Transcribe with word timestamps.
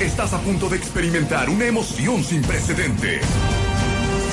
Estás 0.00 0.32
a 0.32 0.38
punto 0.40 0.70
de 0.70 0.78
experimentar 0.78 1.50
una 1.50 1.66
emoción 1.66 2.24
sin 2.24 2.40
precedentes. 2.40 3.20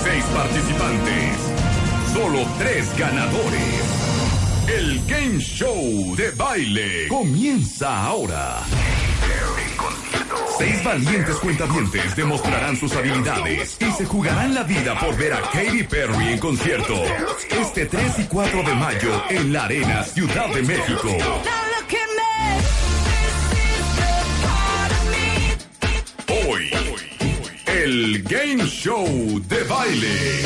Seis 0.02 0.24
participantes. 0.34 1.38
Solo 2.14 2.48
tres 2.58 2.98
ganadores. 2.98 3.84
El 4.70 5.06
Game 5.06 5.40
Show 5.40 6.16
de 6.16 6.32
baile 6.32 7.10
comienza 7.10 8.02
ahora. 8.06 8.62
Seis 10.58 10.82
valientes 10.86 11.36
cuentavientes 11.36 12.16
demostrarán 12.16 12.78
sus 12.78 12.96
habilidades 12.96 13.78
y 13.82 13.92
se 13.92 14.06
jugarán 14.06 14.56
la 14.56 14.64
vida 14.64 14.98
por 14.98 15.18
ver 15.18 15.34
a 15.34 15.42
Katy 15.42 15.84
Perry 15.84 16.30
en 16.30 16.40
concierto. 16.40 16.96
Este 17.52 17.88
3 17.88 18.20
y 18.20 18.24
4 18.24 18.64
de 18.64 18.74
mayo 18.74 19.24
en 19.30 19.52
la 19.52 19.66
Arena 19.66 20.02
Ciudad 20.04 20.48
de 20.48 20.62
México. 20.62 21.18
Hoy, 26.30 26.70
el 27.66 28.24
Game 28.24 28.66
Show 28.66 29.08
de 29.48 29.64
baile. 29.64 30.44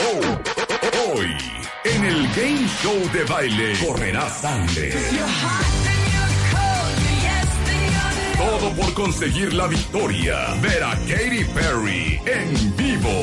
Oh, 0.00 1.12
hoy, 1.12 1.36
en 1.84 2.04
el 2.04 2.28
Game 2.34 2.68
Show 2.82 3.12
de 3.12 3.24
baile 3.24 3.74
correrá 3.86 4.28
sangre. 4.30 4.92
Todo 8.36 8.72
por 8.74 8.94
conseguir 8.94 9.52
la 9.52 9.66
victoria. 9.66 10.54
Ver 10.60 10.82
a 10.82 10.90
Katy 10.90 11.44
Perry 11.54 12.20
en 12.26 12.76
vivo. 12.76 13.22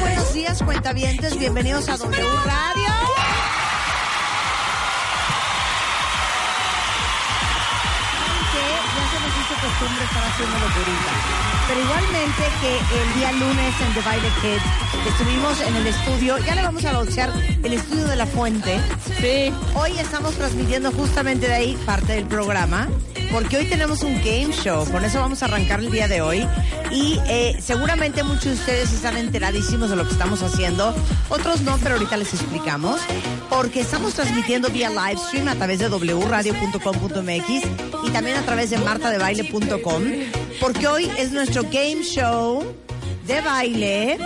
buenos 0.00 0.34
días, 0.34 0.62
cuentavientes. 0.62 1.38
Bienvenidos 1.38 1.88
a 1.88 1.96
W 1.96 2.22
Radio. 2.44 3.35
Costumbre 9.78 10.04
estar 10.04 10.24
haciendo 10.24 10.58
locurita. 10.58 11.12
Pero 11.68 11.80
igualmente 11.80 12.42
que 12.60 12.78
el 13.02 13.14
día 13.14 13.32
lunes 13.32 13.74
en 13.80 13.94
Divided 13.94 14.32
Kids 14.40 14.62
que 15.02 15.08
estuvimos 15.10 15.60
en 15.60 15.76
el 15.76 15.86
estudio, 15.86 16.38
ya 16.38 16.54
le 16.54 16.62
vamos 16.62 16.82
a 16.84 16.90
anunciar 16.90 17.32
el 17.62 17.72
estudio 17.72 18.06
de 18.06 18.16
la 18.16 18.26
fuente. 18.26 18.80
Sí. 19.20 19.52
Hoy 19.74 19.98
estamos 19.98 20.34
transmitiendo 20.34 20.90
justamente 20.92 21.48
de 21.48 21.54
ahí 21.54 21.78
parte 21.84 22.14
del 22.14 22.24
programa, 22.24 22.88
porque 23.30 23.58
hoy 23.58 23.66
tenemos 23.66 24.02
un 24.02 24.14
game 24.16 24.50
show, 24.52 24.90
con 24.90 25.04
eso 25.04 25.20
vamos 25.20 25.42
a 25.42 25.46
arrancar 25.46 25.80
el 25.80 25.90
día 25.90 26.08
de 26.08 26.22
hoy. 26.22 26.46
Y 26.90 27.20
eh, 27.26 27.56
seguramente 27.60 28.22
muchos 28.22 28.44
de 28.44 28.52
ustedes 28.52 28.92
están 28.92 29.16
enteradísimos 29.16 29.90
de 29.90 29.96
lo 29.96 30.04
que 30.04 30.12
estamos 30.12 30.40
haciendo, 30.42 30.94
otros 31.28 31.62
no, 31.62 31.76
pero 31.78 31.96
ahorita 31.96 32.16
les 32.16 32.32
explicamos, 32.32 33.00
porque 33.50 33.80
estamos 33.80 34.14
transmitiendo 34.14 34.70
vía 34.70 34.88
live 34.88 35.18
stream 35.18 35.48
a 35.48 35.56
través 35.56 35.80
de 35.80 35.88
wradio.com.mx 35.88 37.95
y 38.06 38.10
también 38.10 38.36
a 38.36 38.42
través 38.42 38.70
de 38.70 38.78
martadebaile.com, 38.78 40.02
porque 40.60 40.86
hoy 40.86 41.10
es 41.18 41.32
nuestro 41.32 41.62
game 41.64 42.02
show 42.02 42.62
de 43.26 43.40
baile 43.40 44.18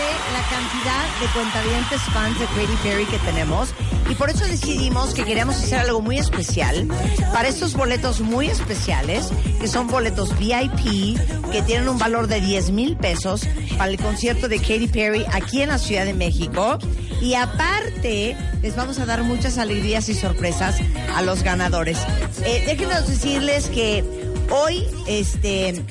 impresionante 0.00 0.32
la 0.32 0.42
cantidad 0.48 1.20
de 1.20 1.26
cuentavientes 1.32 2.00
fans 2.12 2.38
de 2.38 2.46
Katy 2.46 2.76
Perry 2.82 3.06
que 3.06 3.18
tenemos 3.18 3.70
y 4.08 4.14
por 4.14 4.30
eso 4.30 4.44
decidimos 4.44 5.14
que 5.14 5.24
queríamos 5.24 5.56
hacer 5.56 5.80
algo 5.80 6.00
muy 6.00 6.18
especial 6.18 6.86
para 7.32 7.48
estos 7.48 7.74
boletos 7.74 8.20
muy 8.20 8.48
especiales 8.48 9.30
que 9.60 9.68
son 9.68 9.88
boletos 9.88 10.36
VIP 10.38 11.18
que 11.52 11.62
tienen 11.62 11.88
un 11.88 11.98
valor 11.98 12.26
de 12.26 12.40
10 12.40 12.70
mil 12.70 12.96
pesos 12.96 13.46
para 13.76 13.90
el 13.90 13.98
concierto 13.98 14.48
de 14.48 14.58
Katy 14.58 14.88
Perry 14.88 15.26
aquí 15.32 15.62
en 15.62 15.70
la 15.70 15.78
Ciudad 15.78 16.04
de 16.04 16.14
México 16.14 16.78
y 17.20 17.34
aparte 17.34 18.36
les 18.62 18.76
vamos 18.76 18.98
a 18.98 19.06
dar 19.06 19.22
muchas 19.22 19.58
alegrías 19.58 20.08
y 20.08 20.14
sorpresas 20.14 20.76
a 21.14 21.22
los 21.22 21.42
ganadores. 21.42 21.98
Eh, 22.44 22.64
déjenos 22.66 23.06
decirles 23.06 23.68
que 23.68 24.04
hoy 24.50 24.86
este 25.06 25.84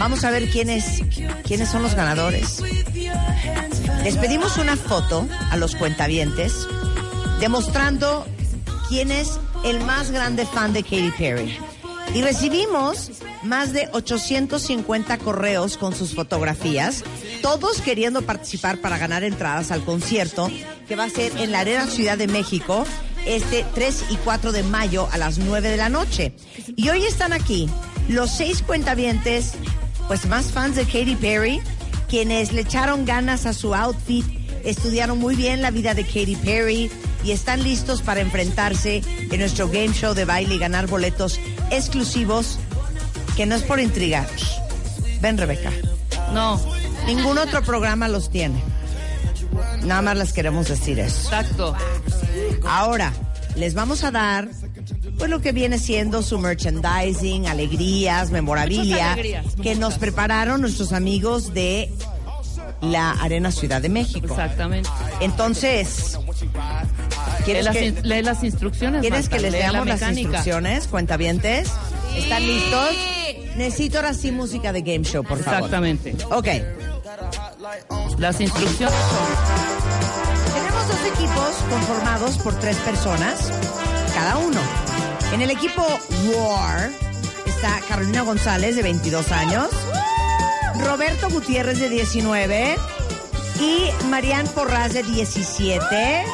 Vamos 0.00 0.24
a 0.24 0.30
ver 0.30 0.48
quiénes, 0.48 1.02
quiénes 1.46 1.68
son 1.68 1.82
los 1.82 1.94
ganadores. 1.94 2.62
Les 4.04 4.16
pedimos 4.16 4.56
una 4.56 4.76
foto 4.76 5.26
a 5.50 5.56
los 5.56 5.76
cuentavientes 5.76 6.66
demostrando 7.38 8.26
quién 8.88 9.10
es 9.10 9.38
el 9.64 9.80
más 9.80 10.10
grande 10.10 10.46
fan 10.46 10.72
de 10.72 10.82
Katy 10.82 11.12
Perry. 11.18 11.58
Y 12.14 12.22
recibimos 12.22 13.10
más 13.42 13.72
de 13.72 13.88
850 13.92 15.18
correos 15.18 15.76
con 15.76 15.94
sus 15.94 16.14
fotografías, 16.14 17.04
todos 17.42 17.80
queriendo 17.82 18.22
participar 18.22 18.80
para 18.80 18.98
ganar 18.98 19.22
entradas 19.22 19.70
al 19.70 19.84
concierto 19.84 20.50
que 20.88 20.96
va 20.96 21.04
a 21.04 21.10
ser 21.10 21.32
en 21.36 21.52
la 21.52 21.60
Arena 21.60 21.86
Ciudad 21.86 22.18
de 22.18 22.26
México 22.26 22.84
este 23.26 23.64
3 23.74 24.04
y 24.10 24.16
4 24.16 24.52
de 24.52 24.62
mayo 24.62 25.08
a 25.12 25.18
las 25.18 25.38
9 25.38 25.70
de 25.70 25.76
la 25.76 25.88
noche. 25.88 26.34
Y 26.74 26.88
hoy 26.88 27.04
están 27.04 27.32
aquí 27.32 27.68
los 28.08 28.30
seis 28.30 28.62
cuentavientes 28.62 29.52
pues 30.08 30.26
más 30.26 30.46
fans 30.46 30.74
de 30.74 30.84
Katy 30.84 31.16
Perry, 31.16 31.60
quienes 32.10 32.52
le 32.52 32.62
echaron 32.62 33.04
ganas 33.04 33.46
a 33.46 33.52
su 33.52 33.74
outfit, 33.74 34.26
estudiaron 34.64 35.18
muy 35.18 35.36
bien 35.36 35.62
la 35.62 35.70
vida 35.70 35.94
de 35.94 36.04
Katy 36.04 36.36
Perry 36.36 36.90
y 37.22 37.30
están 37.30 37.62
listos 37.62 38.02
para 38.02 38.20
enfrentarse 38.20 39.02
en 39.30 39.38
nuestro 39.38 39.68
game 39.68 39.92
show 39.92 40.12
de 40.12 40.24
baile 40.24 40.56
y 40.56 40.58
ganar 40.58 40.88
boletos 40.88 41.38
exclusivos 41.70 42.58
que 43.36 43.46
no 43.46 43.54
es 43.54 43.62
por 43.62 43.78
intrigar. 43.78 44.26
Ven, 45.20 45.38
Rebeca. 45.38 45.70
No, 46.34 46.60
Ningún 47.06 47.38
otro 47.38 47.62
programa 47.62 48.08
los 48.08 48.30
tiene. 48.30 48.62
Nada 49.84 50.02
más 50.02 50.16
les 50.16 50.32
queremos 50.32 50.68
decir 50.68 50.98
eso. 50.98 51.22
exacto. 51.24 51.74
Ahora, 52.66 53.12
les 53.56 53.74
vamos 53.74 54.04
a 54.04 54.10
dar 54.10 54.48
pues 55.20 55.30
lo 55.30 55.42
que 55.42 55.52
viene 55.52 55.78
siendo 55.78 56.22
su 56.22 56.38
merchandising, 56.38 57.46
alegrías, 57.46 58.30
memorabilia 58.30 59.12
alegrías, 59.12 59.44
que 59.62 59.74
nos 59.74 59.98
prepararon 59.98 60.62
nuestros 60.62 60.94
amigos 60.94 61.52
de 61.52 61.90
la 62.80 63.10
Arena 63.12 63.52
Ciudad 63.52 63.82
de 63.82 63.90
México. 63.90 64.28
Exactamente. 64.28 64.88
Entonces, 65.20 66.18
Lee 66.40 67.44
¿quieres 67.44 67.64
las, 67.66 67.76
que, 67.76 67.92
lee 68.02 68.22
las 68.22 68.42
instrucciones. 68.42 69.02
¿quieres 69.02 69.24
Marta, 69.24 69.36
que 69.36 69.42
les 69.42 69.52
la 69.52 69.58
leamos 69.58 69.86
las 69.86 70.02
instrucciones, 70.16 70.86
cuentavientes? 70.88 71.70
¿Están 72.16 72.46
listos? 72.46 72.88
Necesito 73.56 73.98
ahora 73.98 74.14
sí 74.14 74.32
música 74.32 74.72
de 74.72 74.80
game 74.80 75.04
show, 75.04 75.22
por 75.22 75.38
favor. 75.42 75.64
Exactamente. 75.64 76.16
Ok. 76.30 76.48
Las 78.18 78.40
instrucciones 78.40 78.94
son... 78.94 80.54
Tenemos 80.54 80.88
dos 80.88 81.12
equipos 81.14 81.50
conformados 81.68 82.38
por 82.38 82.58
tres 82.58 82.76
personas, 82.78 83.52
cada 84.14 84.38
uno. 84.38 84.89
En 85.32 85.40
el 85.42 85.50
equipo 85.50 85.86
War 86.34 86.90
está 87.46 87.80
Carolina 87.88 88.22
González, 88.22 88.74
de 88.74 88.82
22 88.82 89.30
años, 89.30 89.68
Roberto 90.80 91.30
Gutiérrez, 91.30 91.78
de 91.78 91.88
19, 91.88 92.76
y 93.60 94.06
Marian 94.08 94.46
Porras, 94.48 94.92
de 94.92 95.02
17. 95.04 96.24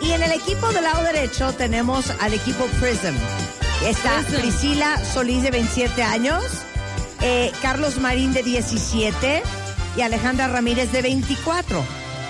Y 0.00 0.12
en 0.12 0.22
el 0.22 0.32
equipo 0.32 0.72
del 0.72 0.84
lado 0.84 1.02
derecho 1.02 1.52
tenemos 1.52 2.10
al 2.20 2.32
equipo 2.32 2.64
Prism. 2.80 3.14
Está. 3.84 4.22
Priscila 4.22 4.98
Solís 5.04 5.42
de 5.42 5.50
27 5.50 6.02
años, 6.02 6.42
eh, 7.20 7.52
Carlos 7.60 7.98
Marín 7.98 8.32
de 8.32 8.42
17 8.42 9.42
y 9.96 10.00
Alejandra 10.00 10.48
Ramírez 10.48 10.90
de 10.90 11.02
24. 11.02 11.84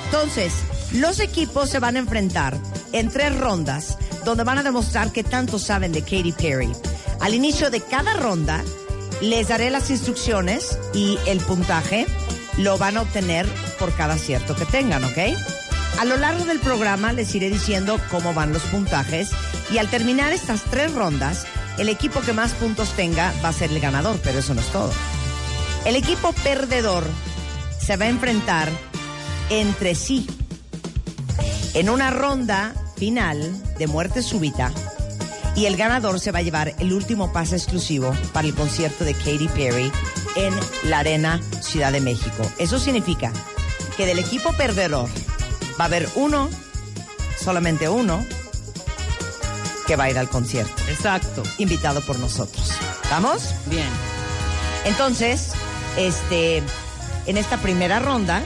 Entonces, 0.07 0.53
los 0.93 1.21
equipos 1.21 1.71
se 1.71 1.79
van 1.79 1.97
a 1.97 2.01
enfrentar 2.01 2.59
en 2.93 3.11
tres 3.11 3.37
rondas 3.39 3.97
donde 4.25 4.45
van 4.45 4.59
a 4.59 4.63
demostrar 4.63 5.13
que 5.13 5.25
tanto 5.25 5.59
saben 5.59 5.93
de 5.93 6.03
Katy 6.03 6.33
Perry. 6.33 6.73
Al 7.21 7.35
inicio 7.35 7.71
de 7.71 7.81
cada 7.81 8.15
ronda 8.15 8.63
les 9.21 9.49
daré 9.49 9.71
las 9.71 9.91
instrucciones 9.91 10.79
y 10.93 11.19
el 11.27 11.39
puntaje 11.39 12.07
lo 12.59 12.79
van 12.79 12.97
a 12.97 13.03
obtener 13.03 13.47
por 13.79 13.95
cada 13.95 14.15
acierto 14.15 14.55
que 14.55 14.65
tengan, 14.67 15.05
¿ok? 15.05 15.19
A 15.99 16.05
lo 16.05 16.17
largo 16.17 16.45
del 16.45 16.61
programa 16.61 17.13
les 17.13 17.35
iré 17.35 17.51
diciendo 17.51 18.01
cómo 18.11 18.35
van 18.35 18.53
los 18.53 18.63
puntajes 18.63 19.31
y 19.73 19.79
al 19.79 19.89
terminar 19.89 20.33
estas 20.33 20.63
tres 20.65 20.93
rondas, 20.93 21.47
el 21.79 21.89
equipo 21.89 22.21
que 22.21 22.33
más 22.33 22.53
puntos 22.53 22.91
tenga 22.93 23.33
va 23.45 23.49
a 23.49 23.53
ser 23.53 23.71
el 23.71 23.81
ganador, 23.81 24.19
pero 24.23 24.41
eso 24.41 24.55
no 24.55 24.61
es 24.61 24.67
todo. 24.69 24.93
El 25.85 25.97
equipo 25.97 26.33
perdedor 26.45 27.05
se 27.79 27.97
va 27.97 28.07
a 28.07 28.09
enfrentar 28.09 28.69
entre 29.51 29.95
sí 29.95 30.27
en 31.75 31.91
una 31.91 32.11
ronda 32.11 32.73
final 32.97 33.53
de 33.79 33.87
muerte 33.87 34.23
súbita 34.23 34.73
y 35.57 35.67
el 35.67 35.77
ganador 35.77 36.19
se 36.21 36.33
va 36.33 36.39
a 36.41 36.43
llevar 36.43 36.75
el 36.79 36.93
último 36.93 37.33
pase 37.33 37.57
exclusivo 37.57 38.15
para 38.33 38.47
el 38.47 38.55
concierto 38.55 39.05
de 39.05 39.15
Katy 39.15 39.49
Perry 39.49 39.93
en 40.37 40.55
la 40.85 41.01
Arena 41.01 41.41
Ciudad 41.61 41.93
de 41.93 42.01
México. 42.01 42.51
Eso 42.59 42.79
significa 42.79 43.33
que 43.97 44.07
del 44.07 44.19
equipo 44.19 44.53
perdedor 44.53 45.09
va 45.79 45.85
a 45.85 45.87
haber 45.87 46.09
uno, 46.17 46.49
solamente 47.39 47.89
uno, 47.89 48.25
que 49.87 49.97
va 49.97 50.05
a 50.05 50.11
ir 50.11 50.19
al 50.19 50.29
concierto, 50.29 50.83
Exacto. 50.89 51.43
invitado 51.59 52.01
por 52.01 52.19
nosotros. 52.19 52.71
¿Vamos? 53.11 53.55
Bien. 53.67 53.89
Entonces, 54.87 55.53
este, 55.97 56.63
en 57.27 57.37
esta 57.37 57.59
primera 57.59 58.01
ronda, 58.01 58.43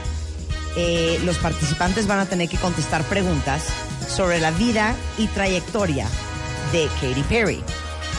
eh, 0.75 1.19
los 1.25 1.37
participantes 1.37 2.07
van 2.07 2.19
a 2.19 2.25
tener 2.25 2.49
que 2.49 2.57
contestar 2.57 3.03
preguntas 3.03 3.63
sobre 4.07 4.39
la 4.39 4.51
vida 4.51 4.95
y 5.17 5.27
trayectoria 5.27 6.07
de 6.71 6.87
Katy 7.01 7.23
Perry. 7.23 7.63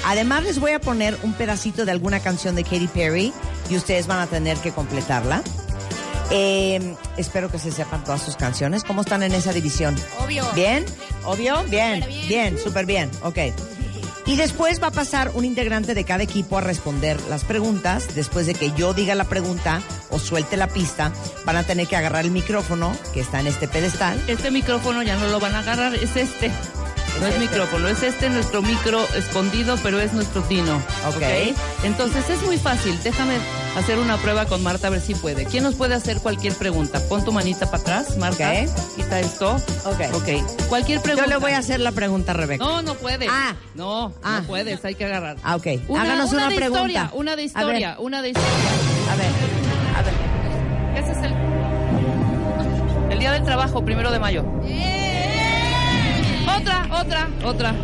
Además, 0.07 0.45
les 0.45 0.59
voy 0.59 0.73
a 0.73 0.81
poner 0.81 1.17
un 1.23 1.35
pedacito 1.35 1.85
de 1.85 1.93
alguna 1.93 2.21
canción 2.21 2.55
de 2.57 2.65
Katy 2.65 2.89
Perry 2.89 3.33
y 3.69 3.77
ustedes 3.77 4.07
van 4.07 4.21
a 4.21 4.27
tener 4.27 4.57
que 4.59 4.73
completarla. 4.73 5.43
Eh, 6.31 6.95
espero 7.17 7.51
que 7.51 7.59
se 7.59 7.73
sepan 7.73 8.05
todas 8.05 8.23
sus 8.23 8.37
canciones. 8.37 8.85
¿Cómo 8.85 9.03
están 9.03 9.23
en 9.23 9.33
esa 9.33 9.53
división? 9.53 9.97
Obvio. 10.19 10.45
¿Bien? 10.55 10.85
¿Obvio? 11.25 11.63
Bien. 11.65 12.05
Bien. 12.07 12.29
Bien, 12.29 12.59
súper 12.59 12.87
bien. 12.87 13.11
Ok. 13.23 13.39
Y 14.31 14.37
después 14.37 14.81
va 14.81 14.87
a 14.87 14.93
pasar 14.93 15.33
un 15.35 15.45
integrante 15.45 15.93
de 15.93 16.05
cada 16.05 16.23
equipo 16.23 16.57
a 16.57 16.61
responder 16.61 17.21
las 17.29 17.43
preguntas. 17.43 18.15
Después 18.15 18.47
de 18.47 18.55
que 18.55 18.71
yo 18.77 18.95
diga 18.95 19.17
la 19.17 19.25
pregunta 19.25 19.83
o 20.09 20.21
suelte 20.21 20.57
la 20.57 20.69
pista, 20.69 21.13
van 21.45 21.57
a 21.57 21.65
tener 21.65 21.89
que 21.89 21.97
agarrar 21.97 22.25
el 22.25 22.31
micrófono 22.31 22.93
que 23.13 23.19
está 23.19 23.41
en 23.41 23.49
este 23.49 23.67
pedestal. 23.67 24.23
Este 24.29 24.53
micrófono 24.53 25.03
ya 25.03 25.17
no 25.17 25.27
lo 25.27 25.41
van 25.41 25.57
a 25.57 25.59
agarrar, 25.59 25.97
es 25.97 26.15
este. 26.15 26.53
No 27.21 27.27
es 27.27 27.35
este. 27.35 27.39
micrófono, 27.41 27.89
es 27.89 28.03
este 28.03 28.31
nuestro 28.31 28.63
micro 28.63 29.07
escondido, 29.15 29.77
pero 29.83 30.01
es 30.01 30.13
nuestro 30.15 30.43
tino. 30.43 30.77
Ok. 31.09 31.23
Entonces 31.85 32.29
es 32.31 32.43
muy 32.43 32.57
fácil. 32.57 32.99
Déjame 33.05 33.35
hacer 33.77 33.99
una 33.99 34.17
prueba 34.17 34.47
con 34.47 34.63
Marta 34.63 34.87
a 34.87 34.91
ver 34.91 35.01
si 35.03 35.15
puede. 35.15 35.45
¿Quién 35.45 35.65
nos 35.65 35.75
puede 35.75 35.95
hacer 35.95 36.19
cualquier 36.21 36.55
pregunta? 36.55 36.99
Pon 37.09 37.23
tu 37.25 37.31
manita 37.33 37.67
para 37.71 37.83
atrás, 37.83 38.17
Marta. 38.17 38.51
Ok. 38.51 38.97
Quita 38.97 39.21
esto. 39.21 39.57
Ok. 39.85 40.01
Ok. 40.15 40.29
Cualquier 40.69 40.99
Yo 40.99 41.03
pregunta. 41.03 41.29
le 41.29 41.37
voy 41.37 41.53
a 41.53 41.59
hacer 41.59 41.81
la 41.81 41.93
pregunta 41.93 42.33
a 42.33 42.35
Rebeca. 42.35 42.65
No, 42.65 42.81
no 42.83 42.95
puedes. 42.95 43.29
Ah. 43.31 43.55
No, 43.75 44.15
Ah. 44.23 44.41
no 44.41 44.47
puedes, 44.47 44.83
hay 44.85 44.95
que 44.95 45.05
agarrar. 45.05 45.37
Ah, 45.43 45.57
ok. 45.57 45.67
Una, 45.89 46.03
Háganos 46.03 46.31
una 46.33 46.39
una, 46.45 46.49
de 46.49 46.57
pregunta. 46.57 46.81
historia, 46.89 47.11
una 47.13 47.37
de 47.37 47.43
historia, 47.45 47.97
una 47.99 48.23
de 48.23 48.29
historia. 48.31 48.51
a 49.13 49.17
ver, 49.17 49.31
a 49.99 50.03
ver. 50.03 50.15
Ese 51.05 51.13
es 51.13 51.19
el. 51.19 51.35
El 53.13 53.19
día 53.19 53.33
del 53.33 53.45
trabajo, 53.45 53.85
primero 53.85 54.11
de 54.11 54.19
mayo. 54.19 54.45
Otra, 56.61 57.01
otra, 57.01 57.29
otra. 57.45 57.75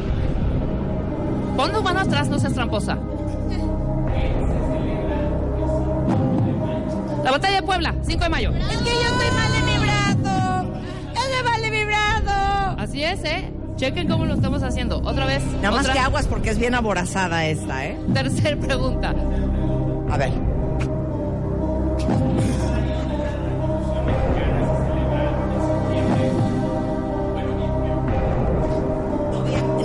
Pon 1.57 1.73
dos 1.73 1.83
manos 1.83 2.03
atrás, 2.07 2.29
no 2.29 2.39
seas 2.39 2.53
tramposa. 2.53 2.99
La 7.25 7.31
batalla 7.31 7.57
de 7.57 7.63
Puebla, 7.63 7.95
5 8.03 8.23
de 8.23 8.29
mayo. 8.29 8.51
Es 8.51 8.79
que 8.79 8.85
yo 8.85 9.01
estoy 9.01 9.31
mal 9.35 9.53
de 9.53 9.63
mi 9.63 9.79
brazo. 9.79 10.69
¡Es 11.15 11.45
mal 11.45 11.63
de 11.63 11.71
mi 11.71 11.85
brazo! 11.85 12.77
Así 12.79 13.03
es, 13.03 13.25
¿eh? 13.25 13.51
Chequen 13.77 14.09
cómo 14.09 14.27
lo 14.27 14.35
estamos 14.35 14.63
haciendo. 14.63 14.99
Otra 14.99 15.27
vez. 15.27 15.43
Nada 15.61 15.73
más 15.77 15.89
que 15.89 15.99
aguas 15.99 16.27
porque 16.27 16.51
es 16.51 16.59
bien 16.59 16.75
aborazada 16.75 17.47
esta, 17.47 17.85
¿eh? 17.87 17.99
Tercer 18.15 18.59
pregunta. 18.59 19.15
A 20.11 20.17
ver. 20.17 20.33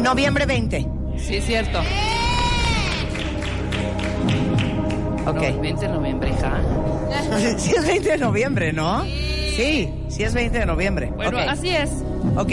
Noviembre 0.01 0.45
20. 0.45 0.87
Sí, 1.17 1.35
es 1.37 1.45
cierto. 1.45 1.79
Ok. 5.27 5.35
No, 5.35 5.61
20 5.61 5.87
de 5.87 5.93
noviembre, 5.93 6.29
hija. 6.29 6.53
Sí 7.57 7.71
es 7.77 7.85
20 7.85 8.09
de 8.09 8.17
noviembre, 8.17 8.73
¿no? 8.73 9.03
Sí, 9.03 9.93
sí 10.07 10.23
es 10.23 10.33
20 10.33 10.59
de 10.59 10.65
noviembre. 10.65 11.11
Bueno, 11.15 11.37
Ok. 11.37 11.43
así 11.49 11.69
es. 11.69 11.89
Ok. 12.37 12.51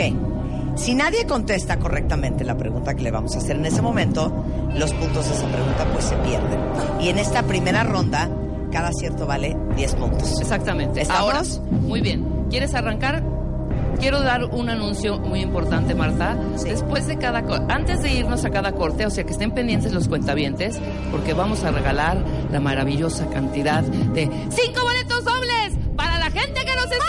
Si 0.77 0.95
nadie 0.95 1.27
contesta 1.27 1.79
correctamente 1.79 2.45
la 2.45 2.57
pregunta 2.57 2.95
que 2.95 3.03
le 3.03 3.11
vamos 3.11 3.35
a 3.35 3.39
hacer 3.39 3.57
en 3.57 3.67
ese 3.67 3.83
momento, 3.83 4.45
los 4.75 4.93
puntos 4.93 5.29
de 5.29 5.35
esa 5.35 5.47
pregunta 5.49 5.87
pues 5.93 6.05
se 6.05 6.17
pierden. 6.17 6.59
Y 7.01 7.09
en 7.09 7.19
esta 7.19 7.43
primera 7.45 7.83
ronda, 7.83 8.29
cada 8.71 8.89
acierto 8.89 9.27
vale 9.27 9.57
10 9.77 9.95
puntos. 9.95 10.41
Exactamente. 10.41 11.01
¿Estamos? 11.03 11.21
Ahora, 11.61 11.71
muy 11.81 12.01
bien. 12.01 12.25
¿Quieres 12.51 12.75
arrancar? 12.75 13.23
Quiero 14.01 14.21
dar 14.23 14.45
un 14.45 14.71
anuncio 14.71 15.19
muy 15.19 15.41
importante, 15.41 15.95
Marta. 15.95 16.37
Sí. 16.57 16.69
Después 16.69 17.07
de 17.07 17.19
cada 17.19 17.39
antes 17.69 18.01
de 18.03 18.13
irnos 18.13 18.45
a 18.45 18.51
cada 18.51 18.73
corte, 18.73 19.05
o 19.07 19.11
sea 19.11 19.25
que 19.25 19.33
estén 19.33 19.51
pendientes 19.53 19.93
los 19.93 20.09
cuentavientes, 20.09 20.79
porque 21.11 21.33
vamos 21.35 21.65
a 21.65 21.71
regalar 21.73 22.19
la 22.53 22.61
maravillosa 22.61 23.29
cantidad 23.29 23.83
de 23.83 24.31
cinco 24.51 24.83
boletos 24.83 25.25
dobles 25.25 25.73
para 25.97 26.19
la 26.19 26.31
gente 26.31 26.65
que 26.65 26.75
nos 26.77 26.85
está. 26.85 27.05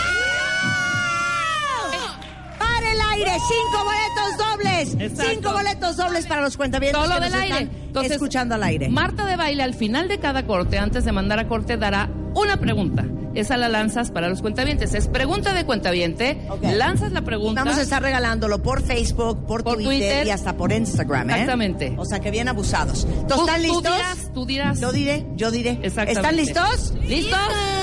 ¡Para 2.58 2.92
el 2.92 3.00
aire! 3.12 3.30
¡Cinco 3.48 3.84
boletos 3.84 4.48
dobles! 4.48 4.94
Exacto. 5.10 5.30
¡Cinco 5.32 5.52
boletos 5.52 5.96
dobles 5.96 6.26
para 6.26 6.42
los 6.42 6.56
cuentavientes 6.56 7.00
Solo 7.00 7.14
que 7.16 7.20
del 7.20 7.32
nos 7.32 7.40
aire. 7.42 7.58
están 7.62 7.80
Entonces, 7.86 8.12
escuchando 8.12 8.54
al 8.56 8.62
aire! 8.64 8.88
Marta 8.88 9.24
de 9.26 9.36
baile 9.36 9.62
al 9.62 9.74
final 9.74 10.08
de 10.08 10.18
cada 10.18 10.44
corte, 10.46 10.78
antes 10.78 11.04
de 11.04 11.12
mandar 11.12 11.38
a 11.38 11.46
corte, 11.48 11.76
dará 11.76 12.08
una 12.34 12.56
pregunta. 12.58 13.04
Esa 13.32 13.56
la 13.56 13.68
lanzas 13.68 14.10
para 14.10 14.28
los 14.28 14.40
cuentavientes. 14.42 14.92
Es 14.92 15.06
pregunta 15.06 15.52
de 15.54 15.64
cuentaviente. 15.64 16.36
Lanzas 16.62 17.12
la 17.12 17.22
pregunta. 17.22 17.62
Vamos 17.62 17.78
a 17.78 17.82
estar 17.82 18.02
regalándolo 18.02 18.60
por 18.60 18.82
Facebook, 18.82 19.46
por, 19.46 19.62
Por 19.62 19.74
Twitter, 19.74 19.86
Twitter. 19.88 20.26
y 20.26 20.30
hasta 20.30 20.56
por 20.56 20.72
Instagram, 20.72 21.30
¿eh? 21.30 21.32
Exactamente. 21.34 21.94
O 21.96 22.04
sea 22.04 22.18
que 22.18 22.32
bien 22.32 22.48
abusados. 22.48 23.04
¿Entonces, 23.04 23.28
Tú- 23.28 23.40
¿Están 23.46 23.56
tú 23.56 23.62
listos? 23.62 23.82
dirás, 23.96 24.32
tú 24.34 24.46
dirás. 24.46 24.80
Yo 24.80 24.90
diré, 24.92 25.26
yo 25.36 25.50
diré. 25.52 25.78
Exactamente. 25.82 26.12
¿Están 26.12 26.36
listos? 26.36 26.94
¿Listos? 27.04 27.38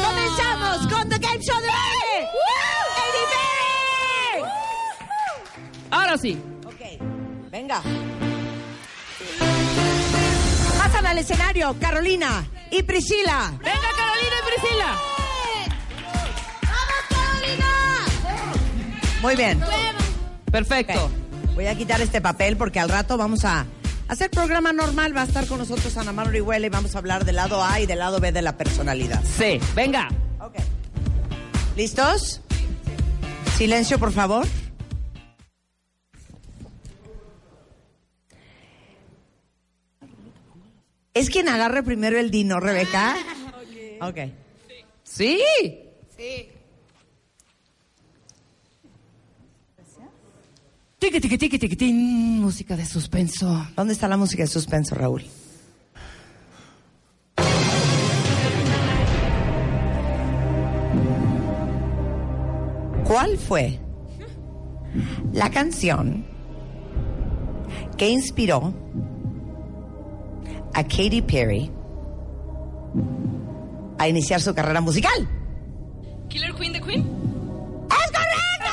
¡Comenzamos 0.05 0.87
con 0.93 1.09
The 1.09 1.17
Game 1.17 1.39
Show 1.41 1.59
de 1.61 1.67
baile! 1.67 2.27
¡Katy 2.97 4.43
Ahora 5.91 6.17
sí. 6.17 6.37
Ok, 6.65 7.49
venga. 7.49 7.81
Pasan 10.77 11.05
al 11.05 11.17
escenario 11.17 11.75
Carolina 11.79 12.45
y 12.71 12.83
Priscila. 12.83 13.53
Venga, 13.59 13.87
Carolina 14.17 14.35
y 14.41 14.45
Priscila. 14.49 14.97
Muy 19.21 19.35
bien. 19.35 19.59
Perfecto. 20.51 21.11
Voy 21.55 21.67
a 21.67 21.75
quitar 21.75 22.01
este 22.01 22.21
papel 22.21 22.55
porque 22.57 22.79
al 22.79 22.89
rato 22.89 23.17
vamos 23.17 23.45
a 23.45 23.65
hacer 24.07 24.29
programa 24.29 24.73
normal. 24.73 25.15
Va 25.15 25.21
a 25.21 25.25
estar 25.25 25.47
con 25.47 25.59
nosotros 25.59 25.97
Ana 25.97 26.13
María 26.13 26.29
Orihuela 26.29 26.67
y 26.67 26.69
vamos 26.69 26.95
a 26.95 26.99
hablar 26.99 27.25
del 27.25 27.35
lado 27.35 27.63
A 27.63 27.79
y 27.79 27.85
del 27.85 27.99
lado 27.99 28.19
B 28.19 28.31
de 28.31 28.41
la 28.41 28.57
personalidad. 28.57 29.23
Sí, 29.23 29.59
venga. 29.75 30.09
Ok. 30.39 30.55
¿Listos? 31.75 32.41
Silencio, 33.57 33.97
por 33.99 34.11
favor. 34.11 34.47
¿Es 41.13 41.31
quien 41.31 41.49
agarre 41.49 41.81
primero 41.81 42.19
el 42.19 42.29
dino, 42.29 42.59
Rebeca? 42.59 43.15
Ok. 44.01 44.17
Sí. 45.03 45.41
Tiqui, 50.99 51.21
tiqui, 51.21 51.37
tiqui, 51.37 51.59
tiqui, 51.59 51.75
tin. 51.75 52.41
Música 52.41 52.75
de 52.75 52.85
suspenso. 52.85 53.67
¿Dónde 53.75 53.93
está 53.93 54.07
la 54.07 54.17
música 54.17 54.43
de 54.43 54.47
suspenso, 54.47 54.95
Raúl? 54.95 55.23
¿Cuál 63.05 63.37
fue 63.37 63.79
La 65.31 65.49
canción 65.49 66.25
que 67.97 68.09
inspiró 68.09 68.73
a 70.73 70.83
Katy 70.83 71.21
Perry 71.21 71.71
a 73.99 74.07
iniciar 74.07 74.41
su 74.41 74.53
carrera 74.53 74.81
musical. 74.81 75.27
Killer 76.29 76.53
Queen 76.55 76.73
de 76.73 76.81
Queen. 76.81 77.01
¡Es 77.01 78.11
correcto! 78.11 78.71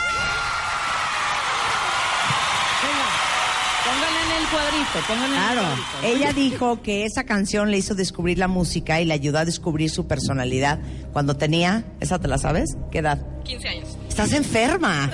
Pónganle 3.85 4.21
en 4.25 4.43
el 4.43 4.49
cuadrito, 4.49 5.07
pónganle 5.07 5.37
Claro, 5.37 5.61
en 5.61 5.67
el 5.67 5.85
cuadrito. 5.85 6.17
ella 6.17 6.33
dijo 6.33 6.83
que 6.83 7.05
esa 7.05 7.25
canción 7.25 7.71
le 7.71 7.79
hizo 7.79 7.95
descubrir 7.95 8.39
la 8.39 8.49
música 8.49 9.01
y 9.01 9.05
le 9.05 9.15
ayudó 9.15 9.39
a 9.39 9.45
descubrir 9.45 9.91
su 9.91 10.07
personalidad 10.07 10.81
cuando 11.13 11.37
tenía, 11.37 11.85
¿esa 12.01 12.19
te 12.19 12.29
la 12.29 12.39
sabes? 12.39 12.77
¿Qué 12.91 12.99
edad? 12.99 13.25
15 13.45 13.69
años. 13.69 13.89
Estás 14.09 14.33
enferma. 14.33 15.11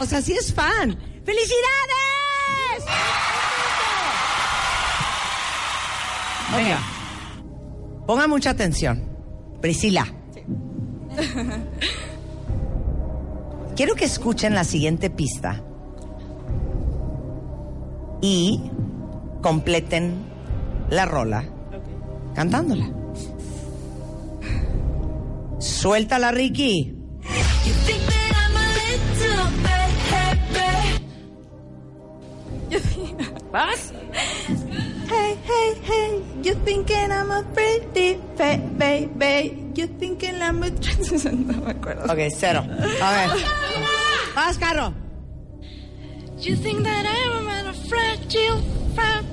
O 0.00 0.06
sea, 0.06 0.20
sí 0.22 0.32
es 0.32 0.52
fan. 0.52 0.98
¡Felicidades! 1.24 2.84
Venga. 6.56 6.78
Ponga 8.06 8.26
mucha 8.26 8.50
atención. 8.50 9.08
Priscila. 9.60 10.06
Quiero 13.76 13.94
que 13.94 14.04
escuchen 14.04 14.54
la 14.54 14.64
siguiente 14.64 15.10
pista 15.10 15.62
y 18.20 18.60
completen 19.40 20.14
la 20.90 21.06
rola 21.06 21.44
cantándola. 22.34 22.90
Suéltala, 25.58 26.30
Ricky. 26.30 26.96
¿Vas? 33.52 33.92
Hey, 35.10 35.36
hey, 35.42 35.74
hey, 35.82 36.22
you 36.40 36.54
thinking 36.64 37.10
I'm 37.10 37.32
a 37.32 37.42
pretty 37.52 38.20
fat 38.36 38.78
baby. 38.78 39.72
You 39.74 39.88
thinking 39.98 40.40
I'm 40.40 40.62
a... 40.62 40.70
no 40.70 41.56
me 41.66 41.72
acuerdo. 41.72 42.04
Ok, 42.12 42.30
cero. 42.30 42.60
A 42.60 43.10
ver. 43.10 43.28
Vas, 44.36 44.56
Carro. 44.56 44.94
You 46.38 46.54
think 46.54 46.84
that 46.84 47.06
I'm 47.06 47.48
a 47.48 47.72
fragile, 47.88 48.62
fragile. 48.94 49.26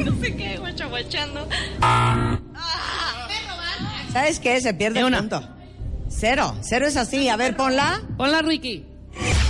No 0.04 0.12
sé 0.12 0.34
qué, 0.34 0.56
guachaguachando. 0.58 1.46
¿Sabes 4.10 4.40
qué? 4.40 4.58
Se 4.62 4.72
pierde 4.72 5.04
una. 5.04 5.18
punto. 5.18 5.42
Cero. 6.08 6.54
Cero 6.62 6.86
es 6.86 6.96
así. 6.96 7.28
A 7.28 7.36
ver, 7.36 7.56
ponla. 7.56 8.00
Ponla, 8.16 8.40
Ricky. 8.40 8.86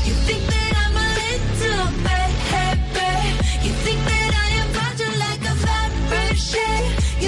You 0.04 0.14
think 0.26 0.42
that 0.49 0.59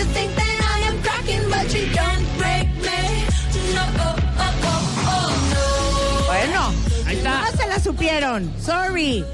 You 0.03 0.09
think 0.09 0.35
that 0.35 0.59
I 0.75 0.79
am 0.89 0.97
cracking, 1.01 1.45
but 1.49 1.73
you 1.73 1.87
don't 1.95 2.27
break 2.37 2.67
me. 2.83 3.01
No, 3.73 3.85
oh, 4.03 4.17
oh, 4.45 4.55
oh, 4.65 4.83
oh, 5.15 5.29
no. 5.53 6.27
Bueno. 6.27 6.63
Ahí 7.07 7.17
está. 7.19 7.43
No 7.43 7.57
se 7.57 7.69
la 7.69 7.79
supieron. 7.79 8.53
Sorry. 8.61 9.25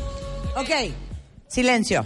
Ok. 0.57 0.93
Silencio. 1.47 2.05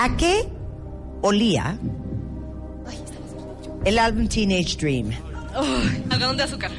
¿A 0.00 0.16
qué 0.16 0.48
olía 1.20 1.78
el 3.84 3.96
álbum 4.00 4.26
Teenage 4.26 4.76
Dream? 4.76 5.12
Algodón 6.10 6.36
de 6.36 6.42
azúcar. 6.42 6.72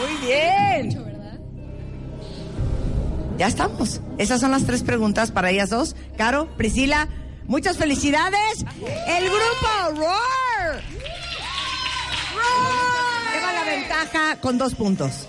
Muy 0.00 0.26
bien. 0.26 1.04
Ya 3.36 3.46
estamos. 3.46 4.00
Esas 4.18 4.40
son 4.40 4.50
las 4.50 4.64
tres 4.64 4.82
preguntas 4.82 5.30
para 5.30 5.50
ellas 5.50 5.70
dos. 5.70 5.94
Caro, 6.16 6.48
Priscila, 6.56 7.08
muchas 7.46 7.76
felicidades. 7.76 8.64
El 9.06 9.24
grupo 9.24 10.00
Roar. 10.00 10.82
Roar. 12.34 13.34
Lleva 13.34 13.52
la 13.52 13.64
ventaja 13.64 14.36
con 14.40 14.58
dos 14.58 14.74
puntos. 14.74 15.26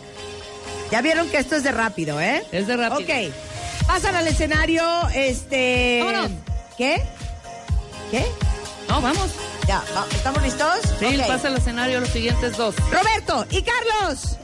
Ya 0.91 1.01
vieron 1.01 1.29
que 1.29 1.38
esto 1.38 1.55
es 1.55 1.63
de 1.63 1.71
rápido, 1.71 2.19
¿eh? 2.19 2.43
Es 2.51 2.65
de 2.65 2.77
rápido. 2.77 3.01
Ok. 3.01 3.31
Pasan 3.85 4.15
al 4.15 4.27
escenario, 4.27 4.83
este... 5.13 6.01
Vámonos. 6.03 6.31
¿Qué? 6.77 7.03
¿Qué? 8.09 8.25
No, 8.88 9.01
vamos. 9.01 9.29
Ya, 9.67 9.83
¿estamos 10.11 10.41
listos? 10.41 10.79
Sí, 10.99 11.05
Ok. 11.05 11.27
pasa 11.27 11.47
al 11.49 11.57
escenario 11.57 11.99
los 11.99 12.09
siguientes 12.09 12.57
dos. 12.57 12.75
Roberto 12.91 13.45
y 13.51 13.61
Carlos. 13.61 14.38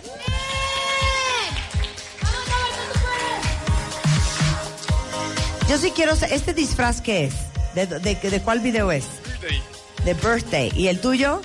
Yo 5.70 5.78
sí 5.78 5.92
quiero 5.92 6.16
saber, 6.16 6.34
¿este 6.36 6.54
disfraz 6.54 7.02
qué 7.02 7.26
es? 7.26 7.34
¿De, 7.74 7.88
de, 7.88 8.16
de 8.16 8.42
cuál 8.42 8.60
video 8.60 8.92
es? 8.92 9.06
De 10.06 10.14
Birthday. 10.14 10.72
¿Y 10.76 10.88
el 10.88 11.00
tuyo? 11.00 11.42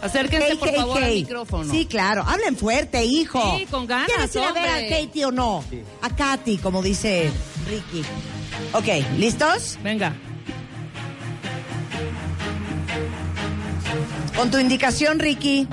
Acérquense, 0.00 0.56
por 0.56 0.72
favor, 0.74 1.02
al 1.02 1.10
micrófono. 1.12 1.72
Sí, 1.72 1.84
claro. 1.86 2.22
Hablen 2.26 2.56
fuerte, 2.56 3.04
hijo. 3.04 3.58
Sí, 3.58 3.66
con 3.66 3.86
ganas, 3.86 4.06
¿Quieres 4.06 4.34
ir 4.36 4.42
a 4.42 4.52
ver 4.52 4.68
a 4.68 4.72
hombre. 4.78 4.88
Katie 5.06 5.24
o 5.26 5.32
no? 5.32 5.64
A 6.02 6.14
Katy, 6.14 6.58
como 6.58 6.82
dice 6.82 7.30
Ricky. 7.68 8.02
Ok, 8.72 9.04
¿listos? 9.18 9.76
Venga. 9.82 10.14
Con 14.36 14.50
tu 14.50 14.58
indicación, 14.58 15.18
Ricky. 15.18 15.66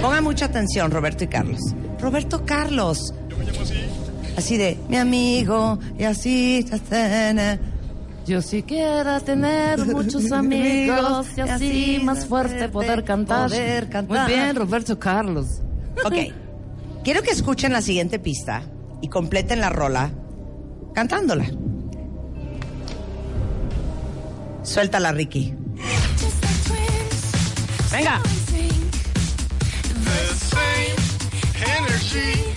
Pongan 0.00 0.22
mucha 0.22 0.44
atención, 0.46 0.90
Roberto 0.92 1.24
y 1.24 1.28
Carlos. 1.28 1.60
Roberto 1.98 2.44
Carlos. 2.46 3.12
Yo 3.28 3.36
me 3.36 3.44
llamo 3.44 3.60
así. 3.62 3.74
Así 4.36 4.58
de, 4.58 4.76
mi 4.88 4.96
amigo, 4.96 5.78
y 5.98 6.04
así, 6.04 6.64
ta, 6.68 6.78
ta, 6.78 7.32
na. 7.32 7.58
Yo 8.26 8.42
sí 8.42 8.62
quiera 8.64 9.20
tener 9.20 9.86
muchos 9.86 10.32
amigos 10.32 11.28
y 11.36 11.40
así 11.40 12.00
más 12.02 12.26
fuerte 12.26 12.68
poder 12.68 13.04
cantar. 13.04 13.48
Poder 13.48 13.88
cantar. 13.88 14.28
Muy 14.28 14.34
bien, 14.34 14.56
Roberto 14.56 14.98
Carlos. 14.98 15.62
Ok. 16.04 16.14
Quiero 17.04 17.22
que 17.22 17.30
escuchen 17.30 17.72
la 17.72 17.82
siguiente 17.82 18.18
pista 18.18 18.62
y 19.00 19.08
completen 19.08 19.60
la 19.60 19.70
rola 19.70 20.10
cantándola. 20.92 21.46
Suéltala, 24.64 25.12
Ricky. 25.12 25.54
Venga. 27.92 28.20
The 30.04 30.34
same 30.34 30.96
energy. 31.78 32.54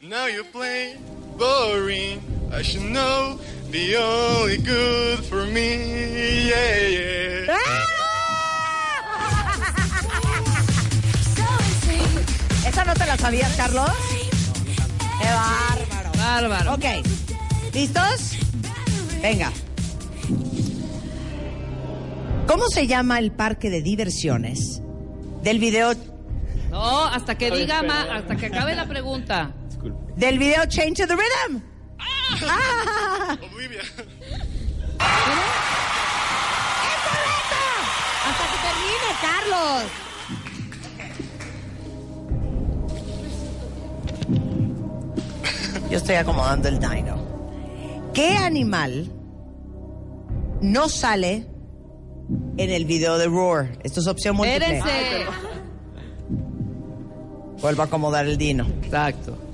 Now 0.00 0.26
you 0.26 0.44
play 0.52 0.96
boring. 1.38 2.20
I 2.52 2.62
should 2.62 2.82
know. 2.90 3.38
Be 3.70 3.96
only 3.96 4.58
good 4.58 5.24
for 5.24 5.46
me. 5.46 6.48
Yeah, 6.48 6.88
yeah. 6.88 7.58
¿Esa 12.66 12.84
no 12.84 12.94
te 12.94 13.06
la 13.06 13.16
sabías, 13.16 13.54
Carlos? 13.56 13.90
¡Qué 15.20 15.26
bárbaro! 15.26 16.10
Bárbaro. 16.18 16.74
Ok. 16.74 16.84
¿Listos? 17.74 18.36
Venga. 19.22 19.50
¿Cómo 22.46 22.68
se 22.68 22.86
llama 22.86 23.18
el 23.18 23.32
parque 23.32 23.70
de 23.70 23.82
diversiones 23.82 24.80
del 25.42 25.58
video 25.58 25.92
No, 26.70 27.04
hasta 27.04 27.36
que 27.36 27.50
diga 27.50 27.82
ma- 27.82 28.06
hasta 28.16 28.36
que 28.36 28.46
acabe 28.46 28.74
la 28.74 28.86
pregunta. 28.86 29.52
Del 30.16 30.38
video 30.38 30.66
Change 30.66 30.94
to 30.96 31.06
the 31.06 31.16
Rhythm? 31.16 31.62
Ah. 31.98 33.36
Olivia. 33.54 33.82
Hasta 38.26 38.44
que 38.50 38.58
termine, 38.66 39.10
Carlos. 39.20 39.84
Yo 45.90 45.96
estoy 45.96 46.16
acomodando 46.16 46.68
el 46.68 46.78
dino. 46.78 47.16
¿Qué 48.12 48.36
animal 48.36 49.10
no 50.60 50.88
sale 50.88 51.46
en 52.56 52.70
el 52.70 52.84
video 52.84 53.16
de 53.16 53.26
Roar? 53.26 53.78
Esto 53.82 54.00
es 54.00 54.06
opción 54.06 54.36
múltiple. 54.36 54.78
Espérense. 54.78 55.26
Vuelvo 57.60 57.82
a 57.82 57.84
acomodar 57.86 58.26
el 58.26 58.36
dino. 58.36 58.66
Exacto. 58.82 59.47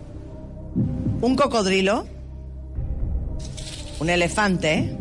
Un 1.21 1.37
cocodrilo, 1.37 2.07
un 4.01 4.11
elefante, 4.11 4.97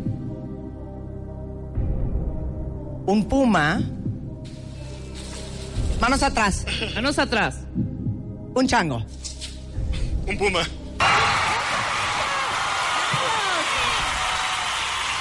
un 3.06 3.26
puma, 3.28 3.82
manos 6.00 6.22
atrás, 6.22 6.64
Manos 6.94 7.18
atrás. 7.18 7.56
un 8.54 8.66
chango. 8.66 9.04
Un 10.26 10.38
puma. 10.38 10.62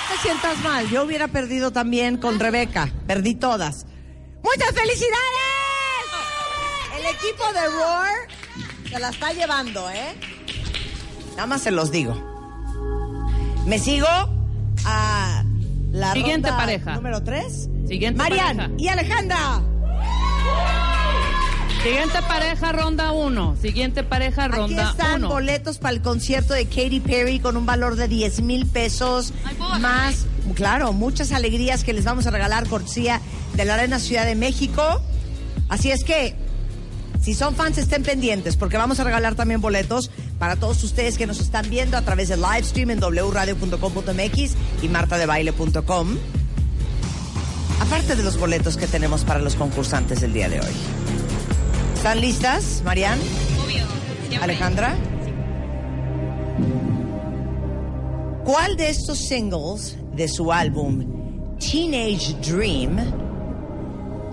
te 0.10 0.18
sientas 0.22 0.58
mal. 0.60 0.88
Yo 0.90 1.04
hubiera 1.04 1.28
perdido 1.28 1.72
también 1.72 2.18
con 2.18 2.40
Rebeca. 2.40 2.90
Perdí 3.08 3.36
todas. 3.36 3.86
¡Muchas 4.42 4.72
felicidades! 4.74 5.18
El 6.98 7.06
equipo 7.08 7.44
de 7.52 7.66
Roar 7.68 8.14
se 8.90 9.00
la 9.00 9.10
está 9.10 9.34
llevando, 9.34 9.90
¿eh? 9.90 10.16
Nada 11.36 11.46
más 11.48 11.62
se 11.62 11.72
los 11.72 11.92
digo. 11.92 12.16
Me 13.66 13.80
sigo 13.80 14.08
a 14.86 15.44
la 15.92 16.13
Siguiente 16.13 16.50
ronda 16.50 16.58
pareja. 16.66 16.96
número 16.96 17.24
3. 17.24 17.70
Siguiente 17.88 18.18
Marian 18.18 18.58
pareja. 18.58 18.74
y 18.78 18.88
Alejandra. 18.88 19.62
Siguiente 21.84 22.20
pareja, 22.28 22.72
ronda 22.72 23.12
1. 23.12 23.58
Siguiente 23.62 24.04
pareja, 24.04 24.46
Aquí 24.46 24.56
ronda 24.56 24.90
están 24.92 25.16
1. 25.25 25.28
boletos 25.30 25.80
para 25.80 25.94
el 25.94 26.02
concierto 26.02 26.54
de 26.54 26.66
Katy 26.66 27.02
Perry 27.02 27.40
con 27.40 27.58
un 27.58 27.66
valor 27.66 27.98
de 27.98 28.08
10 28.08 28.42
mil 28.42 28.66
pesos. 28.66 29.34
Ay, 29.46 29.56
¿puedo 29.56 29.70
bajar, 29.72 29.82
Más, 29.82 30.25
claro, 30.56 30.94
muchas 30.94 31.34
alegrías 31.34 31.84
que 31.84 31.92
les 31.92 32.06
vamos 32.06 32.25
a 32.25 32.32
regalar 32.32 32.68
cortesía 32.70 33.20
de 33.56 33.66
la 33.66 33.74
Arena 33.74 34.00
Ciudad 34.00 34.25
de 34.25 34.36
México. 34.36 34.82
Así 35.68 35.92
es 35.92 36.06
que, 36.06 36.36
si 37.24 37.34
son 37.34 37.56
fans, 37.56 37.77
estén 37.77 38.03
pendientes 38.03 38.58
porque 38.58 38.77
vamos 38.77 39.00
a 39.00 39.06
regalar 39.06 39.36
también 39.36 39.62
boletos 39.62 40.12
para 40.39 40.58
todos 40.58 40.84
ustedes 40.84 41.18
que 41.18 41.25
nos 41.25 41.39
están 41.39 41.70
viendo 41.70 41.96
a 41.96 42.01
través 42.01 42.27
del 42.27 42.42
live 42.42 42.63
stream 42.63 42.92
en 42.92 43.00
wradio.com.mx 43.00 44.51
y 44.82 44.88
martadebaile.com. 44.89 46.18
Aparte 47.80 48.18
de 48.18 48.24
los 48.24 48.38
boletos 48.38 48.75
que 48.75 48.88
tenemos 48.88 49.24
para 49.24 49.39
los 49.39 49.56
concursantes 49.56 50.20
del 50.20 50.34
día 50.34 50.50
de 50.50 50.60
hoy. 50.60 50.74
¿Están 51.96 52.20
listas, 52.20 52.82
Marian? 52.84 53.18
Obvio. 53.63 53.86
siempre. 54.27 54.44
Alejandra. 54.44 54.96
¿Cuál 58.44 58.75
de 58.75 58.89
estos 58.89 59.20
singles 59.20 59.98
de 60.13 60.27
su 60.27 60.51
álbum 60.51 61.56
Teenage 61.58 62.34
Dream 62.42 62.98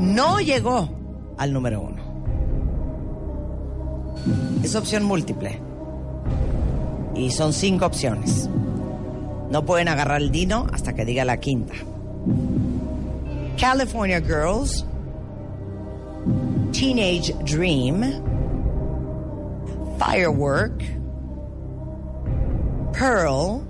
no 0.00 0.40
llegó 0.40 1.36
al 1.38 1.52
número 1.52 1.82
uno? 1.82 1.99
Es 4.62 4.74
opción 4.74 5.04
múltiple. 5.04 5.60
Y 7.14 7.30
son 7.30 7.52
cinco 7.52 7.86
opciones. 7.86 8.48
No 9.50 9.64
pueden 9.64 9.88
agarrar 9.88 10.20
el 10.20 10.30
dino 10.30 10.66
hasta 10.72 10.94
que 10.94 11.04
diga 11.04 11.24
la 11.24 11.38
quinta. 11.38 11.74
California 13.58 14.20
Girls, 14.20 14.86
Teenage 16.72 17.34
Dream, 17.44 18.22
Firework, 19.98 20.82
Pearl, 22.92 23.62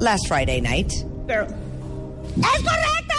Last 0.00 0.26
Friday 0.26 0.60
Night. 0.60 0.92
Pero... 1.26 1.44
¡Es 1.44 2.62
correcto! 2.62 3.14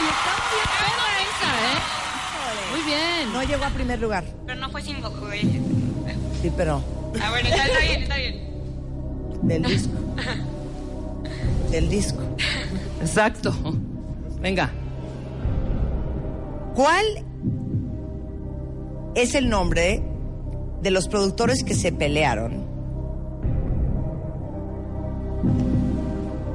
Y 0.00 0.06
está 0.08 0.32
bien 0.50 0.66
perra 0.74 1.10
esa, 1.22 1.50
¿eh? 1.72 1.95
Muy 2.76 2.84
bien. 2.84 3.32
No 3.32 3.42
llegó 3.42 3.64
a 3.64 3.70
primer 3.70 4.00
lugar. 4.00 4.24
Pero 4.46 4.60
no 4.60 4.68
fue 4.70 4.82
single, 4.82 5.08
güey. 5.20 5.40
Sí, 6.42 6.52
pero 6.56 6.82
Ah, 7.22 7.30
bueno, 7.30 7.48
está, 7.48 7.64
está 7.66 7.80
bien, 7.80 8.02
está 8.02 8.16
bien. 8.16 8.46
del 9.42 9.62
disco. 9.62 9.92
Del 11.70 11.88
disco. 11.88 12.22
Exacto. 13.00 13.54
Venga. 14.40 14.70
¿Cuál 16.74 17.04
es 19.14 19.34
el 19.34 19.48
nombre 19.48 20.02
de 20.82 20.90
los 20.90 21.08
productores 21.08 21.64
que 21.64 21.74
se 21.74 21.92
pelearon? 21.92 22.66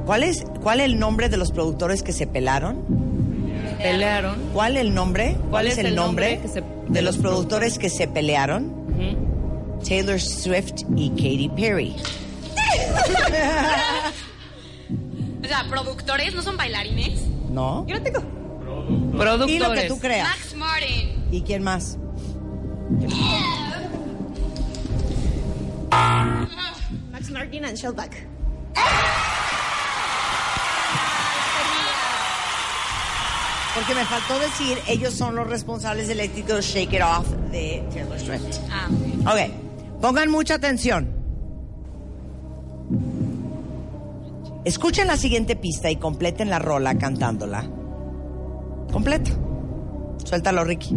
¿Cuál 0.06 0.22
es, 0.22 0.44
¿Cuál 0.62 0.80
el 0.80 0.98
nombre 1.00 1.28
de 1.28 1.36
los 1.36 1.50
productores 1.50 2.02
que 2.04 2.12
se 2.12 2.26
pelaron? 2.28 3.01
Pelearon. 3.82 4.36
¿Cuál 4.52 4.76
el 4.76 4.94
nombre? 4.94 5.36
¿Cuál, 5.50 5.66
es, 5.66 5.78
el 5.78 5.94
nombre, 5.94 6.38
que 6.40 6.48
se- 6.48 6.64
de 6.88 7.02
los 7.02 7.16
productores 7.18 7.78
que 7.78 7.90
se 7.90 8.06
pelearon? 8.08 8.80
Taylor 9.86 10.20
Swift 10.20 10.82
y 10.96 11.10
Katy 11.10 11.48
Perry. 11.56 11.94
O 15.42 15.44
sea, 15.54 15.66
productores 15.68 16.34
no 16.34 16.40
son 16.42 16.56
bailarines. 16.56 17.20
¿No? 17.50 17.84
Yo 17.88 17.96
no 17.96 18.02
tengo. 18.02 18.20
Productores. 19.18 19.50
Y 19.54 19.58
lo 19.58 19.72
que 19.72 19.82
tú 19.88 19.98
creas. 19.98 20.28
Max 20.28 20.54
Martin. 20.56 21.24
¿Y 21.32 21.42
quién 21.42 21.62
más? 21.64 21.98
Max 27.10 27.30
Martin 27.30 27.64
and 27.64 27.76
Shellback. 27.76 28.26
Porque 33.74 33.94
me 33.94 34.04
faltó 34.04 34.38
decir, 34.38 34.78
ellos 34.86 35.14
son 35.14 35.34
los 35.34 35.48
responsables 35.48 36.06
del 36.08 36.20
éxito 36.20 36.60
Shake 36.60 36.92
It 36.92 37.00
Off 37.02 37.26
de 37.50 37.82
Taylor 37.92 38.18
Swift. 38.20 38.58
Ah, 38.70 38.88
Ok, 39.32 40.00
pongan 40.00 40.30
mucha 40.30 40.54
atención. 40.54 41.08
Escuchen 44.64 45.06
la 45.06 45.16
siguiente 45.16 45.56
pista 45.56 45.90
y 45.90 45.96
completen 45.96 46.50
la 46.50 46.58
rola 46.58 46.96
cantándola. 46.98 47.64
Completa. 48.92 49.30
Suéltalo, 50.24 50.64
Ricky. 50.64 50.96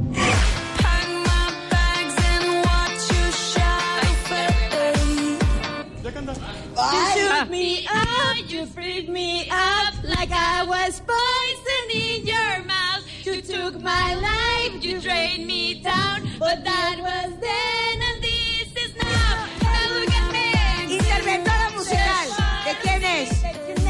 You 6.06 6.12
took 6.12 7.50
me 7.50 7.88
up, 7.88 8.38
you 8.48 8.68
freed 8.68 9.10
me 9.10 9.50
up 9.50 9.96
like 10.04 10.30
I 10.32 10.63
was 10.63 11.02
poison 11.02 11.86
in 11.91 12.28
your 12.28 12.63
mouth. 12.63 13.02
You 13.24 13.41
took 13.41 13.82
my 13.82 14.13
life, 14.13 14.84
you 14.84 15.02
drained 15.02 15.48
me 15.48 15.82
down, 15.82 16.30
but 16.38 16.63
that 16.63 16.98
was 17.00 17.34
then 17.41 18.02
and 18.04 18.22
this 18.22 18.70
is 18.84 18.96
now. 19.02 19.48
Now 19.63 20.00
look 20.00 20.12
at 20.13 20.32
me. 20.32 20.96
Interventora 20.96 21.72
musical. 21.74 22.28
¿De 22.65 22.76
quién 22.84 23.04
es? 23.04 23.44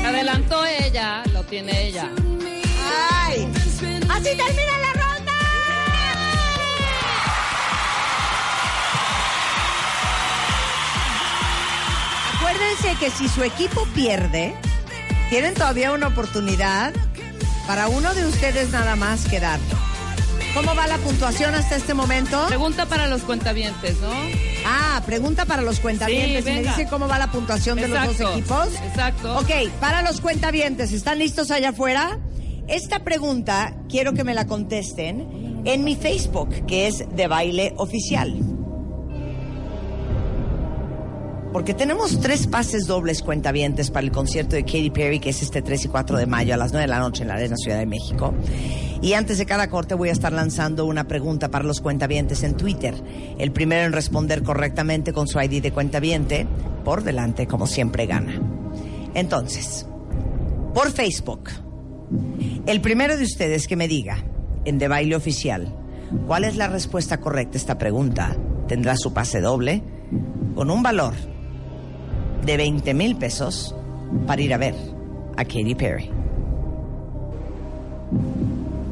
Adelantó 0.06 0.65
ella, 0.65 1.21
lo 1.34 1.43
tiene 1.43 1.88
ella. 1.88 2.10
¡Ay! 3.25 3.45
¡Así 4.10 4.38
termina 4.38 4.78
la 4.80 4.85
Acuérdense 12.86 13.06
que 13.06 13.10
si 13.10 13.28
su 13.28 13.41
equipo 13.43 13.84
pierde, 13.95 14.54
tienen 15.32 15.56
todavía 15.56 15.91
una 15.91 16.08
oportunidad 16.08 16.93
para 17.65 17.88
uno 17.88 18.13
de 18.13 18.28
ustedes 18.28 18.69
nada 18.69 18.95
más 18.95 19.26
quedar. 19.28 19.60
¿Cómo 20.54 20.76
va 20.76 20.86
la 20.86 20.98
puntuación 21.00 21.56
hasta 21.56 21.78
este 21.78 21.95
momento? 21.95 22.45
Pregunta 22.48 22.86
para 22.86 23.08
los 23.08 23.24
cuentavientes, 23.24 24.00
¿no? 24.02 24.12
Ah, 24.67 25.02
pregunta 25.04 25.45
para 25.45 25.63
los 25.63 25.80
cuentavientes. 25.80 26.45
Sí, 26.45 26.52
¿Y 26.52 26.54
¿Me 26.54 26.62
dicen 26.62 26.88
cómo 26.88 27.08
va 27.08 27.17
la 27.17 27.32
puntuación 27.32 27.78
de 27.78 27.88
los 27.88 27.98
Exacto, 27.98 28.24
dos 28.24 28.32
equipos? 28.34 28.67
exacto. 28.88 29.38
Ok, 29.39 29.69
para 29.80 30.04
los 30.04 30.21
cuentavientes, 30.21 30.91
¿están 30.91 31.17
listos 31.17 31.50
allá 31.50 31.69
afuera? 31.69 32.19
Esta 32.67 33.04
pregunta 33.04 33.76
quiero 33.89 34.13
que 34.13 34.24
me 34.24 34.36
la 34.36 34.45
contesten 34.45 35.63
en 35.65 35.84
mi 35.84 35.95
Facebook, 35.95 36.67
que 36.67 36.88
es 36.88 37.04
de 37.15 37.28
baile 37.28 37.74
oficial. 37.78 38.55
Porque 41.56 41.74
tenemos 41.74 42.20
tres 42.20 42.48
pases 42.48 42.86
dobles 42.86 43.22
cuentavientes 43.22 43.89
para 43.89 44.06
el 44.06 44.12
concierto 44.12 44.58
de 44.58 44.65
Katy 44.65 44.89
Perry, 44.89 45.22
que 45.22 45.30
es 45.30 45.41
este 45.41 45.62
3 45.62 45.86
y 45.86 45.88
4 45.88 46.18
de 46.18 46.26
mayo 46.26 46.54
a 46.54 46.58
las 46.58 46.74
9 46.74 46.82
de 46.82 46.89
la 46.89 47.00
noche 47.00 47.22
en 47.22 47.30
la 47.30 47.36
Arena 47.36 47.56
Ciudad 47.56 47.80
de 47.80 47.86
México. 47.86 48.34
Y 49.02 49.13
antes 49.13 49.38
de 49.38 49.46
cada 49.46 49.70
corte 49.70 49.96
voy 49.96 50.10
a 50.10 50.12
estar 50.12 50.34
lanzando 50.34 50.86
una 50.86 51.08
pregunta 51.08 51.52
para 51.52 51.63
los 51.63 51.80
cuentavientes 51.80 52.44
en 52.44 52.58
Twitter. 52.58 52.94
El 53.38 53.54
primero 53.54 53.86
en 53.86 53.94
responder 53.94 54.44
correctamente 54.44 55.13
con 55.13 55.30
su 55.30 55.39
ID 55.39 55.62
de 55.62 55.72
cuentaviente, 55.72 56.46
por 56.84 57.06
delante, 57.06 57.48
como 57.48 57.68
siempre, 57.68 58.06
gana. 58.06 58.38
Entonces, 59.13 59.88
por 60.74 60.91
Facebook, 60.91 61.52
el 62.65 62.82
primero 62.82 63.15
de 63.15 63.24
ustedes 63.24 63.65
que 63.65 63.78
me 63.78 63.88
diga, 63.88 64.26
en 64.65 64.78
De 64.78 64.89
Baile 64.89 65.15
Oficial, 65.15 65.74
cuál 66.28 66.44
es 66.44 66.58
la 66.58 66.68
respuesta 66.68 67.22
correcta 67.22 67.54
a 67.58 67.62
esta 67.62 67.78
pregunta, 67.78 68.36
tendrá 68.68 68.98
su 68.98 69.13
pase 69.13 69.39
doble 69.39 69.84
con 70.54 70.70
un 70.70 70.84
valor 70.84 71.13
de 72.43 72.58
20 72.58 72.93
mil 72.93 73.15
pesos 73.15 73.76
para 74.28 74.41
ir 74.41 74.54
a 74.54 74.58
ver 74.58 74.76
a 75.38 75.43
Katy 75.43 75.76
Perry. 75.76 76.10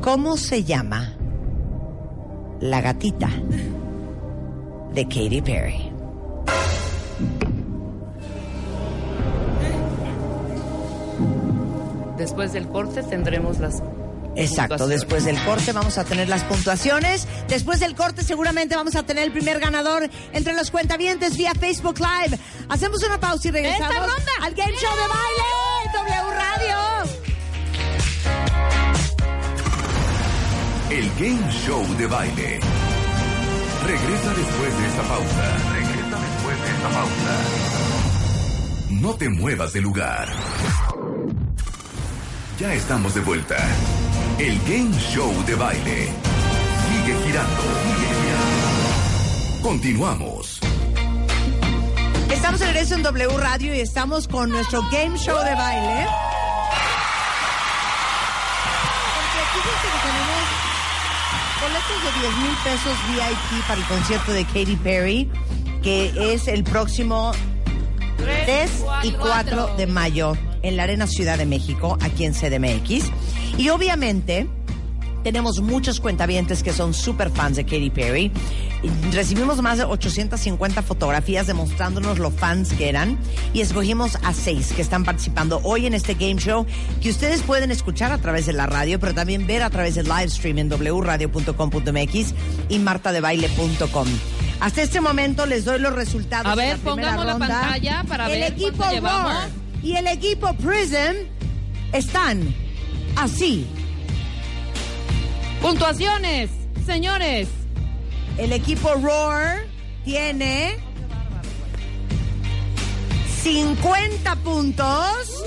¿Cómo 0.01 0.37
se 0.37 0.63
llama 0.63 1.13
la 2.59 2.81
gatita 2.81 3.29
de 4.93 5.03
Katy 5.05 5.41
Perry? 5.41 5.91
Después 12.17 12.53
del 12.53 12.67
corte 12.67 13.03
tendremos 13.03 13.59
las 13.59 13.83
Exacto, 14.35 14.87
después 14.87 15.25
del 15.25 15.39
corte 15.43 15.71
vamos 15.73 15.97
a 15.97 16.03
tener 16.03 16.27
las 16.29 16.43
puntuaciones. 16.43 17.27
Después 17.47 17.79
del 17.79 17.95
corte 17.95 18.23
seguramente 18.23 18.75
vamos 18.75 18.95
a 18.95 19.03
tener 19.03 19.23
el 19.25 19.31
primer 19.31 19.59
ganador 19.59 20.09
entre 20.31 20.53
los 20.53 20.71
cuentavientes 20.71 21.37
vía 21.37 21.53
Facebook 21.53 21.99
Live. 21.99 22.39
Hacemos 22.69 23.03
una 23.03 23.19
pausa 23.19 23.47
y 23.47 23.51
regresamos 23.51 23.93
¡Esta 23.93 24.07
ronda! 24.07 24.31
al 24.41 24.53
Game 24.55 24.73
Show 24.73 24.91
de 24.95 25.07
Baile 25.07 25.43
W 25.93 26.33
Radio. 26.35 26.77
El 30.89 31.09
Game 31.19 31.51
Show 31.51 31.83
de 31.97 32.07
baile. 32.07 32.59
Regresa 33.85 34.33
después 34.35 34.77
de 34.77 34.87
esta 34.87 35.01
pausa. 35.03 35.57
Regresa 35.73 36.19
después 36.21 36.61
de 36.61 36.69
esta 36.69 36.89
pausa. 36.89 37.41
No 38.89 39.13
te 39.15 39.29
muevas 39.29 39.73
de 39.73 39.81
lugar. 39.81 40.29
Ya 42.59 42.73
estamos 42.75 43.15
de 43.15 43.21
vuelta. 43.21 43.57
El 44.39 44.59
Game 44.67 44.91
Show 44.99 45.31
de 45.45 45.53
baile. 45.55 46.09
Sigue 46.89 47.15
girando. 47.23 47.61
Sigue 47.83 48.07
girando. 48.21 49.61
Continuamos. 49.61 50.59
Estamos 52.31 52.61
en 52.61 52.67
regreso 52.67 52.95
en 52.95 53.03
W 53.03 53.37
Radio 53.37 53.75
y 53.75 53.79
estamos 53.79 54.27
con 54.27 54.49
nuestro 54.49 54.81
Game 54.91 55.17
Show 55.19 55.37
de 55.37 55.53
baile. 55.53 56.07
Porque 59.15 59.39
fíjense 59.53 59.87
que 59.93 59.99
tenemos 60.01 60.43
boletos 61.61 61.97
de 62.03 62.09
10 62.21 62.37
mil 62.37 62.55
pesos 62.63 62.95
VIP 63.11 63.67
para 63.67 63.79
el 63.79 63.87
concierto 63.87 64.31
de 64.33 64.45
Katy 64.45 64.75
Perry, 64.77 65.31
que 65.83 66.33
es 66.33 66.47
el 66.47 66.63
próximo 66.63 67.33
3 68.17 68.71
y 69.03 69.11
4 69.11 69.75
de 69.77 69.87
mayo 69.87 70.35
en 70.63 70.77
la 70.77 70.83
Arena 70.83 71.05
Ciudad 71.07 71.37
de 71.37 71.45
México, 71.45 71.97
aquí 72.01 72.25
en 72.25 72.33
CDMX. 72.33 73.11
Y 73.57 73.69
obviamente 73.69 74.47
tenemos 75.23 75.61
muchos 75.61 75.99
cuentavientes 75.99 76.63
que 76.63 76.73
son 76.73 76.93
súper 76.93 77.29
fans 77.29 77.55
de 77.55 77.63
Katy 77.63 77.89
Perry. 77.89 78.31
Recibimos 79.13 79.61
más 79.61 79.77
de 79.77 79.85
850 79.85 80.81
fotografías 80.81 81.47
demostrándonos 81.47 82.19
lo 82.19 82.29
fans 82.29 82.73
que 82.73 82.89
eran 82.89 83.17
y 83.53 83.61
escogimos 83.61 84.17
a 84.23 84.33
seis 84.33 84.73
que 84.73 84.81
están 84.81 85.05
participando 85.05 85.61
hoy 85.63 85.85
en 85.85 85.93
este 85.93 86.15
game 86.15 86.35
show 86.35 86.65
que 87.01 87.09
ustedes 87.09 87.41
pueden 87.41 87.71
escuchar 87.71 88.11
a 88.11 88.17
través 88.17 88.45
de 88.45 88.53
la 88.53 88.65
radio, 88.65 88.99
pero 88.99 89.13
también 89.13 89.47
ver 89.47 89.63
a 89.63 89.69
través 89.69 89.95
del 89.95 90.07
live 90.07 90.29
stream 90.29 90.57
en 90.57 90.69
wradio.com.mx 90.69 92.33
y 92.67 92.79
martadebaile.com. 92.79 94.07
Hasta 94.59 94.81
este 94.81 94.99
momento 94.99 95.45
les 95.45 95.63
doy 95.63 95.79
los 95.79 95.93
resultados. 95.93 96.51
A 96.51 96.55
de 96.55 96.67
ver, 96.67 96.77
la 96.77 96.83
pongamos 96.83 97.25
la 97.25 97.37
pantalla 97.37 98.03
para 98.07 98.25
el 98.25 98.39
ver 98.39 98.51
equipo 98.51 98.83
llevamos. 98.91 99.62
Y 99.83 99.95
el 99.95 100.07
equipo 100.07 100.53
Prism 100.53 101.27
están 101.91 102.55
así. 103.17 103.67
Puntuaciones, 105.61 106.49
señores. 106.85 107.49
El 108.37 108.53
equipo 108.53 108.93
Roar 108.95 109.65
tiene 110.05 110.77
50 113.43 114.35
puntos. 114.37 115.43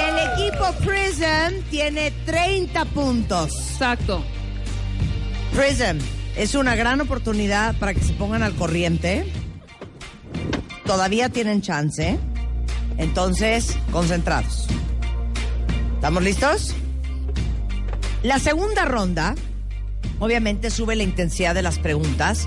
El 0.00 0.44
equipo 0.48 0.72
Prism 0.84 1.62
tiene 1.70 2.10
30 2.26 2.84
puntos. 2.86 3.70
Exacto. 3.72 4.22
Prism 5.54 5.98
es 6.36 6.54
una 6.54 6.74
gran 6.74 7.00
oportunidad 7.00 7.76
para 7.78 7.94
que 7.94 8.00
se 8.00 8.12
pongan 8.14 8.42
al 8.42 8.54
corriente. 8.54 9.26
Todavía 10.84 11.28
tienen 11.28 11.62
chance. 11.62 12.18
Entonces, 13.00 13.78
concentrados. 13.92 14.66
¿Estamos 15.94 16.22
listos? 16.22 16.74
La 18.22 18.38
segunda 18.38 18.84
ronda, 18.84 19.34
obviamente, 20.18 20.70
sube 20.70 20.96
la 20.96 21.02
intensidad 21.02 21.54
de 21.54 21.62
las 21.62 21.78
preguntas 21.78 22.46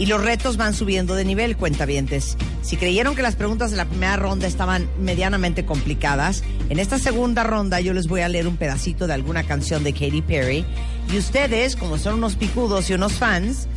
y 0.00 0.06
los 0.06 0.20
retos 0.20 0.56
van 0.56 0.74
subiendo 0.74 1.14
de 1.14 1.24
nivel, 1.24 1.56
cuentavientes. 1.56 2.36
Si 2.62 2.76
creyeron 2.76 3.14
que 3.14 3.22
las 3.22 3.36
preguntas 3.36 3.70
de 3.70 3.76
la 3.76 3.84
primera 3.84 4.16
ronda 4.16 4.48
estaban 4.48 4.88
medianamente 4.98 5.64
complicadas, 5.64 6.42
en 6.68 6.80
esta 6.80 6.98
segunda 6.98 7.44
ronda 7.44 7.80
yo 7.80 7.92
les 7.92 8.08
voy 8.08 8.22
a 8.22 8.28
leer 8.28 8.48
un 8.48 8.56
pedacito 8.56 9.06
de 9.06 9.14
alguna 9.14 9.44
canción 9.44 9.84
de 9.84 9.92
Katy 9.92 10.22
Perry 10.22 10.64
y 11.12 11.18
ustedes, 11.18 11.76
como 11.76 11.96
son 11.98 12.14
unos 12.14 12.34
picudos 12.34 12.90
y 12.90 12.94
unos 12.94 13.12
fans, 13.12 13.68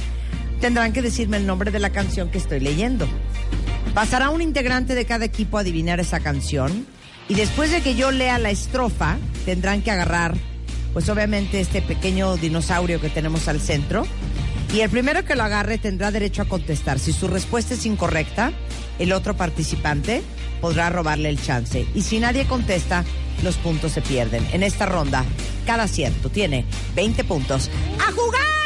tendrán 0.59 0.91
que 0.91 1.03
decirme 1.03 1.37
el 1.37 1.45
nombre 1.45 1.69
de 1.69 1.79
la 1.79 1.91
canción 1.91 2.31
que 2.31 2.39
estoy 2.39 2.61
leyendo. 2.61 3.07
Pasará 3.93 4.29
un 4.29 4.41
integrante 4.41 4.95
de 4.95 5.05
cada 5.05 5.25
equipo 5.25 5.57
a 5.57 5.61
adivinar 5.61 5.99
esa 5.99 6.19
canción 6.19 6.85
y 7.27 7.35
después 7.35 7.71
de 7.71 7.81
que 7.81 7.95
yo 7.95 8.11
lea 8.11 8.37
la 8.37 8.51
estrofa, 8.51 9.17
tendrán 9.45 9.81
que 9.81 9.91
agarrar, 9.91 10.35
pues 10.93 11.09
obviamente 11.09 11.59
este 11.59 11.81
pequeño 11.81 12.35
dinosaurio 12.37 13.01
que 13.01 13.09
tenemos 13.09 13.47
al 13.47 13.59
centro 13.59 14.05
y 14.73 14.81
el 14.81 14.89
primero 14.89 15.23
que 15.23 15.35
lo 15.35 15.43
agarre 15.43 15.77
tendrá 15.77 16.11
derecho 16.11 16.41
a 16.41 16.45
contestar. 16.45 16.99
Si 16.99 17.13
su 17.13 17.27
respuesta 17.27 17.73
es 17.73 17.85
incorrecta, 17.85 18.51
el 18.99 19.13
otro 19.13 19.35
participante 19.35 20.21
podrá 20.59 20.89
robarle 20.89 21.29
el 21.29 21.41
chance. 21.41 21.87
Y 21.95 22.01
si 22.01 22.19
nadie 22.19 22.45
contesta, 22.45 23.03
los 23.43 23.55
puntos 23.55 23.93
se 23.93 24.01
pierden. 24.01 24.45
En 24.51 24.63
esta 24.63 24.85
ronda, 24.85 25.23
cada 25.65 25.83
acierto 25.83 26.29
tiene 26.29 26.65
20 26.95 27.23
puntos. 27.23 27.69
¡A 27.99 28.11
jugar! 28.11 28.64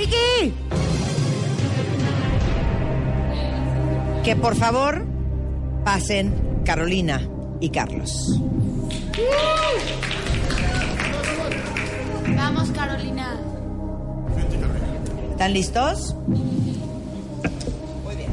¡Ricky! 0.00 0.54
Que 4.24 4.34
por 4.34 4.56
favor 4.56 5.04
pasen 5.84 6.62
Carolina 6.64 7.20
y 7.60 7.68
Carlos. 7.68 8.40
Vamos, 12.34 12.70
Carolina. 12.70 13.38
¿Están 15.32 15.52
listos? 15.52 16.16
Muy 16.26 18.16
bien. 18.16 18.30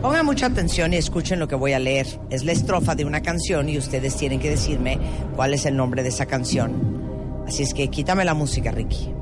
Pongan 0.00 0.24
mucha 0.24 0.46
atención 0.46 0.94
y 0.94 0.96
escuchen 0.96 1.38
lo 1.38 1.46
que 1.46 1.56
voy 1.56 1.74
a 1.74 1.78
leer. 1.78 2.06
Es 2.30 2.42
la 2.44 2.52
estrofa 2.52 2.94
de 2.94 3.04
una 3.04 3.20
canción 3.20 3.68
y 3.68 3.76
ustedes 3.76 4.16
tienen 4.16 4.40
que 4.40 4.48
decirme 4.48 4.98
cuál 5.36 5.52
es 5.52 5.66
el 5.66 5.76
nombre 5.76 6.02
de 6.02 6.08
esa 6.08 6.24
canción. 6.24 7.03
Así 7.46 7.62
es 7.62 7.74
que 7.74 7.88
quítame 7.88 8.24
la 8.24 8.34
música, 8.34 8.70
Ricky. 8.70 9.12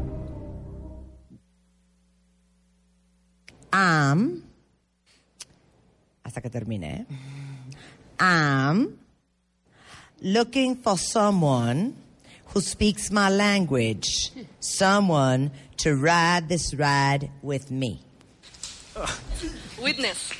Am. 3.70 4.42
Hasta 6.22 6.40
que 6.40 6.50
termine, 6.50 6.94
¿eh? 6.94 7.06
Am 8.18 9.02
looking 10.22 10.76
for 10.76 10.96
someone 10.96 11.94
who 12.54 12.60
speaks 12.60 13.10
my 13.10 13.28
language, 13.28 14.30
someone 14.60 15.50
to 15.78 15.96
ride 15.96 16.48
this 16.48 16.74
ride 16.74 17.30
with 17.42 17.70
me. 17.70 18.00
Witness. 19.82 20.30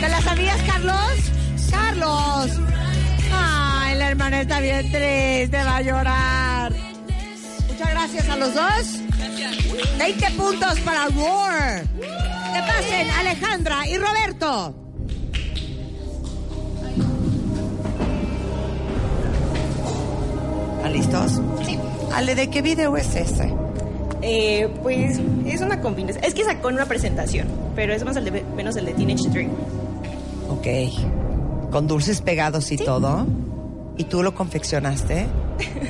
¿Te 0.00 0.08
la 0.08 0.20
sabías, 0.20 0.62
Carlos? 0.62 1.30
Carlos. 1.70 2.50
Ay, 3.32 3.57
la 4.08 4.12
hermana 4.12 4.40
está 4.40 4.60
bien 4.60 4.90
triste, 4.90 5.50
va 5.52 5.76
a 5.76 5.82
llorar. 5.82 6.72
Muchas 7.68 7.90
gracias 7.90 8.28
a 8.30 8.36
los 8.38 8.54
dos. 8.54 9.00
20 9.98 10.30
puntos 10.30 10.80
para 10.80 11.08
Roar. 11.08 11.82
Que 11.82 12.60
pasen 12.60 13.10
Alejandra 13.10 13.86
y 13.86 13.98
Roberto. 13.98 14.74
¿Están 20.78 20.92
listos? 20.94 21.42
Sí. 21.66 21.78
Ale, 22.14 22.34
¿de 22.34 22.48
qué 22.48 22.62
video 22.62 22.96
es 22.96 23.14
ese? 23.14 23.52
Eh, 24.22 24.70
pues 24.82 25.20
es 25.44 25.60
una 25.60 25.82
combinación. 25.82 26.24
Es 26.24 26.32
que 26.32 26.44
sacó 26.44 26.68
una 26.68 26.86
presentación, 26.86 27.46
pero 27.76 27.92
es 27.92 28.02
más 28.06 28.16
el 28.16 28.24
de, 28.24 28.42
menos 28.56 28.74
el 28.76 28.86
de 28.86 28.94
Teenage 28.94 29.28
Dream. 29.28 29.50
Ok. 30.48 31.70
Con 31.70 31.86
dulces 31.86 32.22
pegados 32.22 32.72
y 32.72 32.78
todo. 32.78 33.26
¿Y 33.98 34.04
tú 34.04 34.22
lo 34.22 34.34
confeccionaste? 34.34 35.26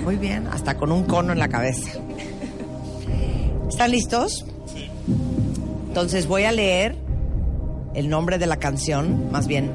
Muy 0.02 0.16
bien, 0.16 0.46
hasta 0.48 0.76
con 0.76 0.90
un 0.90 1.04
cono 1.04 1.32
en 1.32 1.38
la 1.38 1.48
cabeza. 1.48 2.00
¿Están 3.68 3.90
listos? 3.90 4.46
Sí. 4.66 4.90
Entonces 5.88 6.26
voy 6.26 6.44
a 6.44 6.52
leer 6.52 6.96
el 7.94 8.08
nombre 8.08 8.38
de 8.38 8.46
la 8.46 8.56
canción, 8.56 9.30
más 9.30 9.46
bien 9.46 9.70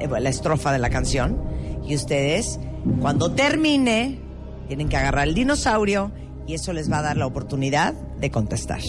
eh, 0.00 0.08
la 0.08 0.28
estrofa 0.28 0.72
de 0.72 0.80
la 0.80 0.90
canción. 0.90 1.40
Y 1.86 1.94
ustedes, 1.94 2.58
cuando 3.00 3.32
termine, 3.32 4.18
tienen 4.66 4.88
que 4.88 4.96
agarrar 4.96 5.28
el 5.28 5.34
dinosaurio 5.34 6.10
y 6.46 6.54
eso 6.54 6.72
les 6.72 6.90
va 6.90 6.98
a 6.98 7.02
dar 7.02 7.16
la 7.16 7.26
oportunidad 7.26 7.94
de 7.94 8.30
contestar. 8.30 8.80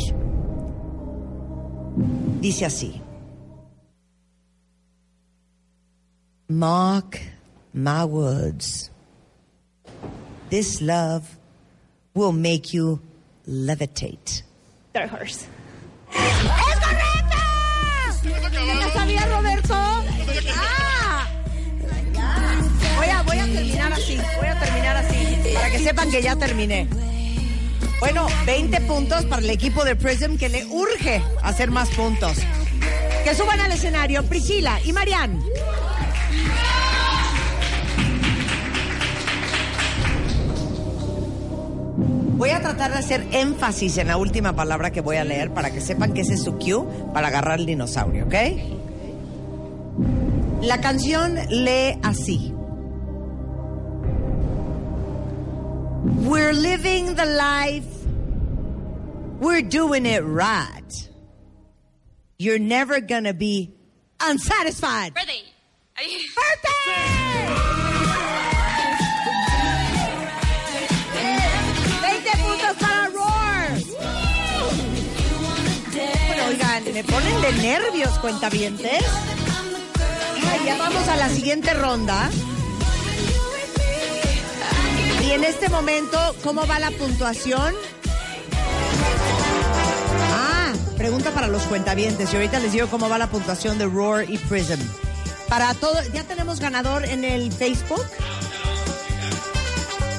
Dice 2.42 2.66
así. 2.66 3.02
Mark 6.48 7.20
my 7.74 8.06
words. 8.06 8.90
This 10.50 10.82
love 10.82 11.38
will 12.14 12.32
make 12.32 12.74
you 12.74 13.02
levitate. 13.48 14.44
Dark 14.94 15.12
Horse. 15.12 15.46
¡Es 16.12 16.80
correcta! 16.80 17.38
¿Te 18.52 18.76
la 18.76 18.90
sabía 18.94 19.26
Roberto? 19.26 19.74
¡Ah! 20.56 21.28
Voy 22.98 23.08
a, 23.08 23.22
voy 23.24 23.38
a 23.38 23.46
terminar 23.46 23.94
así, 23.94 24.18
voy 24.38 24.48
a 24.48 24.60
terminar 24.60 24.98
así, 24.98 25.54
para 25.54 25.70
que 25.70 25.80
sepan 25.80 26.10
que 26.10 26.22
ya 26.22 26.36
terminé. 26.36 26.88
Bueno, 28.00 28.28
20 28.46 28.82
puntos 28.82 29.26
para 29.26 29.42
el 29.42 29.50
equipo 29.50 29.84
de 29.84 29.96
Prism 29.96 30.38
que 30.38 30.50
le 30.50 30.66
urge 30.66 31.22
hacer 31.44 31.72
más 31.72 31.90
puntos. 31.90 32.38
Que 33.24 33.36
suban 33.36 33.60
al 33.60 33.72
escenario 33.72 34.24
Priscila 34.24 34.80
y 34.84 34.94
Marianne. 34.94 35.42
Voy 42.38 42.52
a 42.52 42.62
tratar 42.62 42.92
de 42.92 43.00
hacer 43.00 43.28
énfasis 43.32 43.98
en 43.98 44.08
la 44.08 44.18
última 44.18 44.56
palabra 44.56 44.92
que 44.92 45.02
voy 45.02 45.18
a 45.18 45.24
leer 45.24 45.52
para 45.52 45.72
que 45.72 45.82
sepan 45.82 46.14
que 46.14 46.22
ese 46.22 46.36
es 46.36 46.44
su 46.44 46.58
cue 46.60 46.86
para 47.12 47.30
agarrar 47.30 47.60
el 47.60 47.66
dinosaurio, 47.66 48.26
¿ok? 48.26 48.36
La 50.62 50.80
canción 50.80 51.36
lee 51.50 51.98
así. 52.04 52.54
We're 56.28 56.54
living 56.54 57.16
the 57.16 57.26
life. 57.26 57.88
We're 59.40 59.64
doing 59.64 60.06
it 60.06 60.22
right. 60.24 61.10
You're 62.38 62.60
never 62.60 63.02
gonna 63.02 63.34
be 63.34 63.74
unsatisfied. 64.20 65.16
Birthday. 65.16 65.44
Ay, 65.96 66.06
me 76.98 77.04
ponen 77.04 77.42
de 77.44 77.52
nervios, 77.62 78.18
cuentavientes. 78.18 79.04
Ay, 80.52 80.66
ya 80.66 80.80
vamos 80.80 81.08
a 81.08 81.16
la 81.16 81.30
siguiente 81.30 81.76
ronda. 81.76 82.28
Y 85.24 85.30
en 85.30 85.44
este 85.44 85.70
momento, 85.70 86.18
¿cómo 86.42 86.66
va 86.66 86.80
la 86.80 86.90
puntuación? 86.90 87.76
Ah, 90.34 90.74
pregunta 90.98 91.30
para 91.30 91.48
los 91.48 91.62
cuentavientes. 91.68 92.34
Y 92.34 92.36
ahorita 92.36 92.58
les 92.58 92.72
digo 92.72 92.88
cómo 92.88 93.08
va 93.08 93.20
la 93.20 93.30
puntuación 93.30 93.78
de 93.78 93.86
Roar 93.86 94.28
y 94.28 94.40
Prism. 94.40 94.80
Para 95.48 95.76
todo, 95.76 96.02
¿ya 96.16 96.24
tenemos 96.24 96.60
ganador 96.60 97.06
en 97.06 97.24
el 97.24 97.52
Facebook? 97.52 98.06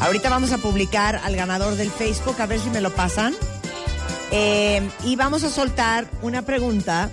Ahorita 0.00 0.30
vamos 0.30 0.52
a 0.52 0.58
publicar 0.58 1.16
al 1.24 1.34
ganador 1.34 1.74
del 1.74 1.90
Facebook, 1.90 2.40
a 2.40 2.46
ver 2.46 2.60
si 2.60 2.70
me 2.70 2.80
lo 2.80 2.94
pasan. 2.94 3.34
Eh, 4.30 4.88
y 5.04 5.16
vamos 5.16 5.44
a 5.44 5.50
soltar 5.50 6.06
una 6.22 6.42
pregunta 6.42 7.10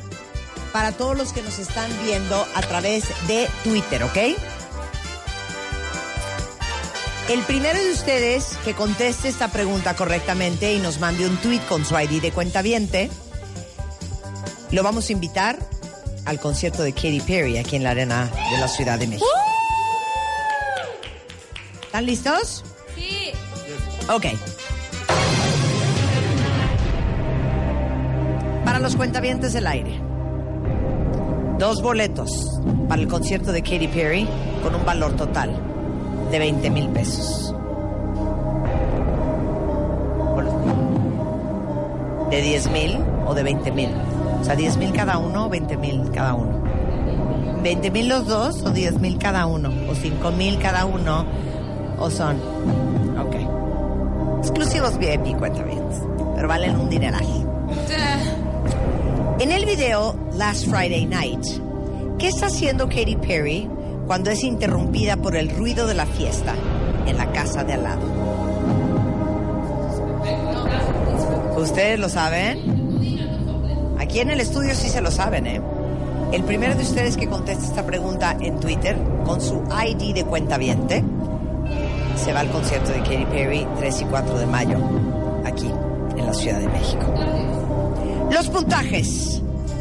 para 0.73 0.91
todos 0.91 1.17
los 1.17 1.31
que 1.31 1.41
nos 1.41 1.59
están 1.59 1.89
viendo 2.03 2.45
a 2.53 2.61
través 2.61 3.05
de 3.27 3.47
Twitter, 3.63 4.03
¿ok? 4.03 4.17
El 7.29 7.41
primero 7.43 7.79
de 7.79 7.91
ustedes 7.91 8.57
que 8.63 8.73
conteste 8.73 9.29
esta 9.29 9.47
pregunta 9.47 9.95
correctamente 9.95 10.73
y 10.73 10.79
nos 10.79 10.99
mande 10.99 11.25
un 11.25 11.37
tweet 11.37 11.61
con 11.67 11.85
su 11.85 11.97
ID 11.97 12.21
de 12.21 12.31
cuenta 12.31 12.61
lo 14.71 14.83
vamos 14.83 15.09
a 15.09 15.11
invitar 15.13 15.57
al 16.25 16.39
concierto 16.39 16.83
de 16.83 16.91
Katy 16.91 17.21
Perry 17.21 17.57
aquí 17.57 17.77
en 17.77 17.83
la 17.83 17.91
Arena 17.91 18.29
de 18.51 18.57
la 18.57 18.67
Ciudad 18.67 18.99
de 18.99 19.07
México. 19.07 19.25
¿Están 21.85 22.05
listos? 22.05 22.63
Sí. 22.95 23.31
Ok. 24.09 24.25
Para 28.75 28.87
los 28.87 28.97
cuentavientes 28.97 29.53
del 29.53 29.67
aire. 29.67 30.01
Dos 31.57 31.81
boletos 31.81 32.59
para 32.89 33.01
el 33.01 33.07
concierto 33.07 33.53
de 33.53 33.61
Katy 33.61 33.87
Perry 33.87 34.27
con 34.61 34.75
un 34.75 34.85
valor 34.85 35.13
total 35.13 35.49
de 36.29 36.39
20 36.39 36.69
mil 36.71 36.89
pesos. 36.89 37.55
De 42.29 42.41
10 42.41 42.71
mil 42.71 42.97
o 43.25 43.33
de 43.33 43.43
20 43.43 43.71
mil. 43.71 43.91
O 44.41 44.43
sea, 44.43 44.57
10 44.57 44.75
mil 44.75 44.91
cada 44.91 45.19
uno 45.19 45.45
o 45.45 45.49
20 45.49 45.77
mil 45.77 46.11
cada 46.11 46.33
uno. 46.33 46.61
20 47.63 47.91
mil 47.91 48.09
los 48.09 48.27
dos 48.27 48.61
o 48.63 48.71
10 48.71 48.99
mil 48.99 49.17
cada 49.17 49.45
uno. 49.45 49.71
O 49.89 49.95
5 49.95 50.31
mil 50.31 50.59
cada 50.59 50.83
uno. 50.83 51.25
O 51.97 52.09
son. 52.09 52.35
Ok. 53.25 54.39
Exclusivos 54.39 54.97
VIP, 54.97 55.37
cuentavientes. 55.37 56.01
Pero 56.35 56.49
valen 56.49 56.77
un 56.77 56.89
dineral. 56.89 57.23
En 59.45 59.51
el 59.51 59.63
video 59.63 60.17
Last 60.33 60.65
Friday 60.65 61.05
Night, 61.05 61.45
¿qué 62.17 62.29
está 62.29 62.47
haciendo 62.47 62.89
Katy 62.89 63.15
Perry 63.17 63.69
cuando 64.07 64.31
es 64.31 64.43
interrumpida 64.43 65.17
por 65.17 65.35
el 65.35 65.51
ruido 65.51 65.85
de 65.85 65.93
la 65.93 66.07
fiesta 66.07 66.55
en 67.05 67.15
la 67.15 67.31
casa 67.31 67.63
de 67.63 67.73
al 67.73 67.83
lado? 67.83 68.01
¿Ustedes 71.57 71.99
lo 71.99 72.09
saben? 72.09 73.95
Aquí 73.99 74.19
en 74.19 74.31
el 74.31 74.39
estudio 74.39 74.73
sí 74.73 74.89
se 74.89 74.99
lo 74.99 75.11
saben, 75.11 75.45
¿eh? 75.45 75.61
El 76.31 76.43
primero 76.43 76.73
de 76.73 76.81
ustedes 76.81 77.15
que 77.15 77.29
conteste 77.29 77.65
esta 77.65 77.85
pregunta 77.85 78.35
en 78.41 78.59
Twitter 78.59 78.97
con 79.27 79.39
su 79.41 79.61
ID 79.69 80.15
de 80.15 80.25
cuenta 80.25 80.57
viente 80.57 81.03
se 82.15 82.33
va 82.33 82.39
al 82.39 82.49
concierto 82.49 82.89
de 82.89 82.97
Katy 83.01 83.25
Perry 83.25 83.67
3 83.77 84.01
y 84.01 84.05
4 84.05 84.39
de 84.39 84.45
mayo 84.47 84.79
aquí 85.45 85.69
en 86.17 86.25
la 86.25 86.33
Ciudad 86.33 86.59
de 86.59 86.67
México. 86.67 87.54
Los 88.35 88.47
puntajes 88.49 89.39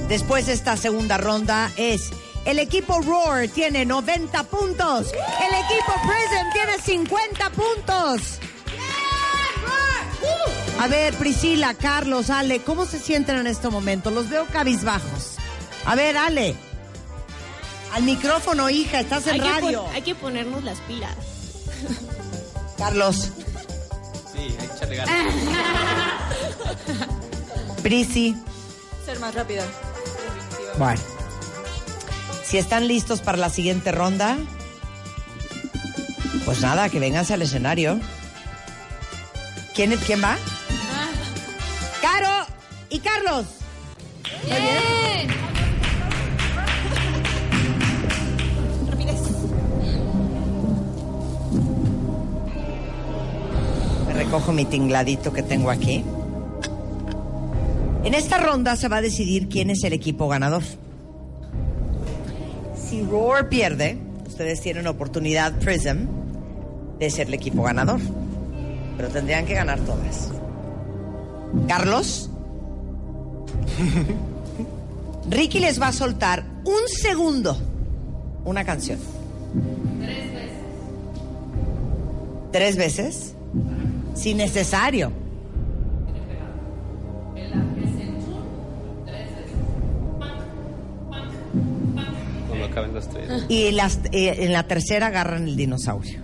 después 0.08 0.46
de 0.46 0.52
esta 0.52 0.76
segunda 0.76 1.18
ronda 1.18 1.72
es 1.76 2.10
el 2.44 2.60
equipo 2.60 3.00
Roar 3.00 3.48
tiene 3.48 3.84
90 3.84 4.44
puntos, 4.44 5.08
el 5.08 5.54
equipo 5.64 5.92
Prism 6.06 6.52
tiene 6.52 6.78
50 6.80 7.50
puntos. 7.50 8.20
A 10.78 10.86
ver, 10.86 11.14
Priscila, 11.14 11.74
Carlos, 11.74 12.30
Ale, 12.30 12.62
¿cómo 12.62 12.86
se 12.86 13.00
sienten 13.00 13.38
en 13.38 13.48
este 13.48 13.68
momento? 13.70 14.12
Los 14.12 14.28
veo 14.28 14.46
cabizbajos. 14.46 15.32
A 15.84 15.96
ver, 15.96 16.16
Ale. 16.16 16.54
Al 17.92 18.04
micrófono, 18.04 18.70
hija, 18.70 19.00
estás 19.00 19.26
en 19.26 19.34
Hay 19.34 19.40
que, 19.40 19.48
radio. 19.50 19.82
pon- 19.82 19.94
hay 19.94 20.02
que 20.02 20.14
ponernos 20.14 20.62
las 20.62 20.78
pilas. 20.82 21.16
Carlos, 22.78 23.32
Sí, 24.32 24.38
hay 24.38 24.52
que 24.52 24.64
echarle 24.76 24.96
ganas. 24.96 25.34
Prisi. 27.84 28.34
Ser 29.04 29.20
más 29.20 29.34
rápido. 29.34 29.62
Bueno. 30.78 31.02
Si 32.42 32.56
están 32.56 32.88
listos 32.88 33.20
para 33.20 33.36
la 33.36 33.50
siguiente 33.50 33.92
ronda, 33.92 34.38
pues 36.46 36.62
nada, 36.62 36.88
que 36.88 36.98
vénganse 36.98 37.34
al 37.34 37.42
escenario. 37.42 38.00
¿Quién, 39.74 39.94
quién 40.06 40.24
va? 40.24 40.38
Caro 42.00 42.46
y 42.88 43.00
Carlos. 43.00 43.44
Me 54.06 54.14
recojo 54.14 54.52
mi 54.52 54.64
tingladito 54.64 55.34
que 55.34 55.42
tengo 55.42 55.70
aquí. 55.70 56.02
En 58.04 58.12
esta 58.12 58.38
ronda 58.38 58.76
se 58.76 58.88
va 58.88 58.98
a 58.98 59.00
decidir 59.00 59.48
quién 59.48 59.70
es 59.70 59.82
el 59.82 59.94
equipo 59.94 60.28
ganador. 60.28 60.62
Si 62.76 63.02
Roar 63.02 63.48
pierde, 63.48 63.98
ustedes 64.26 64.60
tienen 64.60 64.86
oportunidad 64.86 65.58
Prism 65.58 66.06
de 66.98 67.10
ser 67.10 67.28
el 67.28 67.34
equipo 67.34 67.62
ganador. 67.62 68.00
Pero 68.96 69.08
tendrían 69.08 69.46
que 69.46 69.54
ganar 69.54 69.80
todas. 69.80 70.30
Carlos. 71.66 72.30
Ricky 75.30 75.58
les 75.58 75.80
va 75.80 75.88
a 75.88 75.92
soltar 75.92 76.44
un 76.64 76.88
segundo 76.88 77.56
una 78.44 78.64
canción. 78.64 78.98
Tres 80.00 80.32
veces. 80.32 80.50
¿Tres 82.52 82.76
veces? 82.76 83.34
Si 84.14 84.34
necesario. 84.34 85.23
Y 93.48 93.62
eh, 94.12 94.44
en 94.44 94.52
la 94.52 94.66
tercera 94.66 95.08
agarran 95.08 95.48
el 95.48 95.56
dinosaurio. 95.56 96.20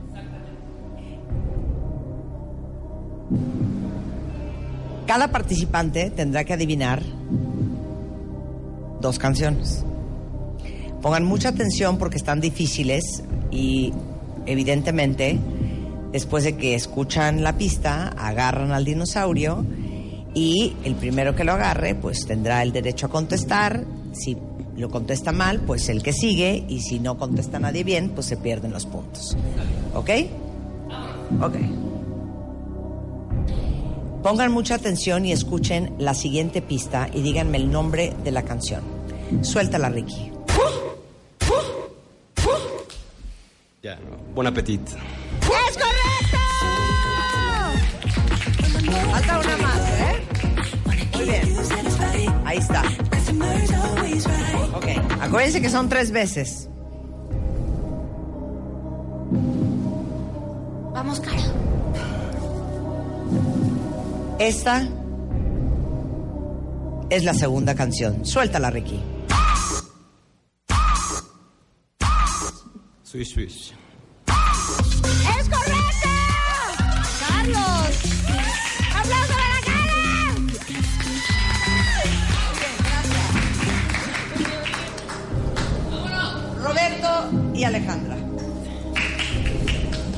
Cada 5.07 5.29
participante 5.29 6.11
tendrá 6.11 6.45
que 6.45 6.53
adivinar 6.53 7.03
dos 9.01 9.19
canciones. 9.19 9.85
Pongan 11.03 11.25
mucha 11.25 11.49
atención 11.49 11.99
porque 11.99 12.17
están 12.17 12.41
difíciles 12.41 13.25
y 13.51 13.93
evidentemente 14.47 15.39
después 16.13 16.45
de 16.45 16.57
que 16.57 16.75
escuchan 16.75 17.43
la 17.43 17.57
pista 17.57 18.09
agarran 18.09 18.73
al 18.73 18.85
dinosaurio 18.85 19.65
y 20.35 20.77
el 20.85 20.95
primero 20.95 21.35
que 21.35 21.45
lo 21.45 21.53
agarre 21.53 21.95
pues 21.95 22.27
tendrá 22.27 22.63
el 22.63 22.73
derecho 22.73 23.07
a 23.07 23.11
contestar. 23.11 23.85
Si 24.13 24.37
lo 24.77 24.91
contesta 24.91 25.33
mal, 25.33 25.61
pues 25.61 25.89
el 25.89 26.03
que 26.03 26.13
sigue, 26.13 26.65
y 26.69 26.81
si 26.81 26.99
no 26.99 27.19
contesta 27.19 27.59
nadie 27.59 27.85
bien, 27.85 28.11
pues 28.11 28.27
se 28.27 28.37
pierden 28.37 28.73
los 28.73 28.87
puntos. 28.87 29.37
¿Ok? 29.95 30.11
Ok. 31.41 31.57
Pongan 34.23 34.53
mucha 34.53 34.75
atención 34.75 35.25
y 35.25 35.33
escuchen 35.33 35.95
la 35.99 36.15
siguiente 36.15 36.61
pista 36.61 37.09
y 37.13 37.23
díganme 37.23 37.57
el 37.57 37.71
nombre 37.71 38.15
de 38.23 38.31
la 38.31 38.43
canción. 38.43 38.83
Suéltala, 39.43 39.89
Ricky. 39.89 40.31
Ya, 43.83 43.99
buen 44.35 44.47
apetito. 44.47 44.93
¡Es 45.41 45.79
correcto! 45.79 46.37
Falta 49.11 49.41
una 49.41 49.57
más, 49.57 49.81
¿eh? 50.01 50.21
Muy 51.15 51.25
bien. 51.25 51.57
Ahí 52.45 52.59
está. 52.59 52.83
Acuérdense 55.31 55.63
que 55.63 55.71
son 55.71 55.89
tres 55.89 56.11
veces. 56.11 56.69
Vamos, 60.93 61.21
Caro. 61.21 61.41
Esta 64.41 64.89
es 67.11 67.23
la 67.23 67.35
segunda 67.35 67.77
canción. 67.77 68.27
Suéltala, 68.27 68.71
Ricky. 68.71 69.01
Swish, 73.05 73.33
swish. 73.33 73.73
Y 87.61 87.65
Alejandra. 87.65 88.17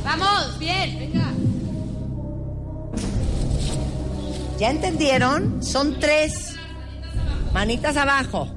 Vamos, 0.05 0.59
bien, 0.61 0.99
venga. 0.99 1.33
¿Ya 4.61 4.71
entendieron? 4.71 5.61
Son 5.61 5.99
tres. 5.99 6.55
Manitas 7.53 7.97
abajo. 7.97 8.49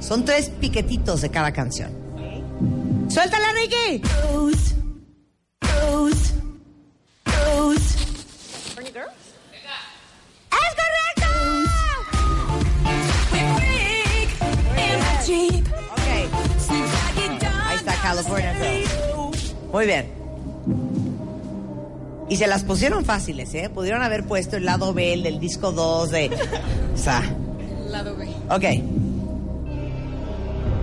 Son 0.00 0.24
tres 0.24 0.48
piquetitos 0.48 1.20
de 1.20 1.30
cada 1.30 1.52
canción. 1.52 1.90
¡Suéltala, 3.08 3.48
Ricky! 3.52 4.02
California 18.08 18.54
Girls. 18.54 19.54
Muy 19.70 19.86
bien. 19.86 20.06
Y 22.30 22.36
se 22.36 22.46
las 22.46 22.64
pusieron 22.64 23.04
fáciles, 23.04 23.52
¿eh? 23.54 23.68
Pudieron 23.68 24.02
haber 24.02 24.24
puesto 24.24 24.56
el 24.56 24.64
lado 24.64 24.94
B, 24.94 25.12
el 25.12 25.22
del 25.22 25.38
disco 25.38 25.72
2 25.72 26.10
de... 26.10 26.30
O 26.94 26.96
sea, 26.96 27.22
Lado 27.90 28.16
B. 28.16 28.26
ok. 28.50 28.64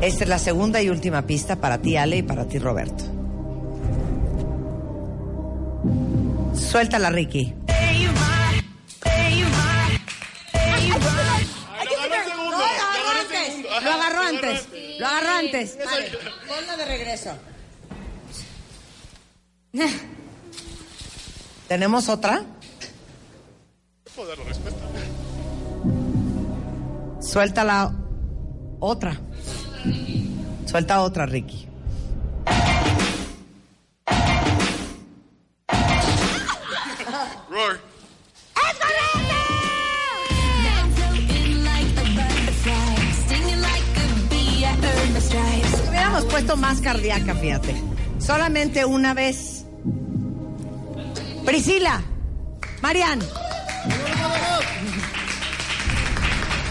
Esta 0.01 0.23
es 0.23 0.29
la 0.29 0.39
segunda 0.39 0.81
y 0.81 0.89
última 0.89 1.23
pista 1.23 1.55
para 1.55 1.79
ti, 1.79 1.97
Ale, 1.97 2.17
y 2.17 2.21
para 2.23 2.45
ti, 2.45 2.59
Roberto. 2.59 3.03
Suéltala, 6.53 7.09
Ricky. 7.09 7.53
Lo 13.83 13.91
agarró 13.91 14.21
antes. 14.21 14.67
Lo 14.99 15.07
agarró 15.07 15.29
antes. 15.29 15.77
Vale, 15.77 16.11
ponla 16.47 16.77
de 16.77 16.85
regreso. 16.85 17.37
¿Tenemos 21.67 22.09
otra? 22.09 22.43
puedo 24.15 24.29
dar 24.29 24.37
la 24.37 24.45
respuesta. 24.45 24.85
Suelta 27.19 27.63
la 27.63 27.91
otra. 28.79 29.19
Suelta 30.65 31.01
otra, 31.01 31.25
Ricky. 31.25 31.67
Roar. 37.49 37.94
Puesto 46.35 46.57
más 46.57 46.81
cardíaca, 46.81 47.33
fíjate. 47.33 47.73
Solamente 48.19 48.83
una 48.83 49.13
vez. 49.13 49.65
Priscila. 51.45 52.03
Marian. 52.81 53.21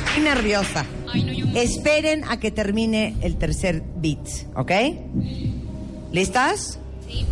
Estoy 0.06 0.22
nerviosa. 0.22 0.84
Esperen 1.54 2.24
a 2.24 2.38
que 2.38 2.50
termine 2.50 3.16
el 3.22 3.38
tercer 3.38 3.82
beat, 3.96 4.28
¿ok? 4.54 4.70
¿Listas? 6.12 6.78
Sí. 7.08 7.24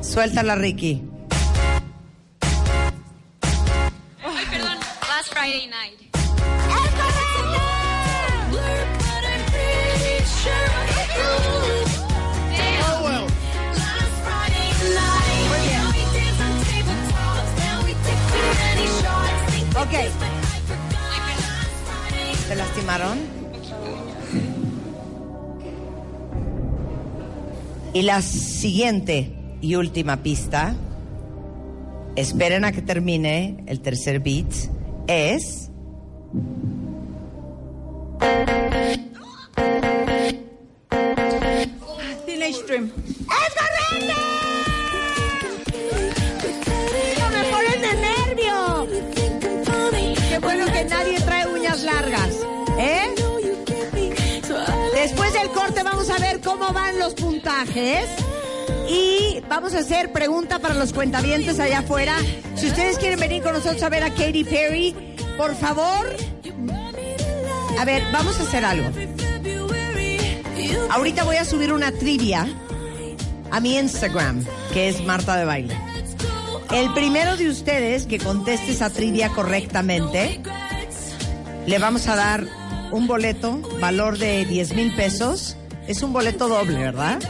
Suéltala, 0.00 0.56
Ricky. 0.56 1.00
Ay, 4.20 4.44
perdón. 4.50 4.78
Last 5.08 5.32
Friday 5.32 5.68
night. 5.68 6.21
¿Te 22.48 22.56
lastimaron? 22.56 23.18
Y 27.92 28.00
la 28.00 28.22
siguiente 28.22 29.30
y 29.60 29.74
última 29.74 30.22
pista, 30.22 30.74
esperen 32.16 32.64
a 32.64 32.72
que 32.72 32.80
termine 32.80 33.64
el 33.66 33.80
tercer 33.80 34.20
beat, 34.20 34.50
es... 35.08 35.61
y 58.88 59.40
vamos 59.48 59.74
a 59.74 59.78
hacer 59.78 60.12
pregunta 60.12 60.58
para 60.58 60.74
los 60.74 60.92
cuentavientes 60.92 61.60
allá 61.60 61.80
afuera. 61.80 62.16
Si 62.56 62.66
ustedes 62.66 62.98
quieren 62.98 63.20
venir 63.20 63.42
con 63.42 63.52
nosotros 63.52 63.82
a 63.82 63.88
ver 63.88 64.02
a 64.02 64.10
Katy 64.10 64.44
Perry, 64.44 65.14
por 65.36 65.54
favor. 65.54 66.16
A 67.78 67.84
ver, 67.84 68.02
vamos 68.12 68.38
a 68.40 68.42
hacer 68.42 68.64
algo. 68.64 68.90
Ahorita 70.90 71.24
voy 71.24 71.36
a 71.36 71.44
subir 71.44 71.72
una 71.72 71.92
trivia 71.92 72.48
a 73.50 73.60
mi 73.60 73.78
Instagram, 73.78 74.44
que 74.72 74.88
es 74.88 75.04
Marta 75.04 75.36
de 75.36 75.44
Baile. 75.44 75.76
El 76.72 76.92
primero 76.94 77.36
de 77.36 77.48
ustedes 77.48 78.06
que 78.06 78.18
conteste 78.18 78.72
esa 78.72 78.90
trivia 78.90 79.28
correctamente, 79.28 80.40
le 81.66 81.78
vamos 81.78 82.08
a 82.08 82.16
dar 82.16 82.46
un 82.90 83.06
boleto, 83.06 83.60
valor 83.80 84.18
de 84.18 84.44
10 84.46 84.74
mil 84.74 84.94
pesos. 84.94 85.56
Es 85.86 86.02
un 86.02 86.12
boleto 86.12 86.48
doble, 86.48 86.78
¿verdad? 86.78 87.20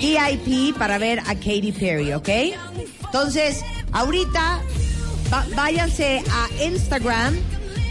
VIP 0.00 0.76
para 0.76 0.98
ver 0.98 1.20
a 1.20 1.34
Katy 1.34 1.72
Perry, 1.72 2.12
¿ok? 2.12 2.28
Entonces, 3.04 3.62
ahorita 3.92 4.60
váyanse 5.54 6.22
a 6.30 6.64
Instagram 6.64 7.34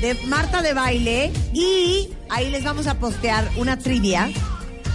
de 0.02 0.14
Marta 0.26 0.62
de 0.62 0.74
Baile 0.74 1.32
y 1.54 2.10
ahí 2.30 2.50
les 2.50 2.64
vamos 2.64 2.88
a 2.88 2.96
postear 3.00 3.50
una 3.58 3.78
trivia. 3.80 4.30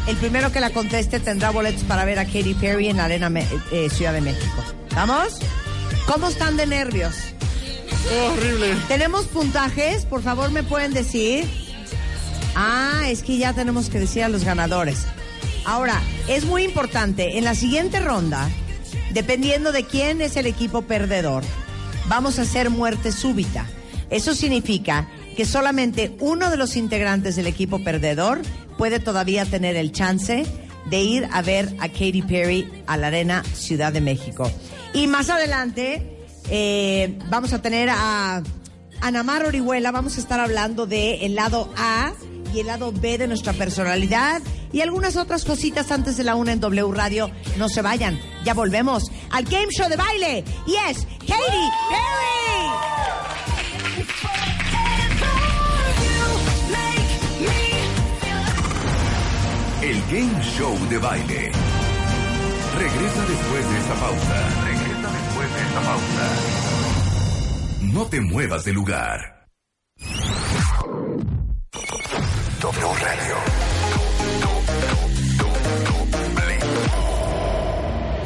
El 0.07 0.17
primero 0.17 0.51
que 0.53 0.61
la 0.61 0.71
conteste 0.71 1.21
tendrá 1.21 1.51
boletos 1.51 1.83
para 1.85 2.05
ver 2.05 2.19
a 2.19 2.25
Katy 2.25 2.55
Perry 2.55 2.89
en 2.89 2.97
la 2.97 3.05
Arena 3.05 3.29
Me- 3.31 3.47
eh, 3.73 3.89
Ciudad 3.91 4.13
de 4.13 4.21
México. 4.21 4.63
¿Vamos? 4.95 5.39
¿Cómo 6.07 6.29
están 6.29 6.57
de 6.57 6.67
nervios? 6.67 7.15
horrible. 8.33 8.75
¿Tenemos 8.89 9.27
puntajes? 9.27 10.05
Por 10.07 10.23
favor, 10.23 10.51
¿me 10.51 10.63
pueden 10.63 10.93
decir? 10.95 11.47
Ah, 12.57 13.03
es 13.07 13.23
que 13.23 13.37
ya 13.39 13.53
tenemos 13.53 13.89
que 13.91 14.01
decir 14.01 14.25
a 14.25 14.29
los 14.29 14.43
ganadores. 14.43 14.99
Ahora, 15.65 16.01
es 16.29 16.45
muy 16.45 16.65
importante, 16.65 17.39
en 17.39 17.45
la 17.45 17.55
siguiente 17.55 18.01
ronda, 18.01 18.49
dependiendo 19.13 19.73
de 19.73 19.85
quién 19.85 20.21
es 20.21 20.37
el 20.37 20.47
equipo 20.47 20.83
perdedor, 20.83 21.43
vamos 22.09 22.39
a 22.39 22.43
hacer 22.43 22.71
muerte 22.71 23.13
súbita. 23.13 23.67
Eso 24.11 24.35
significa 24.35 25.09
que 25.37 25.45
solamente 25.45 26.17
uno 26.21 26.51
de 26.51 26.57
los 26.57 26.77
integrantes 26.77 27.37
del 27.37 27.47
equipo 27.47 27.83
perdedor 27.85 28.41
puede 28.77 28.99
todavía 28.99 29.45
tener 29.45 29.77
el 29.77 29.93
chance 29.93 30.45
de 30.89 31.01
ir 31.01 31.29
a 31.33 31.43
ver 31.43 31.77
a 31.79 31.89
Katy 31.89 32.23
Perry 32.23 32.69
a 32.87 32.97
la 32.97 33.09
Arena 33.09 33.45
Ciudad 33.55 33.93
de 33.93 34.01
México. 34.01 34.51
Y 34.93 35.07
más 35.07 35.31
adelante 35.31 36.27
eh, 36.51 37.19
vamos 37.29 37.53
a 37.53 37.63
tener 37.63 37.91
a 37.91 38.43
Anamar 39.01 39.45
Orihuela, 39.45 39.93
vamos 39.93 40.17
a 40.17 40.21
estar 40.21 40.41
hablando 40.41 40.87
de 40.87 41.27
lado 41.31 41.73
A 41.77 42.13
y 42.53 42.61
el 42.61 42.67
lado 42.67 42.93
B 42.93 43.19
de 43.19 43.27
nuestra 43.27 43.53
personalidad 43.53 44.43
y 44.73 44.81
algunas 44.81 45.17
otras 45.17 45.45
cositas 45.45 45.91
antes 45.91 46.17
de 46.17 46.25
la 46.25 46.35
una 46.35 46.53
en 46.53 46.61
W 46.61 46.93
Radio. 46.93 47.31
No 47.59 47.69
se 47.69 47.83
vayan, 47.83 48.19
ya 48.45 48.55
volvemos 48.55 49.11
al 49.31 49.45
Game 49.45 49.69
Show 49.71 49.89
de 49.89 49.97
baile. 49.97 50.45
Y 50.67 50.75
es 50.91 51.07
Katy 51.19 51.71
Perry. 51.89 52.41
El 59.83 60.01
Game 60.13 60.45
Show 60.45 60.79
de 60.89 60.99
baile. 60.99 61.51
Regresa 62.77 63.27
después 63.27 63.71
de 63.71 63.79
esta 63.79 63.95
pausa. 63.95 64.49
Regresa 64.65 65.11
después 65.13 65.55
de 65.55 65.61
esta 65.61 65.81
pausa. 65.81 66.31
No 67.93 68.07
te 68.07 68.21
muevas 68.21 68.65
de 68.65 68.73
lugar. 68.73 69.40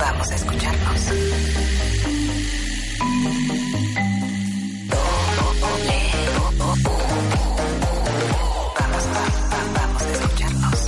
Vamos 0.05 0.31
a 0.31 0.35
escucharnos. 0.35 1.01
Vamos, 8.79 9.05
va- 9.15 9.31
va- 9.53 9.65
vamos 9.79 10.03
a 10.03 10.11
escucharnos. 10.13 10.81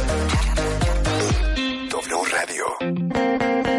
W 1.90 2.24
Radio. 2.30 3.76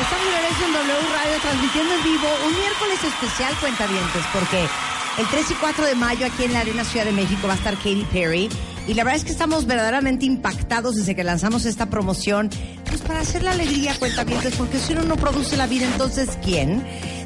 Estamos 0.00 0.26
de 0.26 0.32
regreso 0.32 0.64
en 0.66 0.72
W 0.72 1.08
Radio 1.14 1.38
transmitiendo 1.40 1.94
en 1.94 2.02
vivo 2.04 2.28
un 2.46 2.58
miércoles 2.58 3.04
especial, 3.04 3.54
cuentavientes, 3.60 4.24
porque 4.32 4.68
el 5.18 5.26
3 5.26 5.50
y 5.50 5.54
4 5.54 5.86
de 5.86 5.94
mayo 5.94 6.26
aquí 6.26 6.44
en 6.44 6.52
la 6.52 6.60
Arena 6.60 6.84
Ciudad 6.84 7.04
de 7.04 7.12
México 7.12 7.46
va 7.46 7.54
a 7.54 7.56
estar 7.56 7.74
Katy 7.76 8.06
Perry. 8.12 8.48
Y 8.88 8.94
la 8.94 9.04
verdad 9.04 9.18
es 9.18 9.24
que 9.24 9.30
estamos 9.30 9.66
verdaderamente 9.66 10.24
impactados 10.24 10.96
desde 10.96 11.14
que 11.14 11.22
lanzamos 11.22 11.66
esta 11.66 11.86
promoción. 11.86 12.50
Pues 12.86 13.00
para 13.02 13.20
hacer 13.20 13.42
la 13.42 13.52
alegría, 13.52 13.94
cuentavientes, 13.98 14.56
porque 14.56 14.78
si 14.78 14.92
uno 14.92 15.02
no 15.02 15.16
produce 15.16 15.56
la 15.56 15.66
vida, 15.66 15.86
entonces 15.86 16.30
¿quién? 16.42 16.82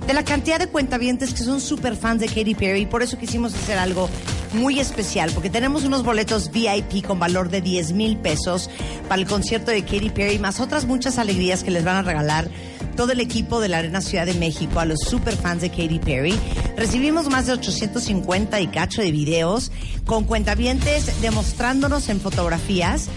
De 0.07 0.12
la 0.12 0.24
cantidad 0.24 0.59
de 0.59 0.66
cuentavientes 0.66 1.32
que 1.32 1.43
son 1.43 1.61
súper 1.61 1.97
fans 1.97 2.20
de 2.20 2.26
Katy 2.26 2.55
Perry. 2.55 2.87
Por 2.87 3.03
eso 3.03 3.18
quisimos 3.18 3.55
hacer 3.55 3.78
algo 3.78 4.11
muy 4.53 4.80
especial, 4.80 5.30
porque 5.32 5.49
tenemos 5.49 5.84
unos 5.84 6.03
boletos 6.03 6.51
VIP 6.51 7.07
con 7.07 7.18
valor 7.18 7.49
de 7.49 7.62
10 7.62 7.93
mil 7.93 8.16
pesos 8.18 8.68
para 9.09 9.20
el 9.20 9.26
concierto 9.26 9.70
de 9.70 9.82
Katy 9.82 10.11
Perry, 10.11 10.39
más 10.39 10.61
otras 10.61 10.84
muchas 10.84 11.18
alegrías 11.18 11.62
que 11.62 11.70
les 11.70 11.84
van 11.84 11.97
a 11.97 12.03
regalar 12.03 12.49
todo 12.97 13.12
el 13.12 13.20
equipo 13.20 13.61
de 13.61 13.68
la 13.68 13.78
Arena 13.78 14.01
Ciudad 14.01 14.26
de 14.26 14.34
México 14.34 14.80
a 14.80 14.84
los 14.84 15.01
super 15.01 15.37
fans 15.37 15.62
de 15.62 15.70
Katy 15.70 16.01
Perry. 16.01 16.34
Recibimos 16.77 17.31
más 17.31 17.47
de 17.47 17.55
850 17.55 18.61
y 18.61 18.66
cacho 18.68 19.01
de 19.01 19.11
videos 19.11 19.72
con 20.05 20.24
cuentavientes 20.24 21.20
demostrándonos 21.22 22.09
en 22.11 22.20
fotografías 22.20 23.09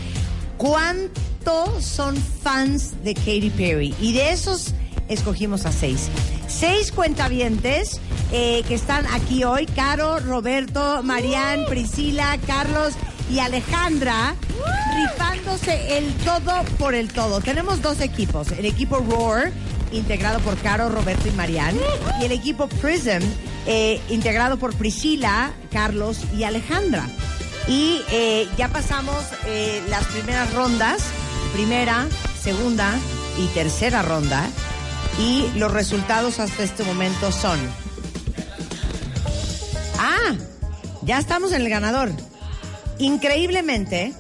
cuánto 0.58 1.82
son 1.82 2.16
fans 2.16 3.04
de 3.04 3.14
Katy 3.14 3.50
Perry. 3.50 3.94
Y 4.00 4.14
de 4.14 4.32
esos 4.32 4.74
escogimos 5.10 5.66
a 5.66 5.72
seis. 5.72 6.10
Seis 6.48 6.92
cuentavientes 6.92 8.00
eh, 8.32 8.64
que 8.68 8.76
están 8.76 9.06
aquí 9.08 9.44
hoy. 9.44 9.66
Caro, 9.66 10.20
Roberto, 10.20 11.04
Marián, 11.04 11.66
Priscila, 11.68 12.38
Carlos 12.48 12.94
y 13.30 13.40
Alejandra 13.40 14.36
rifándose 14.96 15.98
el 15.98 16.14
todo 16.26 16.64
por 16.78 16.96
el 16.96 17.12
todo. 17.12 17.42
Tenemos 17.42 17.82
dos 17.82 18.02
equipos. 18.02 18.52
El 18.52 18.66
equipo 18.66 18.98
Roar, 18.98 19.52
integrado 19.92 20.40
por 20.40 20.58
Caro, 20.58 20.90
Roberto 20.90 21.28
y 21.28 21.32
Marián. 21.32 21.78
Y 22.22 22.26
el 22.26 22.32
equipo 22.32 22.68
Prism, 22.68 23.24
eh, 23.66 24.02
integrado 24.10 24.58
por 24.58 24.76
Priscila, 24.76 25.52
Carlos 25.72 26.20
y 26.38 26.44
Alejandra. 26.44 27.08
Y 27.68 28.02
eh, 28.12 28.48
ya 28.58 28.70
pasamos 28.70 29.24
eh, 29.46 29.82
las 29.90 30.06
primeras 30.06 30.54
rondas, 30.54 31.04
primera, 31.54 32.08
segunda 32.42 32.98
y 33.38 33.48
tercera 33.48 34.02
ronda. 34.02 34.48
Y 35.20 35.48
los 35.56 35.72
resultados 35.72 36.40
hasta 36.40 36.64
este 36.64 36.84
momento 36.84 37.32
son... 37.32 37.60
Ah, 39.98 40.36
ya 41.02 41.20
estamos 41.20 41.52
en 41.52 41.62
el 41.62 41.70
ganador. 41.70 42.12
Increíblemente, 43.00 44.14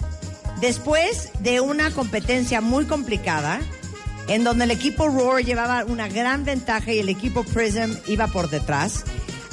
después 0.60 1.32
de 1.40 1.62
una 1.62 1.92
competencia 1.92 2.62
muy 2.62 2.86
complicada, 2.86 3.62
en 4.30 4.44
donde 4.44 4.64
el 4.66 4.72
equipo 4.72 5.08
Roar 5.08 5.44
llevaba 5.44 5.84
una 5.86 6.08
gran 6.08 6.46
ventaja 6.46 6.94
y 6.94 7.00
el 7.00 7.10
equipo 7.10 7.44
Prism 7.44 7.98
iba 8.08 8.28
por 8.28 8.50
detrás, 8.50 9.04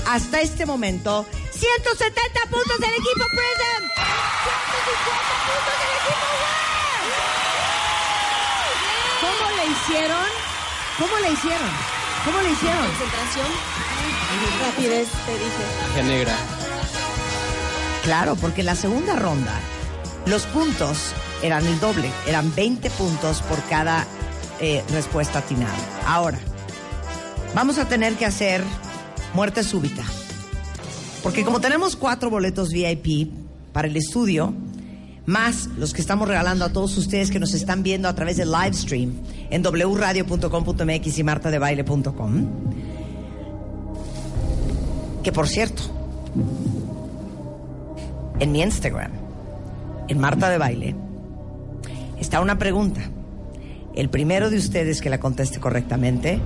hasta 0.06 0.40
este 0.40 0.66
momento, 0.66 1.26
170 1.50 2.40
puntos 2.50 2.78
del 2.78 2.90
equipo 2.90 3.24
Prism, 3.30 3.88
150 3.88 4.06
puntos 5.48 5.74
del 5.80 5.92
equipo 5.96 6.24
Roar. 6.36 6.66
¿Cómo 9.22 9.46
le 9.56 9.64
hicieron? 9.72 10.26
¿Cómo 10.98 11.18
le 11.18 11.32
hicieron? 11.32 11.70
¿Cómo 12.24 12.40
le 12.40 12.50
hicieron? 12.50 12.86
Concentración. 12.86 13.46
Rapidez, 14.60 15.08
te 15.24 15.32
dije. 15.32 15.64
Qué 15.94 16.02
negra. 16.02 16.36
Claro, 18.04 18.36
porque 18.36 18.60
en 18.60 18.66
la 18.66 18.76
segunda 18.76 19.16
ronda 19.16 19.58
los 20.26 20.42
puntos 20.44 21.12
eran 21.42 21.66
el 21.66 21.80
doble, 21.80 22.10
eran 22.26 22.54
20 22.54 22.90
puntos 22.90 23.40
por 23.42 23.62
cada 23.64 24.06
eh, 24.60 24.82
respuesta 24.90 25.40
atinada. 25.40 25.76
Ahora, 26.06 26.38
vamos 27.54 27.78
a 27.78 27.86
tener 27.86 28.14
que 28.14 28.26
hacer 28.26 28.62
muerte 29.34 29.62
súbita. 29.62 30.04
Porque 31.22 31.44
como 31.44 31.60
tenemos 31.60 31.96
cuatro 31.96 32.30
boletos 32.30 32.70
VIP 32.70 33.30
para 33.72 33.88
el 33.88 33.96
estudio, 33.96 34.54
más 35.26 35.66
los 35.76 35.92
que 35.92 36.00
estamos 36.00 36.28
regalando 36.28 36.64
a 36.64 36.72
todos 36.72 36.96
ustedes 36.96 37.30
que 37.30 37.40
nos 37.40 37.52
están 37.52 37.82
viendo 37.82 38.08
a 38.08 38.14
través 38.14 38.36
del 38.36 38.50
live 38.50 38.72
stream 38.72 39.12
en 39.50 39.62
wradio.com.mx 39.62 41.18
y 41.18 41.22
martadebaile.com. 41.24 42.46
Que 45.22 45.32
por 45.32 45.48
cierto, 45.48 45.82
en 48.38 48.52
mi 48.52 48.62
Instagram, 48.62 49.10
en 50.08 50.18
Marta 50.18 50.48
de 50.48 50.58
Baile, 50.58 50.94
está 52.20 52.40
una 52.40 52.58
pregunta. 52.58 53.10
El 53.96 54.10
primero 54.10 54.50
de 54.50 54.58
ustedes 54.58 55.00
que 55.00 55.08
la 55.08 55.18
conteste 55.18 55.58
correctamente 55.58 56.38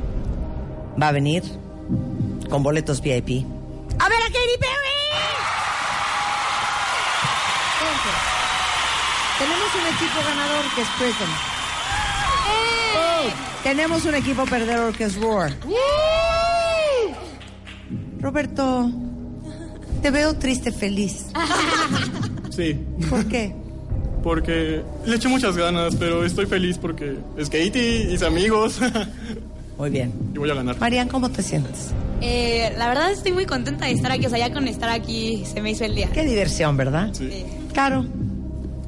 va 1.01 1.09
a 1.09 1.12
venir 1.12 1.42
con 2.48 2.62
boletos 2.62 3.03
VIP. 3.03 3.44
¡A 3.98 4.09
ver 4.09 4.18
a 4.18 4.26
Katy 4.26 4.59
Perry! 4.61 4.90
Tenemos 9.38 9.74
un 9.74 9.86
equipo 9.94 10.20
ganador 10.28 10.64
que 10.74 10.82
es 10.82 10.88
Prism. 10.98 11.30
Tenemos 13.64 14.05
un 14.05 14.14
equipo 14.14 14.44
perdedor 14.46 14.94
que 14.96 15.05
es 15.05 15.16
Roar. 15.16 15.57
Roberto, 18.20 18.90
te 20.03 20.11
veo 20.11 20.36
triste, 20.36 20.72
feliz. 20.72 21.26
Sí, 22.51 22.74
¿Por 23.09 23.26
qué? 23.26 23.55
Porque 24.22 24.82
le 25.06 25.16
eché 25.16 25.28
muchas 25.28 25.56
ganas, 25.56 25.96
pero 25.96 26.24
estoy 26.24 26.46
feliz 26.46 26.78
porque 26.78 27.16
es 27.36 27.48
Katie 27.48 28.12
y 28.12 28.18
sus 28.18 28.22
amigos. 28.26 28.78
Muy 29.78 29.90
bien. 29.90 30.12
y 30.34 30.38
voy 30.38 30.50
a 30.50 30.54
ganar. 30.54 30.78
Marian, 30.78 31.08
¿cómo 31.08 31.30
te 31.30 31.42
sientes? 31.42 31.92
Eh, 32.20 32.74
la 32.76 32.88
verdad 32.88 33.10
estoy 33.12 33.32
muy 33.32 33.46
contenta 33.46 33.86
de 33.86 33.92
estar 33.92 34.12
aquí. 34.12 34.26
O 34.26 34.28
sea, 34.28 34.38
ya 34.38 34.52
con 34.52 34.68
estar 34.68 34.90
aquí 34.90 35.42
se 35.50 35.62
me 35.62 35.70
hizo 35.70 35.84
el 35.84 35.94
día. 35.94 36.10
Qué 36.12 36.22
diversión, 36.22 36.76
¿verdad? 36.76 37.08
Sí. 37.14 37.46
Caro. 37.72 38.04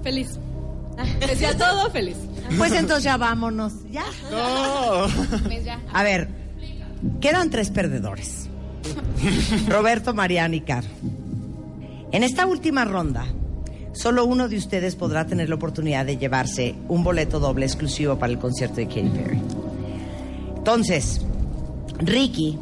Feliz. 0.02 0.38
Decía 1.20 1.56
todo 1.56 1.90
feliz. 1.90 2.16
Pues 2.58 2.72
entonces 2.72 3.04
ya 3.04 3.16
vámonos. 3.16 3.72
Ya. 3.90 4.04
No. 4.30 5.06
Pues 5.44 5.64
ya. 5.64 5.80
A 5.94 6.02
ver, 6.02 6.28
quedan 7.22 7.48
tres 7.48 7.70
perdedores. 7.70 8.48
Roberto, 9.68 10.12
Mariana 10.12 10.56
y 10.56 10.60
Caro. 10.60 10.88
En 12.10 12.22
esta 12.22 12.44
última 12.44 12.84
ronda, 12.84 13.24
solo 13.92 14.24
uno 14.24 14.48
de 14.48 14.56
ustedes 14.56 14.96
podrá 14.96 15.26
tener 15.26 15.48
la 15.48 15.56
oportunidad 15.56 16.06
de 16.06 16.16
llevarse 16.16 16.74
un 16.88 17.04
boleto 17.04 17.40
doble 17.40 17.66
exclusivo 17.66 18.18
para 18.18 18.32
el 18.32 18.38
concierto 18.38 18.76
de 18.76 18.88
Katy 18.88 19.08
Perry. 19.08 19.42
Entonces, 20.56 21.20
Ricky 21.98 22.58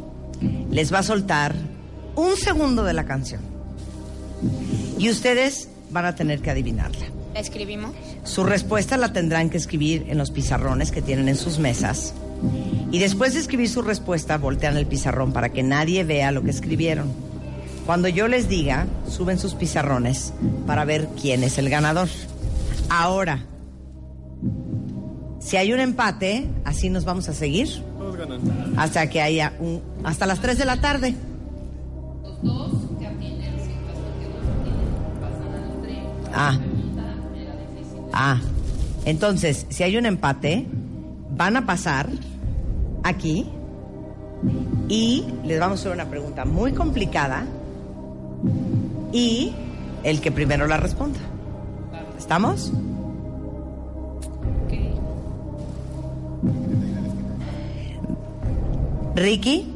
les 0.69 0.93
va 0.93 0.99
a 0.99 1.03
soltar 1.03 1.55
un 2.15 2.35
segundo 2.35 2.83
de 2.83 2.93
la 2.93 3.05
canción. 3.05 3.41
Y 4.97 5.09
ustedes 5.09 5.69
van 5.91 6.05
a 6.05 6.15
tener 6.15 6.41
que 6.41 6.51
adivinarla. 6.51 7.05
¿La 7.33 7.39
escribimos? 7.39 7.91
Su 8.23 8.43
respuesta 8.43 8.97
la 8.97 9.13
tendrán 9.13 9.49
que 9.49 9.57
escribir 9.57 10.05
en 10.09 10.17
los 10.17 10.31
pizarrones 10.31 10.91
que 10.91 11.01
tienen 11.01 11.29
en 11.29 11.37
sus 11.37 11.59
mesas. 11.59 12.13
Y 12.91 12.99
después 12.99 13.33
de 13.33 13.39
escribir 13.39 13.69
su 13.69 13.81
respuesta, 13.81 14.37
voltean 14.37 14.77
el 14.77 14.85
pizarrón 14.85 15.31
para 15.31 15.49
que 15.49 15.63
nadie 15.63 16.03
vea 16.03 16.31
lo 16.31 16.43
que 16.43 16.51
escribieron. 16.51 17.30
Cuando 17.85 18.07
yo 18.07 18.27
les 18.27 18.47
diga, 18.47 18.87
suben 19.07 19.39
sus 19.39 19.53
pizarrones 19.55 20.33
para 20.67 20.85
ver 20.85 21.09
quién 21.19 21.43
es 21.43 21.57
el 21.57 21.69
ganador. 21.69 22.07
Ahora, 22.89 23.43
si 25.39 25.57
hay 25.57 25.73
un 25.73 25.79
empate, 25.79 26.47
así 26.63 26.89
nos 26.89 27.05
vamos 27.05 27.27
a 27.29 27.33
seguir 27.33 27.83
hasta 28.77 29.09
que 29.09 29.21
haya 29.21 29.53
un 29.59 29.81
hasta 30.03 30.25
las 30.25 30.39
3 30.39 30.57
de 30.57 30.65
la 30.65 30.79
tarde. 30.79 31.15
Ah. 36.33 36.57
Ah. 38.13 38.39
Entonces, 39.05 39.65
si 39.69 39.83
hay 39.83 39.97
un 39.97 40.05
empate, 40.05 40.67
van 41.35 41.57
a 41.57 41.65
pasar 41.65 42.07
aquí 43.03 43.49
y 44.87 45.25
les 45.43 45.59
vamos 45.59 45.79
a 45.79 45.81
hacer 45.81 45.91
una 45.93 46.09
pregunta 46.09 46.45
muy 46.45 46.73
complicada 46.73 47.45
y 49.11 49.53
el 50.03 50.21
que 50.21 50.31
primero 50.31 50.67
la 50.67 50.77
responda. 50.77 51.19
¿Estamos? 52.17 52.71
Ricky, 59.15 59.67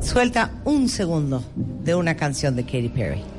suelta 0.00 0.50
un 0.64 0.88
segundo 0.88 1.42
de 1.84 1.94
una 1.94 2.16
canción 2.16 2.56
de 2.56 2.64
Katy 2.64 2.88
Perry. 2.88 3.33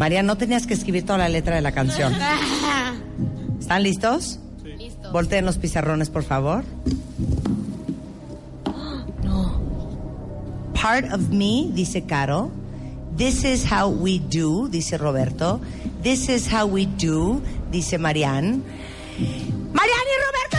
María, 0.00 0.22
no 0.22 0.38
tenías 0.38 0.66
que 0.66 0.72
escribir 0.72 1.04
toda 1.04 1.18
la 1.18 1.28
letra 1.28 1.56
de 1.56 1.60
la 1.60 1.72
canción. 1.72 2.14
¿Están 3.60 3.82
listos? 3.82 4.38
Listo. 4.64 5.12
Volteen 5.12 5.44
los 5.44 5.58
pizarrones, 5.58 6.08
por 6.08 6.22
favor. 6.22 6.64
Part 10.80 11.12
of 11.12 11.28
me, 11.28 11.68
dice 11.74 12.06
Caro. 12.06 12.50
This 13.18 13.44
is 13.44 13.70
how 13.70 13.90
we 13.90 14.18
do, 14.18 14.70
dice 14.70 14.96
Roberto. 14.96 15.60
This 16.02 16.30
is 16.30 16.50
how 16.50 16.64
we 16.64 16.86
do, 16.86 17.42
dice 17.70 17.98
Marianne. 17.98 18.62
Marianne 19.18 20.08
y 20.08 20.16
Roberto 20.24 20.56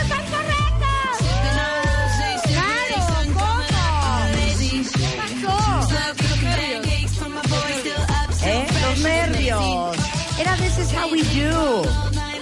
Era 10.42 10.56
This 10.56 10.78
is 10.78 10.90
how 10.90 11.08
we 11.08 11.22
do. 11.22 11.84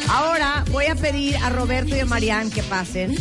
Ahora 0.09 0.65
voy 0.73 0.87
a 0.87 0.95
pedir 0.95 1.37
a 1.37 1.51
Roberto 1.51 1.95
y 1.95 2.01
a 2.01 2.07
Marianne 2.07 2.51
que 2.51 2.63
pasen. 2.63 3.15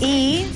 Y 0.00 0.46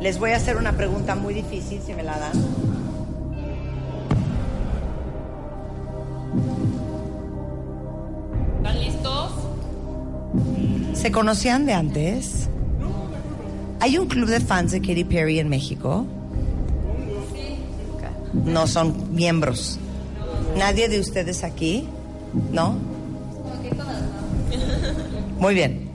les 0.00 0.18
voy 0.20 0.30
a 0.30 0.36
hacer 0.36 0.56
una 0.56 0.76
pregunta 0.76 1.16
muy 1.16 1.34
difícil, 1.34 1.82
si 1.84 1.94
me 1.94 2.04
la 2.04 2.16
dan. 2.16 2.32
¿Están 8.58 8.80
listos? 8.80 9.32
¿Se 10.92 11.10
conocían 11.10 11.66
de 11.66 11.72
antes? 11.72 12.43
¿Hay 13.84 13.98
un 13.98 14.06
club 14.06 14.30
de 14.30 14.40
fans 14.40 14.72
de 14.72 14.80
Katy 14.80 15.04
Perry 15.04 15.38
en 15.40 15.50
México? 15.50 16.06
No 18.32 18.66
son 18.66 19.14
miembros. 19.14 19.78
¿Nadie 20.56 20.88
de 20.88 21.00
ustedes 21.00 21.44
aquí? 21.44 21.86
¿No? 22.50 22.78
Muy 25.38 25.54
bien. 25.54 25.90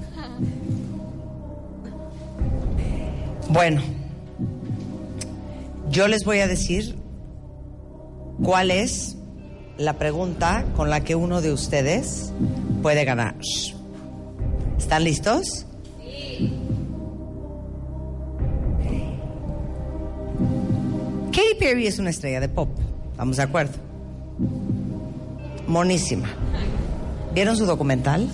Bueno, 3.49 3.81
yo 5.89 6.07
les 6.07 6.23
voy 6.25 6.41
a 6.41 6.47
decir 6.47 6.95
cuál 8.43 8.69
es 8.69 9.17
la 9.79 9.97
pregunta 9.97 10.63
con 10.75 10.91
la 10.91 11.03
que 11.03 11.15
uno 11.15 11.41
de 11.41 11.51
ustedes 11.51 12.31
puede 12.83 13.03
ganar. 13.03 13.35
¿Están 14.77 15.05
listos? 15.05 15.65
Perry 21.59 21.87
es 21.87 21.99
una 21.99 22.09
estrella 22.09 22.39
de 22.39 22.47
pop, 22.47 22.69
¿estamos 23.11 23.35
de 23.37 23.43
acuerdo? 23.43 23.73
Monísima. 25.67 26.29
¿Vieron 27.33 27.57
su 27.57 27.65
documental? 27.65 28.27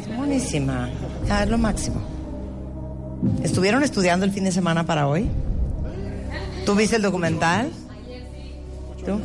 Es 0.00 0.08
Monísima. 0.08 0.90
Ah, 1.30 1.44
es 1.44 1.48
lo 1.48 1.56
máximo. 1.56 2.02
¿Estuvieron 3.42 3.84
estudiando 3.84 4.26
el 4.26 4.32
fin 4.32 4.44
de 4.44 4.52
semana 4.52 4.84
para 4.84 5.06
hoy? 5.06 5.28
¿Tú 6.66 6.74
viste 6.74 6.96
el 6.96 7.02
documental? 7.02 7.70
¿Tú? 9.06 9.20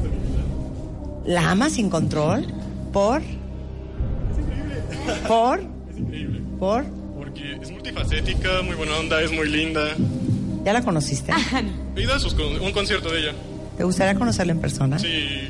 ¿La 1.26 1.50
ama 1.50 1.70
sin 1.70 1.90
control? 1.90 2.46
¿Por? 2.94 3.22
¿Por? 5.28 5.60
Es 5.90 5.98
increíble. 5.98 6.42
¿Por? 6.60 6.86
Porque 7.18 7.58
es 7.62 7.72
multifacética, 7.72 8.62
muy 8.64 8.76
buena 8.76 8.96
onda, 8.98 9.22
es 9.22 9.32
muy 9.32 9.50
linda. 9.50 9.96
¿Ya 10.68 10.74
la 10.74 10.82
conociste? 10.82 11.32
He 11.96 12.02
ido 12.02 12.14
a 12.14 12.20
sus 12.20 12.34
con- 12.34 12.60
un 12.60 12.72
concierto 12.74 13.10
de 13.10 13.22
ella. 13.22 13.32
¿Te 13.78 13.86
gustaría 13.86 14.16
conocerla 14.20 14.52
en 14.52 14.60
persona? 14.60 15.00
Sí. 15.00 15.48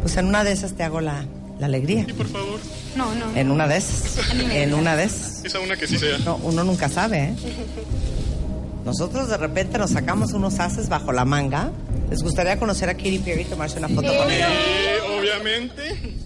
Pues 0.00 0.16
en 0.16 0.26
una 0.26 0.42
de 0.42 0.50
esas 0.50 0.72
te 0.72 0.82
hago 0.82 1.00
la, 1.00 1.24
la 1.60 1.66
alegría. 1.66 2.04
Sí, 2.04 2.12
por 2.12 2.26
favor. 2.26 2.58
No, 2.96 3.14
no. 3.14 3.36
En 3.36 3.52
una 3.52 3.68
de 3.68 3.76
esas. 3.76 4.18
En 4.34 4.74
una 4.74 4.96
de 4.96 5.04
esas. 5.04 5.44
Esa 5.44 5.60
una 5.60 5.76
que 5.76 5.86
sí 5.86 5.96
sea. 5.96 6.18
No, 6.18 6.40
uno 6.42 6.64
nunca 6.64 6.88
sabe, 6.88 7.18
¿eh? 7.26 7.34
Nosotros 8.84 9.28
de 9.28 9.36
repente 9.36 9.78
nos 9.78 9.90
sacamos 9.92 10.32
unos 10.32 10.58
haces 10.58 10.88
bajo 10.88 11.12
la 11.12 11.24
manga. 11.24 11.70
¿Les 12.10 12.20
gustaría 12.24 12.58
conocer 12.58 12.88
a 12.88 12.94
Katy 12.94 13.18
Perry 13.20 13.42
y 13.42 13.44
tomarse 13.44 13.78
una 13.78 13.86
foto 13.88 14.08
con 14.12 14.28
ella? 14.28 14.48
Sí, 14.48 15.16
obviamente. 15.20 16.16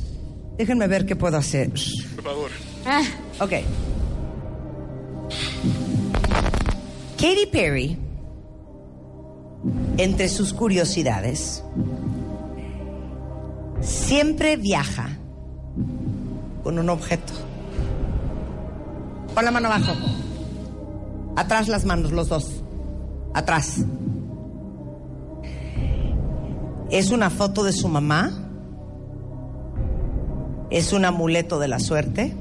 Déjenme 0.57 0.87
ver 0.87 1.05
qué 1.05 1.17
puedo 1.17 1.37
hacer. 1.37 1.69
Por 2.15 2.25
favor. 2.25 2.51
Ah, 2.87 3.03
Ok. 3.41 3.53
Katy 7.19 7.47
Perry, 7.53 7.97
entre 9.97 10.29
sus 10.29 10.53
curiosidades, 10.53 11.63
siempre 13.81 14.57
viaja 14.57 15.19
con 16.63 16.79
un 16.79 16.89
objeto. 16.89 17.33
Pon 19.35 19.45
la 19.45 19.51
mano 19.51 19.69
abajo. 19.69 19.93
Atrás 21.37 21.69
las 21.69 21.85
manos, 21.85 22.13
los 22.13 22.29
dos. 22.29 22.63
Atrás. 23.35 23.79
Es 26.91 27.11
una 27.11 27.31
foto 27.31 27.65
de 27.65 27.73
su 27.73 27.89
mamá. 27.89 28.33
Es 30.71 30.93
un 30.93 31.05
amuleto 31.05 31.59
de 31.59 31.69
la 31.69 31.79
suerte. 31.79 32.35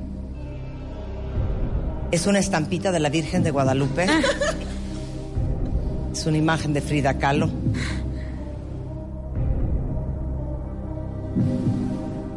Es 2.11 2.27
una 2.27 2.39
estampita 2.39 2.91
de 2.91 2.99
la 2.99 3.09
Virgen 3.09 3.43
de 3.43 3.51
Guadalupe. 3.51 4.07
Es 6.11 6.25
una 6.25 6.37
imagen 6.37 6.73
de 6.73 6.81
Frida 6.81 7.17
Kahlo. 7.17 7.49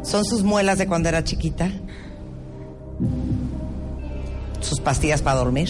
Son 0.03 0.23
sus 0.23 0.43
muelas 0.43 0.77
de 0.77 0.87
cuando 0.87 1.09
era 1.09 1.23
chiquita. 1.23 1.69
Sus 4.61 4.79
pastillas 4.79 5.21
para 5.21 5.39
dormir. 5.39 5.67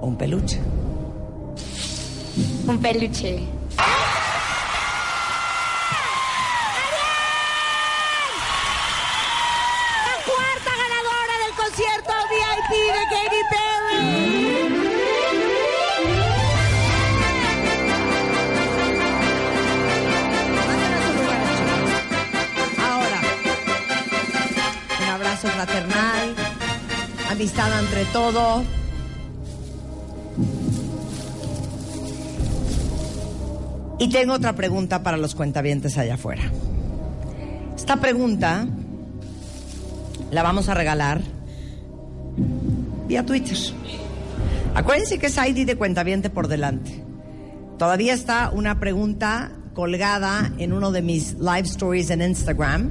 O 0.00 0.06
un 0.06 0.16
peluche. 0.16 0.58
un 2.66 2.78
peluche. 2.78 3.40
Fraternal, 25.48 26.34
amistad 27.30 27.80
entre 27.80 28.04
todo. 28.06 28.62
Y 33.98 34.08
tengo 34.08 34.34
otra 34.34 34.54
pregunta 34.54 35.02
para 35.02 35.16
los 35.16 35.34
cuentavientes 35.34 35.96
allá 35.96 36.14
afuera. 36.14 36.42
Esta 37.76 37.96
pregunta 37.96 38.66
la 40.30 40.42
vamos 40.42 40.68
a 40.68 40.74
regalar 40.74 41.20
vía 43.06 43.24
Twitter. 43.24 43.56
Acuérdense 44.74 45.18
que 45.18 45.26
es 45.26 45.36
ID 45.36 45.66
de 45.66 45.76
cuentaviente 45.76 46.30
por 46.30 46.48
delante. 46.48 47.04
Todavía 47.78 48.14
está 48.14 48.50
una 48.50 48.80
pregunta 48.80 49.52
colgada 49.74 50.50
en 50.58 50.72
uno 50.72 50.92
de 50.92 51.02
mis 51.02 51.34
live 51.34 51.62
stories 51.62 52.10
en 52.10 52.22
Instagram. 52.22 52.90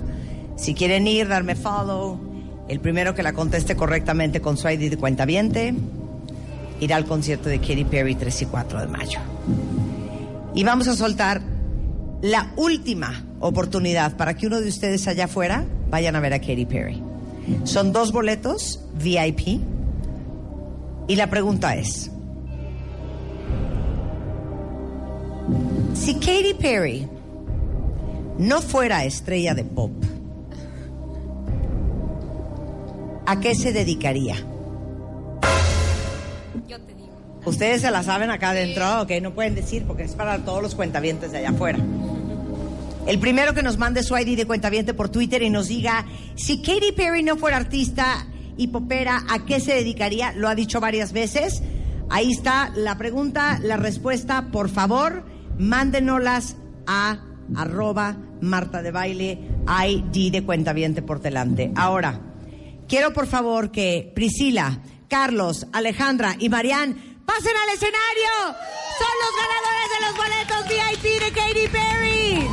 Si 0.55 0.73
quieren 0.73 1.07
ir, 1.07 1.27
darme 1.27 1.55
follow. 1.55 2.30
El 2.71 2.79
primero 2.79 3.13
que 3.13 3.21
la 3.21 3.33
conteste 3.33 3.75
correctamente 3.75 4.39
con 4.39 4.55
su 4.55 4.69
ID 4.69 4.91
de 4.91 4.95
cuentaviente 4.95 5.73
irá 6.79 6.95
al 6.95 7.03
concierto 7.03 7.49
de 7.49 7.59
Katy 7.59 7.83
Perry 7.83 8.15
3 8.15 8.43
y 8.43 8.45
4 8.45 8.79
de 8.79 8.87
mayo. 8.87 9.19
Y 10.55 10.63
vamos 10.63 10.87
a 10.87 10.95
soltar 10.95 11.41
la 12.21 12.53
última 12.55 13.25
oportunidad 13.41 14.15
para 14.15 14.37
que 14.37 14.47
uno 14.47 14.61
de 14.61 14.69
ustedes 14.69 15.05
allá 15.09 15.25
afuera 15.25 15.65
vayan 15.89 16.15
a 16.15 16.21
ver 16.21 16.33
a 16.33 16.39
Katy 16.39 16.65
Perry. 16.65 17.03
Son 17.65 17.91
dos 17.91 18.13
boletos 18.13 18.79
VIP. 18.93 19.59
Y 21.09 21.15
la 21.17 21.29
pregunta 21.29 21.75
es, 21.75 22.09
si 25.93 26.13
Katy 26.13 26.53
Perry 26.57 27.05
no 28.37 28.61
fuera 28.61 29.03
estrella 29.03 29.53
de 29.55 29.65
pop, 29.65 29.91
¿a 33.31 33.39
qué 33.39 33.55
se 33.55 33.71
dedicaría? 33.71 34.35
Ustedes 37.45 37.81
se 37.81 37.89
la 37.89 38.03
saben 38.03 38.29
acá 38.29 38.49
adentro, 38.49 39.03
ok, 39.03 39.11
no 39.21 39.33
pueden 39.33 39.55
decir 39.55 39.85
porque 39.87 40.03
es 40.03 40.15
para 40.15 40.39
todos 40.39 40.61
los 40.61 40.75
cuentavientes 40.75 41.31
de 41.31 41.37
allá 41.37 41.51
afuera. 41.51 41.79
El 43.07 43.19
primero 43.19 43.53
que 43.53 43.63
nos 43.63 43.77
mande 43.77 44.03
su 44.03 44.17
ID 44.17 44.35
de 44.35 44.45
cuentaviente 44.45 44.93
por 44.93 45.07
Twitter 45.07 45.41
y 45.43 45.49
nos 45.49 45.69
diga 45.69 46.05
si 46.35 46.61
Katy 46.61 46.91
Perry 46.91 47.23
no 47.23 47.37
fuera 47.37 47.55
artista 47.55 48.27
y 48.57 48.67
popera, 48.67 49.23
¿a 49.29 49.45
qué 49.45 49.61
se 49.61 49.75
dedicaría? 49.75 50.33
Lo 50.33 50.49
ha 50.49 50.53
dicho 50.53 50.81
varias 50.81 51.13
veces. 51.13 51.63
Ahí 52.09 52.31
está 52.31 52.71
la 52.75 52.97
pregunta, 52.97 53.59
la 53.63 53.77
respuesta. 53.77 54.49
Por 54.51 54.69
favor, 54.69 55.23
mándenoslas 55.57 56.57
a 56.85 57.21
arroba 57.55 58.17
Marta 58.41 58.81
de 58.81 58.91
Baile, 58.91 59.39
ID 59.67 60.33
de 60.33 60.43
cuentaviente 60.43 61.01
por 61.01 61.21
delante. 61.21 61.71
Ahora, 61.75 62.30
quiero 62.91 63.13
por 63.13 63.25
favor 63.25 63.71
que 63.71 64.11
Priscila, 64.13 64.81
Carlos, 65.07 65.65
Alejandra 65.71 66.35
y 66.37 66.49
Marián 66.49 67.23
pasen 67.25 67.53
al 67.55 67.69
escenario. 67.73 68.31
Son 68.99 69.13
los 69.23 69.33
ganadores 69.41 69.87
de 69.93 69.99
los 70.05 70.13
boletos 70.17 70.67
VIP 70.67 71.23
de 71.23 71.31
Katy 71.31 71.67
Perry. 71.69 72.47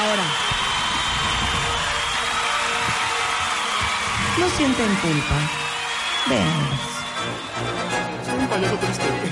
Ahora. 0.00 0.24
No 4.38 4.48
sienten 4.56 4.94
culpa. 4.96 5.36
Véanlos. 6.28 6.80
Un 8.36 8.48
payaso 8.48 8.76
triste. 8.78 9.31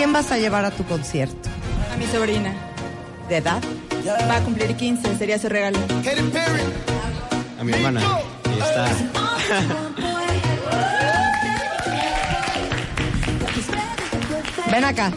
¿A 0.00 0.02
quién 0.02 0.14
vas 0.14 0.32
a 0.32 0.38
llevar 0.38 0.64
a 0.64 0.70
tu 0.70 0.82
concierto? 0.84 1.50
A 1.92 1.96
mi 1.98 2.06
sobrina. 2.06 2.54
¿De 3.28 3.36
edad? 3.36 3.62
Va 4.30 4.36
a 4.36 4.40
cumplir 4.40 4.74
15, 4.74 5.18
sería 5.18 5.38
su 5.38 5.50
regalo. 5.50 5.78
A 7.58 7.64
mi 7.64 7.72
hermana. 7.74 8.00
Ahí 8.46 8.58
está. 8.58 8.88
Ven 14.72 14.84
acá. 14.84 15.12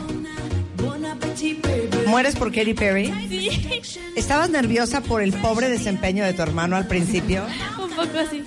¿Mueres 2.06 2.36
por 2.36 2.52
Katy 2.52 2.74
Perry? 2.74 3.06
Sí, 3.30 3.80
¿Estabas 4.18 4.50
nerviosa 4.50 5.00
por 5.00 5.22
el 5.22 5.32
pobre 5.32 5.70
desempeño 5.70 6.26
de 6.26 6.34
tu 6.34 6.42
hermano 6.42 6.76
al 6.76 6.88
principio? 6.88 7.46
un 7.82 7.90
poco 7.92 8.20
así. 8.20 8.44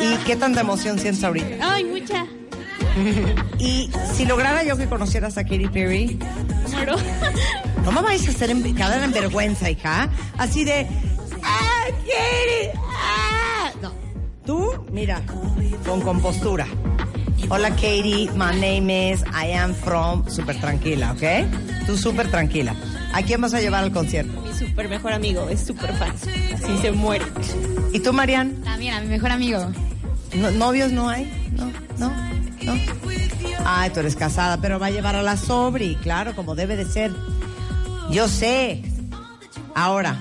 ¿Y 0.00 0.14
qué 0.24 0.36
tanta 0.36 0.60
emoción 0.60 1.00
sientes 1.00 1.24
ahorita? 1.24 1.56
Ay, 1.60 1.82
mucha. 1.86 2.24
Y 3.58 3.90
si 4.14 4.24
lograra 4.24 4.64
yo 4.64 4.76
que 4.76 4.86
conocieras 4.86 5.36
a 5.38 5.44
Katy 5.44 5.68
Perry, 5.68 6.18
Muero. 6.72 6.96
no 7.84 7.92
me 7.92 8.00
vais 8.02 8.26
a 8.26 8.30
hacer 8.30 8.50
en, 8.50 8.74
caer 8.74 9.02
en 9.02 9.12
vergüenza, 9.12 9.70
hija. 9.70 10.08
Así 10.38 10.64
de. 10.64 10.86
¡Ah, 11.42 11.84
Katy! 11.88 12.78
¡Ah! 12.94 13.70
No. 13.82 13.92
Tú, 14.46 14.84
mira, 14.92 15.22
con 15.86 16.00
compostura. 16.00 16.66
Hola, 17.48 17.70
Katie. 17.70 18.30
My 18.34 18.58
name 18.58 19.12
is 19.12 19.22
I 19.24 19.52
am 19.52 19.74
from. 19.74 20.28
Súper 20.28 20.58
tranquila, 20.60 21.12
¿ok? 21.12 21.86
Tú 21.86 21.96
súper 21.96 22.30
tranquila. 22.30 22.74
¿A 23.12 23.22
quién 23.22 23.40
vas 23.40 23.54
a 23.54 23.60
llevar 23.60 23.82
al 23.84 23.92
concierto? 23.92 24.40
Mi 24.42 24.52
súper 24.54 24.88
mejor 24.88 25.12
amigo, 25.12 25.48
es 25.48 25.66
súper 25.66 25.92
fan. 25.96 26.10
Así 26.54 26.78
se 26.80 26.92
muere. 26.92 27.24
¿Y 27.92 28.00
tú, 28.00 28.12
Marian? 28.12 28.54
También 28.62 28.94
a 28.94 29.00
mi 29.00 29.08
mejor 29.08 29.30
amigo. 29.32 29.66
No- 30.34 30.50
¿Novios 30.52 30.92
no 30.92 31.08
hay? 31.08 31.30
No, 31.56 31.66
no, 31.98 32.12
no. 32.62 32.74
Ay, 33.64 33.90
tú 33.90 34.00
eres 34.00 34.16
casada, 34.16 34.60
pero 34.60 34.78
va 34.78 34.86
a 34.86 34.90
llevar 34.90 35.16
a 35.16 35.22
la 35.22 35.36
sobri, 35.36 35.96
claro, 35.96 36.34
como 36.34 36.54
debe 36.54 36.76
de 36.76 36.84
ser. 36.84 37.12
Yo 38.10 38.28
sé. 38.28 38.82
Ahora. 39.74 40.18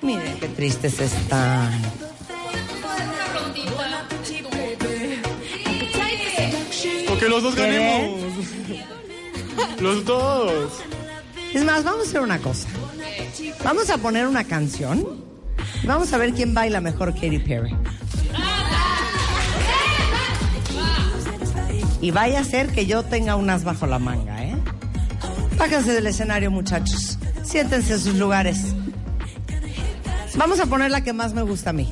Miren 0.00 0.38
qué 0.38 0.48
tristes 0.48 1.00
están. 1.00 1.72
Porque 7.08 7.28
los 7.28 7.42
dos 7.42 7.54
ganemos. 7.54 8.20
Los 9.80 10.04
dos. 10.04 10.72
Es 11.52 11.64
más, 11.64 11.84
vamos 11.84 12.06
a 12.06 12.08
hacer 12.08 12.20
una 12.20 12.38
cosa. 12.38 12.68
Vamos 13.62 13.90
a 13.90 13.98
poner 13.98 14.26
una 14.26 14.44
canción. 14.44 15.24
Vamos 15.84 16.12
a 16.12 16.18
ver 16.18 16.32
quién 16.32 16.54
baila 16.54 16.80
mejor 16.80 17.14
Katy 17.14 17.38
Perry. 17.40 17.76
Y 22.04 22.10
vaya 22.10 22.40
a 22.40 22.44
ser 22.44 22.70
que 22.70 22.84
yo 22.84 23.02
tenga 23.02 23.34
unas 23.34 23.64
bajo 23.64 23.86
la 23.86 23.98
manga, 23.98 24.44
¿eh? 24.44 24.54
Bájense 25.56 25.94
del 25.94 26.06
escenario, 26.06 26.50
muchachos. 26.50 27.18
Siéntense 27.42 27.94
en 27.94 27.98
sus 27.98 28.16
lugares. 28.16 28.74
Vamos 30.36 30.60
a 30.60 30.66
poner 30.66 30.90
la 30.90 31.00
que 31.00 31.14
más 31.14 31.32
me 31.32 31.40
gusta 31.40 31.70
a 31.70 31.72
mí. 31.72 31.90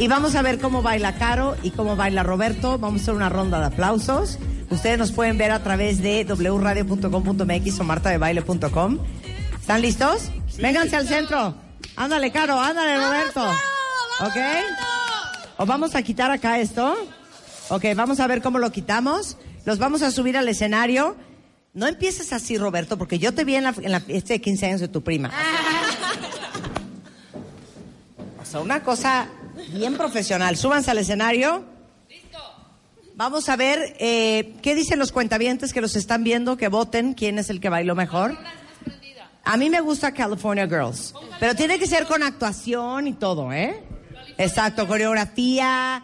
Y 0.00 0.08
vamos 0.08 0.34
a 0.34 0.42
ver 0.42 0.58
cómo 0.58 0.82
baila 0.82 1.14
Caro 1.14 1.56
y 1.62 1.70
cómo 1.70 1.94
baila 1.94 2.24
Roberto. 2.24 2.76
Vamos 2.76 3.02
a 3.02 3.04
hacer 3.04 3.14
una 3.14 3.28
ronda 3.28 3.60
de 3.60 3.66
aplausos. 3.66 4.40
Ustedes 4.70 4.98
nos 4.98 5.12
pueden 5.12 5.38
ver 5.38 5.52
a 5.52 5.62
través 5.62 6.02
de 6.02 6.24
wradio.com.mx 6.24 7.78
o 7.78 7.84
martadebaile.com. 7.84 8.98
¿Están 9.60 9.82
listos? 9.82 10.32
Vénganse 10.58 10.96
al 10.96 11.06
centro. 11.06 11.54
Ándale, 11.94 12.32
Caro, 12.32 12.60
ándale, 12.60 12.96
Roberto. 12.96 13.50
¿Ok? 14.18 14.36
¿O 15.58 15.64
vamos 15.64 15.94
a 15.94 16.02
quitar 16.02 16.32
acá 16.32 16.58
esto? 16.58 16.96
Ok, 17.70 17.84
vamos 17.96 18.20
a 18.20 18.26
ver 18.26 18.42
cómo 18.42 18.58
lo 18.58 18.70
quitamos. 18.70 19.36
Los 19.64 19.78
vamos 19.78 20.02
a 20.02 20.10
subir 20.10 20.36
al 20.36 20.48
escenario. 20.48 21.16
No 21.72 21.86
empieces 21.86 22.32
así, 22.32 22.58
Roberto, 22.58 22.98
porque 22.98 23.18
yo 23.18 23.34
te 23.34 23.44
vi 23.44 23.56
en 23.56 23.64
la, 23.64 23.74
en 23.76 23.90
la 23.90 24.00
fiesta 24.00 24.34
de 24.34 24.40
15 24.40 24.66
años 24.66 24.80
de 24.80 24.88
tu 24.88 25.02
prima. 25.02 25.30
O 28.40 28.46
sea, 28.46 28.60
una 28.60 28.82
cosa 28.84 29.26
bien 29.72 29.96
profesional. 29.96 30.56
Súbanse 30.56 30.90
al 30.90 30.98
escenario. 30.98 31.64
Vamos 33.16 33.48
a 33.48 33.56
ver 33.56 33.96
eh, 33.98 34.54
qué 34.60 34.74
dicen 34.74 34.98
los 34.98 35.12
cuentavientes 35.12 35.72
que 35.72 35.80
los 35.80 35.96
están 35.96 36.24
viendo, 36.24 36.56
que 36.56 36.68
voten 36.68 37.14
quién 37.14 37.38
es 37.38 37.48
el 37.48 37.60
que 37.60 37.68
bailó 37.68 37.94
mejor. 37.94 38.36
A 39.44 39.56
mí 39.56 39.70
me 39.70 39.80
gusta 39.80 40.12
California 40.12 40.66
Girls, 40.66 41.14
pero 41.38 41.54
tiene 41.54 41.78
que 41.78 41.86
ser 41.86 42.06
con 42.06 42.22
actuación 42.22 43.06
y 43.06 43.12
todo, 43.12 43.52
¿eh? 43.52 43.82
Exacto, 44.36 44.86
coreografía, 44.88 46.02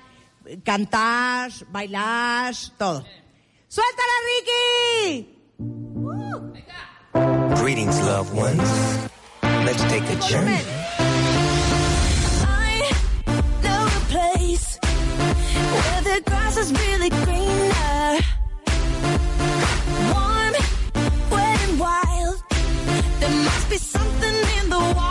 cantar, 0.65 1.51
bailar, 1.71 2.55
todo. 2.79 3.05
¡Suéltala, 3.69 4.17
Ricky! 4.29 5.37
Greetings, 7.63 8.01
loved 8.03 8.35
ones. 8.35 9.09
Let's 9.43 9.83
take 9.85 10.03
a 10.11 10.17
journey. 10.29 10.61
I 12.43 12.93
know 13.63 13.87
a 13.87 14.01
place 14.09 14.79
where 14.83 16.03
the 16.03 16.23
grass 16.27 16.57
is 16.57 16.73
really 16.73 17.11
greener. 17.11 18.19
Warm, 20.13 20.55
wet 21.31 21.61
and 21.69 21.79
wild. 21.79 22.43
There 23.21 23.45
must 23.45 23.71
be 23.71 23.77
something 23.77 24.37
in 24.59 24.71
the 24.71 24.79
water. 24.97 25.10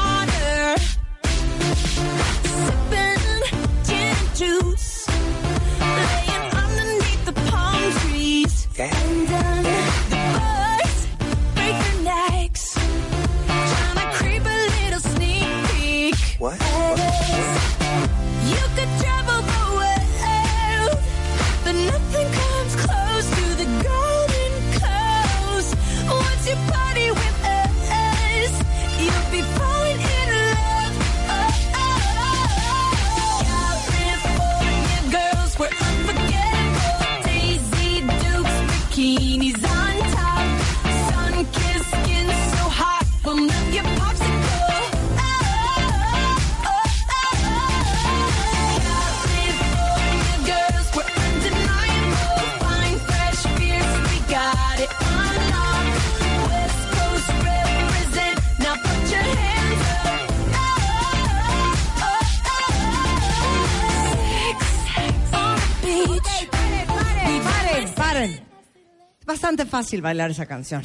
Es 68.23 69.25
bastante 69.25 69.65
fácil 69.65 70.01
bailar 70.01 70.31
esa 70.31 70.45
canción. 70.45 70.83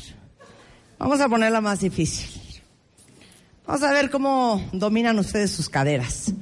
Vamos 0.98 1.20
a 1.20 1.28
ponerla 1.28 1.60
más 1.60 1.80
difícil. 1.80 2.62
Vamos 3.66 3.82
a 3.82 3.92
ver 3.92 4.10
cómo 4.10 4.62
dominan 4.72 5.18
ustedes 5.18 5.50
sus 5.50 5.68
caderas. 5.68 6.32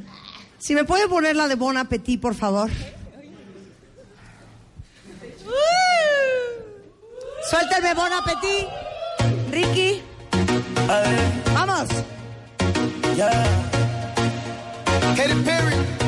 Si 0.59 0.75
me 0.75 0.85
puede 0.85 1.09
poner 1.09 1.37
la 1.37 1.49
de 1.49 1.55
Bon 1.55 1.77
Appetit, 1.77 2.21
por 2.21 2.35
favor. 2.35 2.71
Suéltame 7.49 7.95
Bon 7.95 8.13
Appetit. 8.13 8.69
Ricky. 9.51 10.03
Vamos. 11.55 11.89
Yeah. 13.17 13.31
Katy 15.17 15.35
Perry. 15.45 16.02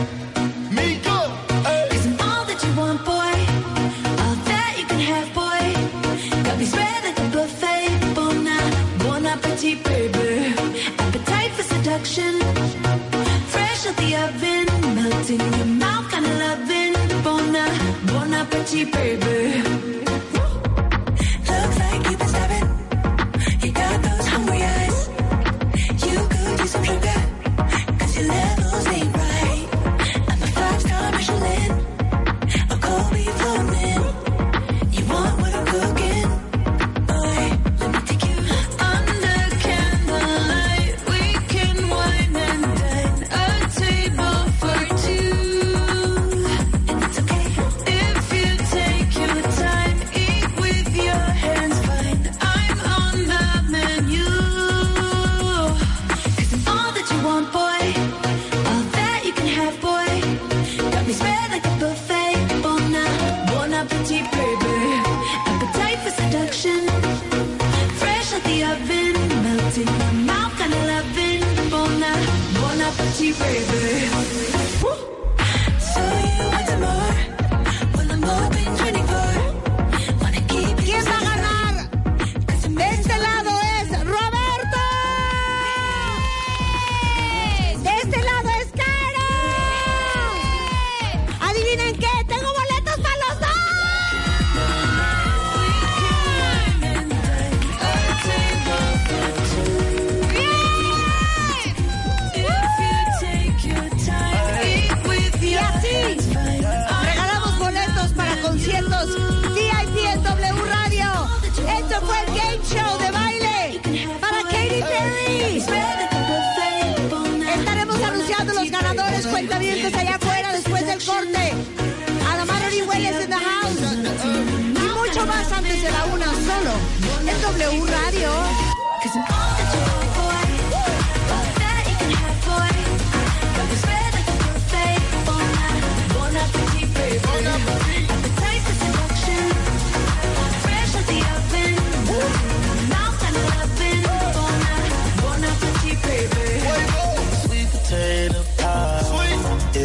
In 15.41 15.53
your 15.59 15.67
mouth, 15.67 16.11
kind 16.11 16.27
of 16.27 16.39
loving. 16.39 16.95
Bon, 18.07 18.35
appetit, 18.35 18.93
baby. 18.93 19.84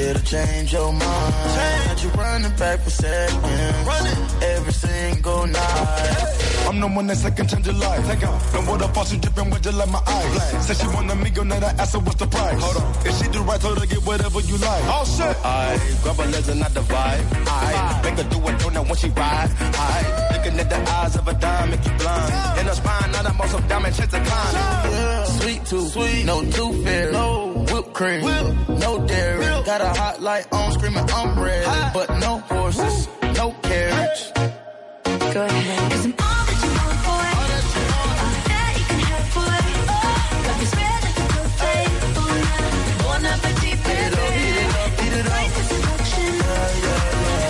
It'll 0.10 0.24
change 0.24 0.74
your 0.74 0.92
mind. 0.92 1.34
Had 1.86 2.02
you 2.02 2.10
running 2.10 2.56
back 2.58 2.80
for 2.80 2.90
seconds. 2.90 4.44
Every 4.44 4.74
single 4.74 5.46
night. 5.46 6.40
I'm 6.68 6.80
the 6.80 6.88
one 6.88 7.06
that 7.08 7.18
second 7.18 7.48
change 7.48 7.68
your 7.68 7.76
life. 7.76 8.08
Take 8.08 8.28
off. 8.28 8.56
And 8.56 8.68
what 8.68 8.82
a 8.82 8.88
faucet 8.88 9.22
dripping 9.22 9.52
with 9.52 9.62
just 9.62 9.78
like 9.78 9.90
my 9.90 10.02
eyes. 10.08 10.66
Said 10.66 10.78
she 10.78 10.88
want 10.88 11.12
a 11.12 11.16
meal, 11.16 11.46
now 11.46 11.58
I 11.58 11.72
asked 11.78 11.94
her 11.94 12.00
what's 12.00 12.16
the 12.16 12.26
price. 12.26 12.60
Hold 12.60 12.78
on. 12.78 13.06
If 13.06 13.22
she 13.22 13.30
do 13.30 13.44
right, 13.44 13.62
told 13.62 13.78
her 13.78 13.86
get 13.86 14.04
whatever 14.04 14.40
you 14.40 14.58
like. 14.58 14.84
Oh 14.90 15.06
shit. 15.06 15.38
I 15.46 15.78
grab 16.02 16.16
her 16.16 16.32
legs 16.32 16.50
and 16.50 16.60
not 16.60 16.74
the 16.74 16.82
vibe. 16.82 17.26
I 17.46 18.02
make 18.04 18.18
her 18.18 18.30
do 18.30 18.38
it, 18.50 18.60
don't 18.60 18.88
when 18.90 18.98
she 18.98 19.10
ride. 19.10 19.50
I 19.60 20.30
looking 20.34 20.60
at 20.60 20.70
the 20.70 20.80
eyes 20.90 21.16
of 21.18 21.28
a 21.28 21.34
dime, 21.34 21.70
make 21.70 21.86
you 21.86 21.92
blind. 21.98 22.60
In 22.60 22.66
her 22.66 22.74
spine, 22.74 23.12
not 23.12 23.26
a 23.28 23.34
most 23.34 23.54
of 23.54 23.68
diamond 23.68 23.96
chase 23.96 24.14
a 24.14 24.20
climb. 24.20 24.54
Yeah. 24.92 25.24
Sweet 25.26 25.66
tooth, 25.66 25.92
sweet, 25.92 26.26
no 26.26 26.42
tooth 26.50 26.84
fairy, 26.84 27.12
no 27.12 27.49
whipped 28.00 28.24
cream, 28.68 28.80
no 28.80 29.06
dairy. 29.06 29.46
Got 29.66 29.82
a 29.82 29.90
hot 29.90 30.22
light 30.22 30.48
on, 30.52 30.72
screaming 30.74 31.10
I'm 31.12 31.40
ready, 31.40 31.66
but 31.94 32.10
no 32.20 32.40
horses, 32.40 33.08
no 33.36 33.52
carriage. 33.64 34.32
Go 35.34 35.46
ahead. 35.46 35.92
Cause 35.92 36.06
I'm 36.06 36.14
all 36.14 36.46
that 36.48 36.60
you 36.64 36.72
want, 36.80 37.00
boy. 37.06 37.28
All 37.38 37.48
that 37.52 37.64
you 38.80 38.86
can 38.90 39.00
have, 39.10 39.28
boy. 39.36 39.62
Got 40.46 40.56
me 40.60 40.66
spread 40.66 41.00
like 41.06 41.20
a 41.20 41.28
buffet. 41.34 41.88
Bon, 42.16 42.40
a- 42.40 43.04
bon 43.04 43.26
appetit, 43.32 43.78
baby. 43.84 44.28
Appetite 44.84 45.52
for 45.56 45.64
seduction. 45.70 46.34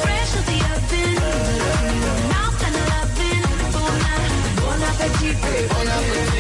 Fresh 0.04 0.32
out 0.38 0.46
the 0.50 0.60
oven. 0.74 1.14
Mouth 2.34 2.56
kind 2.62 2.76
of 2.80 2.86
loving. 2.94 3.44
Bon, 3.76 4.02
a- 4.10 4.62
bon 4.62 4.82
appetit, 4.90 5.36
baby. 5.42 5.70
Under 5.80 6.39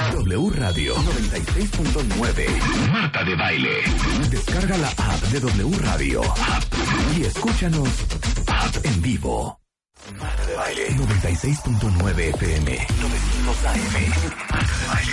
W 0.00 0.50
Radio 0.50 0.60
Radio 0.60 0.94
96.9. 0.96 2.90
Marta 2.90 3.22
de 3.22 3.36
Baile. 3.36 3.70
Descarga 4.30 4.78
la 4.78 4.88
app 4.88 5.22
de 5.30 5.40
W 5.40 5.76
Radio. 5.78 6.22
Y 7.16 7.24
escúchanos 7.24 7.88
app 8.46 8.86
en 8.86 9.02
vivo. 9.02 9.60
Marta 10.18 10.46
de 10.46 10.54
Baile 10.56 10.88
96.9 10.92 12.18
FM. 12.34 12.86
900 13.00 13.64
AM. 13.66 13.76
Marta 14.50 14.76
de 14.78 14.86
Baile. 14.88 15.12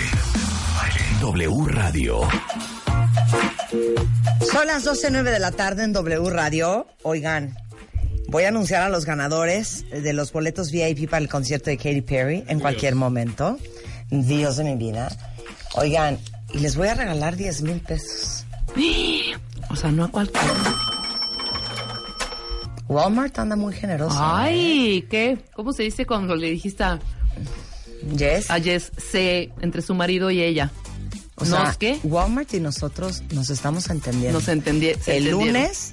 W 1.20 1.66
Radio. 1.68 2.20
Son 4.50 4.66
las 4.66 4.86
12.09 4.86 5.22
de 5.30 5.38
la 5.38 5.52
tarde 5.52 5.84
en 5.84 5.92
W 5.92 6.30
Radio. 6.30 6.86
Oigan, 7.02 7.54
voy 8.28 8.44
a 8.44 8.48
anunciar 8.48 8.82
a 8.82 8.88
los 8.88 9.04
ganadores 9.04 9.84
de 9.90 10.12
los 10.14 10.32
boletos 10.32 10.72
VIP 10.72 11.10
para 11.10 11.22
el 11.22 11.28
concierto 11.28 11.68
de 11.68 11.76
Katy 11.76 12.00
Perry 12.00 12.44
en 12.48 12.58
cualquier 12.58 12.94
momento. 12.94 13.58
Dios 14.10 14.56
de 14.56 14.64
mi 14.64 14.76
vida. 14.76 15.08
Oigan, 15.74 16.18
y 16.52 16.58
les 16.58 16.76
voy 16.76 16.88
a 16.88 16.94
regalar 16.94 17.36
10 17.36 17.62
mil 17.62 17.80
pesos. 17.80 18.44
O 19.70 19.76
sea, 19.76 19.90
no 19.90 20.04
a 20.04 20.08
cualquiera. 20.08 20.48
Walmart 22.88 23.38
anda 23.38 23.54
muy 23.54 23.74
generoso. 23.74 24.16
¿eh? 24.16 24.20
Ay, 24.22 25.06
¿qué? 25.10 25.38
¿Cómo 25.54 25.72
se 25.74 25.82
dice 25.82 26.06
cuando 26.06 26.34
le 26.36 26.50
dijiste 26.50 26.84
a 26.84 26.98
Yes. 28.16 28.50
a 28.50 28.58
Jess 28.60 28.92
se 28.96 29.50
entre 29.60 29.82
su 29.82 29.94
marido 29.94 30.30
y 30.30 30.40
ella? 30.42 30.70
O 31.34 31.44
¿Nos 31.44 31.48
sea, 31.50 31.76
qué? 31.78 32.00
Walmart 32.02 32.52
y 32.54 32.60
nosotros 32.60 33.22
nos 33.32 33.50
estamos 33.50 33.90
entendiendo. 33.90 34.38
Nos 34.38 34.48
entendí. 34.48 34.92
El 35.06 35.30
lunes, 35.30 35.92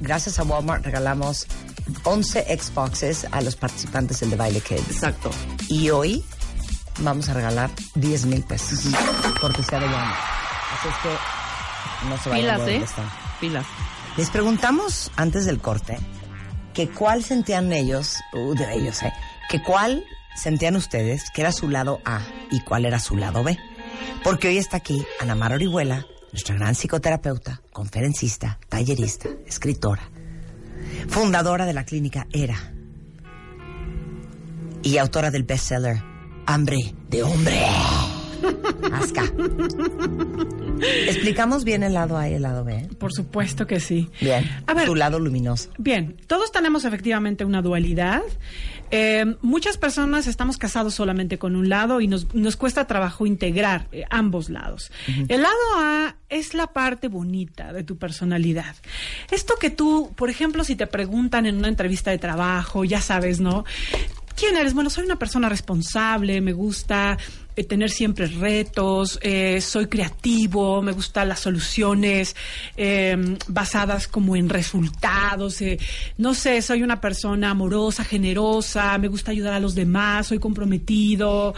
gracias 0.00 0.38
a 0.38 0.42
Walmart, 0.42 0.84
regalamos 0.84 1.46
11 2.04 2.58
Xboxes 2.58 3.26
a 3.30 3.40
los 3.40 3.56
participantes 3.56 4.20
del 4.20 4.30
de 4.30 4.36
Baile 4.36 4.60
Kids. 4.60 4.90
Exacto. 4.90 5.30
Y 5.68 5.88
hoy 5.90 6.22
vamos 7.00 7.28
a 7.28 7.34
regalar 7.34 7.70
10 7.94 8.26
mil 8.26 8.42
pesos. 8.42 8.80
Cortesía 9.40 9.80
de 9.80 9.86
Walmart. 9.86 10.18
Así 10.78 10.88
es 10.88 10.94
que 11.02 12.08
no 12.08 12.18
se 12.18 12.30
vayan 12.30 12.56
Pilas, 12.56 12.68
¿eh? 12.68 12.76
están. 12.84 13.10
Pilas. 13.40 13.66
Les 14.16 14.30
preguntamos 14.30 15.10
antes 15.16 15.44
del 15.44 15.60
corte 15.60 15.98
que 16.72 16.88
cuál 16.88 17.24
sentían 17.24 17.72
ellos, 17.72 18.18
uh, 18.32 18.54
de 18.54 18.74
ellos, 18.74 19.02
¿eh? 19.02 19.12
Que 19.48 19.62
cuál 19.62 20.04
sentían 20.36 20.76
ustedes 20.76 21.30
que 21.30 21.40
era 21.42 21.52
su 21.52 21.68
lado 21.68 22.00
A 22.04 22.20
y 22.50 22.60
cuál 22.60 22.84
era 22.84 22.98
su 22.98 23.16
lado 23.16 23.42
B. 23.44 23.58
Porque 24.22 24.48
hoy 24.48 24.58
está 24.58 24.78
aquí 24.78 25.04
Ana 25.20 25.34
Mar 25.34 25.52
Orihuela, 25.52 26.06
nuestra 26.32 26.54
gran 26.54 26.74
psicoterapeuta, 26.74 27.60
conferencista, 27.72 28.58
tallerista, 28.68 29.28
escritora, 29.46 30.02
fundadora 31.08 31.66
de 31.66 31.74
la 31.74 31.84
clínica 31.84 32.26
ERA 32.32 32.72
y 34.82 34.98
autora 34.98 35.30
del 35.30 35.44
bestseller 35.44 36.13
Hambre 36.46 36.94
de 37.08 37.22
Hombre. 37.22 37.66
Asca. 38.92 39.24
¿Explicamos 41.06 41.64
bien 41.64 41.82
el 41.82 41.94
lado 41.94 42.18
A 42.18 42.28
y 42.28 42.34
el 42.34 42.42
lado 42.42 42.64
B? 42.64 42.88
Por 42.98 43.12
supuesto 43.12 43.66
que 43.66 43.80
sí. 43.80 44.10
Bien. 44.20 44.48
A 44.66 44.74
ver. 44.74 44.86
tu 44.86 44.94
lado 44.94 45.18
luminoso. 45.18 45.70
Bien, 45.78 46.16
todos 46.26 46.52
tenemos 46.52 46.84
efectivamente 46.84 47.44
una 47.44 47.62
dualidad. 47.62 48.22
Eh, 48.90 49.36
muchas 49.40 49.78
personas 49.78 50.26
estamos 50.26 50.58
casados 50.58 50.94
solamente 50.94 51.38
con 51.38 51.56
un 51.56 51.68
lado 51.68 52.00
y 52.00 52.06
nos, 52.06 52.32
nos 52.34 52.56
cuesta 52.56 52.86
trabajo 52.86 53.26
integrar 53.26 53.88
eh, 53.92 54.04
ambos 54.10 54.50
lados. 54.50 54.92
El 55.28 55.42
lado 55.42 55.54
A 55.76 56.16
es 56.28 56.54
la 56.54 56.68
parte 56.68 57.08
bonita 57.08 57.72
de 57.72 57.82
tu 57.82 57.96
personalidad. 57.96 58.76
Esto 59.30 59.54
que 59.58 59.70
tú, 59.70 60.12
por 60.14 60.30
ejemplo, 60.30 60.64
si 60.64 60.76
te 60.76 60.86
preguntan 60.86 61.46
en 61.46 61.56
una 61.56 61.68
entrevista 61.68 62.10
de 62.10 62.18
trabajo, 62.18 62.84
ya 62.84 63.00
sabes, 63.00 63.40
¿no? 63.40 63.64
¿Quién 64.46 64.56
eres? 64.58 64.74
Bueno, 64.74 64.90
soy 64.90 65.04
una 65.06 65.18
persona 65.18 65.48
responsable, 65.48 66.38
me 66.42 66.52
gusta 66.52 67.16
eh, 67.56 67.64
tener 67.64 67.88
siempre 67.88 68.26
retos, 68.26 69.18
eh, 69.22 69.60
soy 69.62 69.86
creativo, 69.86 70.82
me 70.82 70.92
gustan 70.92 71.28
las 71.30 71.40
soluciones 71.40 72.36
eh, 72.76 73.16
basadas 73.48 74.06
como 74.06 74.36
en 74.36 74.50
resultados, 74.50 75.62
eh, 75.62 75.78
no 76.18 76.34
sé, 76.34 76.60
soy 76.60 76.82
una 76.82 77.00
persona 77.00 77.50
amorosa, 77.52 78.04
generosa, 78.04 78.98
me 78.98 79.08
gusta 79.08 79.30
ayudar 79.30 79.54
a 79.54 79.60
los 79.60 79.74
demás, 79.74 80.26
soy 80.26 80.38
comprometido, 80.40 81.54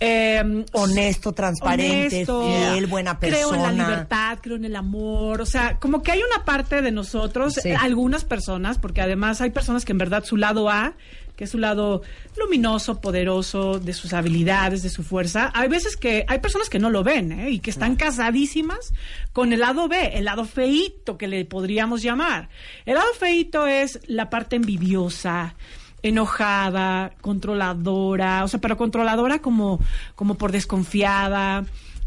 eh, 0.00 0.64
Honesto, 0.72 1.32
transparente, 1.32 2.26
fiel, 2.26 2.86
buena 2.88 3.16
Creo 3.20 3.54
en 3.54 3.62
la 3.62 3.68
persona. 3.68 3.88
libertad, 3.88 4.38
creo 4.42 4.56
en 4.56 4.64
el 4.64 4.74
amor, 4.74 5.40
o 5.40 5.46
sea, 5.46 5.78
como 5.78 6.02
que 6.02 6.10
hay 6.10 6.20
una 6.34 6.44
parte 6.44 6.82
de 6.82 6.90
nosotros, 6.90 7.54
Sí. 7.62 7.70
algunas 7.70 8.24
personas, 8.24 8.78
porque 8.78 9.02
además 9.02 9.40
hay 9.40 9.50
personas 9.50 9.84
que 9.84 9.92
en 9.92 9.98
verdad 9.98 10.24
su 10.24 10.36
lado 10.36 10.68
A 10.68 10.94
que 11.36 11.44
es 11.44 11.50
su 11.50 11.58
lado 11.58 12.02
luminoso, 12.36 13.00
poderoso, 13.00 13.80
de 13.80 13.92
sus 13.92 14.12
habilidades, 14.12 14.82
de 14.82 14.90
su 14.90 15.02
fuerza. 15.02 15.50
Hay 15.54 15.68
veces 15.68 15.96
que 15.96 16.24
hay 16.28 16.38
personas 16.38 16.68
que 16.68 16.78
no 16.78 16.90
lo 16.90 17.02
ven 17.02 17.32
¿eh? 17.32 17.50
y 17.50 17.58
que 17.58 17.70
están 17.70 17.96
casadísimas 17.96 18.92
con 19.32 19.52
el 19.52 19.60
lado 19.60 19.88
B, 19.88 20.12
el 20.14 20.26
lado 20.26 20.44
feíto 20.44 21.18
que 21.18 21.28
le 21.28 21.44
podríamos 21.44 22.02
llamar. 22.02 22.48
El 22.86 22.94
lado 22.94 23.12
feíto 23.18 23.66
es 23.66 24.00
la 24.06 24.30
parte 24.30 24.56
envidiosa, 24.56 25.54
enojada, 26.02 27.12
controladora, 27.20 28.44
o 28.44 28.48
sea, 28.48 28.60
pero 28.60 28.76
controladora 28.76 29.40
como, 29.40 29.80
como 30.14 30.36
por 30.36 30.52
desconfiada. 30.52 31.64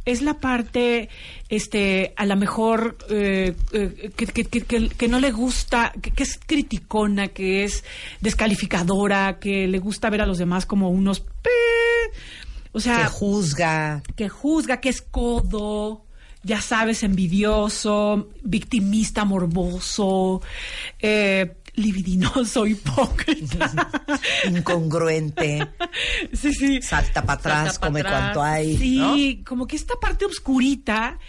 Es 0.07 0.21
la 0.21 0.35
parte, 0.35 1.09
este, 1.49 2.13
a 2.15 2.25
lo 2.25 2.35
mejor 2.37 2.97
eh, 3.09 3.53
eh, 3.73 4.11
que, 4.15 4.25
que- 4.27 4.45
que- 4.45 4.61
que- 4.61 4.89
que 4.89 5.07
no 5.07 5.19
le 5.19 5.31
gusta, 5.31 5.91
que, 6.01 6.23
es 6.23 6.39
criticona, 6.45 7.27
que 7.27 7.63
es 7.65 7.83
descalificadora, 8.21 9.37
que 9.39 9.67
le 9.67 9.79
gusta 9.79 10.09
ver 10.09 10.21
a 10.21 10.25
los 10.25 10.37
demás 10.37 10.65
como 10.65 10.89
unos, 10.89 11.19
pe- 11.19 11.49
o 12.71 12.79
sea, 12.79 12.97
que 13.03 13.05
juzga. 13.09 14.03
que 14.15 14.29
juzga, 14.29 14.79
que 14.79 14.89
es 14.89 15.01
codo, 15.01 16.05
ya 16.43 16.61
sabes, 16.61 17.03
envidioso, 17.03 18.29
victimista, 18.43 19.25
morboso, 19.25 20.41
eh, 20.99 21.55
libidinoso, 21.77 22.67
hipócrita. 22.67 23.71
incongruente. 24.49 25.65
Sí, 26.33 26.53
sí. 26.53 26.81
Salta 26.81 27.21
para 27.21 27.39
atrás, 27.39 27.63
Salta 27.65 27.79
pa' 27.79 27.87
come 27.87 27.99
atrás. 28.01 28.21
cuanto 28.21 28.43
hay. 28.43 28.77
Sí, 28.77 29.35
¿no? 29.39 29.45
como 29.45 29.67
que 29.67 29.77
esta 29.77 29.95
parte 29.95 30.25
oscurita 30.25 31.19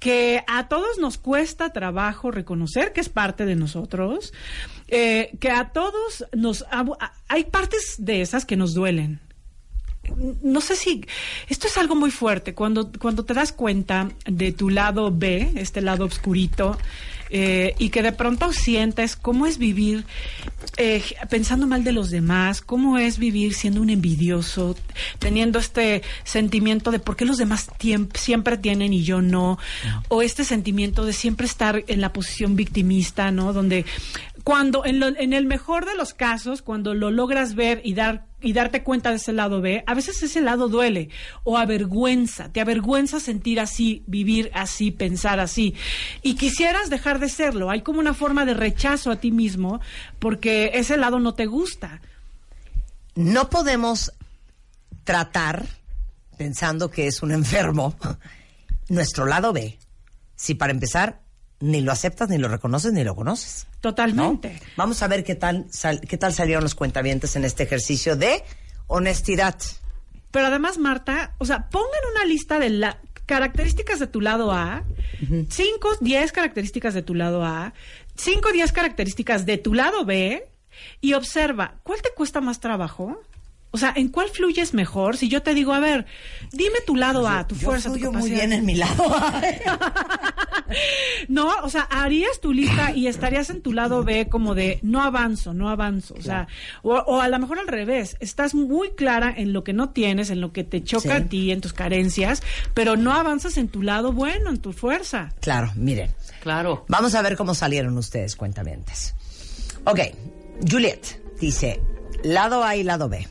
que 0.00 0.42
a 0.48 0.66
todos 0.66 0.98
nos 0.98 1.18
cuesta 1.18 1.72
trabajo 1.72 2.30
reconocer 2.30 2.92
que 2.92 3.02
es 3.02 3.10
parte 3.10 3.44
de 3.44 3.54
nosotros, 3.54 4.32
eh, 4.88 5.36
que 5.38 5.50
a 5.50 5.68
todos 5.68 6.24
nos... 6.32 6.64
Hay 7.28 7.44
partes 7.44 7.96
de 7.98 8.22
esas 8.22 8.46
que 8.46 8.56
nos 8.56 8.72
duelen. 8.72 9.20
No 10.42 10.62
sé 10.62 10.74
si 10.74 11.04
esto 11.48 11.66
es 11.66 11.76
algo 11.76 11.94
muy 11.94 12.10
fuerte 12.10 12.54
cuando 12.54 12.90
cuando 12.90 13.24
te 13.24 13.34
das 13.34 13.52
cuenta 13.52 14.10
de 14.24 14.50
tu 14.50 14.70
lado 14.70 15.12
B, 15.12 15.52
este 15.56 15.82
lado 15.82 16.06
oscurito, 16.06 16.78
eh, 17.30 17.74
y 17.78 17.90
que 17.90 18.02
de 18.02 18.12
pronto 18.12 18.52
sientes 18.52 19.16
cómo 19.16 19.46
es 19.46 19.58
vivir 19.58 20.04
eh, 20.76 21.02
pensando 21.28 21.66
mal 21.66 21.84
de 21.84 21.92
los 21.92 22.10
demás, 22.10 22.60
cómo 22.60 22.98
es 22.98 23.18
vivir 23.18 23.54
siendo 23.54 23.80
un 23.80 23.90
envidioso, 23.90 24.76
teniendo 25.18 25.58
este 25.58 26.02
sentimiento 26.24 26.90
de 26.90 26.98
por 26.98 27.16
qué 27.16 27.24
los 27.24 27.38
demás 27.38 27.68
siempre 28.14 28.56
tienen 28.58 28.92
y 28.92 29.02
yo 29.02 29.22
no, 29.22 29.58
o 30.08 30.22
este 30.22 30.44
sentimiento 30.44 31.04
de 31.04 31.12
siempre 31.12 31.46
estar 31.46 31.84
en 31.86 32.00
la 32.00 32.12
posición 32.12 32.56
victimista, 32.56 33.30
¿no? 33.30 33.52
Donde 33.52 33.84
cuando 34.50 34.84
en, 34.84 34.98
lo- 34.98 35.06
en 35.16 35.32
el 35.32 35.46
mejor 35.46 35.86
de 35.86 35.94
los 35.94 36.12
casos, 36.12 36.60
cuando 36.60 36.92
lo 36.92 37.12
logras 37.12 37.54
ver 37.54 37.80
y 37.84 37.94
dar 37.94 38.26
y 38.40 38.52
darte 38.52 38.82
cuenta 38.82 39.10
de 39.10 39.16
ese 39.16 39.32
lado 39.32 39.60
B, 39.60 39.84
a 39.86 39.94
veces 39.94 40.20
ese 40.24 40.40
lado 40.40 40.68
duele 40.68 41.08
o 41.44 41.56
avergüenza, 41.56 42.50
te 42.50 42.60
avergüenza 42.60 43.20
sentir 43.20 43.60
así, 43.60 44.02
vivir 44.08 44.50
así, 44.52 44.90
pensar 44.90 45.38
así. 45.38 45.76
Y 46.22 46.34
quisieras 46.34 46.90
dejar 46.90 47.20
de 47.20 47.28
serlo, 47.28 47.70
hay 47.70 47.82
como 47.82 48.00
una 48.00 48.12
forma 48.12 48.44
de 48.44 48.54
rechazo 48.54 49.12
a 49.12 49.20
ti 49.20 49.30
mismo 49.30 49.80
porque 50.18 50.72
ese 50.74 50.96
lado 50.96 51.20
no 51.20 51.34
te 51.34 51.46
gusta. 51.46 52.00
No 53.14 53.50
podemos 53.50 54.12
tratar, 55.04 55.64
pensando 56.36 56.90
que 56.90 57.06
es 57.06 57.22
un 57.22 57.30
enfermo, 57.40 57.94
nuestro 58.88 59.26
lado 59.26 59.52
B, 59.52 59.78
si 60.34 60.54
para 60.56 60.72
empezar 60.72 61.20
ni 61.60 61.80
lo 61.82 61.92
aceptas, 61.92 62.28
ni 62.28 62.38
lo 62.38 62.48
reconoces, 62.48 62.92
ni 62.92 63.04
lo 63.04 63.14
conoces. 63.14 63.66
Totalmente. 63.80 64.60
Vamos 64.76 65.02
a 65.02 65.08
ver 65.08 65.24
qué 65.24 65.34
tal, 65.34 65.66
sal- 65.70 66.00
qué 66.00 66.16
tal 66.18 66.32
salieron 66.32 66.62
los 66.64 66.74
cuentavientes 66.74 67.36
en 67.36 67.44
este 67.44 67.62
ejercicio 67.62 68.16
de 68.16 68.42
honestidad. 68.86 69.56
Pero 70.30 70.46
además, 70.46 70.78
Marta, 70.78 71.34
o 71.38 71.44
sea, 71.44 71.68
pongan 71.68 72.00
una 72.14 72.24
lista 72.24 72.58
de 72.58 72.70
las 72.70 72.96
características 73.26 73.98
de 73.98 74.06
tu 74.06 74.20
lado 74.20 74.52
A, 74.52 74.82
5, 75.48 75.96
10 76.00 76.32
características 76.32 76.94
de 76.94 77.02
tu 77.02 77.14
lado 77.14 77.44
A, 77.44 77.72
5, 78.16 78.52
10 78.52 78.72
características 78.72 79.46
de 79.46 79.58
tu 79.58 79.74
lado 79.74 80.04
B, 80.04 80.46
y 81.00 81.12
observa, 81.14 81.74
¿cuál 81.82 82.00
te 82.02 82.10
cuesta 82.16 82.40
más 82.40 82.58
trabajo? 82.60 83.20
O 83.72 83.78
sea, 83.78 83.92
¿en 83.96 84.08
cuál 84.08 84.28
fluyes 84.30 84.74
mejor? 84.74 85.16
Si 85.16 85.28
yo 85.28 85.42
te 85.42 85.54
digo, 85.54 85.72
a 85.72 85.78
ver, 85.80 86.04
dime 86.52 86.80
tu 86.86 86.96
lado 86.96 87.28
A, 87.28 87.46
tu 87.46 87.54
Yo 87.54 87.68
fuerza, 87.68 87.88
tu 87.88 87.94
fluyo 87.94 88.10
muy 88.12 88.22
capacidad. 88.30 88.38
bien 88.38 88.52
en 88.52 88.66
mi 88.66 88.74
lado 88.74 89.04
A. 89.14 89.42
No, 91.28 91.48
o 91.64 91.68
sea, 91.68 91.82
harías 91.82 92.40
tu 92.40 92.52
lista 92.52 92.92
y 92.92 93.08
estarías 93.08 93.50
en 93.50 93.60
tu 93.60 93.72
lado 93.72 94.04
B 94.04 94.28
como 94.28 94.54
de 94.54 94.78
no 94.82 95.02
avanzo, 95.02 95.52
no 95.52 95.68
avanzo. 95.68 96.14
O 96.16 96.22
sea, 96.22 96.46
o, 96.82 96.94
o 96.94 97.20
a 97.20 97.28
lo 97.28 97.38
mejor 97.40 97.58
al 97.58 97.66
revés, 97.66 98.16
estás 98.20 98.54
muy 98.54 98.90
clara 98.92 99.34
en 99.36 99.52
lo 99.52 99.64
que 99.64 99.72
no 99.72 99.90
tienes, 99.90 100.30
en 100.30 100.40
lo 100.40 100.52
que 100.52 100.62
te 100.64 100.82
choca 100.84 101.00
Sí. 101.00 101.08
a 101.10 101.24
ti, 101.26 101.50
en 101.50 101.60
tus 101.60 101.72
carencias, 101.72 102.42
pero 102.72 102.96
no 102.96 103.12
avanzas 103.12 103.56
en 103.56 103.68
tu 103.68 103.82
lado 103.82 104.12
bueno, 104.12 104.50
en 104.50 104.58
tu 104.58 104.72
fuerza. 104.72 105.30
Claro, 105.40 105.72
miren. 105.74 106.10
Claro. 106.40 106.84
Vamos 106.88 107.14
a 107.16 107.22
ver 107.22 107.36
cómo 107.36 107.54
salieron 107.54 107.98
ustedes, 107.98 108.36
cuentamientos. 108.36 109.14
Ok, 109.84 110.00
Juliet 110.70 111.20
dice, 111.40 111.80
lado 112.22 112.62
A 112.64 112.76
y 112.76 112.84
lado 112.84 113.08
B. 113.08 113.26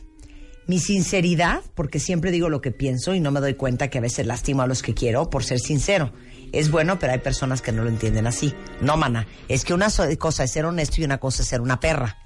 Mi 0.70 0.78
sinceridad, 0.78 1.62
porque 1.74 2.00
siempre 2.00 2.30
digo 2.30 2.48
lo 2.48 2.62
que 2.62 2.70
pienso 2.70 3.16
y 3.16 3.20
no 3.20 3.32
me 3.32 3.40
doy 3.40 3.56
cuenta 3.56 3.90
que 3.90 3.98
a 3.98 4.02
veces 4.02 4.28
lastimo 4.28 4.62
a 4.62 4.68
los 4.68 4.84
que 4.84 4.94
quiero 4.94 5.28
por 5.32 5.44
ser 5.44 5.60
sincero. 5.60 6.14
Es 6.52 6.70
bueno, 6.70 7.00
pero 7.00 7.12
hay 7.14 7.18
personas 7.20 7.64
que 7.64 7.72
no 7.72 7.84
lo 7.84 7.90
entienden 7.90 8.28
así. 8.28 8.54
No, 8.80 8.96
mana, 8.96 9.26
es 9.48 9.66
que 9.66 9.74
una 9.74 9.88
cosa 10.20 10.44
es 10.44 10.52
ser 10.52 10.66
honesto 10.66 11.02
y 11.02 11.06
una 11.06 11.18
cosa 11.18 11.42
es 11.42 11.48
ser 11.50 11.62
una 11.62 11.80
perra. 11.80 12.18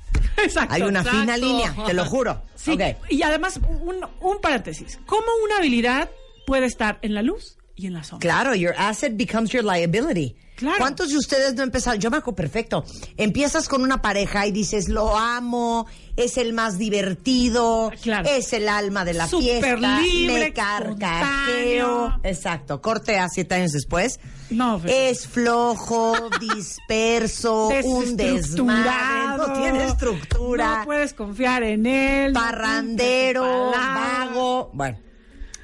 Exacto, 0.44 0.74
Hay 0.76 0.82
una 0.82 1.00
exacto. 1.00 1.22
fina 1.22 1.38
línea, 1.38 1.74
te 1.86 1.94
lo 1.94 2.04
juro. 2.04 2.44
Sí, 2.56 2.72
Ok. 2.72 2.82
y 3.10 3.24
además, 3.24 3.62
un, 3.66 4.06
un 4.20 4.41
paréntesis. 4.41 5.00
¿Cómo 5.06 5.26
una 5.46 5.58
habilidad 5.60 6.10
puede 6.46 6.66
estar 6.66 7.00
en 7.02 7.14
la 7.14 7.22
luz 7.22 7.58
y 7.78 7.88
en 7.88 7.94
la 7.94 8.04
sombra? 8.04 8.20
Claro, 8.30 8.56
your 8.56 8.74
asset 8.78 9.14
becomes 9.16 9.52
your 9.52 9.64
liability. 9.64 10.36
Claro. 10.64 10.78
¿Cuántos 10.80 11.09
de 11.09 11.18
ustedes 11.18 11.55
no 11.55 11.64
empezaron? 11.64 11.99
Yo 11.99 12.09
me 12.09 12.18
acuerdo 12.18 12.38
perfecto. 12.38 12.86
Empiezas 13.18 13.68
con 13.68 13.82
una 13.82 14.01
pareja 14.01 14.47
y 14.47 14.53
dices, 14.53 14.88
lo 14.88 15.18
amo, 15.18 15.88
es 16.16 16.38
el 16.38 16.53
más 16.53 16.78
divertido, 16.78 17.91
es 18.24 18.53
el 18.53 18.70
alma 18.70 19.03
de 19.03 19.14
la 19.14 19.28
fiesta, 19.28 19.99
libre, 19.99 20.39
me 20.39 20.53
carcajeo. 20.53 22.18
Exacto. 22.24 22.82
Corte 22.82 23.20
a 23.20 23.28
siete 23.28 23.55
años 23.55 23.72
después. 23.72 24.22
No, 24.51 24.80
Fer. 24.80 24.89
es 24.89 25.28
flojo, 25.28 26.30
disperso, 26.39 27.68
un 27.84 28.16
desmadre, 28.16 29.38
no 29.38 29.51
tiene 29.53 29.86
estructura. 29.86 30.80
No 30.80 30.86
puedes 30.86 31.14
confiar 31.14 31.64
en 31.64 31.86
él. 31.86 32.32
parrandero, 32.32 33.72
vago. 33.72 34.70
Bueno, 34.74 34.97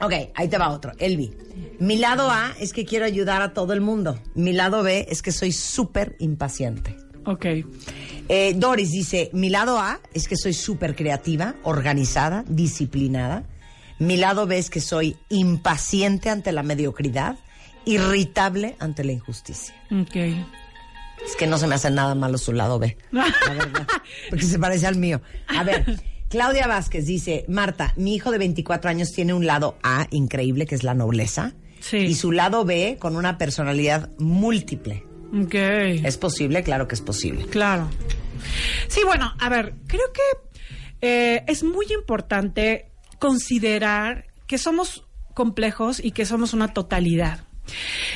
ok, 0.01 0.13
ahí 0.35 0.47
te 0.47 0.57
va 0.57 0.69
otro. 0.69 0.93
Elvi. 0.97 1.31
Mi 1.79 1.97
lado 1.97 2.29
A 2.29 2.53
es 2.59 2.73
que 2.73 2.85
quiero 2.85 3.05
ayudar 3.05 3.41
a 3.41 3.53
todo 3.53 3.73
el 3.73 3.81
mundo. 3.81 4.19
Mi 4.35 4.53
lado 4.53 4.83
B 4.83 5.07
es 5.09 5.21
que 5.21 5.31
soy 5.31 5.51
súper 5.51 6.15
impaciente. 6.19 6.95
Ok. 7.25 7.45
Eh, 8.27 8.53
Doris 8.55 8.91
dice, 8.91 9.29
mi 9.33 9.49
lado 9.49 9.79
A 9.79 9.99
es 10.13 10.27
que 10.27 10.35
soy 10.35 10.53
súper 10.53 10.95
creativa, 10.95 11.55
organizada, 11.63 12.43
disciplinada. 12.47 13.43
Mi 13.99 14.17
lado 14.17 14.47
B 14.47 14.57
es 14.57 14.69
que 14.69 14.81
soy 14.81 15.17
impaciente 15.29 16.29
ante 16.29 16.51
la 16.51 16.63
mediocridad, 16.63 17.37
irritable 17.85 18.75
ante 18.79 19.03
la 19.03 19.11
injusticia. 19.11 19.75
Ok. 19.91 20.15
Es 21.25 21.35
que 21.37 21.47
no 21.47 21.57
se 21.57 21.67
me 21.67 21.75
hace 21.75 21.91
nada 21.91 22.15
malo 22.15 22.37
su 22.37 22.53
lado 22.53 22.79
B, 22.79 22.97
la 23.11 23.25
verdad, 23.47 23.87
porque 24.29 24.45
se 24.45 24.57
parece 24.57 24.87
al 24.87 24.95
mío. 24.95 25.21
A 25.47 25.63
ver, 25.63 25.99
Claudia 26.29 26.67
Vázquez 26.67 27.05
dice, 27.05 27.43
Marta, 27.47 27.93
mi 27.97 28.13
hijo 28.13 28.31
de 28.31 28.37
24 28.37 28.89
años 28.89 29.11
tiene 29.11 29.33
un 29.33 29.47
lado 29.47 29.77
A 29.81 30.07
increíble, 30.11 30.67
que 30.67 30.75
es 30.75 30.83
la 30.83 30.93
nobleza, 30.93 31.53
y 31.91 32.13
su 32.13 32.31
lado 32.31 32.65
B 32.65 32.97
con 32.99 33.15
una 33.15 33.37
personalidad 33.37 34.11
múltiple. 34.19 35.05
Ok. 35.33 35.55
¿Es 35.55 36.17
posible? 36.17 36.61
Claro 36.61 36.87
que 36.87 36.95
es 36.95 37.01
posible. 37.01 37.45
Claro. 37.47 37.89
Sí, 38.87 39.01
bueno, 39.05 39.33
a 39.39 39.49
ver, 39.49 39.73
creo 39.87 40.13
que 40.13 40.21
eh, 41.01 41.43
es 41.47 41.63
muy 41.63 41.87
importante 41.91 42.91
considerar 43.17 44.27
que 44.45 44.57
somos 44.57 45.07
complejos 45.33 45.99
y 46.03 46.11
que 46.11 46.25
somos 46.25 46.53
una 46.53 46.73
totalidad. 46.73 47.48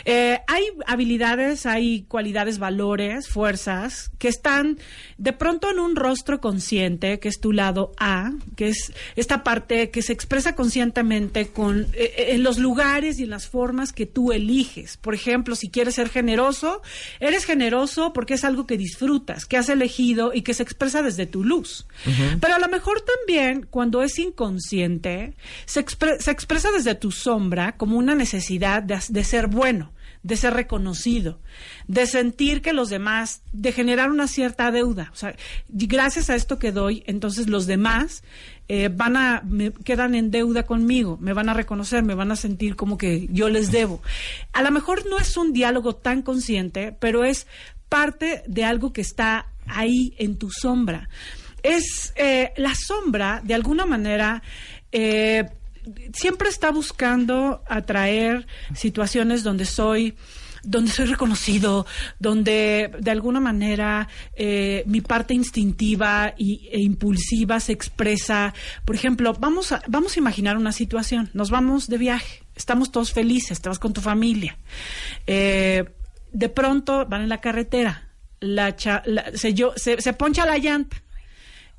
Eh, 0.06 0.40
hay 0.48 0.64
habilidades, 0.88 1.66
hay 1.66 2.04
cualidades, 2.04 2.60
valores, 2.60 3.28
fuerzas 3.28 4.12
que 4.18 4.28
están 4.28 4.78
de 5.18 5.34
pronto 5.34 5.70
en 5.70 5.80
un 5.80 5.96
rostro 5.96 6.40
consciente, 6.42 7.20
que 7.20 7.30
es 7.30 7.40
tu 7.40 7.52
lado 7.52 7.92
A, 7.98 8.32
que 8.56 8.70
es 8.70 8.92
esta 9.16 9.44
parte 9.44 9.90
que 9.90 10.02
se 10.02 10.14
expresa 10.14 10.56
conscientemente 10.56 11.48
con 11.48 11.88
eh, 11.94 12.14
en 12.30 12.44
los 12.44 12.58
lugares 12.58 13.20
y 13.20 13.24
en 13.24 13.30
las 13.30 13.48
formas 13.48 13.94
que 13.94 14.06
tú 14.06 14.32
eliges. 14.32 14.98
Por 14.98 15.14
ejemplo, 15.14 15.56
si 15.56 15.70
quieres 15.70 15.96
ser 15.96 16.10
generoso, 16.10 16.82
eres 17.20 17.46
generoso 17.46 18.14
porque 18.14 18.34
es 18.36 18.44
algo 18.44 18.66
que 18.68 18.78
disfrutas, 18.78 19.46
que 19.46 19.58
has 19.58 19.70
elegido 19.70 20.34
y 20.34 20.42
que 20.42 20.54
se 20.54 20.64
expresa 20.64 21.02
desde 21.02 21.26
tu 21.26 21.44
luz. 21.44 21.86
Pero 22.40 22.56
a 22.56 22.60
lo 22.60 22.68
mejor 22.68 23.02
también, 23.02 23.66
cuando 23.70 24.02
es 24.04 24.18
inconsciente, 24.20 25.34
se, 25.66 25.86
expre- 25.86 26.20
se 26.20 26.32
expresa 26.32 26.72
desde 26.72 26.96
tu 26.96 27.12
sombra 27.12 27.76
como 27.78 27.98
una 27.98 28.16
necesidad 28.16 28.84
de 28.84 29.24
ser 29.24 29.43
bueno, 29.48 29.94
de 30.24 30.38
ser 30.38 30.54
reconocido, 30.54 31.40
de 31.88 32.08
sentir 32.08 32.62
que 32.62 32.72
los 32.72 32.90
demás, 32.90 33.42
de 33.52 33.74
generar 33.74 34.10
una 34.10 34.28
cierta 34.28 34.72
deuda. 34.72 35.12
Gracias 35.68 36.30
a 36.30 36.36
esto 36.36 36.60
que 36.60 36.72
doy, 36.72 37.04
entonces 37.08 37.50
los 37.50 37.68
demás 37.68 38.24
eh, 38.70 38.90
van 38.90 39.18
a, 39.18 39.42
me 39.46 39.74
quedan 39.74 40.16
en 40.16 40.32
deuda 40.32 40.64
conmigo, 40.64 41.18
me 41.20 41.34
van 41.34 41.50
a 41.50 41.54
reconocer, 41.54 42.04
me 42.04 42.16
van 42.16 42.32
a 42.32 42.38
sentir 42.38 42.78
como 42.78 42.98
que 42.98 43.28
yo 43.32 43.50
les 43.50 43.72
debo. 43.72 44.02
A 44.54 44.64
lo 44.64 44.72
mejor 44.72 45.06
no 45.10 45.20
es 45.20 45.36
un 45.36 45.52
diálogo 45.52 45.96
tan 45.96 46.22
consciente, 46.22 46.96
pero 46.98 47.26
es 47.26 47.46
parte 47.90 48.44
de 48.48 48.64
algo 48.64 48.94
que 48.94 49.02
está 49.02 49.48
ahí 49.68 50.16
en 50.18 50.38
tu 50.38 50.50
sombra. 50.50 51.10
Es 51.64 52.14
eh, 52.16 52.54
la 52.56 52.74
sombra, 52.76 53.42
de 53.44 53.54
alguna 53.54 53.86
manera, 53.86 54.42
eh, 54.92 55.50
siempre 56.14 56.50
está 56.50 56.72
buscando 56.72 57.64
atraer 57.68 58.46
situaciones 58.76 59.44
donde 59.44 59.66
soy 59.66 60.16
donde 60.66 60.92
soy 60.92 61.08
reconocido, 61.08 61.86
donde 62.20 62.90
de 62.98 63.12
alguna 63.12 63.42
manera 63.42 64.08
eh, 64.34 64.84
mi 64.88 65.02
parte 65.02 65.34
instintiva 65.34 66.34
y, 66.38 66.70
e 66.72 66.80
impulsiva 66.80 67.60
se 67.60 67.74
expresa. 67.74 68.54
Por 68.86 68.96
ejemplo, 68.96 69.34
vamos 69.38 69.74
a, 69.74 69.82
vamos 69.90 70.16
a 70.16 70.20
imaginar 70.20 70.56
una 70.56 70.72
situación. 70.72 71.30
Nos 71.34 71.50
vamos 71.50 71.88
de 71.90 71.98
viaje, 71.98 72.44
estamos 72.56 72.94
todos 72.94 73.12
felices, 73.12 73.60
te 73.60 73.68
vas 73.68 73.78
con 73.78 73.92
tu 73.92 74.00
familia. 74.00 74.58
Eh, 75.28 75.84
de 76.32 76.48
pronto 76.48 77.06
van 77.08 77.24
en 77.24 77.30
la 77.30 77.42
carretera, 77.42 78.08
la 78.40 78.74
cha- 78.78 79.04
la- 79.06 79.36
se, 79.36 79.54
yo- 79.54 79.74
se, 79.76 80.00
se 80.02 80.14
poncha 80.14 80.46
la 80.46 80.58
llanta. 80.60 80.96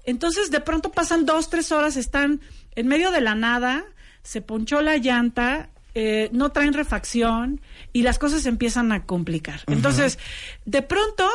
Entonces, 0.04 0.50
de 0.50 0.60
pronto 0.60 0.92
pasan 0.92 1.24
dos, 1.24 1.48
tres 1.48 1.72
horas, 1.72 1.96
están 1.96 2.42
en 2.74 2.86
medio 2.86 3.10
de 3.10 3.22
la 3.22 3.34
nada, 3.34 3.82
se 4.24 4.40
ponchó 4.40 4.82
la 4.82 4.96
llanta, 4.96 5.70
eh, 5.94 6.28
no 6.32 6.50
traen 6.50 6.72
refacción 6.72 7.60
y 7.92 8.02
las 8.02 8.18
cosas 8.18 8.42
se 8.42 8.48
empiezan 8.48 8.90
a 8.90 9.06
complicar. 9.06 9.60
Entonces, 9.68 10.18
de 10.64 10.82
pronto 10.82 11.28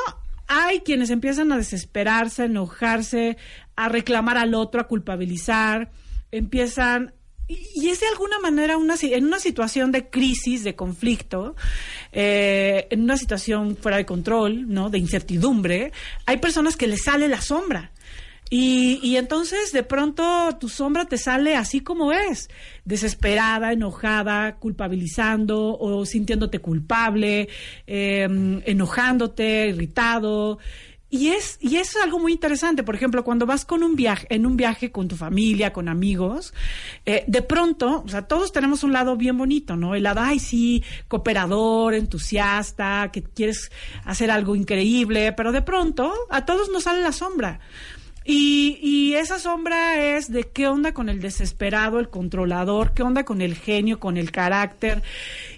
hay 0.48 0.82
quienes 0.82 1.12
empiezan 1.12 1.52
a 1.54 1.58
desesperarse, 1.58 2.42
a 2.42 2.46
enojarse, 2.46 3.38
a 3.78 3.88
reclamar 3.88 4.38
al 4.38 4.54
otro, 4.56 4.82
a 4.82 4.88
culpabilizar, 4.88 5.92
empiezan 6.32 7.14
y 7.50 7.90
es 7.90 8.00
de 8.00 8.08
alguna 8.08 8.38
manera 8.40 8.78
una, 8.78 8.96
en 9.02 9.26
una 9.26 9.40
situación 9.40 9.92
de 9.92 10.10
crisis, 10.10 10.64
de 10.64 10.76
conflicto, 10.76 11.56
eh, 12.12 12.88
en 12.92 13.02
una 13.02 13.18
situación 13.18 13.76
fuera 13.76 13.98
de 13.98 14.06
control, 14.06 14.72
¿no? 14.72 14.92
De 14.92 15.00
incertidumbre, 15.00 15.92
hay 16.28 16.38
personas 16.38 16.78
que 16.78 16.86
les 16.86 17.04
sale 17.04 17.28
la 17.28 17.42
sombra. 17.42 17.92
Y, 18.50 19.00
y 19.04 19.18
entonces 19.18 19.72
de 19.72 19.84
pronto 19.84 20.58
tu 20.60 20.70
sombra 20.70 21.06
te 21.06 21.18
sale 21.18 21.56
así 21.56 21.82
como 21.82 22.12
es, 22.12 22.50
desesperada, 22.84 23.72
enojada, 23.72 24.56
culpabilizando 24.56 25.78
o 25.78 26.06
sintiéndote 26.06 26.60
culpable, 26.60 27.48
eh, 27.86 28.28
enojándote, 28.66 29.68
irritado. 29.68 30.58
Y 31.12 31.30
es, 31.30 31.58
y 31.60 31.78
es 31.78 31.96
algo 31.98 32.20
muy 32.20 32.32
interesante. 32.34 32.84
Por 32.84 32.94
ejemplo, 32.94 33.24
cuando 33.24 33.48
vas 33.48 33.66
con 33.66 33.82
un 33.82 33.96
viaje, 33.96 34.28
en 34.30 34.46
un 34.46 34.56
viaje 34.56 34.92
con 34.92 35.08
tu 35.08 35.16
familia, 35.16 35.74
con 35.74 35.90
amigos, 35.90 36.54
eh, 37.06 37.24
de 37.26 37.42
pronto, 37.42 38.04
o 38.06 38.08
sea, 38.08 38.28
todos 38.28 38.52
tenemos 38.52 38.84
un 38.84 38.94
lado 38.94 39.16
bien 39.18 39.36
bonito, 39.36 39.76
¿no? 39.76 39.96
El 39.96 40.04
lado, 40.04 40.22
ay, 40.22 40.38
sí, 40.38 40.84
cooperador, 41.08 41.96
entusiasta, 41.96 43.10
que 43.12 43.24
quieres 43.24 43.72
hacer 44.06 44.30
algo 44.30 44.56
increíble, 44.56 45.34
pero 45.34 45.52
de 45.52 45.64
pronto 45.64 46.14
a 46.30 46.46
todos 46.46 46.70
nos 46.70 46.84
sale 46.84 47.02
la 47.02 47.12
sombra. 47.12 47.60
Y, 48.32 48.78
y 48.84 49.16
esa 49.16 49.40
sombra 49.40 50.16
es 50.16 50.32
de 50.32 50.44
qué 50.44 50.68
onda 50.68 50.94
con 50.94 51.10
el 51.10 51.20
desesperado, 51.20 52.00
el 52.00 52.10
controlador, 52.10 52.94
qué 52.94 53.02
onda 53.02 53.26
con 53.26 53.42
el 53.42 53.56
genio, 53.56 54.00
con 54.00 54.18
el 54.18 54.32
carácter. 54.32 55.02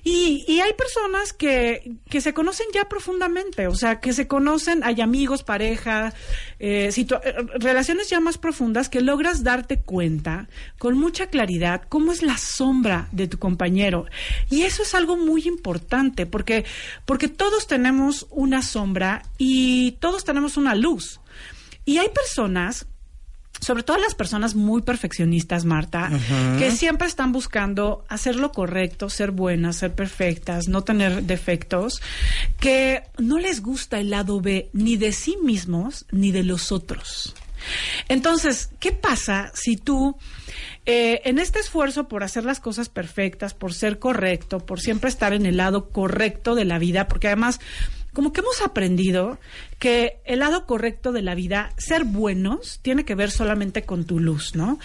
Y, 0.06 0.46
y 0.48 0.62
hay 0.62 0.72
personas 0.72 1.34
que, 1.34 1.98
que 2.10 2.22
se 2.22 2.34
conocen 2.34 2.68
ya 2.74 2.88
profundamente, 2.88 3.68
o 3.68 3.76
sea, 3.76 4.00
que 4.00 4.14
se 4.14 4.26
conocen, 4.26 4.86
hay 4.86 5.02
amigos, 5.02 5.44
pareja, 5.44 6.14
eh, 6.60 6.90
eh, 6.96 7.36
relaciones 7.56 8.10
ya 8.10 8.22
más 8.22 8.38
profundas 8.38 8.88
que 8.88 9.02
logras 9.02 9.44
darte 9.44 9.82
cuenta 9.82 10.48
con 10.78 10.98
mucha 10.98 11.28
claridad 11.28 11.82
cómo 11.90 12.14
es 12.14 12.24
la 12.24 12.38
sombra 12.38 13.10
de 13.12 13.28
tu 13.28 13.38
compañero. 13.38 14.06
Y 14.50 14.62
eso 14.62 14.84
es 14.84 14.96
algo 14.96 15.18
muy 15.18 15.46
importante 15.46 16.26
porque, 16.26 16.64
porque 17.06 17.28
todos 17.28 17.68
tenemos 17.68 18.28
una 18.30 18.62
sombra 18.62 19.24
y 19.38 19.98
todos 20.00 20.24
tenemos 20.24 20.56
una 20.56 20.74
luz. 20.74 21.21
Y 21.92 21.98
hay 21.98 22.08
personas 22.08 22.88
sobre 23.60 23.84
todo 23.84 23.98
las 23.98 24.16
personas 24.16 24.56
muy 24.56 24.82
perfeccionistas, 24.82 25.66
Marta, 25.66 26.10
que 26.58 26.72
siempre 26.72 27.06
están 27.06 27.34
buscando 27.34 28.06
hacer 28.08 28.38
lo 28.38 28.54
correcto, 28.54 29.10
ser 29.10 29.32
buenas, 29.32 29.76
ser 29.76 29.94
perfectas, 29.94 30.70
no 30.70 30.84
tener 30.84 31.24
defectos, 31.24 32.02
que 32.62 33.04
no 33.20 33.38
les 33.38 33.62
gusta 33.62 34.00
el 34.00 34.10
lado 34.10 34.40
B 34.40 34.70
ni 34.72 34.96
de 34.96 35.12
sí 35.12 35.38
mismos 35.44 36.06
ni 36.12 36.32
de 36.32 36.44
los 36.44 36.72
otros. 36.72 37.36
Entonces, 38.08 38.70
¿qué 38.80 38.94
pasa 38.94 39.52
si 39.54 39.78
tú, 39.78 40.18
eh, 40.86 41.22
en 41.26 41.38
este 41.38 41.60
esfuerzo 41.60 42.08
por 42.08 42.24
hacer 42.24 42.46
las 42.46 42.60
cosas 42.60 42.90
perfectas, 42.90 43.54
por 43.54 43.74
ser 43.74 44.00
correcto, 44.00 44.60
por 44.60 44.80
siempre 44.80 45.10
estar 45.10 45.34
en 45.34 45.46
el 45.46 45.58
lado 45.58 45.90
correcto 45.90 46.56
de 46.56 46.66
la 46.66 46.80
vida, 46.80 47.08
porque 47.08 47.28
además, 47.28 47.60
como 48.14 48.34
que 48.34 48.42
hemos 48.42 48.62
aprendido 48.62 49.40
que 49.80 50.20
el 50.26 50.40
lado 50.40 50.66
correcto 50.66 51.12
de 51.12 51.22
la 51.22 51.34
vida, 51.34 51.74
ser 51.78 52.04
buenos, 52.04 52.80
tiene 52.82 53.06
que 53.06 53.16
ver 53.16 53.32
solamente 53.32 53.84
con 53.84 54.04
tu 54.06 54.20
luz, 54.20 54.54
¿no? 54.54 54.78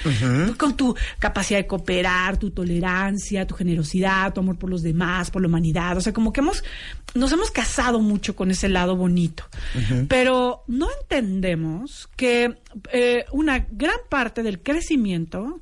Con 0.56 0.76
tu 0.76 0.96
capacidad 1.18 1.58
de 1.58 1.66
cooperar, 1.66 2.38
tu 2.38 2.50
tolerancia, 2.50 3.46
tu 3.46 3.54
generosidad, 3.54 4.32
tu 4.32 4.40
amor 4.40 4.56
por 4.58 4.70
los 4.70 4.82
demás, 4.82 5.30
por 5.30 5.42
la 5.42 5.48
humanidad. 5.48 5.96
O 5.98 6.00
sea, 6.00 6.12
como 6.12 6.32
que 6.32 6.40
hemos, 6.40 6.64
nos 7.14 7.30
hemos 7.32 7.50
casado 7.50 8.00
mucho 8.00 8.34
con 8.36 8.50
ese 8.50 8.68
lado 8.68 8.96
bonito. 8.96 9.44
Pero 10.08 10.62
no 10.66 10.88
entendemos 11.00 12.08
que 12.16 12.56
eh, 12.92 13.24
una 13.32 13.66
gran 13.70 13.98
parte 14.08 14.42
del 14.42 14.60
crecimiento, 14.60 15.60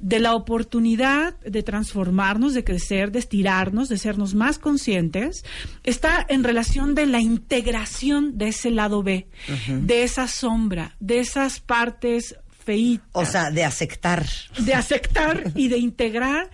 de 0.00 0.18
la 0.18 0.34
oportunidad 0.34 1.38
de 1.40 1.62
transformarnos, 1.62 2.54
de 2.54 2.64
crecer, 2.64 3.12
de 3.12 3.18
estirarnos, 3.18 3.88
de 3.88 3.98
sernos 3.98 4.34
más 4.34 4.58
conscientes, 4.58 5.44
está 5.84 6.24
en 6.28 6.42
relación 6.42 6.94
de 6.94 7.06
la 7.06 7.20
integración 7.20 8.38
de 8.38 8.48
ese 8.48 8.70
lado 8.70 9.02
B, 9.02 9.28
de 9.68 10.02
esa 10.02 10.26
sombra, 10.26 10.96
de 11.00 11.20
esas 11.20 11.60
partes 11.60 12.36
feitas. 12.64 13.08
O 13.12 13.24
sea, 13.24 13.50
de 13.50 13.64
aceptar. 13.64 14.26
De 14.58 14.74
aceptar 14.74 15.52
y 15.54 15.68
de 15.68 15.78
integrar 15.78 16.50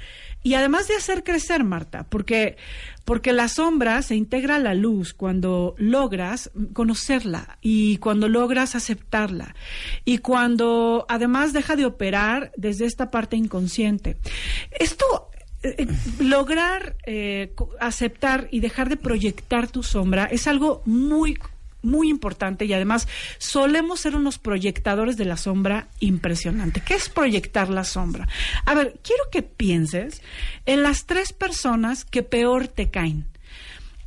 y 0.47 0.55
además 0.55 0.87
de 0.87 0.95
hacer 0.95 1.25
crecer, 1.25 1.65
Marta, 1.65 2.05
porque 2.09 2.57
porque 3.07 3.33
la 3.33 3.49
sombra 3.49 4.03
se 4.03 4.17
integra 4.17 4.57
a 4.57 4.59
la 4.59 4.75
luz 4.75 5.15
cuando 5.15 5.75
logras 5.79 6.51
conocerla 6.75 7.57
y 7.63 7.97
cuando 7.99 8.29
logras 8.29 8.75
aceptarla 8.75 9.55
y 10.05 10.19
cuando 10.19 11.07
además 11.09 11.53
deja 11.53 11.77
de 11.77 11.87
operar 11.87 12.53
desde 12.57 12.85
esta 12.85 13.11
parte 13.13 13.37
inconsciente. 13.37 14.19
Esto 14.73 15.31
eh, 15.63 15.77
eh, 15.79 15.87
lograr 16.19 16.97
eh, 17.07 17.55
aceptar 17.81 18.49
y 18.51 18.59
dejar 18.59 18.89
de 18.89 18.97
proyectar 18.97 19.69
tu 19.69 19.85
sombra 19.85 20.25
es 20.25 20.49
algo 20.49 20.83
muy 20.85 21.39
muy 21.83 22.09
importante 22.09 22.65
y 22.65 22.73
además 22.73 23.09
solemos 23.39 24.01
ser 24.01 24.17
unos 24.17 24.39
proyectadores 24.39 25.17
de 25.17 25.25
la 25.25 25.37
sombra 25.37 25.89
impresionante. 26.01 26.81
¿Qué 26.81 26.95
es 26.95 27.09
proyectar 27.09 27.69
la 27.69 27.85
sombra? 27.85 28.29
A 28.65 28.75
ver, 28.75 28.99
quiero 29.03 29.25
que 29.31 29.43
pienses 29.43 30.23
en 30.67 30.83
las 30.83 31.07
tres 31.07 31.33
personas 31.33 32.05
que 32.05 32.23
peor 32.23 32.69
te 32.69 32.91
caen. 32.91 33.27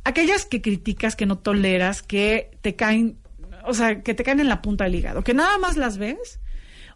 Aquellas 0.04 0.46
que 0.46 0.62
criticas, 0.62 1.16
que 1.16 1.26
no 1.26 1.38
toleras, 1.38 2.02
que 2.02 2.50
te 2.62 2.74
caen, 2.74 3.18
o 3.64 3.74
sea, 3.74 4.02
que 4.02 4.14
te 4.14 4.24
caen 4.24 4.40
en 4.40 4.48
la 4.48 4.62
punta 4.62 4.84
del 4.84 4.94
hígado, 4.94 5.22
que 5.22 5.34
nada 5.34 5.58
más 5.58 5.76
las 5.76 5.98
ves 5.98 6.40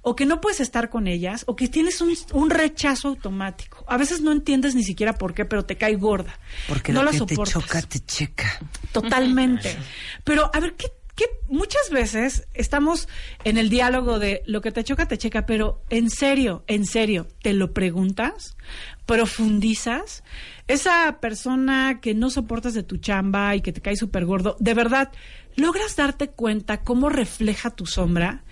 o 0.04 0.14
que 0.14 0.26
no 0.26 0.40
puedes 0.40 0.60
estar 0.60 0.90
con 0.90 1.08
ellas, 1.08 1.44
o 1.46 1.56
que 1.56 1.66
tienes 1.66 2.00
un, 2.02 2.14
un 2.32 2.50
rechazo 2.50 3.08
automático. 3.08 3.84
A 3.88 3.96
veces 3.96 4.20
no 4.20 4.32
entiendes 4.32 4.74
ni 4.74 4.84
siquiera 4.84 5.14
por 5.14 5.32
qué, 5.34 5.46
pero 5.46 5.64
te 5.64 5.76
cae 5.76 5.96
gorda. 5.96 6.38
Porque 6.68 6.92
no 6.92 7.02
lo 7.02 7.06
la 7.06 7.18
que 7.18 7.24
te 7.24 7.34
soportas. 7.34 7.54
choca, 7.54 7.82
te 7.82 8.00
checa. 8.00 8.60
Totalmente. 8.92 9.74
Pero, 10.22 10.50
a 10.52 10.60
ver, 10.60 10.74
¿qué, 10.74 10.88
qué? 11.16 11.24
Muchas 11.48 11.88
veces 11.90 12.46
estamos 12.52 13.08
en 13.44 13.56
el 13.56 13.70
diálogo 13.70 14.18
de 14.18 14.42
lo 14.46 14.60
que 14.60 14.72
te 14.72 14.84
choca, 14.84 15.08
te 15.08 15.16
checa, 15.16 15.46
pero 15.46 15.82
en 15.88 16.10
serio, 16.10 16.64
en 16.66 16.84
serio, 16.84 17.26
¿te 17.42 17.54
lo 17.54 17.72
preguntas? 17.72 18.58
¿Profundizas? 19.06 20.22
Esa 20.68 21.18
persona 21.20 22.00
que 22.02 22.14
no 22.14 22.28
soportas 22.28 22.74
de 22.74 22.82
tu 22.82 22.98
chamba 22.98 23.56
y 23.56 23.62
que 23.62 23.72
te 23.72 23.80
cae 23.80 23.96
súper 23.96 24.26
gordo, 24.26 24.56
¿de 24.60 24.74
verdad 24.74 25.12
logras 25.56 25.96
darte 25.96 26.30
cuenta 26.30 26.82
cómo 26.82 27.08
refleja 27.08 27.70
tu 27.70 27.86
sombra? 27.86 28.44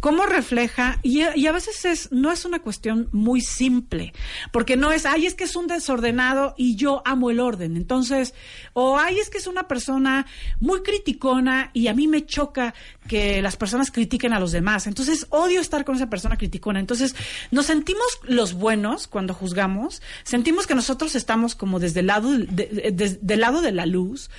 ¿Cómo 0.00 0.26
refleja? 0.26 0.98
Y, 1.02 1.22
a 1.22 1.52
veces 1.52 1.84
es, 1.84 2.12
no 2.12 2.32
es 2.32 2.44
una 2.44 2.60
cuestión 2.60 3.08
muy 3.12 3.40
simple, 3.40 4.12
porque 4.52 4.76
no 4.76 4.92
es, 4.92 5.06
ay, 5.06 5.26
es 5.26 5.34
que 5.34 5.44
es 5.44 5.56
un 5.56 5.66
desordenado 5.66 6.54
y 6.56 6.76
yo 6.76 7.02
amo 7.04 7.30
el 7.30 7.40
orden. 7.40 7.76
Entonces, 7.76 8.34
o 8.72 8.98
ay, 8.98 9.18
es 9.18 9.30
que 9.30 9.38
es 9.38 9.46
una 9.46 9.68
persona 9.68 10.26
muy 10.60 10.82
criticona 10.82 11.70
y 11.72 11.88
a 11.88 11.94
mí 11.94 12.08
me 12.08 12.24
choca 12.24 12.74
que 13.10 13.42
las 13.42 13.56
personas 13.56 13.90
critiquen 13.90 14.32
a 14.32 14.38
los 14.38 14.52
demás. 14.52 14.86
Entonces, 14.86 15.26
odio 15.30 15.60
estar 15.60 15.84
con 15.84 15.96
esa 15.96 16.08
persona 16.08 16.36
criticona. 16.38 16.78
Entonces, 16.78 17.16
nos 17.50 17.66
sentimos 17.66 18.06
los 18.22 18.52
buenos 18.52 19.08
cuando 19.08 19.34
juzgamos, 19.34 20.00
sentimos 20.22 20.68
que 20.68 20.76
nosotros 20.76 21.16
estamos 21.16 21.56
como 21.56 21.80
desde 21.80 22.00
el 22.00 22.06
lado 22.06 22.30
de, 22.30 22.46
de- 22.46 22.90
de- 22.92 23.18
del 23.20 23.40
lado 23.40 23.62
de 23.62 23.72
la 23.72 23.84
luz 23.84 24.30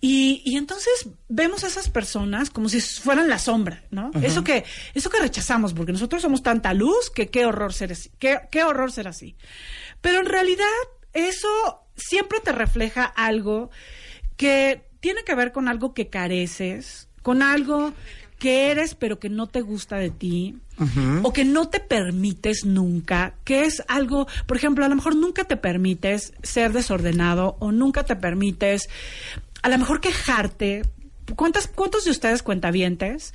y, 0.00 0.42
y 0.44 0.56
entonces 0.58 1.08
vemos 1.28 1.64
a 1.64 1.66
esas 1.66 1.90
personas 1.90 2.50
como 2.50 2.68
si 2.68 2.80
fueran 2.80 3.28
la 3.28 3.40
sombra, 3.40 3.82
¿no? 3.90 4.12
Eso 4.22 4.44
que 4.44 4.62
eso 4.94 5.10
que 5.10 5.18
rechazamos 5.18 5.74
porque 5.74 5.90
nosotros 5.90 6.22
somos 6.22 6.44
tanta 6.44 6.72
luz 6.72 7.10
que 7.12 7.30
qué 7.30 7.46
horror 7.46 7.72
ser 7.74 7.90
así, 7.90 8.10
qué, 8.20 8.38
qué 8.52 8.62
horror 8.62 8.92
ser 8.92 9.08
así. 9.08 9.34
Pero 10.00 10.20
en 10.20 10.26
realidad 10.26 10.66
eso 11.14 11.48
siempre 11.96 12.38
te 12.38 12.52
refleja 12.52 13.04
algo 13.06 13.70
que 14.36 14.84
tiene 15.00 15.24
que 15.24 15.34
ver 15.34 15.50
con 15.50 15.66
algo 15.66 15.94
que 15.94 16.08
careces, 16.08 17.08
con 17.22 17.42
algo 17.42 17.92
que 18.40 18.70
eres 18.72 18.96
pero 18.96 19.20
que 19.20 19.28
no 19.28 19.46
te 19.46 19.60
gusta 19.60 19.96
de 19.96 20.10
ti 20.10 20.56
o 21.22 21.32
que 21.32 21.44
no 21.44 21.68
te 21.68 21.78
permites 21.78 22.64
nunca, 22.64 23.34
que 23.44 23.64
es 23.64 23.84
algo, 23.86 24.26
por 24.46 24.56
ejemplo, 24.56 24.82
a 24.82 24.88
lo 24.88 24.96
mejor 24.96 25.14
nunca 25.14 25.44
te 25.44 25.58
permites 25.58 26.32
ser 26.42 26.72
desordenado 26.72 27.56
o 27.60 27.70
nunca 27.70 28.04
te 28.04 28.16
permites 28.16 28.88
a 29.62 29.68
lo 29.68 29.76
mejor 29.76 30.00
quejarte. 30.00 30.82
¿Cuántas, 31.36 31.68
¿Cuántos 31.68 32.06
de 32.06 32.10
ustedes 32.10 32.42
cuentavientes 32.42 33.34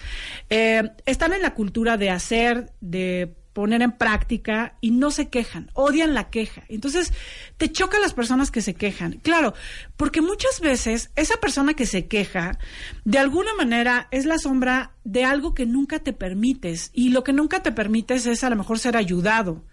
eh, 0.49 0.89
están 1.06 1.34
en 1.34 1.43
la 1.43 1.53
cultura 1.53 1.97
de 1.97 2.10
hacer, 2.10 2.72
de 2.82 3.36
poner 3.56 3.82
en 3.82 3.93
práctica 3.93 4.76
y 4.82 4.91
no 4.91 5.12
se 5.12 5.30
quejan, 5.30 5.72
odian 5.74 6.14
la 6.14 6.30
queja. 6.30 6.66
Entonces, 6.68 7.14
te 7.56 7.72
chocan 7.72 8.01
las 8.01 8.14
personas 8.14 8.51
que 8.51 8.62
se 8.62 8.74
quejan. 8.74 9.14
Claro, 9.24 9.53
porque 9.95 10.20
muchas 10.20 10.60
veces 10.60 11.10
esa 11.16 11.38
persona 11.38 11.74
que 11.74 11.86
se 11.86 12.06
queja, 12.06 12.60
de 13.06 13.18
alguna 13.18 13.53
manera, 13.53 14.10
es 14.12 14.26
la 14.26 14.39
sombra 14.39 14.91
de 15.06 15.24
algo 15.24 15.53
que 15.53 15.66
nunca 15.66 15.99
te 15.99 16.12
permites. 16.12 16.91
Y 16.93 17.12
lo 17.12 17.24
que 17.24 17.32
nunca 17.32 17.64
te 17.64 17.72
permites 17.72 18.26
es 18.26 18.43
a 18.43 18.49
lo 18.49 18.58
mejor 18.58 18.78
ser 18.78 18.97
ayudado, 18.97 19.64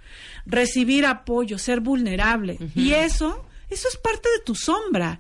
recibir 0.47 1.05
apoyo, 1.05 1.59
ser 1.59 1.81
vulnerable. 1.81 2.59
Y 2.77 2.93
eso, 2.93 3.45
eso 3.69 3.89
es 3.89 3.97
parte 3.97 4.29
de 4.29 4.45
tu 4.45 4.55
sombra. 4.55 5.19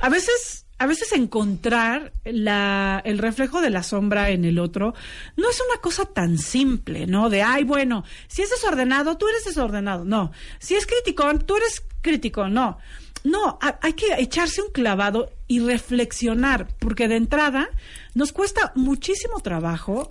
A 0.00 0.08
veces 0.08 0.64
a 0.78 0.86
veces 0.86 1.12
encontrar 1.12 2.12
la, 2.24 3.02
el 3.04 3.18
reflejo 3.18 3.60
de 3.60 3.70
la 3.70 3.82
sombra 3.82 4.30
en 4.30 4.44
el 4.44 4.58
otro 4.58 4.94
no 5.36 5.50
es 5.50 5.60
una 5.70 5.80
cosa 5.80 6.04
tan 6.06 6.38
simple, 6.38 7.06
¿no? 7.06 7.28
De, 7.30 7.42
ay, 7.42 7.64
bueno, 7.64 8.04
si 8.28 8.42
es 8.42 8.50
desordenado, 8.50 9.16
tú 9.18 9.26
eres 9.28 9.44
desordenado. 9.44 10.04
No. 10.04 10.30
Si 10.60 10.76
es 10.76 10.86
criticón, 10.86 11.40
tú 11.44 11.56
eres 11.56 11.82
crítico. 12.00 12.48
No. 12.48 12.78
No, 13.24 13.58
ha- 13.60 13.78
hay 13.82 13.94
que 13.94 14.06
echarse 14.18 14.62
un 14.62 14.70
clavado 14.70 15.32
y 15.48 15.58
reflexionar, 15.58 16.68
porque 16.78 17.08
de 17.08 17.16
entrada 17.16 17.68
nos 18.14 18.32
cuesta 18.32 18.72
muchísimo 18.76 19.40
trabajo 19.40 20.08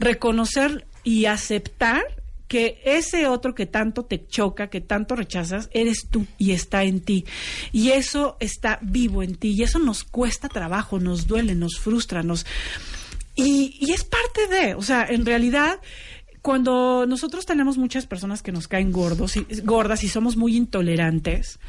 reconocer 0.00 0.86
y 1.04 1.26
aceptar 1.26 2.02
que 2.50 2.82
ese 2.84 3.28
otro 3.28 3.54
que 3.54 3.66
tanto 3.66 4.04
te 4.04 4.26
choca, 4.26 4.70
que 4.70 4.80
tanto 4.80 5.14
rechazas, 5.14 5.70
eres 5.72 6.08
tú 6.10 6.26
y 6.36 6.50
está 6.50 6.82
en 6.82 7.00
ti. 7.00 7.24
Y 7.70 7.90
eso 7.90 8.36
está 8.40 8.80
vivo 8.82 9.22
en 9.22 9.36
ti. 9.36 9.50
Y 9.50 9.62
eso 9.62 9.78
nos 9.78 10.02
cuesta 10.02 10.48
trabajo, 10.48 10.98
nos 10.98 11.28
duele, 11.28 11.54
nos 11.54 11.78
frustra, 11.78 12.24
nos... 12.24 12.44
Y, 13.36 13.92
es 13.92 14.02
parte 14.02 14.48
de, 14.48 14.74
o 14.74 14.82
sea, 14.82 15.06
en 15.08 15.24
realidad, 15.24 15.78
cuando 16.42 17.06
nosotros 17.06 17.46
tenemos 17.46 17.78
muchas 17.78 18.06
personas 18.06 18.42
que 18.42 18.50
nos 18.50 18.66
caen 18.66 18.90
gordos 18.90 19.36
y, 19.36 19.46
gordas 19.62 20.02
y 20.02 20.08
somos 20.08 20.36
muy 20.36 20.56
intolerantes, 20.56 21.60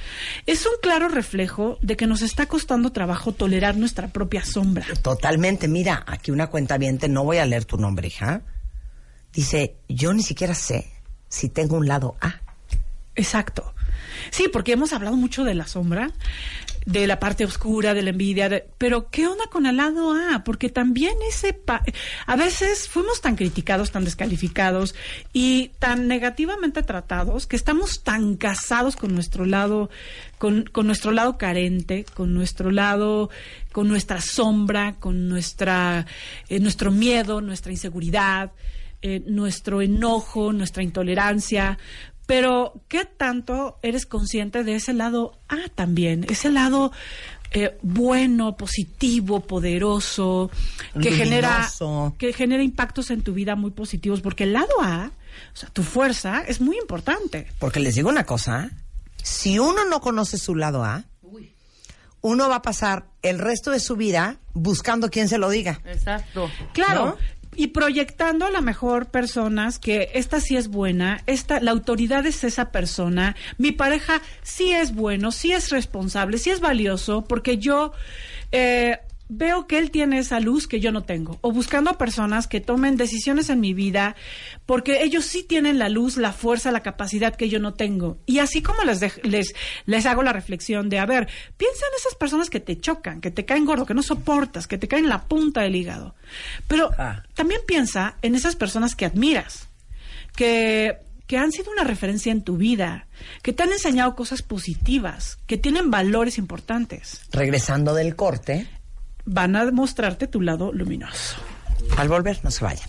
es 0.47 0.65
un 0.65 0.73
claro 0.81 1.09
reflejo 1.09 1.77
de 1.83 1.95
que 1.95 2.07
nos 2.07 2.23
está 2.23 2.47
costando 2.47 2.91
trabajo 2.91 3.33
tolerar 3.33 3.77
nuestra 3.77 4.07
propia 4.07 4.43
sombra. 4.43 4.87
Totalmente. 5.03 5.67
Mira, 5.67 6.03
aquí 6.07 6.31
una 6.31 6.47
cuenta 6.47 6.79
no 7.07 7.23
voy 7.23 7.37
a 7.37 7.45
leer 7.45 7.65
tu 7.65 7.77
nombre, 7.77 8.07
hija. 8.07 8.41
Dice, 9.33 9.75
yo 9.87 10.13
ni 10.13 10.23
siquiera 10.23 10.53
sé 10.55 10.91
si 11.29 11.49
tengo 11.49 11.77
un 11.77 11.87
lado 11.87 12.15
A. 12.21 12.41
Exacto. 13.15 13.73
Sí, 14.29 14.47
porque 14.51 14.73
hemos 14.73 14.93
hablado 14.93 15.15
mucho 15.15 15.43
de 15.43 15.53
la 15.53 15.67
sombra, 15.67 16.11
de 16.85 17.07
la 17.07 17.19
parte 17.19 17.45
oscura, 17.45 17.93
de 17.93 18.01
la 18.01 18.09
envidia, 18.09 18.65
pero 18.77 19.09
¿qué 19.09 19.27
onda 19.27 19.45
con 19.51 19.65
el 19.65 19.77
lado 19.77 20.13
A? 20.13 20.43
Porque 20.43 20.69
también 20.69 21.13
ese... 21.29 21.53
pa- 21.53 21.83
a 22.25 22.35
veces 22.35 22.87
fuimos 22.89 23.21
tan 23.21 23.35
criticados, 23.35 23.91
tan 23.91 24.03
descalificados 24.03 24.95
y 25.33 25.69
tan 25.79 26.07
negativamente 26.07 26.83
tratados 26.83 27.47
que 27.47 27.55
estamos 27.55 28.01
tan 28.03 28.35
casados 28.35 28.95
con 28.95 29.13
nuestro 29.13 29.45
lado, 29.45 29.89
con, 30.37 30.63
con 30.63 30.87
nuestro 30.87 31.11
lado 31.11 31.37
carente, 31.37 32.05
con 32.13 32.33
nuestro 32.33 32.71
lado, 32.71 33.29
con 33.71 33.87
nuestra 33.87 34.19
sombra, 34.21 34.95
con 34.99 35.29
nuestra, 35.29 36.05
eh, 36.49 36.59
nuestro 36.59 36.91
miedo, 36.91 37.41
nuestra 37.41 37.71
inseguridad, 37.71 38.51
eh, 39.02 39.23
nuestro 39.26 39.82
enojo, 39.82 40.53
nuestra 40.53 40.84
intolerancia. 40.84 41.78
Pero, 42.26 42.82
¿qué 42.88 43.06
tanto 43.06 43.80
eres 43.82 44.06
consciente 44.06 44.64
de 44.64 44.76
ese 44.76 44.94
lado 44.94 45.40
A 45.49 45.68
también? 45.76 46.26
Ese 46.30 46.49
lado 46.49 46.91
eh, 47.53 47.78
bueno, 47.82 48.56
positivo, 48.56 49.41
poderoso, 49.41 50.49
que 51.02 51.11
genera, 51.11 51.69
que 52.18 52.32
genera 52.32 52.64
impactos 52.64 53.11
en 53.11 53.23
tu 53.23 53.34
vida 53.34 53.57
muy 53.57 53.72
positivos, 53.72 54.22
porque 54.22 54.45
el 54.45 54.53
lado 54.53 54.72
A, 54.82 55.11
o 55.53 55.57
sea, 55.57 55.69
tu 55.69 55.84
fuerza, 55.84 56.44
es 56.48 56.61
muy 56.61 56.78
importante. 56.78 57.48
Porque 57.60 57.82
les 57.82 57.95
digo 57.95 58.07
una 58.07 58.26
cosa, 58.26 58.72
si 59.22 59.60
uno 59.60 59.84
no 59.84 59.99
conoce 59.99 60.38
su 60.38 60.56
lado 60.56 60.86
A, 60.86 61.03
uno 62.22 62.48
va 62.48 62.57
a 62.57 62.61
pasar 62.61 63.07
el 63.22 63.40
resto 63.40 63.72
de 63.72 63.82
su 63.82 63.98
vida 63.98 64.38
buscando 64.53 65.10
quien 65.10 65.28
se 65.28 65.38
lo 65.38 65.49
diga. 65.49 65.82
Exacto. 65.86 66.49
Claro. 66.72 67.06
¿No? 67.06 67.18
Y 67.56 67.68
proyectando 67.68 68.45
a 68.45 68.52
la 68.52 68.61
mejor 68.61 69.07
personas 69.07 69.78
que 69.78 70.10
esta 70.14 70.40
sí 70.40 70.56
es 70.56 70.69
buena, 70.69 71.22
esta, 71.28 71.60
la 71.60 71.72
autoridad 71.72 72.26
es 72.26 72.44
esa 72.44 72.72
persona, 72.72 73.36
mi 73.57 73.72
pareja 73.73 74.22
sí 74.41 74.72
es 74.72 74.95
bueno, 74.95 75.32
sí 75.32 75.52
es 75.52 75.69
responsable, 75.69 76.38
sí 76.38 76.49
es 76.49 76.61
valioso, 76.61 77.26
porque 77.26 77.57
yo 77.57 77.91
eh, 78.53 78.99
veo 79.33 79.65
que 79.65 79.77
él 79.77 79.91
tiene 79.91 80.19
esa 80.19 80.41
luz 80.41 80.67
que 80.67 80.81
yo 80.81 80.91
no 80.91 81.03
tengo. 81.03 81.37
O 81.39 81.53
buscando 81.53 81.89
a 81.89 81.97
personas 81.97 82.47
que 82.47 82.59
tomen 82.59 82.97
decisiones 82.97 83.49
en 83.49 83.61
mi 83.61 83.73
vida, 83.73 84.17
porque 84.65 85.03
ellos 85.03 85.23
sí 85.23 85.43
tienen 85.47 85.79
la 85.79 85.87
luz, 85.87 86.17
la 86.17 86.33
fuerza, 86.33 86.69
la 86.69 86.81
capacidad 86.83 87.33
que 87.33 87.47
yo 87.47 87.59
no 87.59 87.73
tengo. 87.73 88.17
Y 88.25 88.39
así 88.39 88.61
como 88.61 88.83
les, 88.83 89.01
dej- 89.01 89.23
les, 89.23 89.53
les 89.85 90.05
hago 90.05 90.21
la 90.21 90.33
reflexión 90.33 90.89
de, 90.89 90.99
a 90.99 91.05
ver, 91.05 91.29
piensa 91.55 91.79
en 91.89 91.97
esas 91.97 92.15
personas 92.15 92.49
que 92.49 92.59
te 92.59 92.77
chocan, 92.77 93.21
que 93.21 93.31
te 93.31 93.45
caen 93.45 93.63
gordo, 93.63 93.85
que 93.85 93.93
no 93.93 94.03
soportas, 94.03 94.67
que 94.67 94.77
te 94.77 94.89
caen 94.89 95.05
en 95.05 95.09
la 95.09 95.23
punta 95.23 95.61
del 95.61 95.77
hígado. 95.77 96.13
Pero 96.67 96.91
también 97.33 97.61
piensa 97.65 98.17
en 98.21 98.35
esas 98.35 98.57
personas 98.57 98.95
que 98.95 99.05
admiras, 99.05 99.69
que, 100.35 100.97
que 101.25 101.37
han 101.37 101.53
sido 101.53 101.71
una 101.71 101.85
referencia 101.85 102.33
en 102.33 102.43
tu 102.43 102.57
vida, 102.57 103.07
que 103.43 103.53
te 103.53 103.63
han 103.63 103.71
enseñado 103.71 104.13
cosas 104.15 104.41
positivas, 104.41 105.37
que 105.47 105.57
tienen 105.57 105.89
valores 105.89 106.37
importantes. 106.37 107.21
Regresando 107.31 107.93
del 107.93 108.17
corte, 108.17 108.67
Van 109.26 109.56
a 109.56 109.72
mostrarte 109.72 110.27
tu 110.27 110.41
lado 110.41 110.72
luminoso. 110.73 111.38
al 111.98 112.07
volver, 112.10 112.39
no 112.43 112.52
se 112.52 112.64
vayan. 112.64 112.88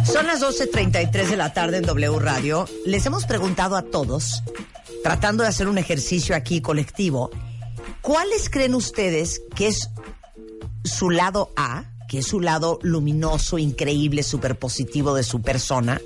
Son 0.05 0.27
las 0.27 0.43
12.33 0.43 1.29
de 1.29 1.37
la 1.37 1.53
tarde 1.53 1.79
en 1.79 1.85
W 1.85 2.19
Radio. 2.19 2.67
Les 2.85 3.07
hemos 3.07 3.25
preguntado 3.25 3.77
a 3.77 3.83
todos, 3.83 4.43
tratando 5.03 5.43
de 5.43 5.49
hacer 5.49 5.69
un 5.69 5.79
ejercicio 5.79 6.37
aquí 6.37 6.61
colectivo, 6.61 7.31
¿cuáles 8.01 8.51
creen 8.51 8.75
ustedes 8.75 9.43
que 9.55 9.69
es 9.69 9.91
su 10.85 11.11
lado 11.11 11.53
A, 11.57 11.85
que 12.09 12.19
es 12.19 12.27
su 12.27 12.41
lado 12.41 12.79
luminoso, 12.83 13.59
increíble, 13.59 14.23
súper 14.23 14.59
positivo 14.59 15.15
de 15.15 15.23
su 15.23 15.41
persona? 15.43 16.01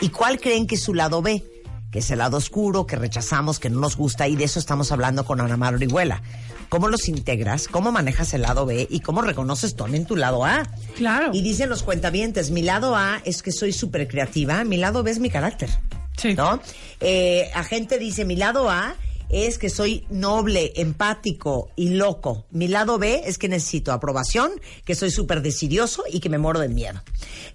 ¿Y 0.00 0.10
cuál 0.10 0.40
creen 0.40 0.66
que 0.66 0.74
es 0.74 0.82
su 0.82 0.94
lado 0.94 1.22
B, 1.22 1.44
que 1.90 2.00
es 2.00 2.10
el 2.10 2.18
lado 2.18 2.36
oscuro, 2.36 2.86
que 2.86 2.96
rechazamos, 2.96 3.58
que 3.58 3.70
no 3.70 3.80
nos 3.80 3.96
gusta? 3.96 4.28
Y 4.28 4.36
de 4.36 4.44
eso 4.44 4.58
estamos 4.58 4.92
hablando 4.92 5.24
con 5.24 5.40
Ana 5.40 5.56
Mar 5.56 5.74
Orihuela. 5.74 6.22
¿Cómo 6.68 6.88
los 6.88 7.08
integras? 7.08 7.66
¿Cómo 7.66 7.92
manejas 7.92 8.34
el 8.34 8.42
lado 8.42 8.66
B? 8.66 8.86
¿Y 8.90 9.00
cómo 9.00 9.22
reconoces 9.22 9.74
también 9.74 10.04
tu 10.04 10.16
lado 10.16 10.44
A? 10.44 10.64
Claro. 10.96 11.30
Y 11.32 11.40
dicen 11.40 11.70
los 11.70 11.82
cuentavientes, 11.82 12.50
mi 12.50 12.62
lado 12.62 12.94
A 12.94 13.22
es 13.24 13.42
que 13.42 13.52
soy 13.52 13.72
súper 13.72 14.06
creativa, 14.06 14.64
mi 14.64 14.76
lado 14.76 15.02
B 15.02 15.10
es 15.10 15.18
mi 15.18 15.30
carácter. 15.30 15.70
Sí. 16.16 16.34
¿No? 16.34 16.60
Eh, 17.00 17.50
a 17.54 17.64
gente 17.64 17.98
dice, 17.98 18.24
mi 18.24 18.36
lado 18.36 18.68
A 18.68 18.96
es 19.30 19.58
que 19.58 19.70
soy 19.70 20.06
noble, 20.10 20.72
empático 20.76 21.70
y 21.76 21.90
loco. 21.90 22.46
Mi 22.50 22.68
lado 22.68 22.98
B 22.98 23.22
es 23.24 23.38
que 23.38 23.48
necesito 23.48 23.92
aprobación, 23.92 24.52
que 24.84 24.94
soy 24.94 25.10
súper 25.10 25.42
decidioso 25.42 26.04
y 26.10 26.20
que 26.20 26.28
me 26.28 26.38
muero 26.38 26.60
del 26.60 26.74
miedo. 26.74 27.02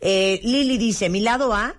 Eh, 0.02 0.40
Lili 0.44 0.78
dice, 0.78 1.10
mi 1.10 1.20
lado 1.20 1.54
A 1.54 1.76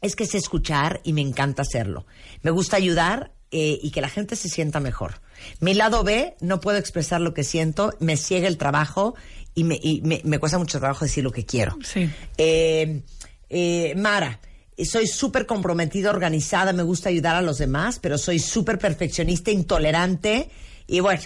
es 0.00 0.16
que 0.16 0.26
sé 0.26 0.38
escuchar 0.38 1.00
y 1.04 1.12
me 1.12 1.20
encanta 1.20 1.62
hacerlo. 1.62 2.06
Me 2.42 2.50
gusta 2.50 2.76
ayudar 2.76 3.32
eh, 3.50 3.78
y 3.82 3.90
que 3.90 4.00
la 4.00 4.08
gente 4.08 4.36
se 4.36 4.48
sienta 4.48 4.80
mejor. 4.80 5.20
Mi 5.60 5.74
lado 5.74 6.04
B, 6.04 6.36
no 6.40 6.60
puedo 6.60 6.78
expresar 6.78 7.20
lo 7.20 7.34
que 7.34 7.44
siento, 7.44 7.94
me 7.98 8.16
ciega 8.16 8.46
el 8.48 8.58
trabajo 8.58 9.14
y 9.54 9.64
me, 9.64 9.78
y 9.82 10.00
me- 10.02 10.20
me 10.24 10.38
cuesta 10.38 10.58
mucho 10.58 10.78
trabajo 10.78 11.04
decir 11.04 11.24
lo 11.24 11.32
que 11.32 11.44
quiero. 11.46 11.76
Sí. 11.82 12.08
Eh, 12.36 13.02
eh, 13.48 13.94
Mara, 13.96 14.40
soy 14.84 15.06
súper 15.06 15.46
comprometida, 15.46 16.10
organizada, 16.10 16.72
me 16.72 16.82
gusta 16.82 17.08
ayudar 17.08 17.36
a 17.36 17.42
los 17.42 17.58
demás, 17.58 17.98
pero 17.98 18.18
soy 18.18 18.38
súper 18.38 18.78
perfeccionista, 18.78 19.50
intolerante 19.50 20.50
y 20.86 21.00
bueno, 21.00 21.22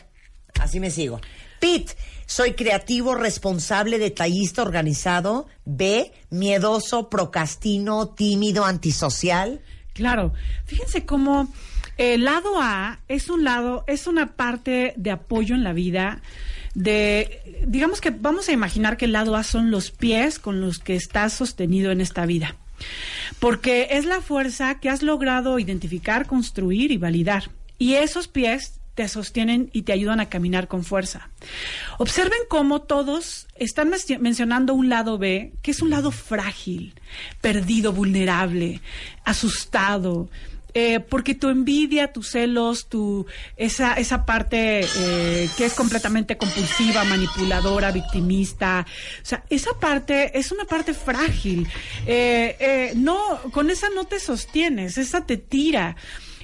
así 0.61 0.81
me 0.81 0.91
sigo. 0.91 1.21
Pete, 1.61 1.93
soy 2.33 2.55
creativo, 2.55 3.15
responsable, 3.15 3.99
detallista, 3.99 4.63
organizado. 4.63 5.47
B, 5.67 6.13
miedoso, 6.31 7.11
procrastino, 7.11 8.09
tímido, 8.09 8.65
antisocial. 8.65 9.61
Claro, 9.93 10.33
fíjense 10.65 11.05
cómo 11.05 11.53
el 11.99 12.25
lado 12.25 12.59
A 12.59 13.01
es 13.09 13.29
un 13.29 13.45
lado, 13.45 13.85
es 13.87 14.07
una 14.07 14.35
parte 14.35 14.95
de 14.97 15.11
apoyo 15.11 15.55
en 15.55 15.63
la 15.63 15.75
vida. 15.75 16.23
De, 16.75 17.61
digamos 17.67 18.01
que 18.01 18.09
vamos 18.09 18.49
a 18.49 18.53
imaginar 18.53 18.97
que 18.97 19.05
el 19.05 19.13
lado 19.13 19.37
A 19.37 19.43
son 19.43 19.71
los 19.71 19.91
pies 19.91 20.39
con 20.39 20.63
los 20.63 20.79
que 20.79 20.97
estás 20.97 21.35
sostenido 21.35 21.91
en 21.91 22.01
esta 22.01 22.25
vida. 22.25 22.57
Porque 23.41 23.89
es 23.91 24.07
la 24.07 24.23
fuerza 24.23 24.81
que 24.81 24.89
has 24.89 25.03
logrado 25.03 25.59
identificar, 25.59 26.27
construir 26.27 26.93
y 26.93 26.97
validar. 26.97 27.51
Y 27.77 27.95
esos 27.97 28.27
pies 28.27 28.81
te 28.95 29.09
sostienen 29.09 29.71
y 29.73 29.83
te 29.83 29.93
ayudan 29.93 30.21
a 30.21 30.29
caminar 30.29 30.69
con 30.69 30.85
fuerza. 30.85 31.31
Observen 31.99 32.39
cómo 32.49 32.83
todos 32.83 33.47
están 33.57 33.91
mencionando 34.21 34.75
un 34.75 34.89
lado 34.89 35.19
B, 35.19 35.53
que 35.63 35.71
es 35.71 35.81
un 35.81 35.91
lado 35.91 36.11
frágil, 36.11 36.95
perdido, 37.41 37.93
vulnerable, 37.93 38.81
asustado. 39.25 40.29
eh, 40.75 41.01
porque 41.01 41.35
tu 41.35 41.49
envidia, 41.51 42.13
tus 42.13 42.31
celos, 42.31 42.89
tu 42.89 43.27
esa 43.57 43.93
esa 43.95 44.25
parte 44.25 44.81
eh, 44.81 45.49
que 45.57 45.67
es 45.67 45.75
completamente 45.75 46.39
compulsiva, 46.39 47.05
manipuladora, 47.05 47.93
victimista, 47.93 48.87
o 49.23 49.25
sea, 49.25 49.45
esa 49.51 49.73
parte 49.79 50.39
es 50.39 50.51
una 50.51 50.65
parte 50.65 50.95
frágil. 50.95 51.69
Eh, 52.07 52.93
no, 52.97 53.39
con 53.53 53.69
esa 53.71 53.89
no 53.91 54.05
te 54.05 54.19
sostienes, 54.19 54.97
esa 54.97 55.27
te 55.27 55.37
tira. 55.37 55.97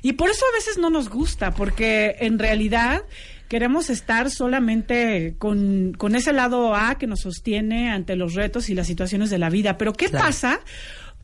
Y 0.03 0.15
por 0.15 0.31
eso 0.31 0.45
a 0.53 0.57
veces 0.57 0.79
no 0.79 0.91
nos 0.91 1.09
gusta, 1.09 1.53
porque 1.53 2.17
en 2.21 2.39
realidad 2.39 3.03
queremos 3.49 3.89
estar 3.91 4.31
solamente 4.31 5.35
con, 5.39 5.95
con 5.97 6.15
ese 6.15 6.33
lado 6.33 6.75
A 6.75 6.99
que 6.99 7.07
nos 7.07 7.21
sostiene 7.21 7.91
ante 7.91 8.15
los 8.15 8.35
retos 8.35 8.69
y 8.69 8.75
las 8.75 8.87
situaciones 8.87 9.31
de 9.31 9.39
la 9.39 9.49
vida. 9.51 9.79
Pero 9.79 9.93
¿qué 9.95 10.09
Claro. 10.09 10.27
pasa? 10.27 10.61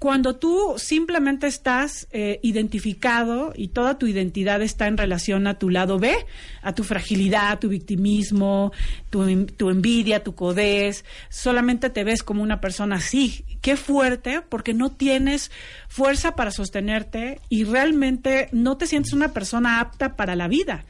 Cuando 0.05 0.37
tú 0.37 0.75
simplemente 0.77 1.47
estás 1.47 2.09
eh, 2.11 2.39
identificado 2.43 3.55
y 3.57 3.69
toda 3.69 3.97
tu 3.97 4.07
identidad 4.07 4.61
está 4.61 4.87
en 4.87 4.99
relación 4.99 5.47
a 5.47 5.59
tu 5.59 5.71
lado 5.71 5.99
B, 5.99 6.15
a 6.61 6.75
tu 6.75 6.85
fragilidad, 6.85 7.53
a 7.53 7.59
tu 7.59 7.71
victimismo, 7.71 8.71
tu, 9.09 9.47
tu 9.47 9.71
envidia, 9.71 10.23
tu 10.23 10.35
codez, 10.35 11.07
solamente 11.31 11.89
te 11.89 12.05
ves 12.05 12.23
como 12.23 12.43
una 12.43 12.61
persona 12.61 12.97
así. 12.97 13.47
Qué 13.63 13.79
fuerte, 13.79 14.43
porque 14.47 14.75
no 14.75 14.93
tienes 14.93 15.51
fuerza 15.89 16.37
para 16.37 16.51
sostenerte 16.51 17.41
y 17.49 17.65
realmente 17.65 18.51
no 18.53 18.77
te 18.77 18.87
sientes 18.87 19.15
una 19.15 19.33
persona 19.33 19.81
apta 19.81 20.17
para 20.17 20.37
la 20.37 20.49
vida. 20.49 20.85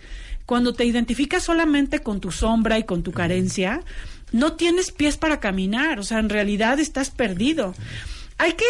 Cuando 0.45 0.73
te 0.73 0.87
identificas 0.87 1.45
solamente 1.45 2.01
con 2.01 2.21
tu 2.21 2.33
sombra 2.33 2.81
y 2.81 2.83
con 2.83 3.05
tu 3.05 3.13
carencia, 3.13 3.81
no 4.33 4.55
tienes 4.55 4.91
pies 4.91 5.17
para 5.19 5.39
caminar, 5.39 6.01
o 6.01 6.03
sea, 6.03 6.19
en 6.19 6.31
realidad 6.31 6.81
estás 6.81 7.11
perdido. 7.11 7.77
Hay 8.39 8.55
que 8.55 8.65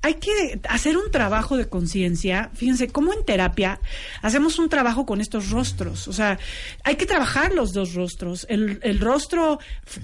hay 0.00 0.14
que 0.14 0.60
hacer 0.68 0.96
un 0.96 1.10
trabajo 1.10 1.56
de 1.56 1.68
conciencia. 1.68 2.50
Fíjense, 2.54 2.88
cómo 2.88 3.12
en 3.12 3.24
terapia 3.24 3.80
hacemos 4.22 4.58
un 4.58 4.68
trabajo 4.68 5.06
con 5.06 5.20
estos 5.20 5.50
rostros. 5.50 6.06
O 6.08 6.12
sea, 6.12 6.38
hay 6.84 6.96
que 6.96 7.06
trabajar 7.06 7.52
los 7.52 7.72
dos 7.72 7.94
rostros. 7.94 8.46
El, 8.48 8.78
el 8.82 9.00
rostro 9.00 9.58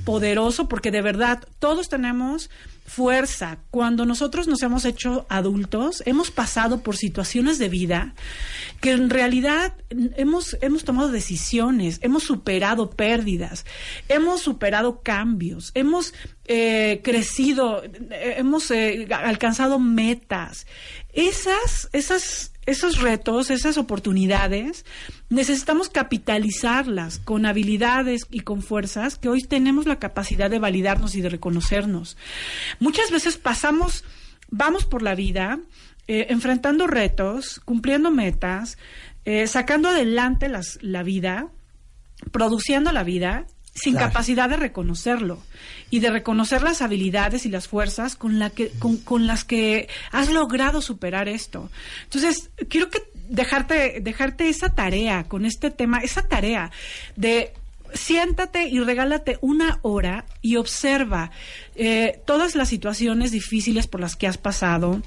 poderoso, 0.05 0.69
porque 0.69 0.91
de 0.91 1.03
verdad 1.03 1.47
todos 1.59 1.89
tenemos 1.89 2.51
fuerza. 2.85 3.59
Cuando 3.71 4.05
nosotros 4.05 4.47
nos 4.47 4.63
hemos 4.63 4.85
hecho 4.85 5.27
adultos, 5.29 6.03
hemos 6.07 6.31
pasado 6.31 6.83
por 6.83 6.97
situaciones 6.97 7.59
de 7.59 7.69
vida 7.69 8.15
que 8.81 8.93
en 8.93 9.11
realidad 9.11 9.75
hemos, 10.17 10.57
hemos 10.61 10.85
tomado 10.85 11.11
decisiones, 11.11 11.99
hemos 12.03 12.25
superado 12.25 12.91
pérdidas, 12.91 13.65
hemos 14.09 14.43
superado 14.43 15.01
cambios, 15.03 15.71
hemos 15.75 16.13
eh, 16.47 17.01
crecido, 17.03 17.83
eh, 17.85 18.35
hemos 18.37 18.71
eh, 18.71 19.09
alcanzado 19.11 19.79
metas. 19.79 20.67
Esas, 21.13 21.89
esas, 21.93 22.53
esos 22.67 23.01
retos, 23.01 23.51
esas 23.51 23.77
oportunidades, 23.77 24.85
necesitamos 25.29 25.89
capitalizarlas 25.89 27.19
con 27.19 27.47
habilidades 27.47 28.27
y 28.31 28.41
con 28.41 28.63
fuerzas 28.63 29.17
que 29.17 29.29
hoy 29.29 29.43
tenemos 29.43 29.87
la 29.87 29.99
capacidad 29.99 30.51
de 30.51 30.59
validarnos 30.59 31.15
y 31.15 31.21
de 31.21 31.29
reconocernos. 31.29 32.17
Muchas 32.81 33.11
veces 33.11 33.37
pasamos, 33.37 34.05
vamos 34.51 34.85
por 34.85 35.03
la 35.03 35.15
vida 35.15 35.59
eh, 36.07 36.27
enfrentando 36.29 36.87
retos, 36.87 37.61
cumpliendo 37.65 38.11
metas, 38.11 38.79
eh, 39.25 39.47
sacando 39.47 39.89
adelante 39.89 40.49
la 40.49 41.03
vida, 41.03 41.49
produciendo 42.31 42.93
la 42.93 43.05
vida 43.05 43.47
sin 43.75 43.95
Claro. 43.95 44.09
capacidad 44.09 44.49
de 44.49 44.57
reconocerlo 44.57 45.43
y 45.91 46.01
de 46.01 46.11
reconocer 46.11 46.63
las 46.63 46.81
habilidades 46.81 47.45
y 47.45 47.49
las 47.49 47.69
fuerzas 47.69 48.15
con, 48.17 48.39
la 48.39 48.51
que, 48.51 48.71
con, 48.79 48.99
con 48.99 49.27
las 49.27 49.45
que 49.45 49.89
has 50.13 50.31
logrado 50.31 50.81
superar 50.81 51.29
esto. 51.29 51.71
Entonces, 52.05 52.51
quiero 52.69 52.89
que 52.89 53.03
dejarte, 53.29 54.01
dejarte 54.01 54.49
esa 54.49 54.71
tarea 54.71 55.25
con 55.25 55.45
este 55.45 55.71
tema, 55.71 55.99
esa 55.99 56.23
tarea 56.29 56.71
de 57.17 57.53
siéntate 57.95 58.69
y 58.69 58.81
regálate 58.81 59.39
una 59.41 59.79
hora 59.83 60.25
y 60.43 60.57
observa 60.57 61.31
eh, 61.77 62.21
todas 62.27 62.55
las 62.57 62.69
situaciones 62.69 63.31
difíciles 63.31 63.87
por 63.87 64.01
las 64.01 64.17
que 64.17 64.27
has 64.27 64.37
pasado, 64.37 65.01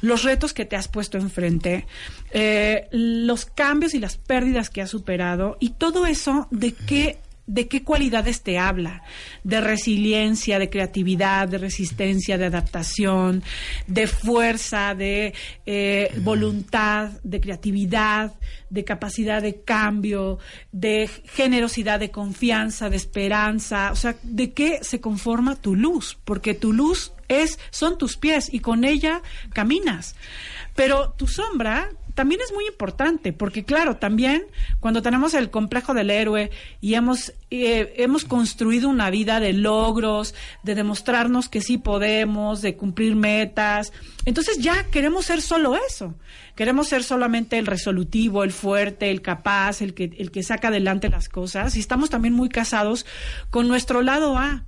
los 0.00 0.24
retos 0.24 0.52
que 0.52 0.64
te 0.64 0.76
has 0.76 0.88
puesto 0.88 1.18
enfrente, 1.18 1.86
eh, 2.32 2.88
los 2.90 3.46
cambios 3.46 3.94
y 3.94 4.00
las 4.00 4.16
pérdidas 4.16 4.70
que 4.70 4.82
has 4.82 4.90
superado 4.90 5.56
y 5.60 5.70
todo 5.70 6.04
eso 6.06 6.48
de 6.50 6.72
qué 6.72 7.18
de 7.46 7.68
qué 7.68 7.82
cualidades 7.82 8.42
te 8.42 8.58
habla, 8.58 9.02
de 9.42 9.60
resiliencia, 9.60 10.58
de 10.58 10.70
creatividad, 10.70 11.48
de 11.48 11.58
resistencia, 11.58 12.38
de 12.38 12.46
adaptación, 12.46 13.42
de 13.86 14.06
fuerza, 14.06 14.94
de 14.94 15.34
eh, 15.66 16.12
voluntad, 16.22 17.10
de 17.24 17.40
creatividad, 17.40 18.32
de 18.70 18.84
capacidad 18.84 19.42
de 19.42 19.60
cambio, 19.62 20.38
de 20.70 21.10
generosidad, 21.24 22.00
de 22.00 22.10
confianza, 22.10 22.88
de 22.88 22.96
esperanza, 22.96 23.90
o 23.92 23.96
sea, 23.96 24.16
de 24.22 24.52
qué 24.52 24.78
se 24.82 25.00
conforma 25.00 25.56
tu 25.56 25.74
luz, 25.74 26.16
porque 26.24 26.54
tu 26.54 26.72
luz 26.72 27.12
es 27.28 27.58
son 27.70 27.98
tus 27.98 28.16
pies 28.16 28.48
y 28.52 28.60
con 28.60 28.84
ella 28.84 29.22
caminas. 29.52 30.14
Pero 30.74 31.12
tu 31.18 31.26
sombra 31.26 31.90
también 32.14 32.40
es 32.40 32.52
muy 32.52 32.66
importante, 32.66 33.32
porque 33.32 33.64
claro, 33.64 33.96
también 33.96 34.44
cuando 34.80 35.02
tenemos 35.02 35.34
el 35.34 35.50
complejo 35.50 35.94
del 35.94 36.10
héroe 36.10 36.50
y 36.80 36.94
hemos, 36.94 37.32
eh, 37.50 37.94
hemos 37.96 38.24
construido 38.24 38.88
una 38.88 39.10
vida 39.10 39.40
de 39.40 39.52
logros, 39.52 40.34
de 40.62 40.74
demostrarnos 40.74 41.48
que 41.48 41.60
sí 41.60 41.78
podemos, 41.78 42.62
de 42.62 42.76
cumplir 42.76 43.16
metas, 43.16 43.92
entonces 44.24 44.58
ya 44.58 44.84
queremos 44.84 45.26
ser 45.26 45.42
solo 45.42 45.76
eso. 45.76 46.14
Queremos 46.54 46.88
ser 46.88 47.02
solamente 47.02 47.58
el 47.58 47.66
resolutivo, 47.66 48.44
el 48.44 48.52
fuerte, 48.52 49.10
el 49.10 49.22
capaz, 49.22 49.80
el 49.80 49.94
que, 49.94 50.12
el 50.18 50.30
que 50.30 50.42
saca 50.42 50.68
adelante 50.68 51.08
las 51.08 51.28
cosas. 51.28 51.76
Y 51.76 51.80
estamos 51.80 52.10
también 52.10 52.34
muy 52.34 52.50
casados 52.50 53.06
con 53.50 53.68
nuestro 53.68 54.02
lado 54.02 54.36
A. 54.36 54.64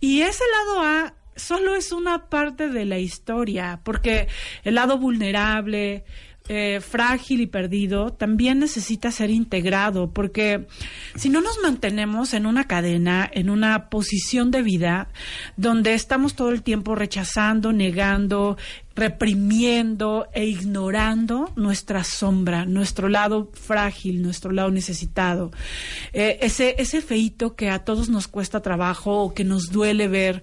Y 0.00 0.22
ese 0.22 0.42
lado 0.52 0.82
A 0.82 1.14
solo 1.36 1.74
es 1.74 1.92
una 1.92 2.26
parte 2.28 2.68
de 2.68 2.84
la 2.84 2.98
historia, 2.98 3.80
porque 3.84 4.28
el 4.64 4.74
lado 4.74 4.98
vulnerable, 4.98 6.04
eh, 6.52 6.80
frágil 6.80 7.42
y 7.42 7.46
perdido 7.46 8.12
también 8.12 8.58
necesita 8.58 9.12
ser 9.12 9.30
integrado, 9.30 10.10
porque 10.10 10.66
si 11.14 11.28
no 11.28 11.40
nos 11.40 11.60
mantenemos 11.62 12.34
en 12.34 12.44
una 12.44 12.66
cadena, 12.66 13.30
en 13.32 13.50
una 13.50 13.88
posición 13.88 14.50
de 14.50 14.62
vida 14.62 15.10
donde 15.56 15.94
estamos 15.94 16.34
todo 16.34 16.50
el 16.50 16.62
tiempo 16.64 16.96
rechazando, 16.96 17.72
negando, 17.72 18.56
reprimiendo 18.96 20.26
e 20.34 20.46
ignorando 20.46 21.52
nuestra 21.54 22.02
sombra, 22.02 22.64
nuestro 22.64 23.08
lado 23.08 23.52
frágil, 23.54 24.20
nuestro 24.20 24.50
lado 24.50 24.72
necesitado, 24.72 25.52
eh, 26.12 26.38
ese, 26.42 26.74
ese 26.78 27.00
feito 27.00 27.54
que 27.54 27.70
a 27.70 27.84
todos 27.84 28.08
nos 28.08 28.26
cuesta 28.26 28.60
trabajo 28.60 29.22
o 29.22 29.34
que 29.34 29.44
nos 29.44 29.70
duele 29.70 30.08
ver. 30.08 30.42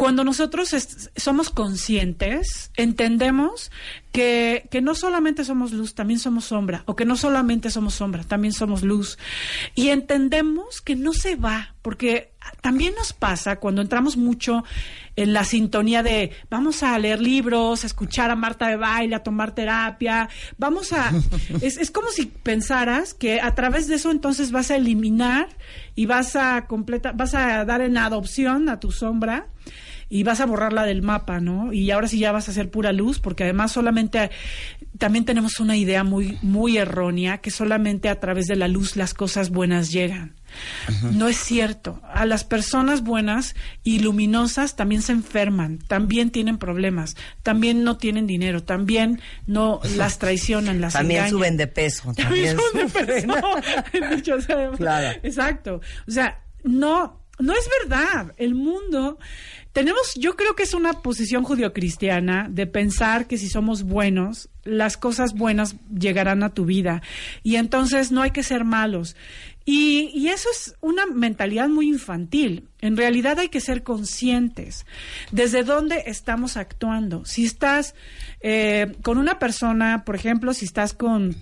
Cuando 0.00 0.24
nosotros 0.24 0.74
somos 1.14 1.50
conscientes, 1.50 2.70
entendemos 2.74 3.70
que, 4.12 4.66
que 4.70 4.80
no 4.80 4.94
solamente 4.94 5.44
somos 5.44 5.72
luz, 5.72 5.94
también 5.94 6.18
somos 6.18 6.46
sombra, 6.46 6.82
o 6.86 6.96
que 6.96 7.04
no 7.04 7.16
solamente 7.16 7.70
somos 7.70 7.94
sombra, 7.94 8.24
también 8.24 8.52
somos 8.52 8.82
luz. 8.82 9.18
Y 9.74 9.88
entendemos 9.88 10.80
que 10.80 10.96
no 10.96 11.12
se 11.12 11.36
va, 11.36 11.74
porque 11.82 12.32
también 12.60 12.94
nos 12.96 13.12
pasa 13.12 13.56
cuando 13.56 13.82
entramos 13.82 14.16
mucho 14.16 14.64
en 15.16 15.32
la 15.32 15.44
sintonía 15.44 16.02
de 16.02 16.32
vamos 16.48 16.82
a 16.82 16.98
leer 16.98 17.20
libros, 17.20 17.84
a 17.84 17.86
escuchar 17.86 18.30
a 18.30 18.36
Marta 18.36 18.68
de 18.68 18.76
baile, 18.76 19.14
a 19.14 19.22
tomar 19.22 19.54
terapia, 19.54 20.28
vamos 20.58 20.92
a... 20.92 21.12
es, 21.60 21.76
es 21.76 21.90
como 21.90 22.08
si 22.10 22.26
pensaras 22.26 23.14
que 23.14 23.40
a 23.40 23.54
través 23.54 23.86
de 23.86 23.96
eso 23.96 24.10
entonces 24.10 24.50
vas 24.50 24.70
a 24.70 24.76
eliminar 24.76 25.48
y 25.94 26.06
vas 26.06 26.34
a 26.36 26.66
completa, 26.66 27.12
vas 27.12 27.34
a 27.34 27.64
dar 27.64 27.80
en 27.80 27.96
adopción 27.96 28.68
a 28.68 28.80
tu 28.80 28.90
sombra 28.90 29.46
y 30.10 30.24
vas 30.24 30.40
a 30.40 30.46
borrarla 30.46 30.84
del 30.84 31.00
mapa, 31.02 31.40
¿no? 31.40 31.72
Y 31.72 31.90
ahora 31.92 32.08
sí 32.08 32.18
ya 32.18 32.32
vas 32.32 32.48
a 32.48 32.50
hacer 32.50 32.70
pura 32.70 32.92
luz, 32.92 33.20
porque 33.20 33.44
además 33.44 33.72
solamente 33.72 34.30
también 34.98 35.24
tenemos 35.24 35.60
una 35.60 35.76
idea 35.76 36.04
muy 36.04 36.36
muy 36.42 36.76
errónea 36.76 37.38
que 37.38 37.50
solamente 37.50 38.08
a 38.10 38.20
través 38.20 38.46
de 38.48 38.56
la 38.56 38.68
luz 38.68 38.96
las 38.96 39.14
cosas 39.14 39.50
buenas 39.50 39.90
llegan. 39.92 40.34
No 41.12 41.28
es 41.28 41.36
cierto. 41.36 42.02
A 42.12 42.26
las 42.26 42.42
personas 42.42 43.02
buenas 43.04 43.54
y 43.84 44.00
luminosas 44.00 44.74
también 44.74 45.00
se 45.00 45.12
enferman, 45.12 45.78
también 45.78 46.30
tienen 46.30 46.58
problemas, 46.58 47.14
también 47.44 47.84
no 47.84 47.96
tienen 47.98 48.26
dinero, 48.26 48.64
también 48.64 49.20
no 49.46 49.80
las 49.96 50.18
traicionan, 50.18 50.80
las 50.80 50.94
También 50.94 51.20
engañan. 51.20 51.38
suben 51.38 51.56
de 51.56 51.66
peso. 51.68 52.12
También 52.14 52.56
suben 52.58 52.88
de 52.88 53.06
peso. 53.06 53.34
Dicho 54.16 54.40
sea- 54.40 54.70
Claro. 54.72 55.18
Exacto. 55.22 55.80
O 56.08 56.10
sea, 56.10 56.40
no, 56.64 57.19
no 57.40 57.52
es 57.54 57.68
verdad. 57.82 58.34
El 58.36 58.54
mundo. 58.54 59.18
Tenemos, 59.72 60.14
yo 60.16 60.34
creo 60.34 60.56
que 60.56 60.64
es 60.64 60.74
una 60.74 60.94
posición 60.94 61.44
judio-cristiana 61.44 62.48
de 62.50 62.66
pensar 62.66 63.28
que 63.28 63.38
si 63.38 63.48
somos 63.48 63.84
buenos, 63.84 64.48
las 64.64 64.96
cosas 64.96 65.32
buenas 65.34 65.76
llegarán 65.96 66.42
a 66.42 66.52
tu 66.52 66.64
vida. 66.64 67.02
Y 67.44 67.56
entonces 67.56 68.10
no 68.10 68.22
hay 68.22 68.32
que 68.32 68.42
ser 68.42 68.64
malos. 68.64 69.14
Y, 69.64 70.10
y 70.12 70.28
eso 70.28 70.48
es 70.50 70.74
una 70.80 71.06
mentalidad 71.06 71.68
muy 71.68 71.86
infantil. 71.88 72.68
En 72.80 72.96
realidad 72.96 73.38
hay 73.38 73.48
que 73.48 73.60
ser 73.60 73.84
conscientes 73.84 74.86
desde 75.30 75.62
dónde 75.62 76.02
estamos 76.06 76.56
actuando. 76.56 77.24
Si 77.24 77.44
estás 77.44 77.94
eh, 78.40 78.96
con 79.02 79.18
una 79.18 79.38
persona, 79.38 80.04
por 80.04 80.16
ejemplo, 80.16 80.52
si 80.52 80.64
estás 80.64 80.94
con 80.94 81.36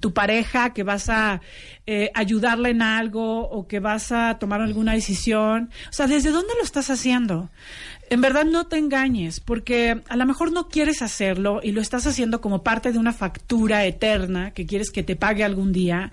tu 0.00 0.12
pareja, 0.12 0.72
que 0.72 0.82
vas 0.82 1.08
a 1.08 1.40
eh, 1.86 2.10
ayudarle 2.14 2.70
en 2.70 2.82
algo 2.82 3.48
o 3.48 3.66
que 3.66 3.80
vas 3.80 4.12
a 4.12 4.38
tomar 4.38 4.60
alguna 4.60 4.92
decisión. 4.92 5.70
O 5.88 5.92
sea, 5.92 6.06
¿desde 6.06 6.30
dónde 6.30 6.54
lo 6.56 6.62
estás 6.62 6.90
haciendo? 6.90 7.50
En 8.10 8.20
verdad 8.20 8.44
no 8.44 8.66
te 8.66 8.76
engañes, 8.76 9.40
porque 9.40 10.02
a 10.08 10.16
lo 10.16 10.26
mejor 10.26 10.52
no 10.52 10.68
quieres 10.68 11.02
hacerlo 11.02 11.60
y 11.62 11.72
lo 11.72 11.80
estás 11.80 12.06
haciendo 12.06 12.40
como 12.40 12.62
parte 12.62 12.92
de 12.92 12.98
una 12.98 13.12
factura 13.12 13.84
eterna 13.84 14.52
que 14.52 14.66
quieres 14.66 14.90
que 14.90 15.02
te 15.02 15.16
pague 15.16 15.44
algún 15.44 15.72
día. 15.72 16.12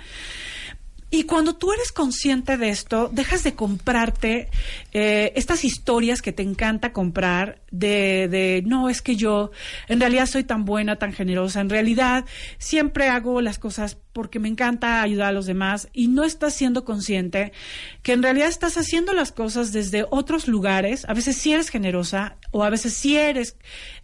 Y 1.13 1.23
cuando 1.23 1.55
tú 1.55 1.73
eres 1.73 1.91
consciente 1.91 2.57
de 2.57 2.69
esto, 2.69 3.09
dejas 3.11 3.43
de 3.43 3.53
comprarte 3.53 4.47
eh, 4.93 5.33
estas 5.35 5.65
historias 5.65 6.21
que 6.21 6.31
te 6.31 6.41
encanta 6.41 6.93
comprar 6.93 7.60
de, 7.71 8.27
de, 8.29 8.63
no, 8.65 8.89
es 8.89 9.01
que 9.01 9.15
yo 9.15 9.51
en 9.87 9.99
realidad 9.99 10.25
soy 10.27 10.43
tan 10.43 10.65
buena, 10.65 10.97
tan 10.97 11.13
generosa, 11.13 11.61
en 11.61 11.69
realidad 11.69 12.25
siempre 12.57 13.07
hago 13.07 13.41
las 13.41 13.57
cosas 13.59 13.97
porque 14.13 14.39
me 14.39 14.49
encanta 14.49 15.01
ayudar 15.01 15.29
a 15.29 15.31
los 15.31 15.45
demás 15.45 15.87
y 15.93 16.09
no 16.09 16.25
estás 16.25 16.53
siendo 16.53 16.83
consciente 16.83 17.53
que 18.03 18.11
en 18.11 18.21
realidad 18.21 18.49
estás 18.49 18.77
haciendo 18.77 19.13
las 19.13 19.31
cosas 19.31 19.71
desde 19.71 20.05
otros 20.11 20.49
lugares, 20.49 21.05
a 21.07 21.13
veces 21.13 21.37
sí 21.37 21.53
eres 21.53 21.69
generosa 21.69 22.35
o 22.51 22.63
a 22.65 22.69
veces 22.69 22.93
sí 22.93 23.15
eres, 23.15 23.55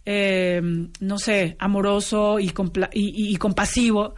eh, 0.06 0.62
no 1.00 1.18
sé, 1.18 1.56
amoroso 1.58 2.38
y, 2.38 2.48
compla- 2.50 2.88
y- 2.92 3.36
compasivo, 3.36 4.14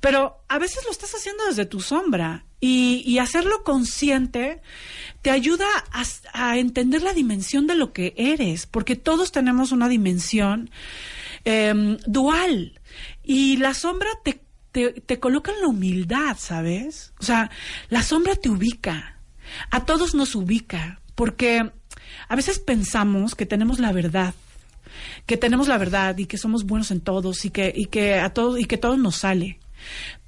pero 0.00 0.44
a 0.48 0.58
veces 0.58 0.84
lo 0.84 0.90
estás 0.90 1.14
haciendo 1.14 1.46
desde 1.46 1.64
tu 1.64 1.80
sombra 1.80 2.44
Y, 2.64 3.02
y 3.04 3.18
hacerlo 3.18 3.64
consciente 3.64 4.62
te 5.20 5.32
ayuda 5.32 5.66
a, 6.32 6.58
entender 6.58 7.02
la 7.02 7.12
dimensión 7.12 7.66
de 7.66 7.74
lo 7.74 7.92
que 7.92 8.14
eres, 8.16 8.66
porque 8.66 8.94
todos 8.94 9.32
tenemos 9.32 9.72
una 9.72 9.88
dimensión 9.88 10.70
em, 11.44 11.96
dual. 12.06 12.80
Y 13.24 13.56
la 13.56 13.74
sombra 13.74 14.10
te, 14.22 14.40
te, 14.70 14.92
te 14.92 15.18
coloca 15.18 15.50
en 15.50 15.60
la 15.60 15.66
humildad, 15.66 16.36
¿sabes? 16.38 17.12
O 17.18 17.24
sea, 17.24 17.50
la 17.88 18.04
sombra 18.04 18.36
te 18.36 18.48
ubica. 18.48 19.18
A 19.72 19.84
todos 19.84 20.14
nos 20.14 20.36
ubica, 20.36 21.00
porque 21.16 21.68
a 22.28 22.36
veces 22.36 22.60
pensamos 22.60 23.34
que 23.34 23.44
tenemos 23.44 23.80
la 23.80 23.92
verdad 23.92 24.34
que 25.26 25.36
tenemos 25.36 25.68
la 25.68 25.78
verdad 25.78 26.16
y 26.18 26.26
que 26.26 26.38
somos 26.38 26.64
buenos 26.64 26.90
en 26.90 27.00
todos 27.00 27.44
y 27.44 27.50
que 27.50 27.72
y 27.74 27.86
que 27.86 28.14
a 28.14 28.32
todos 28.32 28.60
y 28.60 28.64
que 28.64 28.76
todo 28.76 28.96
nos 28.96 29.16
sale. 29.16 29.58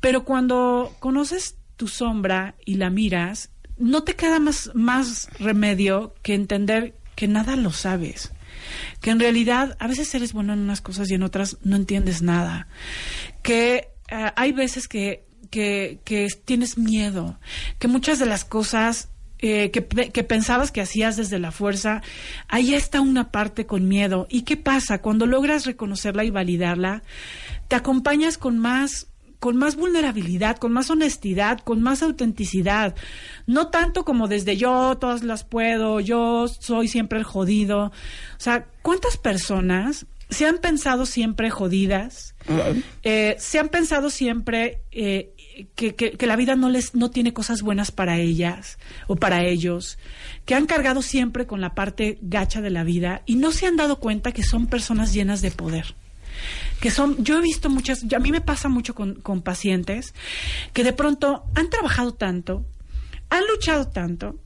Pero 0.00 0.24
cuando 0.24 0.94
conoces 1.00 1.56
tu 1.76 1.88
sombra 1.88 2.54
y 2.64 2.74
la 2.74 2.90
miras, 2.90 3.50
no 3.76 4.04
te 4.04 4.14
queda 4.14 4.38
más 4.38 4.70
más 4.74 5.28
remedio 5.38 6.14
que 6.22 6.34
entender 6.34 6.94
que 7.14 7.28
nada 7.28 7.56
lo 7.56 7.72
sabes. 7.72 8.32
Que 9.00 9.10
en 9.10 9.20
realidad 9.20 9.76
a 9.78 9.86
veces 9.86 10.14
eres 10.14 10.32
bueno 10.32 10.52
en 10.52 10.60
unas 10.60 10.80
cosas 10.80 11.10
y 11.10 11.14
en 11.14 11.22
otras 11.22 11.58
no 11.62 11.76
entiendes 11.76 12.22
nada. 12.22 12.68
Que 13.42 13.88
eh, 14.08 14.32
hay 14.36 14.52
veces 14.52 14.88
que, 14.88 15.26
que, 15.50 16.00
que 16.04 16.28
tienes 16.44 16.78
miedo, 16.78 17.38
que 17.78 17.88
muchas 17.88 18.18
de 18.18 18.26
las 18.26 18.44
cosas 18.44 19.08
eh, 19.38 19.70
que, 19.70 19.84
que 19.84 20.24
pensabas 20.24 20.70
que 20.70 20.80
hacías 20.80 21.16
desde 21.16 21.38
la 21.38 21.52
fuerza, 21.52 22.00
ahí 22.48 22.74
está 22.74 23.00
una 23.00 23.30
parte 23.30 23.66
con 23.66 23.86
miedo. 23.88 24.26
¿Y 24.30 24.42
qué 24.42 24.56
pasa? 24.56 25.02
Cuando 25.02 25.26
logras 25.26 25.66
reconocerla 25.66 26.24
y 26.24 26.30
validarla, 26.30 27.02
te 27.68 27.76
acompañas 27.76 28.38
con 28.38 28.58
más 28.58 29.08
con 29.44 29.58
más 29.58 29.76
vulnerabilidad, 29.76 30.56
con 30.56 30.72
más 30.72 30.88
honestidad, 30.88 31.60
con 31.60 31.82
más 31.82 32.02
autenticidad. 32.02 32.94
No 33.46 33.66
tanto 33.68 34.02
como 34.06 34.26
desde 34.26 34.56
yo 34.56 34.96
todas 34.98 35.22
las 35.22 35.44
puedo, 35.44 36.00
yo 36.00 36.48
soy 36.48 36.88
siempre 36.88 37.18
el 37.18 37.24
jodido. 37.26 37.88
O 37.88 37.92
sea, 38.38 38.64
¿cuántas 38.80 39.18
personas 39.18 40.06
se 40.30 40.46
han 40.46 40.56
pensado 40.56 41.04
siempre 41.04 41.50
jodidas? 41.50 42.34
Eh, 43.02 43.36
se 43.38 43.58
han 43.58 43.68
pensado 43.68 44.08
siempre 44.08 44.80
eh, 44.92 45.34
que, 45.74 45.94
que- 45.94 46.12
que 46.12 46.26
la 46.26 46.36
vida 46.36 46.56
no 46.56 46.70
les 46.70 46.94
no 46.94 47.10
tiene 47.10 47.34
cosas 47.34 47.60
buenas 47.60 47.90
para 47.90 48.16
ellas 48.18 48.78
o 49.08 49.16
para 49.16 49.44
ellos, 49.44 49.98
que 50.46 50.54
han 50.54 50.64
cargado 50.64 51.02
siempre 51.02 51.46
con 51.46 51.60
la 51.60 51.74
parte 51.74 52.16
gacha 52.22 52.62
de 52.62 52.70
la 52.70 52.82
vida 52.82 53.20
y 53.26 53.34
no 53.34 53.52
se 53.52 53.66
han 53.66 53.76
dado 53.76 53.96
cuenta 54.00 54.32
que 54.32 54.42
son 54.42 54.68
personas 54.68 55.12
llenas 55.12 55.42
de 55.42 55.50
poder. 55.50 55.94
Que 56.80 56.90
son, 56.90 57.22
yo 57.24 57.38
he 57.38 57.42
visto 57.42 57.70
muchas, 57.70 58.04
a 58.12 58.18
mí 58.18 58.30
me 58.30 58.40
pasa 58.40 58.68
mucho 58.68 58.94
con, 58.94 59.14
con 59.16 59.42
pacientes 59.42 60.14
que 60.72 60.84
de 60.84 60.92
pronto 60.92 61.44
han 61.54 61.70
trabajado 61.70 62.14
tanto, 62.14 62.64
han 63.30 63.46
luchado 63.46 63.88
tanto 63.88 64.38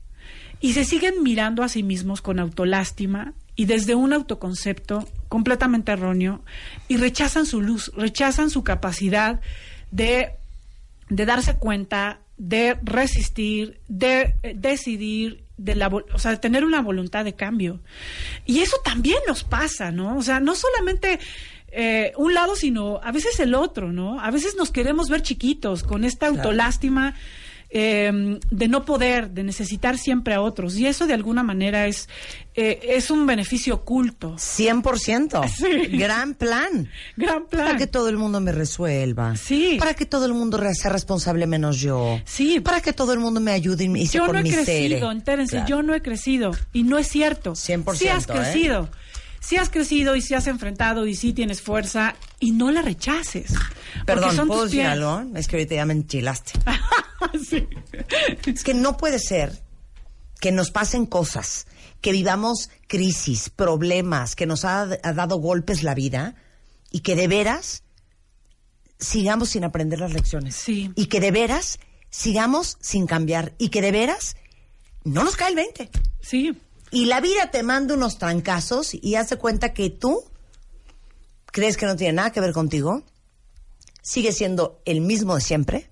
y 0.61 0.73
se 0.73 0.83
siguen 0.83 1.23
mirando 1.23 1.63
a 1.63 1.69
sí 1.69 1.83
mismos 1.83 2.21
con 2.21 2.39
autolástima 2.39 3.33
y 3.55 3.65
desde 3.65 3.95
un 3.95 4.13
autoconcepto 4.13 5.07
completamente 5.27 5.91
erróneo 5.91 6.43
y 6.87 6.97
rechazan 6.97 7.45
su 7.45 7.61
luz, 7.61 7.91
rechazan 7.95 8.49
su 8.49 8.63
capacidad 8.63 9.41
de, 9.91 10.31
de 11.09 11.25
darse 11.25 11.57
cuenta, 11.57 12.21
de 12.37 12.77
resistir, 12.83 13.81
de 13.87 14.35
eh, 14.43 14.53
decidir, 14.55 15.43
de 15.57 15.75
la, 15.75 15.87
o 15.87 16.19
sea, 16.19 16.31
de 16.31 16.37
tener 16.37 16.63
una 16.63 16.81
voluntad 16.81 17.25
de 17.25 17.35
cambio. 17.35 17.81
Y 18.45 18.59
eso 18.59 18.77
también 18.83 19.19
nos 19.27 19.43
pasa, 19.43 19.91
¿no? 19.91 20.17
O 20.17 20.21
sea, 20.21 20.39
no 20.39 20.55
solamente 20.55 21.19
eh, 21.71 22.13
un 22.17 22.33
lado, 22.33 22.55
sino 22.55 22.99
a 23.03 23.11
veces 23.11 23.39
el 23.39 23.53
otro, 23.55 23.91
¿no? 23.91 24.19
A 24.21 24.31
veces 24.31 24.55
nos 24.57 24.71
queremos 24.71 25.09
ver 25.09 25.21
chiquitos 25.21 25.83
con 25.83 26.03
esta 26.03 26.27
autolástima 26.27 27.15
eh, 27.71 28.39
de 28.49 28.67
no 28.67 28.83
poder, 28.83 29.29
de 29.29 29.43
necesitar 29.43 29.97
siempre 29.97 30.33
a 30.33 30.41
otros. 30.41 30.75
Y 30.77 30.87
eso 30.87 31.05
de 31.05 31.13
alguna 31.13 31.43
manera 31.43 31.85
es, 31.85 32.09
eh, 32.55 32.79
es 32.83 33.11
un 33.11 33.27
beneficio 33.27 33.75
oculto. 33.75 34.35
100%. 34.37 35.97
Gran 35.97 36.33
plan. 36.33 36.89
Gran 37.15 37.45
plan. 37.45 37.65
Para 37.67 37.77
que 37.77 37.85
todo 37.87 38.09
el 38.09 38.17
mundo 38.17 38.39
me 38.41 38.51
resuelva. 38.51 39.35
Sí. 39.35 39.75
Para 39.77 39.93
que 39.93 40.05
todo 40.07 40.25
el 40.25 40.33
mundo 40.33 40.59
sea 40.73 40.91
responsable 40.91 41.45
menos 41.45 41.79
yo. 41.79 42.19
Sí. 42.25 42.59
Para 42.59 42.81
que 42.81 42.91
todo 42.91 43.13
el 43.13 43.19
mundo 43.19 43.39
me 43.39 43.51
ayude 43.51 43.83
y 43.83 43.89
me 43.89 43.99
hice 44.01 44.17
yo 44.17 44.25
con 44.25 44.33
no 44.35 44.39
he 44.39 44.51
crecido, 44.51 45.11
entérense, 45.11 45.57
Claro. 45.57 45.67
yo 45.67 45.83
no 45.83 45.93
he 45.93 46.01
crecido. 46.01 46.51
Y 46.73 46.83
no 46.83 46.97
es 46.97 47.07
cierto. 47.07 47.51
100%, 47.51 47.95
Sí 47.95 48.07
has 48.07 48.27
¿eh? 48.29 48.87
Sí 49.49 49.57
has 49.57 49.71
crecido 49.71 50.15
y 50.15 50.21
sí 50.21 50.35
has 50.35 50.45
enfrentado 50.45 51.07
y 51.07 51.15
sí 51.15 51.33
tienes 51.33 51.63
fuerza 51.63 52.15
y 52.39 52.51
no 52.51 52.69
la 52.69 52.83
rechaces. 52.83 53.51
Perdón, 54.05 54.35
son 54.35 54.47
¿puedo 54.47 54.61
tus 54.61 54.69
decir 54.69 54.83
pies. 54.83 54.91
algo? 54.91 55.25
Es 55.35 55.47
que 55.47 55.55
ahorita 55.55 55.73
ya 55.73 55.85
me 55.87 55.93
enchilaste. 55.93 56.51
Es 58.45 58.63
que 58.63 58.75
no 58.75 58.95
puede 58.95 59.17
ser 59.17 59.59
que 60.39 60.51
nos 60.51 60.69
pasen 60.69 61.07
cosas, 61.07 61.65
que 61.99 62.11
vivamos 62.11 62.69
crisis, 62.87 63.49
problemas, 63.49 64.35
que 64.35 64.45
nos 64.45 64.65
ha, 64.65 64.83
ha 64.83 65.13
dado 65.13 65.37
golpes 65.37 65.81
la 65.81 65.95
vida 65.95 66.35
y 66.91 66.99
que 66.99 67.15
de 67.15 67.27
veras 67.27 67.81
sigamos 68.99 69.49
sin 69.49 69.63
aprender 69.63 69.99
las 69.99 70.13
lecciones. 70.13 70.55
Sí. 70.55 70.91
Y 70.95 71.07
que 71.07 71.19
de 71.19 71.31
veras 71.31 71.79
sigamos 72.11 72.77
sin 72.81 73.07
cambiar 73.07 73.55
y 73.57 73.69
que 73.69 73.81
de 73.81 73.91
veras 73.91 74.37
no 75.03 75.23
nos 75.23 75.35
cae 75.35 75.49
el 75.49 75.55
20. 75.55 75.89
Sí. 76.21 76.55
Y 76.91 77.05
la 77.05 77.21
vida 77.21 77.51
te 77.51 77.63
manda 77.63 77.93
unos 77.93 78.17
trancazos 78.17 78.93
y 78.93 79.15
haz 79.15 79.29
de 79.29 79.37
cuenta 79.37 79.73
que 79.73 79.89
tú 79.89 80.23
crees 81.51 81.77
que 81.77 81.85
no 81.85 81.95
tiene 81.95 82.13
nada 82.13 82.31
que 82.31 82.41
ver 82.41 82.53
contigo, 82.53 83.03
sigues 84.01 84.37
siendo 84.37 84.81
el 84.85 85.01
mismo 85.01 85.35
de 85.35 85.41
siempre, 85.41 85.89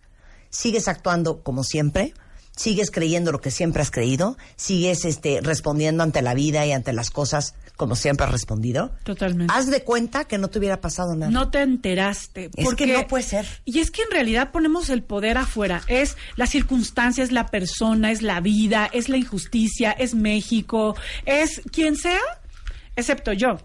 sigues 0.50 0.88
actuando 0.88 1.44
como 1.44 1.64
siempre, 1.64 2.14
sigues 2.56 2.90
creyendo 2.90 3.32
lo 3.32 3.42
que 3.42 3.52
siempre 3.52 3.82
has 3.82 3.92
creído, 3.92 4.38
sigues 4.56 5.06
este, 5.06 5.42
respondiendo 5.42 6.04
ante 6.04 6.22
la 6.22 6.34
vida 6.34 6.66
y 6.66 6.72
ante 6.72 6.94
las 6.94 7.12
cosas 7.12 7.54
como 7.78 7.96
siempre 7.96 8.26
has 8.26 8.32
respondido. 8.32 8.92
Totalmente. 9.04 9.54
Haz 9.56 9.68
de 9.70 9.84
cuenta 9.84 10.26
que 10.26 10.38
no 10.38 10.50
te 10.50 10.60
hubiera 10.60 10.82
pasado 10.82 11.16
nada. 11.16 11.32
No 11.32 11.50
te 11.50 11.62
enteraste. 11.62 12.50
Es 12.56 12.74
que 12.76 12.88
no 12.88 13.08
puede 13.08 13.24
ser. 13.24 13.48
Y 13.64 13.80
es 13.80 13.92
que 13.92 14.02
en 14.02 14.12
realidad 14.12 14.52
ponemos 14.52 14.90
el 14.90 15.04
poder 15.04 15.38
afuera. 15.38 15.84
Es 15.88 16.18
la 16.36 16.48
circunstancia, 16.48 17.24
es 17.24 17.32
la 17.32 17.48
persona, 17.48 18.12
es 18.12 18.24
la 18.24 18.42
vida, 18.42 18.90
es 18.92 19.10
la 19.10 19.18
injusticia, 19.18 19.92
es 19.92 20.16
México, 20.16 20.96
es 21.26 21.62
quien 21.72 21.96
sea, 21.96 22.20
excepto 22.96 23.32
yo. 23.32 23.60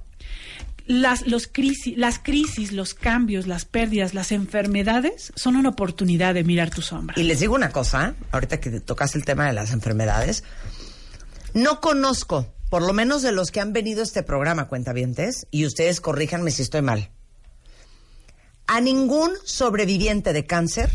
Las, 0.86 1.26
los 1.26 1.46
crisis, 1.46 1.96
las 1.96 2.18
crisis, 2.18 2.72
los 2.72 2.92
cambios, 2.92 3.46
las 3.46 3.64
pérdidas, 3.64 4.14
las 4.14 4.30
enfermedades 4.30 5.32
son 5.36 5.56
una 5.56 5.70
oportunidad 5.70 6.34
de 6.34 6.44
mirar 6.44 6.70
tu 6.70 6.82
sombra. 6.82 7.14
Y 7.18 7.22
les 7.22 7.40
digo 7.40 7.54
una 7.54 7.70
cosa, 7.70 8.14
ahorita 8.30 8.60
que 8.60 8.80
tocas 8.80 9.14
el 9.14 9.24
tema 9.24 9.46
de 9.46 9.54
las 9.54 9.72
enfermedades, 9.72 10.44
no 11.54 11.80
conozco, 11.80 12.52
por 12.72 12.80
lo 12.80 12.94
menos 12.94 13.20
de 13.20 13.32
los 13.32 13.50
que 13.50 13.60
han 13.60 13.74
venido 13.74 14.00
a 14.00 14.04
este 14.04 14.22
programa, 14.22 14.66
cuentavientes, 14.66 15.46
y 15.50 15.66
ustedes 15.66 16.00
corríjanme 16.00 16.50
si 16.50 16.62
estoy 16.62 16.80
mal, 16.80 17.10
a 18.66 18.80
ningún 18.80 19.30
sobreviviente 19.44 20.32
de 20.32 20.46
cáncer 20.46 20.90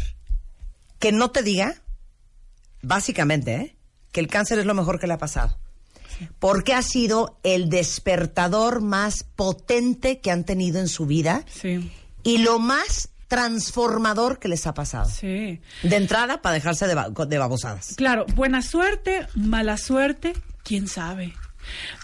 que 0.97 1.11
no 1.11 1.29
te 1.29 1.43
diga, 1.43 1.75
básicamente, 2.81 3.53
¿eh? 3.53 3.75
que 4.11 4.21
el 4.21 4.27
cáncer 4.27 4.57
es 4.57 4.65
lo 4.65 4.73
mejor 4.73 4.99
que 4.99 5.05
le 5.05 5.13
ha 5.13 5.19
pasado. 5.19 5.55
Porque 6.39 6.73
ha 6.73 6.81
sido 6.81 7.37
el 7.43 7.69
despertador 7.69 8.81
más 8.81 9.23
potente 9.23 10.19
que 10.19 10.31
han 10.31 10.45
tenido 10.45 10.79
en 10.79 10.87
su 10.87 11.05
vida 11.05 11.45
Sí, 11.47 11.91
y 12.23 12.39
lo 12.39 12.57
más 12.57 13.09
transformador 13.27 14.39
que 14.39 14.47
les 14.47 14.65
ha 14.65 14.73
pasado. 14.73 15.11
sí. 15.11 15.61
De 15.83 15.95
entrada, 15.95 16.41
para 16.41 16.55
dejarse 16.55 16.87
de, 16.87 16.95
de 17.27 17.37
babosadas. 17.37 17.93
Claro, 17.97 18.25
buena 18.33 18.63
suerte, 18.63 19.27
mala 19.35 19.77
suerte, 19.77 20.33
quién 20.63 20.87
sabe. 20.87 21.35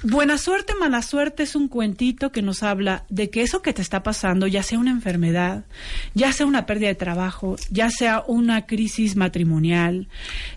Buena 0.03 0.37
suerte, 0.37 0.73
mala 0.75 1.01
suerte 1.01 1.43
es 1.43 1.55
un 1.55 1.67
cuentito 1.67 2.31
que 2.31 2.41
nos 2.41 2.63
habla 2.63 3.05
de 3.09 3.29
que 3.29 3.41
eso 3.41 3.61
que 3.61 3.73
te 3.73 3.81
está 3.81 4.03
pasando, 4.03 4.47
ya 4.47 4.63
sea 4.63 4.79
una 4.79 4.91
enfermedad, 4.91 5.65
ya 6.13 6.31
sea 6.33 6.45
una 6.45 6.65
pérdida 6.65 6.89
de 6.89 6.95
trabajo, 6.95 7.55
ya 7.69 7.89
sea 7.89 8.23
una 8.27 8.65
crisis 8.65 9.15
matrimonial, 9.15 10.07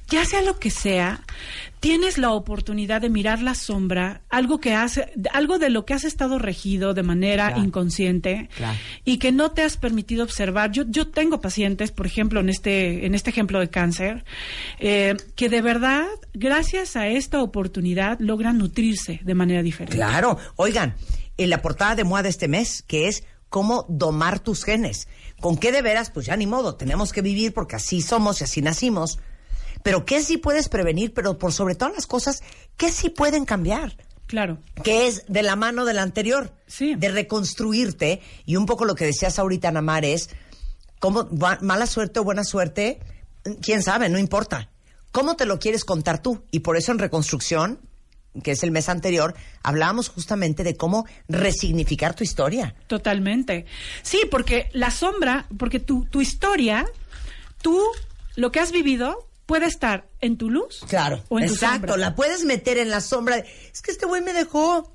ya 0.09 0.24
sea 0.24 0.43
lo 0.43 0.59
que 0.59 0.70
sea, 0.70 1.20
tienes 1.81 2.19
la 2.19 2.31
oportunidad 2.31 3.01
de 3.01 3.11
mirar 3.11 3.43
la 3.43 3.55
sombra, 3.55 4.23
algo 4.31 4.59
que 4.61 4.74
hace, 4.74 5.12
algo 5.32 5.59
de 5.59 5.70
lo 5.70 5.85
que 5.85 5.94
has 5.94 6.05
estado 6.05 6.39
regido 6.39 6.94
de 6.94 7.03
manera 7.03 7.48
Claro. 7.48 7.62
inconsciente 7.65 8.48
Claro. 8.57 8.78
y 9.05 9.19
que 9.19 9.31
no 9.32 9.51
te 9.53 9.62
has 9.62 9.77
permitido 9.77 10.24
observar. 10.24 10.73
Yo, 10.73 10.85
yo 10.89 11.09
tengo 11.09 11.40
pacientes, 11.40 11.93
por 11.93 12.07
ejemplo, 12.07 12.40
en 12.40 12.48
este, 12.48 13.07
en 13.07 13.15
este 13.15 13.31
ejemplo 13.31 13.61
de 13.61 13.69
cáncer, 13.70 14.24
eh, 14.81 15.16
que 15.35 15.48
de 15.48 15.61
verdad, 15.62 16.07
gracias 16.35 16.97
a 16.97 17.09
esta 17.09 17.43
oportunidad, 17.43 18.19
logran 18.20 18.59
nutrirse 18.59 19.20
de 19.23 19.35
manera 19.35 19.62
diferente. 19.62 19.97
Claro. 19.97 20.39
Oigan, 20.57 20.94
en 21.36 21.51
la 21.51 21.62
portada 21.62 21.94
de 21.94 22.05
MOA 22.05 22.23
de 22.23 22.31
este 22.31 22.48
mes, 22.48 22.82
que 22.82 23.09
es 23.09 23.24
cómo 23.48 23.86
domar 23.89 24.40
tus 24.40 24.65
genes. 24.65 25.09
¿Con 25.40 25.57
qué 25.57 25.70
de 25.70 25.82
veras? 25.82 26.11
Pues 26.11 26.27
ya 26.27 26.36
ni 26.36 26.47
modo, 26.47 26.74
tenemos 26.74 27.12
que 27.12 27.23
vivir 27.23 27.53
porque 27.53 27.77
así 27.77 28.01
somos 28.03 28.40
y 28.40 28.44
así 28.44 28.62
nacimos. 28.62 29.19
Pero 29.87 30.05
¿qué 30.05 30.21
sí 30.21 30.37
puedes 30.37 30.69
prevenir? 30.69 31.15
Pero 31.15 31.39
por 31.39 31.53
sobre 31.53 31.77
todas 31.77 31.95
las 31.95 32.09
cosas, 32.09 32.43
¿qué 32.77 32.91
sí 32.91 33.09
pueden 33.09 33.45
cambiar? 33.45 33.97
Claro. 34.27 34.59
que 34.83 35.07
es 35.07 35.23
de 35.29 35.45
la 35.45 35.55
mano 35.55 35.85
del 35.85 36.01
anterior, 36.01 36.53
de 36.81 37.09
reconstruirte. 37.09 38.21
Y 38.47 38.57
un 38.57 38.67
poco 38.67 38.85
lo 38.85 38.97
que 38.97 39.05
decías 39.05 39.39
ahorita, 39.39 39.71
Namar, 39.71 40.05
es 40.05 40.31
cómo 40.99 41.29
mala 41.61 41.87
suerte 41.87 42.19
o 42.19 42.25
buena 42.25 42.43
suerte, 42.43 42.99
quién 43.63 43.85
sabe, 43.85 44.09
no 44.09 44.19
importa. 44.19 44.71
¿Cómo 45.13 45.37
te 45.37 45.47
lo 45.47 45.61
quieres 45.61 45.85
contar 45.85 46.21
tú? 46.21 46.43
Y 46.51 46.59
por 46.59 46.77
eso 46.77 46.91
en 46.91 46.99
Reconstrucción, 46.99 47.79
que 48.43 48.51
es 48.51 48.65
el 48.65 48.73
mes 48.73 48.89
anterior, 48.89 49.37
hablábamos 49.63 50.09
justamente 50.09 50.65
de 50.65 50.77
cómo 50.77 51.07
resignificar 51.29 52.17
tu 52.17 52.25
historia. 52.25 52.75
Totalmente. 52.89 53.67
Sí, 54.03 54.23
porque 54.29 54.69
la 54.73 54.91
sombra, 54.91 55.47
porque 55.57 55.79
tu, 55.79 56.07
tu 56.07 56.21
historia, 56.21 56.85
tú, 57.63 57.81
lo 58.35 58.51
que 58.51 58.59
has 58.59 58.73
vivido, 58.73 59.26
puede 59.47 59.66
estar 59.66 60.06
en 60.20 60.36
tu 60.36 60.51
luz. 60.51 60.85
Claro. 60.89 61.23
O 61.28 61.39
en 61.39 61.47
tu 61.47 61.55
Exacto, 61.55 61.89
sombra. 61.89 61.97
la 61.97 62.14
puedes 62.14 62.44
meter 62.44 62.78
en 62.78 62.90
la 62.90 63.01
sombra. 63.01 63.36
de, 63.36 63.47
Es 63.73 63.81
que 63.82 63.90
este 63.93 64.06
güey 64.06 64.23
me 64.23 64.32
dejó. 64.32 64.93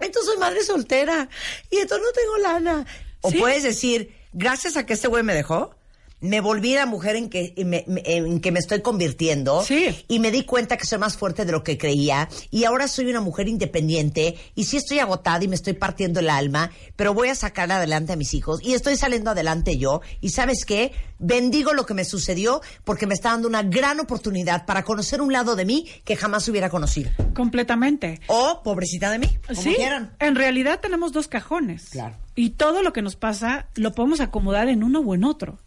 Entonces 0.00 0.30
soy 0.30 0.38
madre 0.38 0.62
soltera. 0.62 1.28
Y 1.70 1.78
entonces 1.78 2.06
no 2.06 2.12
tengo 2.12 2.36
lana. 2.38 2.86
O 3.22 3.30
Sí. 3.30 3.38
puedes 3.38 3.62
decir, 3.62 4.14
gracias 4.32 4.76
a 4.76 4.84
que 4.86 4.92
este 4.92 5.08
güey 5.08 5.22
me 5.22 5.34
dejó, 5.34 5.74
me 6.20 6.40
volví 6.40 6.74
la 6.74 6.86
mujer 6.86 7.14
en 7.16 7.28
que 7.28 7.52
me, 7.64 7.84
me- 7.86 8.02
en 8.04 8.40
que 8.40 8.50
me 8.50 8.58
estoy 8.58 8.80
convirtiendo. 8.80 9.64
Y 10.08 10.18
me 10.18 10.30
di 10.30 10.44
cuenta 10.44 10.76
que 10.76 10.86
soy 10.86 10.98
más 10.98 11.16
fuerte 11.16 11.44
de 11.44 11.52
lo 11.52 11.62
que 11.62 11.76
creía. 11.78 12.28
Y 12.50 12.64
ahora 12.64 12.88
soy 12.88 13.10
una 13.10 13.20
mujer 13.20 13.48
independiente. 13.48 14.36
Y 14.54 14.64
sí 14.64 14.76
estoy 14.78 14.98
agotada 14.98 15.44
y 15.44 15.48
me 15.48 15.54
estoy 15.56 15.74
partiendo 15.74 16.20
el 16.20 16.30
alma. 16.30 16.70
Pero 16.96 17.12
voy 17.14 17.28
a 17.28 17.34
sacar 17.34 17.70
adelante 17.70 18.12
a 18.12 18.16
mis 18.16 18.32
hijos. 18.34 18.60
Y 18.62 18.72
estoy 18.74 18.96
saliendo 18.96 19.30
adelante 19.30 19.76
yo. 19.76 20.00
Y 20.20 20.30
sabes 20.30 20.64
qué? 20.64 20.92
Bendigo 21.18 21.72
lo 21.74 21.86
que 21.86 21.94
me 21.94 22.04
sucedió 22.04 22.60
porque 22.84 23.06
me 23.06 23.14
está 23.14 23.30
dando 23.30 23.48
una 23.48 23.62
gran 23.62 24.00
oportunidad 24.00 24.66
para 24.66 24.82
conocer 24.84 25.20
un 25.22 25.32
lado 25.32 25.56
de 25.56 25.64
mí 25.64 25.86
que 26.04 26.16
jamás 26.16 26.46
hubiera 26.48 26.68
conocido. 26.70 27.10
Completamente. 27.34 28.20
O 28.26 28.62
pobrecita 28.62 29.10
de 29.10 29.18
mí. 29.20 29.28
Como 29.46 29.62
Sí, 29.62 29.74
quieran. 29.74 30.14
en 30.18 30.34
realidad 30.34 30.80
tenemos 30.80 31.12
dos 31.12 31.28
cajones. 31.28 31.90
Claro. 31.90 32.16
Y 32.34 32.50
todo 32.50 32.82
lo 32.82 32.92
que 32.92 33.00
nos 33.02 33.16
pasa 33.16 33.66
lo 33.76 33.92
podemos 33.94 34.20
acomodar 34.20 34.68
en 34.68 34.82
uno 34.82 35.00
o 35.00 35.14
en 35.14 35.24
otro. 35.24 35.58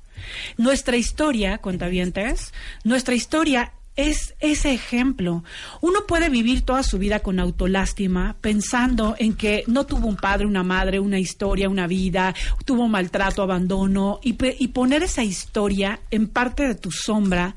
Nuestra 0.58 0.98
historia, 0.98 1.58
cuentavientes, 1.58 2.54
nuestra 2.84 3.16
historia 3.16 3.74
es 4.00 4.34
ese 4.40 4.72
ejemplo. 4.72 5.44
Uno 5.82 6.06
puede 6.08 6.30
vivir 6.30 6.62
toda 6.62 6.84
su 6.84 6.98
vida 6.98 7.20
con 7.20 7.38
autolástima, 7.38 8.38
pensando 8.40 9.16
en 9.20 9.34
que 9.34 9.66
no 9.68 9.86
tuvo 9.86 10.08
un 10.08 10.16
padre, 10.16 10.46
una 10.46 10.64
madre, 10.64 11.02
una 11.02 11.20
historia, 11.20 11.68
una 11.68 11.86
vida, 11.86 12.34
tuvo 12.64 12.88
maltrato, 12.88 13.44
abandono, 13.44 14.22
y, 14.24 14.38
y 14.64 14.70
poner 14.70 15.04
esa 15.04 15.24
historia 15.26 16.00
en 16.12 16.28
parte 16.28 16.66
de 16.66 16.76
tu 16.76 16.92
sombra, 16.92 17.56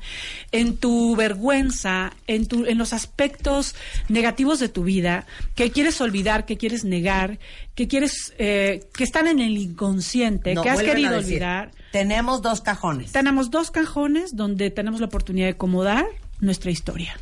en 0.51 0.75
tu 0.75 1.15
vergüenza, 1.15 2.11
en, 2.27 2.45
tu, 2.45 2.65
en 2.65 2.77
los 2.77 2.91
aspectos 2.91 3.73
negativos 4.09 4.59
de 4.59 4.67
tu 4.67 4.83
vida, 4.83 5.25
que 5.55 5.71
quieres 5.71 6.01
olvidar, 6.01 6.45
que 6.45 6.57
quieres 6.57 6.83
negar, 6.83 7.39
que 7.73 7.87
quieres, 7.87 8.33
eh, 8.37 8.83
que 8.93 9.05
están 9.05 9.27
en 9.27 9.39
el 9.39 9.57
inconsciente, 9.57 10.55
No, 10.55 10.61
que 10.61 10.69
has 10.69 10.83
querido 10.83 11.15
olvidar. 11.15 11.71
Tenemos 11.93 12.41
dos 12.41 12.61
cajones. 12.61 13.11
Tenemos 13.11 13.51
dos 13.51 13.69
cajones 13.69 14.35
donde 14.35 14.71
tenemos 14.71 14.99
la 14.99 15.05
oportunidad 15.05 15.45
de 15.45 15.51
acomodar 15.51 16.07
nuestra 16.39 16.71
historia. 16.71 17.15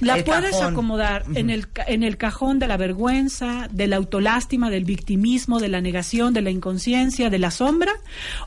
La 0.00 0.16
El 0.16 0.24
puedes 0.24 0.52
cajón. 0.52 0.72
acomodar 0.72 1.24
en, 1.34 1.50
el, 1.50 1.66
en 1.86 2.02
el 2.02 2.16
cajón 2.16 2.58
de 2.58 2.66
la 2.66 2.76
vergüenza, 2.76 3.68
de 3.70 3.86
la 3.86 3.96
autolástima, 3.96 4.70
del 4.70 4.84
victimismo, 4.84 5.60
de 5.60 5.68
la 5.68 5.80
negación, 5.80 6.32
de 6.34 6.42
la 6.42 6.50
inconsciencia, 6.50 7.30
de 7.30 7.38
la 7.38 7.50
sombra, 7.50 7.92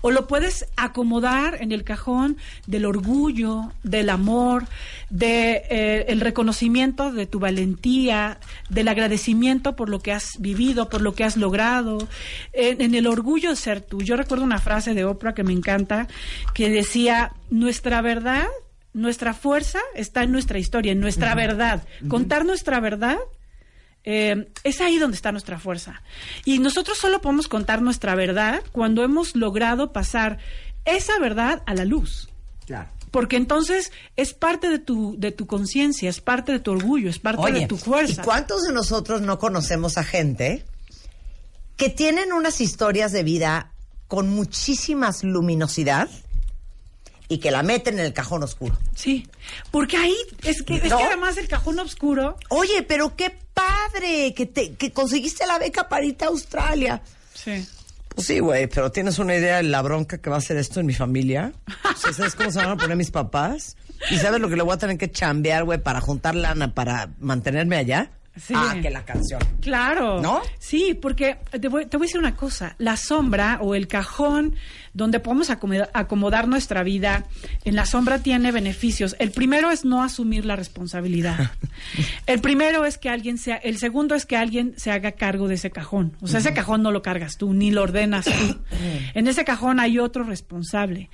o 0.02 0.12
lo 0.12 0.28
puedes 0.28 0.66
acomodar 0.76 1.58
en 1.62 1.72
el 1.72 1.84
cajón 1.84 2.38
del 2.68 2.86
orgullo, 2.86 3.72
del 3.84 4.10
amor, 4.10 4.66
de 5.10 5.64
eh, 5.70 6.06
el 6.10 6.22
reconocimiento 6.22 7.12
de 7.12 7.26
tu 7.26 7.40
valentía, 7.40 8.40
del 8.70 8.88
agradecimiento 8.88 9.76
por 9.76 9.90
lo 9.90 10.00
que 10.00 10.12
has 10.12 10.32
vivido, 10.40 10.90
por 10.90 11.02
lo 11.02 11.14
que 11.14 11.24
has 11.24 11.38
logrado, 11.38 12.08
en, 12.54 12.82
en 12.82 12.96
el 12.96 13.08
orgullo 13.08 13.52
de 13.52 13.56
ser 13.56 13.82
tú. 13.82 14.02
Yo 14.02 14.18
recuerdo 14.18 14.44
una 14.44 14.60
frase 14.60 14.94
de 14.94 15.06
Oprah 15.06 15.34
que 15.34 15.44
me 15.44 15.54
encanta 15.54 16.08
que 16.54 16.70
decía, 16.70 17.32
nuestra 17.50 18.02
verdad 18.02 18.48
nuestra 18.96 19.34
fuerza 19.34 19.80
está 19.94 20.24
en 20.24 20.32
nuestra 20.32 20.58
historia, 20.58 20.94
en 20.94 21.02
nuestra 21.02 21.36
verdad. 21.36 21.86
Contar 22.08 22.46
nuestra 22.46 22.80
verdad 22.80 23.18
eh, 24.06 24.50
es 24.64 24.80
ahí 24.80 24.98
donde 24.98 25.18
está 25.18 25.34
nuestra 25.34 25.60
fuerza. 25.60 26.02
Y 26.46 26.60
nosotros 26.60 26.98
solo 26.98 27.20
podemos 27.20 27.50
contar 27.50 27.82
nuestra 27.82 28.16
verdad 28.16 28.64
cuando 28.72 29.04
hemos 29.04 29.36
logrado 29.36 29.92
pasar 29.92 30.40
esa 30.86 31.20
verdad 31.20 31.62
a 31.66 31.74
la 31.74 31.84
luz. 31.84 32.30
Claro. 32.66 32.90
Porque 33.12 33.36
entonces 33.36 33.92
es 34.16 34.34
parte 34.34 34.70
de 34.70 34.80
tu, 34.80 35.16
de 35.18 35.34
tu 35.34 35.46
conciencia, 35.46 36.10
es 36.10 36.22
parte 36.22 36.54
de 36.54 36.60
tu 36.60 36.72
orgullo, 36.72 37.10
es 37.10 37.20
parte 37.20 37.42
Oye, 37.42 37.60
de 37.62 37.68
tu 37.68 37.76
fuerza. 37.76 38.22
¿y 38.22 38.26
cuántos 38.26 38.64
de 38.64 38.72
nosotros 38.72 39.22
no 39.22 39.40
conocemos 39.40 39.98
a 39.98 40.06
gente 40.06 40.66
que 41.76 41.90
tienen 41.90 42.32
unas 42.32 42.62
historias 42.62 43.12
de 43.12 43.24
vida 43.24 43.72
con 44.08 44.30
muchísimas 44.30 45.26
luminosidad 45.26 46.08
y 47.28 47.40
que 47.40 47.52
la 47.52 47.64
meten 47.64 48.00
en 48.00 48.06
el 48.06 48.14
cajón 48.14 48.44
oscuro? 48.44 48.78
Sí, 48.96 49.28
porque 49.72 49.98
ahí 49.98 50.16
es 50.44 50.62
que, 50.64 50.76
es 50.76 50.90
¿No? 50.90 50.98
que 50.98 51.04
además 51.04 51.38
el 51.38 51.48
cajón 51.48 51.80
oscuro. 51.80 52.38
Oye, 52.50 52.84
pero 52.84 53.16
qué 53.16 53.36
padre 53.54 54.34
que, 54.34 54.46
te, 54.46 54.74
que 54.74 54.92
conseguiste 54.92 55.46
la 55.46 55.58
beca 55.60 55.88
para 55.90 56.06
irte 56.06 56.26
a 56.26 56.30
Australia. 56.30 57.02
Sí. 57.34 57.66
Pues 58.14 58.28
sí, 58.28 58.40
güey, 58.40 58.68
pero 58.68 58.92
¿tienes 58.92 59.20
una 59.20 59.36
idea 59.36 59.58
de 59.58 59.64
la 59.64 59.82
bronca 59.82 60.20
que 60.20 60.30
va 60.30 60.38
a 60.38 60.42
ser 60.42 60.56
esto 60.58 60.80
en 60.80 60.86
mi 60.86 60.94
familia? 60.94 61.52
O 61.84 61.98
sea, 61.98 62.14
¿Sabes 62.14 62.36
cómo 62.36 62.50
se 62.50 62.60
van 62.60 62.70
a 62.70 62.78
poner 62.78 62.96
mis 62.96 63.12
papás? 63.12 63.76
¿Y 64.10 64.18
sabes 64.18 64.40
lo 64.40 64.48
que 64.50 64.56
le 64.56 64.64
voy 64.64 64.74
a 64.74 64.78
tener 64.78 64.98
que 64.98 65.12
chambear, 65.12 65.66
güey, 65.66 65.80
para 65.82 66.00
juntar 66.00 66.36
lana 66.36 66.74
para 66.74 67.10
mantenerme 67.20 67.76
allá? 67.76 68.10
Sí. 68.38 68.54
Ah, 68.56 68.76
que 68.82 68.90
la 68.90 69.06
canción. 69.06 69.40
Claro. 69.62 70.22
¿No? 70.22 70.42
Sí, 70.60 70.94
porque 71.02 71.38
te 71.60 71.68
voy, 71.70 71.86
te 71.86 71.98
voy 71.98 72.06
a 72.06 72.08
decir 72.08 72.20
una 72.20 72.36
cosa. 72.36 72.76
La 72.80 72.98
sombra 72.98 73.60
o 73.62 73.76
el 73.76 73.88
cajón 73.88 74.56
donde 74.94 75.20
podemos 75.20 75.50
acomoda- 75.50 75.90
acomodar 75.94 76.48
nuestra 76.48 76.84
vida, 76.84 77.26
en 77.66 77.76
la 77.76 77.86
sombra 77.86 78.20
tiene 78.20 78.52
beneficios. 78.52 79.16
El 79.20 79.32
primero 79.32 79.72
es 79.72 79.84
no 79.86 80.04
asumir 80.04 80.46
la 80.46 80.56
responsabilidad. 80.56 81.52
El 82.28 82.40
primero 82.40 82.86
es 82.86 82.98
que 82.98 83.10
alguien 83.10 83.38
sea, 83.38 83.58
el 83.58 83.78
segundo 83.78 84.16
es 84.16 84.26
que 84.26 84.38
alguien 84.38 84.74
se 84.78 84.92
haga 84.92 85.12
cargo 85.12 85.48
de 85.50 85.56
ese 85.56 85.72
cajón. 85.72 86.16
O 86.22 86.28
sea, 86.28 86.40
ese 86.40 86.54
cajón 86.54 86.82
no 86.82 86.92
lo 86.92 87.02
cargas 87.02 87.38
tú, 87.38 87.54
ni 87.54 87.72
lo 87.72 87.84
ordenas 87.84 88.26
tú. 88.26 88.32
En 89.14 89.28
ese 89.28 89.44
cajón 89.46 89.80
hay 89.80 90.00
otro 90.00 90.24
responsable. 90.24 91.10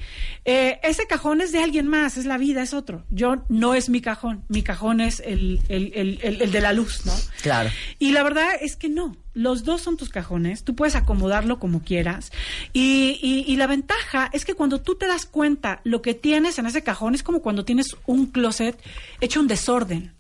Eh, 0.46 0.80
ese 0.84 1.08
cajón 1.08 1.42
es 1.42 1.52
de 1.52 1.60
alguien 1.64 1.88
más, 1.88 2.18
es 2.18 2.26
la 2.26 2.38
vida, 2.38 2.62
es 2.62 2.74
otro. 2.74 3.04
Yo 3.10 3.44
no 3.50 3.74
es 3.74 3.90
mi 3.90 4.02
cajón, 4.02 4.44
mi 4.50 4.62
cajón 4.64 5.02
es 5.02 5.20
el, 5.26 5.60
el- 5.70 5.92
el- 5.96 6.20
el- 6.22 6.42
el 6.44 6.52
de 6.52 6.62
la 6.62 6.74
luz, 6.74 7.06
¿no? 7.06 7.11
Claro. 7.42 7.70
Y 8.00 8.12
la 8.12 8.24
verdad 8.24 8.50
es 8.62 8.76
que 8.76 8.90
no. 8.90 9.16
Los 9.34 9.64
dos 9.64 9.82
son 9.82 9.98
tus 9.98 10.10
cajones. 10.10 10.64
Tú 10.64 10.76
puedes 10.76 10.96
acomodarlo 10.96 11.60
como 11.60 11.84
quieras. 11.84 12.32
Y, 12.74 13.20
y- 13.22 13.46
y 13.52 13.56
la 13.58 13.68
ventaja 13.68 14.30
es 14.34 14.46
que 14.46 14.54
cuando 14.56 14.82
tú 14.82 14.96
te 14.96 15.08
das 15.08 15.26
cuenta 15.26 15.82
lo 15.84 16.02
que 16.02 16.14
tienes 16.14 16.60
en 16.60 16.66
ese 16.66 16.84
cajón 16.84 17.16
es 17.16 17.24
como 17.24 17.42
cuando 17.42 17.66
tienes 17.66 17.96
un 18.06 18.28
closet 18.28 18.78
hecho 19.22 19.40
un 19.40 19.48
desorden. 19.48 20.14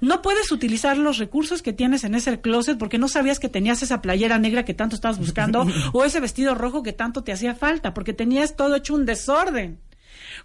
No 0.00 0.22
puedes 0.22 0.50
utilizar 0.50 0.96
los 0.96 1.18
recursos 1.18 1.60
que 1.60 1.74
tienes 1.74 2.02
en 2.04 2.14
ese 2.14 2.40
closet 2.40 2.78
porque 2.78 2.96
no 2.96 3.06
sabías 3.06 3.38
que 3.38 3.50
tenías 3.50 3.82
esa 3.82 4.00
playera 4.00 4.38
negra 4.38 4.64
que 4.64 4.72
tanto 4.72 4.94
estabas 4.96 5.18
buscando 5.18 5.66
o 5.92 6.04
ese 6.04 6.20
vestido 6.20 6.54
rojo 6.54 6.82
que 6.82 6.94
tanto 6.94 7.22
te 7.22 7.32
hacía 7.32 7.54
falta 7.54 7.92
porque 7.92 8.14
tenías 8.14 8.56
todo 8.56 8.76
hecho 8.76 8.94
un 8.94 9.04
desorden. 9.04 9.78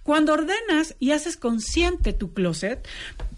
Cuando 0.04 0.34
ordenas 0.34 0.96
y 1.00 1.12
haces 1.12 1.38
consciente 1.38 2.12
tu 2.12 2.34
closet, 2.34 2.86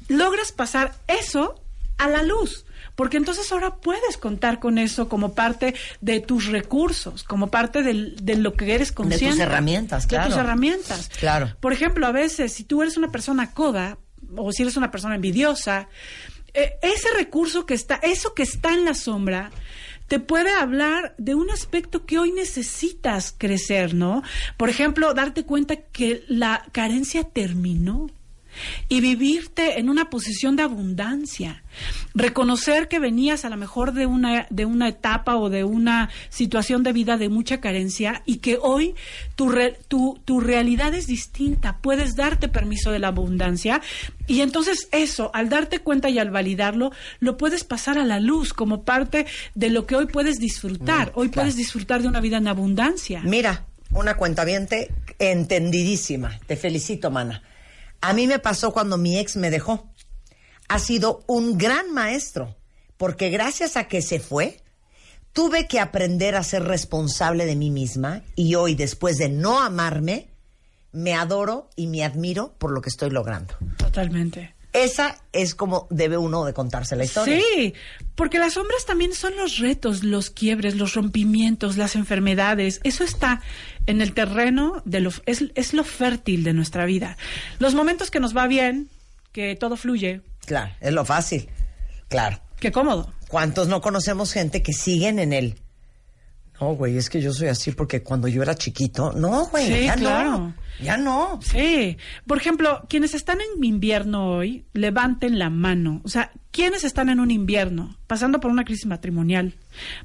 logras 0.08 0.52
pasar 0.52 0.96
eso 1.08 1.62
a 1.98 2.08
la 2.10 2.24
luz. 2.24 2.66
Porque 2.96 3.18
entonces 3.18 3.52
ahora 3.52 3.76
puedes 3.76 4.18
contar 4.18 4.60
con 4.60 4.78
eso 4.78 5.10
como 5.10 5.34
parte 5.34 5.76
de 6.00 6.22
tus 6.22 6.46
recursos, 6.48 7.24
como 7.24 7.48
parte 7.48 7.84
del- 7.84 8.16
de 8.24 8.36
lo 8.38 8.54
que 8.54 8.74
eres 8.74 8.92
consciente. 8.94 9.44
herramientas, 9.44 10.08
De 10.08 10.16
tus 10.18 10.26
claro. 10.28 10.42
herramientas. 10.42 11.10
Claro. 11.20 11.56
Por 11.60 11.74
ejemplo, 11.74 12.08
a 12.08 12.12
veces, 12.12 12.54
si 12.54 12.64
tú 12.64 12.82
eres 12.82 12.96
una 12.96 13.12
persona 13.12 13.52
coda 13.52 13.98
o 14.38 14.52
si 14.54 14.62
eres 14.64 14.78
una 14.78 14.92
persona 14.92 15.16
envidiosa, 15.16 15.90
eh, 16.54 16.76
ese 16.82 17.10
recurso 17.18 17.66
que 17.66 17.74
está, 17.74 17.96
eso 17.96 18.34
que 18.34 18.44
está 18.44 18.74
en 18.74 18.86
la 18.86 18.94
sombra, 18.94 19.52
te 20.08 20.20
puede 20.20 20.54
hablar 20.54 21.16
de 21.18 21.36
un 21.36 21.50
aspecto 21.50 22.06
que 22.06 22.18
hoy 22.20 22.32
necesitas 22.32 23.34
crecer, 23.38 23.94
¿no? 23.94 24.22
Por 24.56 24.70
ejemplo, 24.70 25.14
darte 25.14 25.44
cuenta 25.44 25.76
que 25.76 26.24
la 26.30 26.64
carencia 26.72 27.24
terminó 27.26 28.10
y 28.90 29.02
vivirte 29.02 29.80
en 29.80 29.90
una 29.90 30.10
posición 30.10 30.56
de 30.56 30.64
abundancia. 30.64 31.64
Reconocer 32.14 32.88
que 32.88 33.00
venías 33.00 33.44
a 33.46 33.50
lo 33.50 33.58
mejor 33.58 33.94
de 33.94 34.06
una, 34.06 34.48
de 34.50 34.66
una 34.66 34.88
etapa 34.88 35.36
o 35.36 35.50
de 35.50 35.64
una 35.64 36.10
situación 36.30 36.84
de 36.84 36.94
vida 36.94 37.18
de 37.18 37.30
mucha 37.30 37.60
carencia 37.60 38.22
y 38.26 38.38
que 38.38 38.58
hoy 38.62 38.96
tu, 39.36 39.50
re- 39.50 39.78
tu, 39.88 40.20
tu 40.24 40.40
realidad 40.40 40.94
es 40.94 41.08
distinta. 41.08 41.80
Puedes 41.82 42.16
darte 42.16 42.48
permiso 42.48 42.92
de 42.92 43.00
la 43.00 43.10
abundancia 43.10 43.82
y 44.28 44.42
entonces 44.42 44.88
eso, 44.92 45.32
al 45.34 45.50
darte 45.50 45.80
cuenta 45.80 46.10
y 46.10 46.18
al 46.20 46.32
validarlo, 46.32 46.92
lo 47.20 47.38
puedes 47.38 47.64
pasar 47.64 47.98
a 47.98 48.06
la 48.06 48.20
luz 48.20 48.54
como 48.54 48.84
parte 48.84 49.26
de 49.54 49.70
lo 49.70 49.86
que 49.86 49.96
hoy 49.96 50.06
puedes 50.06 50.40
disfrutar. 50.40 51.08
Mm, 51.10 51.20
hoy 51.20 51.30
claro. 51.30 51.44
puedes 51.46 51.56
disfrutar 51.58 52.02
de 52.02 52.08
una 52.08 52.22
vida 52.22 52.38
en 52.38 52.48
abundancia. 52.48 53.22
Mira, 53.24 53.66
una 53.92 54.16
cuentaviente 54.16 54.92
entendidísima. 55.20 56.40
Te 56.48 56.56
felicito, 56.56 57.12
mana. 57.12 57.42
A 58.08 58.14
mí 58.14 58.28
me 58.28 58.38
pasó 58.38 58.72
cuando 58.72 59.00
mi 59.00 59.18
ex 59.18 59.36
me 59.36 59.50
dejó. 59.50 59.90
Ha 60.68 60.78
sido 60.78 61.24
un 61.26 61.58
gran 61.58 61.92
maestro, 61.92 62.56
porque 62.98 63.32
gracias 63.32 63.78
a 63.78 63.88
que 63.88 64.04
se 64.04 64.20
fue, 64.20 64.62
tuve 65.34 65.68
que 65.68 65.80
aprender 65.80 66.36
a 66.36 66.44
ser 66.44 66.66
responsable 66.66 67.48
de 67.48 67.56
mí 67.56 67.72
misma 67.72 68.22
y 68.36 68.54
hoy, 68.54 68.76
después 68.76 69.18
de 69.18 69.30
no 69.30 69.60
amarme, 69.60 70.28
me 70.92 71.16
adoro 71.16 71.68
y 71.76 71.88
me 71.88 72.04
admiro 72.04 72.54
por 72.60 72.72
lo 72.72 72.82
que 72.82 72.90
estoy 72.90 73.10
logrando. 73.10 73.56
Totalmente. 73.78 74.55
Esa 74.76 75.18
es 75.32 75.56
como 75.56 75.88
debe 75.90 76.18
uno 76.18 76.44
de 76.44 76.54
contarse 76.54 76.96
la 76.96 77.06
historia. 77.06 77.40
Sí, 77.40 77.74
porque 78.16 78.40
las 78.40 78.54
sombras 78.54 78.86
también 78.86 79.14
son 79.14 79.36
los 79.38 79.58
retos, 79.58 80.04
los 80.04 80.30
quiebres, 80.30 80.76
los 80.76 80.94
rompimientos, 80.96 81.78
las 81.78 81.96
enfermedades. 81.96 82.82
Eso 82.84 83.04
está 83.04 83.42
en 83.86 84.02
el 84.02 84.14
terreno 84.14 84.82
de 84.84 85.00
lo 85.00 85.12
es, 85.26 85.46
es 85.56 85.74
lo 85.74 85.84
fértil 85.84 86.44
de 86.44 86.54
nuestra 86.54 86.86
vida. 86.86 87.18
Los 87.60 87.74
momentos 87.74 88.12
que 88.12 88.20
nos 88.20 88.36
va 88.36 88.48
bien, 88.48 88.90
que 89.32 89.56
todo 89.56 89.78
fluye, 89.78 90.22
Claro, 90.46 90.72
es 90.80 90.94
lo 90.94 91.06
fácil. 91.06 91.50
Claro. 92.08 92.40
qué 92.60 92.72
cómodo. 92.72 93.12
¿Cuántos 93.28 93.68
no 93.68 93.82
conocemos 93.82 94.32
gente 94.32 94.62
que 94.62 94.74
siguen 94.74 95.20
en 95.20 95.34
el... 95.34 95.56
No, 96.60 96.74
güey, 96.76 96.98
es 96.98 97.10
que 97.10 97.22
yo 97.22 97.34
soy 97.34 97.48
así 97.50 97.72
porque 97.72 98.02
cuando 98.02 98.28
yo 98.28 98.42
era 98.42 98.56
chiquito... 98.56 99.12
No, 99.12 99.48
güey, 99.48 99.68
Sí, 99.68 99.86
ya 99.86 99.96
claro. 99.96 100.32
no. 100.32 100.54
Ya 100.82 100.98
no. 100.98 101.40
Sí. 101.42 101.98
Por 102.28 102.38
ejemplo, 102.38 102.86
quienes 102.90 103.14
están 103.14 103.40
en 103.42 103.64
invierno 103.64 104.32
hoy, 104.32 104.66
levanten 104.74 105.40
la 105.40 105.50
mano. 105.50 106.02
O 106.04 106.10
sea, 106.10 106.32
¿quiénes 106.52 106.84
están 106.84 107.10
en 107.10 107.20
un 107.20 107.32
invierno? 107.32 107.96
Pasando 108.08 108.40
por 108.40 108.52
una 108.52 108.66
crisis 108.66 108.86
matrimonial, 108.86 109.56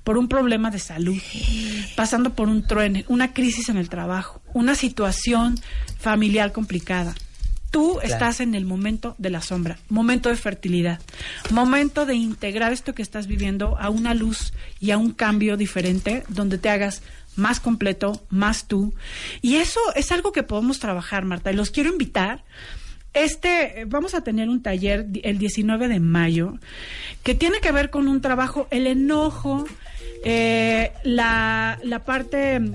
por 0.04 0.16
un 0.16 0.28
problema 0.28 0.70
de 0.70 0.78
salud, 0.78 1.18
pasando 1.96 2.34
por 2.34 2.48
un 2.48 2.66
truene, 2.66 3.04
una 3.08 3.32
crisis 3.32 3.68
en 3.68 3.76
el 3.78 3.88
trabajo, 3.88 4.42
una 4.54 4.74
situación 4.74 5.56
familiar 5.98 6.52
complicada. 6.52 7.14
Tú 7.70 7.98
Claro. 8.00 8.08
estás 8.12 8.40
en 8.40 8.54
el 8.54 8.64
momento 8.64 9.14
de 9.18 9.30
la 9.30 9.40
sombra, 9.42 9.78
momento 9.88 10.28
de 10.28 10.36
fertilidad, 10.36 11.00
momento 11.50 12.04
de 12.04 12.14
integrar 12.16 12.72
esto 12.72 12.94
que 12.94 13.02
estás 13.02 13.26
viviendo 13.28 13.76
a 13.78 13.90
una 13.90 14.12
luz 14.14 14.52
y 14.80 14.90
a 14.90 14.98
un 14.98 15.12
cambio 15.12 15.56
diferente 15.56 16.24
donde 16.28 16.58
te 16.58 16.68
hagas 16.68 17.02
más 17.36 17.60
completo, 17.60 18.20
más 18.28 18.66
tú. 18.66 18.92
Y 19.40 19.56
eso 19.56 19.78
es 19.94 20.10
algo 20.10 20.32
que 20.32 20.42
podemos 20.42 20.80
trabajar, 20.80 21.24
Marta. 21.24 21.52
Y 21.52 21.54
los 21.54 21.70
quiero 21.70 21.90
invitar. 21.90 22.42
Este, 23.12 23.84
vamos 23.88 24.14
a 24.14 24.22
tener 24.22 24.48
un 24.48 24.62
taller 24.62 25.06
el 25.24 25.38
19 25.38 25.88
de 25.88 25.98
mayo 26.00 26.58
que 27.24 27.34
tiene 27.34 27.58
que 27.60 27.72
ver 27.72 27.90
con 27.90 28.06
un 28.08 28.20
trabajo, 28.20 28.68
el 28.70 28.86
enojo, 28.86 29.66
eh, 30.24 30.92
la, 31.04 31.78
la 31.82 31.98
parte 32.04 32.60
mm, 32.60 32.72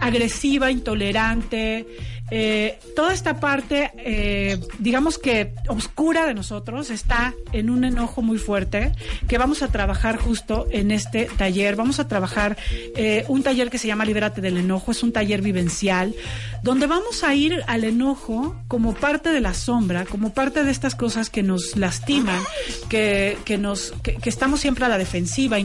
agresiva, 0.00 0.70
intolerante, 0.70 1.86
eh, 2.28 2.80
toda 2.96 3.12
esta 3.14 3.38
parte, 3.38 3.92
eh, 3.98 4.58
digamos 4.80 5.16
que 5.16 5.52
oscura 5.68 6.26
de 6.26 6.34
nosotros, 6.34 6.90
está 6.90 7.34
en 7.52 7.70
un 7.70 7.84
enojo 7.84 8.20
muy 8.20 8.36
fuerte 8.38 8.90
que 9.28 9.38
vamos 9.38 9.62
a 9.62 9.68
trabajar 9.68 10.16
justo 10.16 10.66
en 10.72 10.90
este 10.90 11.26
taller. 11.36 11.76
Vamos 11.76 12.00
a 12.00 12.08
trabajar 12.08 12.56
eh, 12.96 13.24
un 13.28 13.44
taller 13.44 13.70
que 13.70 13.78
se 13.78 13.86
llama 13.86 14.04
Libérate 14.04 14.40
del 14.40 14.56
Enojo, 14.56 14.90
es 14.90 15.04
un 15.04 15.12
taller 15.12 15.40
vivencial, 15.40 16.16
donde 16.64 16.88
vamos 16.88 17.22
a 17.22 17.32
ir 17.36 17.62
al 17.68 17.84
enojo 17.84 18.56
como 18.66 18.92
parte 18.94 19.28
de 19.30 19.40
la 19.40 19.54
sombra, 19.54 20.04
como 20.04 20.34
parte 20.34 20.64
de 20.64 20.72
estas 20.72 20.96
cosas 20.96 21.30
que 21.30 21.44
nos 21.44 21.76
lastiman, 21.76 22.42
que, 22.88 23.38
que 23.44 23.56
nos, 23.56 23.92
que- 24.02 24.16
que 24.16 24.30
estamos 24.30 24.58
siempre 24.58 24.84
a 24.84 24.88
la 24.88 24.98
defensiva, 24.98 25.60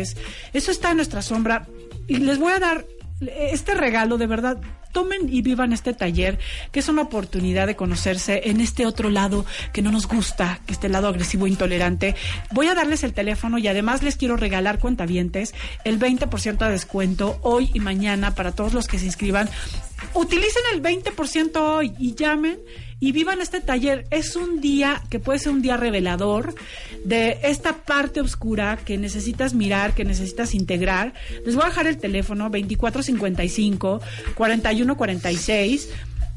Eso 0.00 0.70
está 0.70 0.90
en 0.90 0.96
nuestra 0.96 1.22
sombra. 1.22 1.66
Y 2.06 2.16
les 2.18 2.38
voy 2.38 2.52
a 2.52 2.58
dar 2.58 2.86
este 3.20 3.74
regalo, 3.74 4.18
de 4.18 4.26
verdad, 4.26 4.58
tomen 4.92 5.28
y 5.28 5.42
vivan 5.42 5.72
este 5.72 5.92
taller, 5.92 6.38
que 6.72 6.80
es 6.80 6.88
una 6.88 7.02
oportunidad 7.02 7.66
de 7.66 7.76
conocerse 7.76 8.42
en 8.44 8.60
este 8.60 8.86
otro 8.86 9.10
lado 9.10 9.44
que 9.72 9.82
no 9.82 9.90
nos 9.90 10.06
gusta, 10.06 10.60
que 10.66 10.72
este 10.72 10.88
lado 10.88 11.08
agresivo 11.08 11.46
e 11.46 11.50
intolerante. 11.50 12.14
Voy 12.52 12.68
a 12.68 12.74
darles 12.74 13.04
el 13.04 13.12
teléfono 13.12 13.58
y 13.58 13.68
además 13.68 14.02
les 14.02 14.16
quiero 14.16 14.36
regalar 14.36 14.78
cuentavientes 14.78 15.54
el 15.84 15.98
20% 15.98 16.58
de 16.58 16.70
descuento 16.70 17.38
hoy 17.42 17.70
y 17.74 17.80
mañana 17.80 18.34
para 18.34 18.52
todos 18.52 18.72
los 18.72 18.86
que 18.86 18.98
se 18.98 19.06
inscriban. 19.06 19.48
Utilicen 20.14 20.62
el 20.72 20.82
20% 20.82 21.56
hoy 21.56 21.92
y 21.98 22.14
llamen 22.14 22.58
y 23.00 23.12
vivan 23.12 23.40
este 23.40 23.60
taller. 23.60 24.06
Es 24.10 24.36
un 24.36 24.60
día 24.60 25.02
que 25.10 25.20
puede 25.20 25.38
ser 25.38 25.52
un 25.52 25.62
día 25.62 25.76
revelador 25.76 26.54
de 27.04 27.38
esta 27.42 27.84
parte 27.84 28.20
oscura 28.20 28.78
que 28.84 28.98
necesitas 28.98 29.54
mirar, 29.54 29.94
que 29.94 30.04
necesitas 30.04 30.54
integrar. 30.54 31.14
Les 31.44 31.54
voy 31.54 31.64
a 31.64 31.68
dejar 31.68 31.86
el 31.86 31.98
teléfono 31.98 32.44
2455 32.44 34.00
4146 34.34 35.88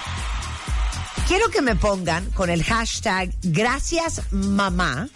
Quiero 1.26 1.48
que 1.48 1.62
me 1.62 1.74
pongan 1.74 2.28
con 2.30 2.50
el 2.50 2.62
hashtag 2.62 3.30
gracias 3.42 4.20
mamá 4.30 5.08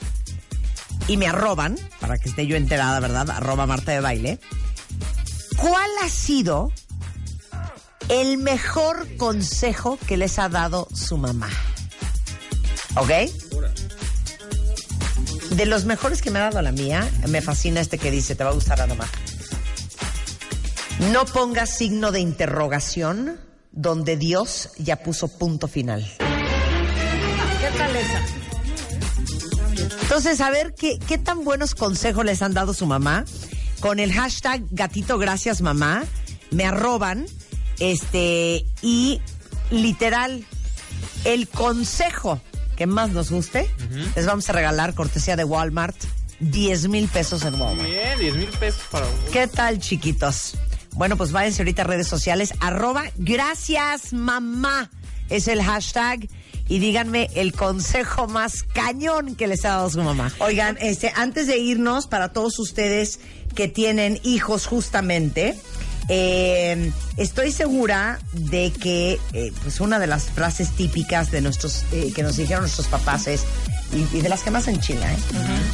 y 1.06 1.16
me 1.16 1.26
arroban, 1.26 1.76
para 2.00 2.18
que 2.18 2.28
esté 2.28 2.46
yo 2.46 2.56
enterada, 2.56 3.00
¿verdad? 3.00 3.30
Arroba 3.30 3.66
Marta 3.66 3.92
de 3.92 4.00
Baile. 4.00 4.40
¿Cuál 5.56 5.90
ha 6.02 6.08
sido 6.08 6.72
el 8.08 8.38
mejor 8.38 9.16
consejo 9.16 9.98
que 10.06 10.16
les 10.16 10.38
ha 10.38 10.48
dado 10.48 10.88
su 10.94 11.18
mamá? 11.18 11.48
¿Ok? 12.96 13.10
De 15.58 15.66
los 15.66 15.86
mejores 15.86 16.22
que 16.22 16.30
me 16.30 16.38
ha 16.38 16.42
dado 16.42 16.62
la 16.62 16.70
mía, 16.70 17.10
me 17.26 17.42
fascina 17.42 17.80
este 17.80 17.98
que 17.98 18.12
dice, 18.12 18.36
te 18.36 18.44
va 18.44 18.50
a 18.50 18.52
gustar 18.52 18.80
Ana 18.80 18.94
Mar. 18.94 19.08
No 21.10 21.24
pongas 21.24 21.76
signo 21.76 22.12
de 22.12 22.20
interrogación 22.20 23.40
donde 23.72 24.16
Dios 24.16 24.70
ya 24.78 25.02
puso 25.02 25.26
punto 25.26 25.66
final. 25.66 26.08
¿Qué 27.60 27.76
tal 27.76 27.96
esa? 27.96 28.22
Entonces, 30.02 30.40
a 30.40 30.50
ver 30.50 30.76
qué, 30.76 31.00
qué 31.00 31.18
tan 31.18 31.42
buenos 31.42 31.74
consejos 31.74 32.24
les 32.24 32.40
han 32.40 32.54
dado 32.54 32.72
su 32.72 32.86
mamá. 32.86 33.24
Con 33.80 33.98
el 33.98 34.12
hashtag 34.12 34.62
gatito 34.70 35.18
gracias 35.18 35.60
mamá, 35.60 36.04
me 36.52 36.66
arroban, 36.66 37.26
este, 37.80 38.64
y 38.80 39.20
literal, 39.72 40.44
el 41.24 41.48
consejo 41.48 42.40
que 42.78 42.86
más 42.86 43.10
nos 43.10 43.32
guste, 43.32 43.68
les 44.14 44.24
vamos 44.24 44.48
a 44.48 44.52
regalar 44.52 44.94
cortesía 44.94 45.34
de 45.34 45.42
Walmart 45.42 45.96
10 46.38 46.88
mil 46.88 47.08
pesos 47.08 47.44
en 47.44 47.60
Walmart. 47.60 47.88
Bien, 47.88 48.18
10 48.20 48.36
mil 48.36 48.46
pesos 48.46 48.82
para 48.88 49.04
¿Qué 49.32 49.48
tal, 49.48 49.80
chiquitos? 49.80 50.54
Bueno, 50.92 51.16
pues 51.16 51.32
váyanse 51.32 51.62
ahorita 51.62 51.82
a 51.82 51.86
redes 51.86 52.06
sociales, 52.06 52.54
arroba 52.60 53.02
gracias 53.16 54.12
mamá 54.12 54.90
es 55.28 55.48
el 55.48 55.60
hashtag 55.60 56.28
y 56.68 56.78
díganme 56.78 57.30
el 57.34 57.52
consejo 57.52 58.28
más 58.28 58.62
cañón 58.62 59.34
que 59.34 59.48
les 59.48 59.64
ha 59.64 59.70
dado 59.70 59.90
su 59.90 60.00
mamá. 60.00 60.32
Oigan, 60.38 60.78
este, 60.80 61.12
antes 61.16 61.48
de 61.48 61.58
irnos, 61.58 62.06
para 62.06 62.32
todos 62.32 62.60
ustedes 62.60 63.18
que 63.56 63.66
tienen 63.66 64.20
hijos 64.22 64.66
justamente, 64.66 65.56
eh, 66.08 66.90
estoy 67.16 67.52
segura 67.52 68.18
de 68.32 68.72
que 68.72 69.20
eh, 69.32 69.52
pues 69.62 69.80
una 69.80 69.98
de 69.98 70.06
las 70.06 70.24
frases 70.24 70.70
típicas 70.70 71.30
de 71.30 71.40
nuestros 71.40 71.84
eh, 71.92 72.12
que 72.14 72.22
nos 72.22 72.36
dijeron 72.36 72.62
nuestros 72.62 72.86
papás 72.88 73.26
es 73.26 73.44
y, 73.92 74.16
y 74.16 74.20
de 74.20 74.28
las 74.28 74.42
que 74.42 74.50
más 74.50 74.68
en 74.68 74.80
China, 74.80 75.10
¿eh? 75.12 75.16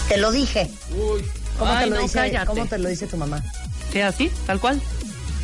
Te 0.09 0.17
lo 0.19 0.31
dije. 0.33 0.71
¿Cómo, 1.59 1.71
Ay, 1.71 1.85
te 1.85 1.91
lo 1.91 1.97
no, 1.97 2.03
dice, 2.03 2.15
cállate. 2.19 2.47
¿Cómo 2.47 2.67
te 2.67 2.79
lo 2.79 2.89
dice 2.89 3.07
tu 3.07 3.17
mamá? 3.17 3.43
¿Sí, 3.93 4.01
así? 4.01 4.31
¿Tal 4.47 4.61
cual? 4.61 4.81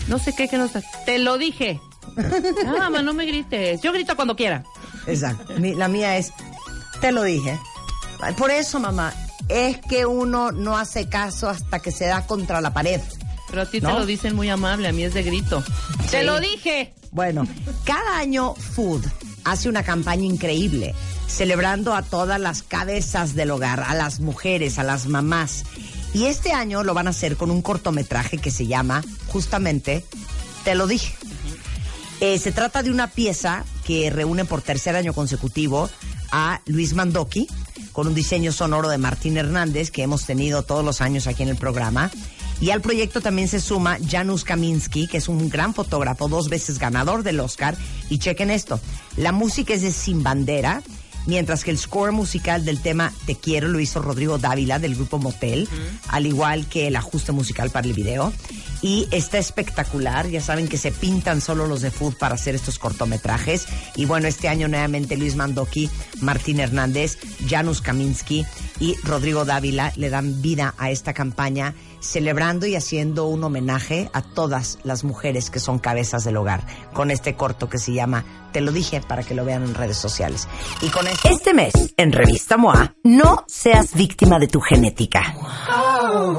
No 0.09 0.19
sé 0.19 0.35
qué, 0.35 0.49
que 0.49 0.59
no 0.59 0.69
sé. 0.69 0.83
Te 1.07 1.19
lo 1.19 1.39
dije. 1.39 1.81
No, 2.65 2.79
mamá, 2.79 3.03
no 3.03 3.13
me 3.15 3.25
grites. 3.27 3.81
Yo 3.83 3.93
grito 3.93 4.17
cuando 4.17 4.35
quiera. 4.35 4.65
Exacto. 5.07 5.55
Mi- 5.59 5.75
la 5.75 5.87
mía 5.89 6.17
es, 6.17 6.33
te 7.01 7.13
lo 7.13 7.23
dije. 7.23 7.57
Por 8.37 8.51
eso, 8.51 8.81
mamá, 8.81 9.15
es 9.49 9.79
que 9.89 10.05
uno 10.07 10.51
no 10.53 10.77
hace 10.77 11.09
caso 11.09 11.49
hasta 11.49 11.79
que 11.79 11.93
se 11.93 12.07
da 12.07 12.27
contra 12.27 12.61
la 12.61 12.73
pared. 12.75 13.01
Pero 13.51 13.63
a 13.63 13.67
ti 13.67 13.81
¿No? 13.81 13.93
te 13.93 13.99
lo 14.01 14.07
dicen 14.07 14.35
muy 14.35 14.49
amable, 14.49 14.89
a 14.89 14.93
mí 14.93 15.03
es 15.03 15.15
de 15.15 15.23
grito. 15.23 15.63
¡Te 16.11 16.23
lo 16.25 16.41
dije! 16.41 16.95
Bueno, 17.11 17.47
cada 17.85 18.19
año 18.19 18.55
Food 18.55 19.05
hace 19.45 19.69
una 19.69 19.83
campaña 19.83 20.25
increíble, 20.25 20.95
celebrando 21.27 21.95
a 21.95 22.03
todas 22.03 22.41
las 22.41 22.63
cabezas 22.63 23.35
del 23.35 23.51
hogar, 23.51 23.83
a 23.87 23.95
las 23.95 24.21
mujeres, 24.21 24.79
a 24.79 24.85
las 24.85 25.07
mamás. 25.07 25.65
Y 26.15 26.25
este 26.27 26.53
año 26.53 26.85
lo 26.85 26.95
van 26.95 27.07
a 27.07 27.11
hacer 27.11 27.37
con 27.37 27.51
un 27.51 27.63
cortometraje 27.63 28.39
que 28.39 28.51
se 28.51 28.67
llama, 28.67 29.03
justamente, 29.29 30.05
Te 30.65 30.75
lo 30.75 30.87
dije. 30.87 31.15
Eh, 32.21 32.39
se 32.39 32.53
trata 32.53 32.83
de 32.83 32.91
una 32.91 33.07
pieza 33.07 33.65
que 33.85 34.11
reúne 34.11 34.45
por 34.45 34.61
tercer 34.61 34.95
año 34.95 35.15
consecutivo 35.15 35.89
a 36.31 36.61
Luis 36.67 36.95
Mandoki, 36.95 37.49
con 37.93 38.07
un 38.07 38.15
diseño 38.15 38.53
sonoro 38.53 38.89
de 38.89 38.99
Martín 38.99 39.39
Hernández, 39.39 39.91
que 39.91 40.03
hemos 40.03 40.27
tenido 40.27 40.63
todos 40.63 40.85
los 40.85 41.01
años 41.01 41.27
aquí 41.27 41.43
en 41.43 41.49
el 41.49 41.57
programa. 41.57 42.11
Y 42.61 42.71
al 42.71 42.83
proyecto 42.83 43.21
también 43.21 43.49
se 43.49 43.61
suma 43.61 43.99
Janusz 44.07 44.45
Kaminski, 44.45 45.09
que 45.09 45.17
es 45.17 45.29
un 45.29 45.49
gran 45.49 45.75
fotógrafo, 45.75 46.29
dos 46.29 46.49
veces 46.49 46.79
ganador 46.79 47.23
del 47.23 47.41
Oscar. 47.41 47.77
Y 48.11 48.19
chequen 48.19 48.51
esto, 48.51 48.81
la 49.17 49.33
música 49.33 49.73
es 49.73 49.83
de 49.83 49.93
Sin 49.93 50.23
Bandera, 50.23 50.83
mientras 51.27 51.65
que 51.65 51.71
el 51.71 51.79
score 51.79 52.13
musical 52.13 52.65
del 52.65 52.81
tema 52.81 53.13
Te 53.27 53.35
quiero 53.35 53.69
lo 53.69 53.81
hizo 53.81 54.03
Rodrigo 54.03 54.39
Dávila 54.39 54.79
del 54.79 54.95
grupo 54.95 55.19
Motel, 55.19 55.69
al 56.09 56.27
igual 56.27 56.67
que 56.67 56.87
el 56.87 56.97
ajuste 56.97 57.33
musical 57.33 57.71
para 57.71 57.87
el 57.87 57.95
video. 57.95 58.33
Y 58.83 59.09
está 59.11 59.39
espectacular, 59.39 60.29
ya 60.29 60.41
saben 60.41 60.69
que 60.69 60.79
se 60.79 60.91
pintan 60.91 61.41
solo 61.41 61.67
los 61.67 61.83
de 61.83 61.91
Food 61.91 62.17
para 62.17 62.35
hacer 62.35 62.55
estos 62.55 62.79
cortometrajes. 62.79 63.67
Y 63.95 64.07
bueno, 64.07 64.27
este 64.27 64.49
año 64.49 64.69
nuevamente 64.69 65.17
Luis 65.17 65.37
Mandoki, 65.37 65.91
Martín 66.21 66.61
Hernández, 66.61 67.19
Janusz 67.47 67.81
Kaminski 67.83 68.47
y 68.81 68.97
Rodrigo 69.05 69.45
Dávila 69.45 69.93
le 69.97 70.11
dan 70.11 70.43
vida 70.43 70.75
a 70.79 70.91
esta 70.91 71.13
campaña, 71.13 71.75
celebrando 72.01 72.67
y 72.67 72.75
haciendo 72.75 73.27
un 73.27 73.45
homenaje 73.45 74.11
a 74.15 74.23
todas 74.23 74.79
las 74.83 75.05
mujeres 75.05 75.51
que 75.51 75.61
son 75.61 75.79
cabezas 75.79 76.25
del 76.25 76.39
hogar, 76.39 76.67
con 76.95 77.11
este 77.11 77.35
corto 77.37 77.69
que 77.69 77.79
se 77.79 77.93
llama 77.93 78.25
Te 78.53 78.63
lo 78.63 78.73
dije 78.73 79.03
para 79.07 79.23
que 79.23 79.35
lo 79.35 79.45
vean 79.45 79.65
en 79.65 79.75
redes 79.75 79.99
sociales. 79.99 80.49
Y 80.81 80.89
con. 80.89 81.07
Este 81.07 81.53
mes, 81.53 81.73
en 81.97 82.13
Revista 82.13 82.57
MOA, 82.57 82.95
no 83.05 83.45
seas 83.47 83.95
víctima 83.95 84.39
de 84.39 84.49
tu 84.49 84.61
genética. 84.61 85.35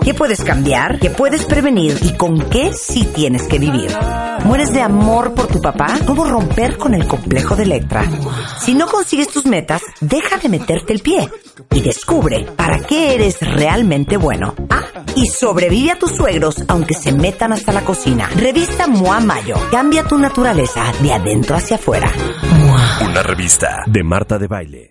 ¿Qué 0.03 0.13
puedes 0.13 0.43
cambiar? 0.43 0.99
¿Qué 0.99 1.11
puedes 1.11 1.45
prevenir? 1.45 1.97
¿Y 2.01 2.13
con 2.13 2.49
qué 2.49 2.73
sí 2.73 3.05
tienes 3.13 3.43
que 3.43 3.59
vivir? 3.59 3.91
¿Mueres 4.45 4.73
de 4.73 4.81
amor 4.81 5.33
por 5.35 5.47
tu 5.47 5.61
papá? 5.61 5.99
¿Cómo 6.07 6.25
romper 6.25 6.77
con 6.77 6.95
el 6.95 7.07
complejo 7.07 7.55
de 7.55 7.63
Electra? 7.63 8.09
Si 8.59 8.73
no 8.73 8.87
consigues 8.87 9.27
tus 9.27 9.45
metas, 9.45 9.81
deja 9.99 10.37
de 10.37 10.49
meterte 10.49 10.93
el 10.93 10.99
pie 10.99 11.29
y 11.71 11.81
descubre 11.81 12.30
para 12.55 12.79
qué 12.79 13.15
eres 13.15 13.39
realmente 13.39 14.17
bueno. 14.17 14.55
Ah, 14.69 14.83
y 15.15 15.27
sobrevive 15.27 15.91
a 15.91 15.99
tus 15.99 16.11
suegros 16.11 16.63
aunque 16.67 16.93
se 16.93 17.11
metan 17.11 17.53
hasta 17.53 17.71
la 17.71 17.81
cocina. 17.81 18.27
Revista 18.35 18.87
MOA 18.87 19.19
Mayo. 19.19 19.55
Cambia 19.71 20.03
tu 20.03 20.17
naturaleza 20.17 20.91
de 21.01 21.13
adentro 21.13 21.55
hacia 21.55 21.75
afuera. 21.75 22.11
Una 23.05 23.23
revista 23.23 23.83
de 23.87 24.03
Marta 24.03 24.37
de 24.37 24.47
Baile. 24.47 24.90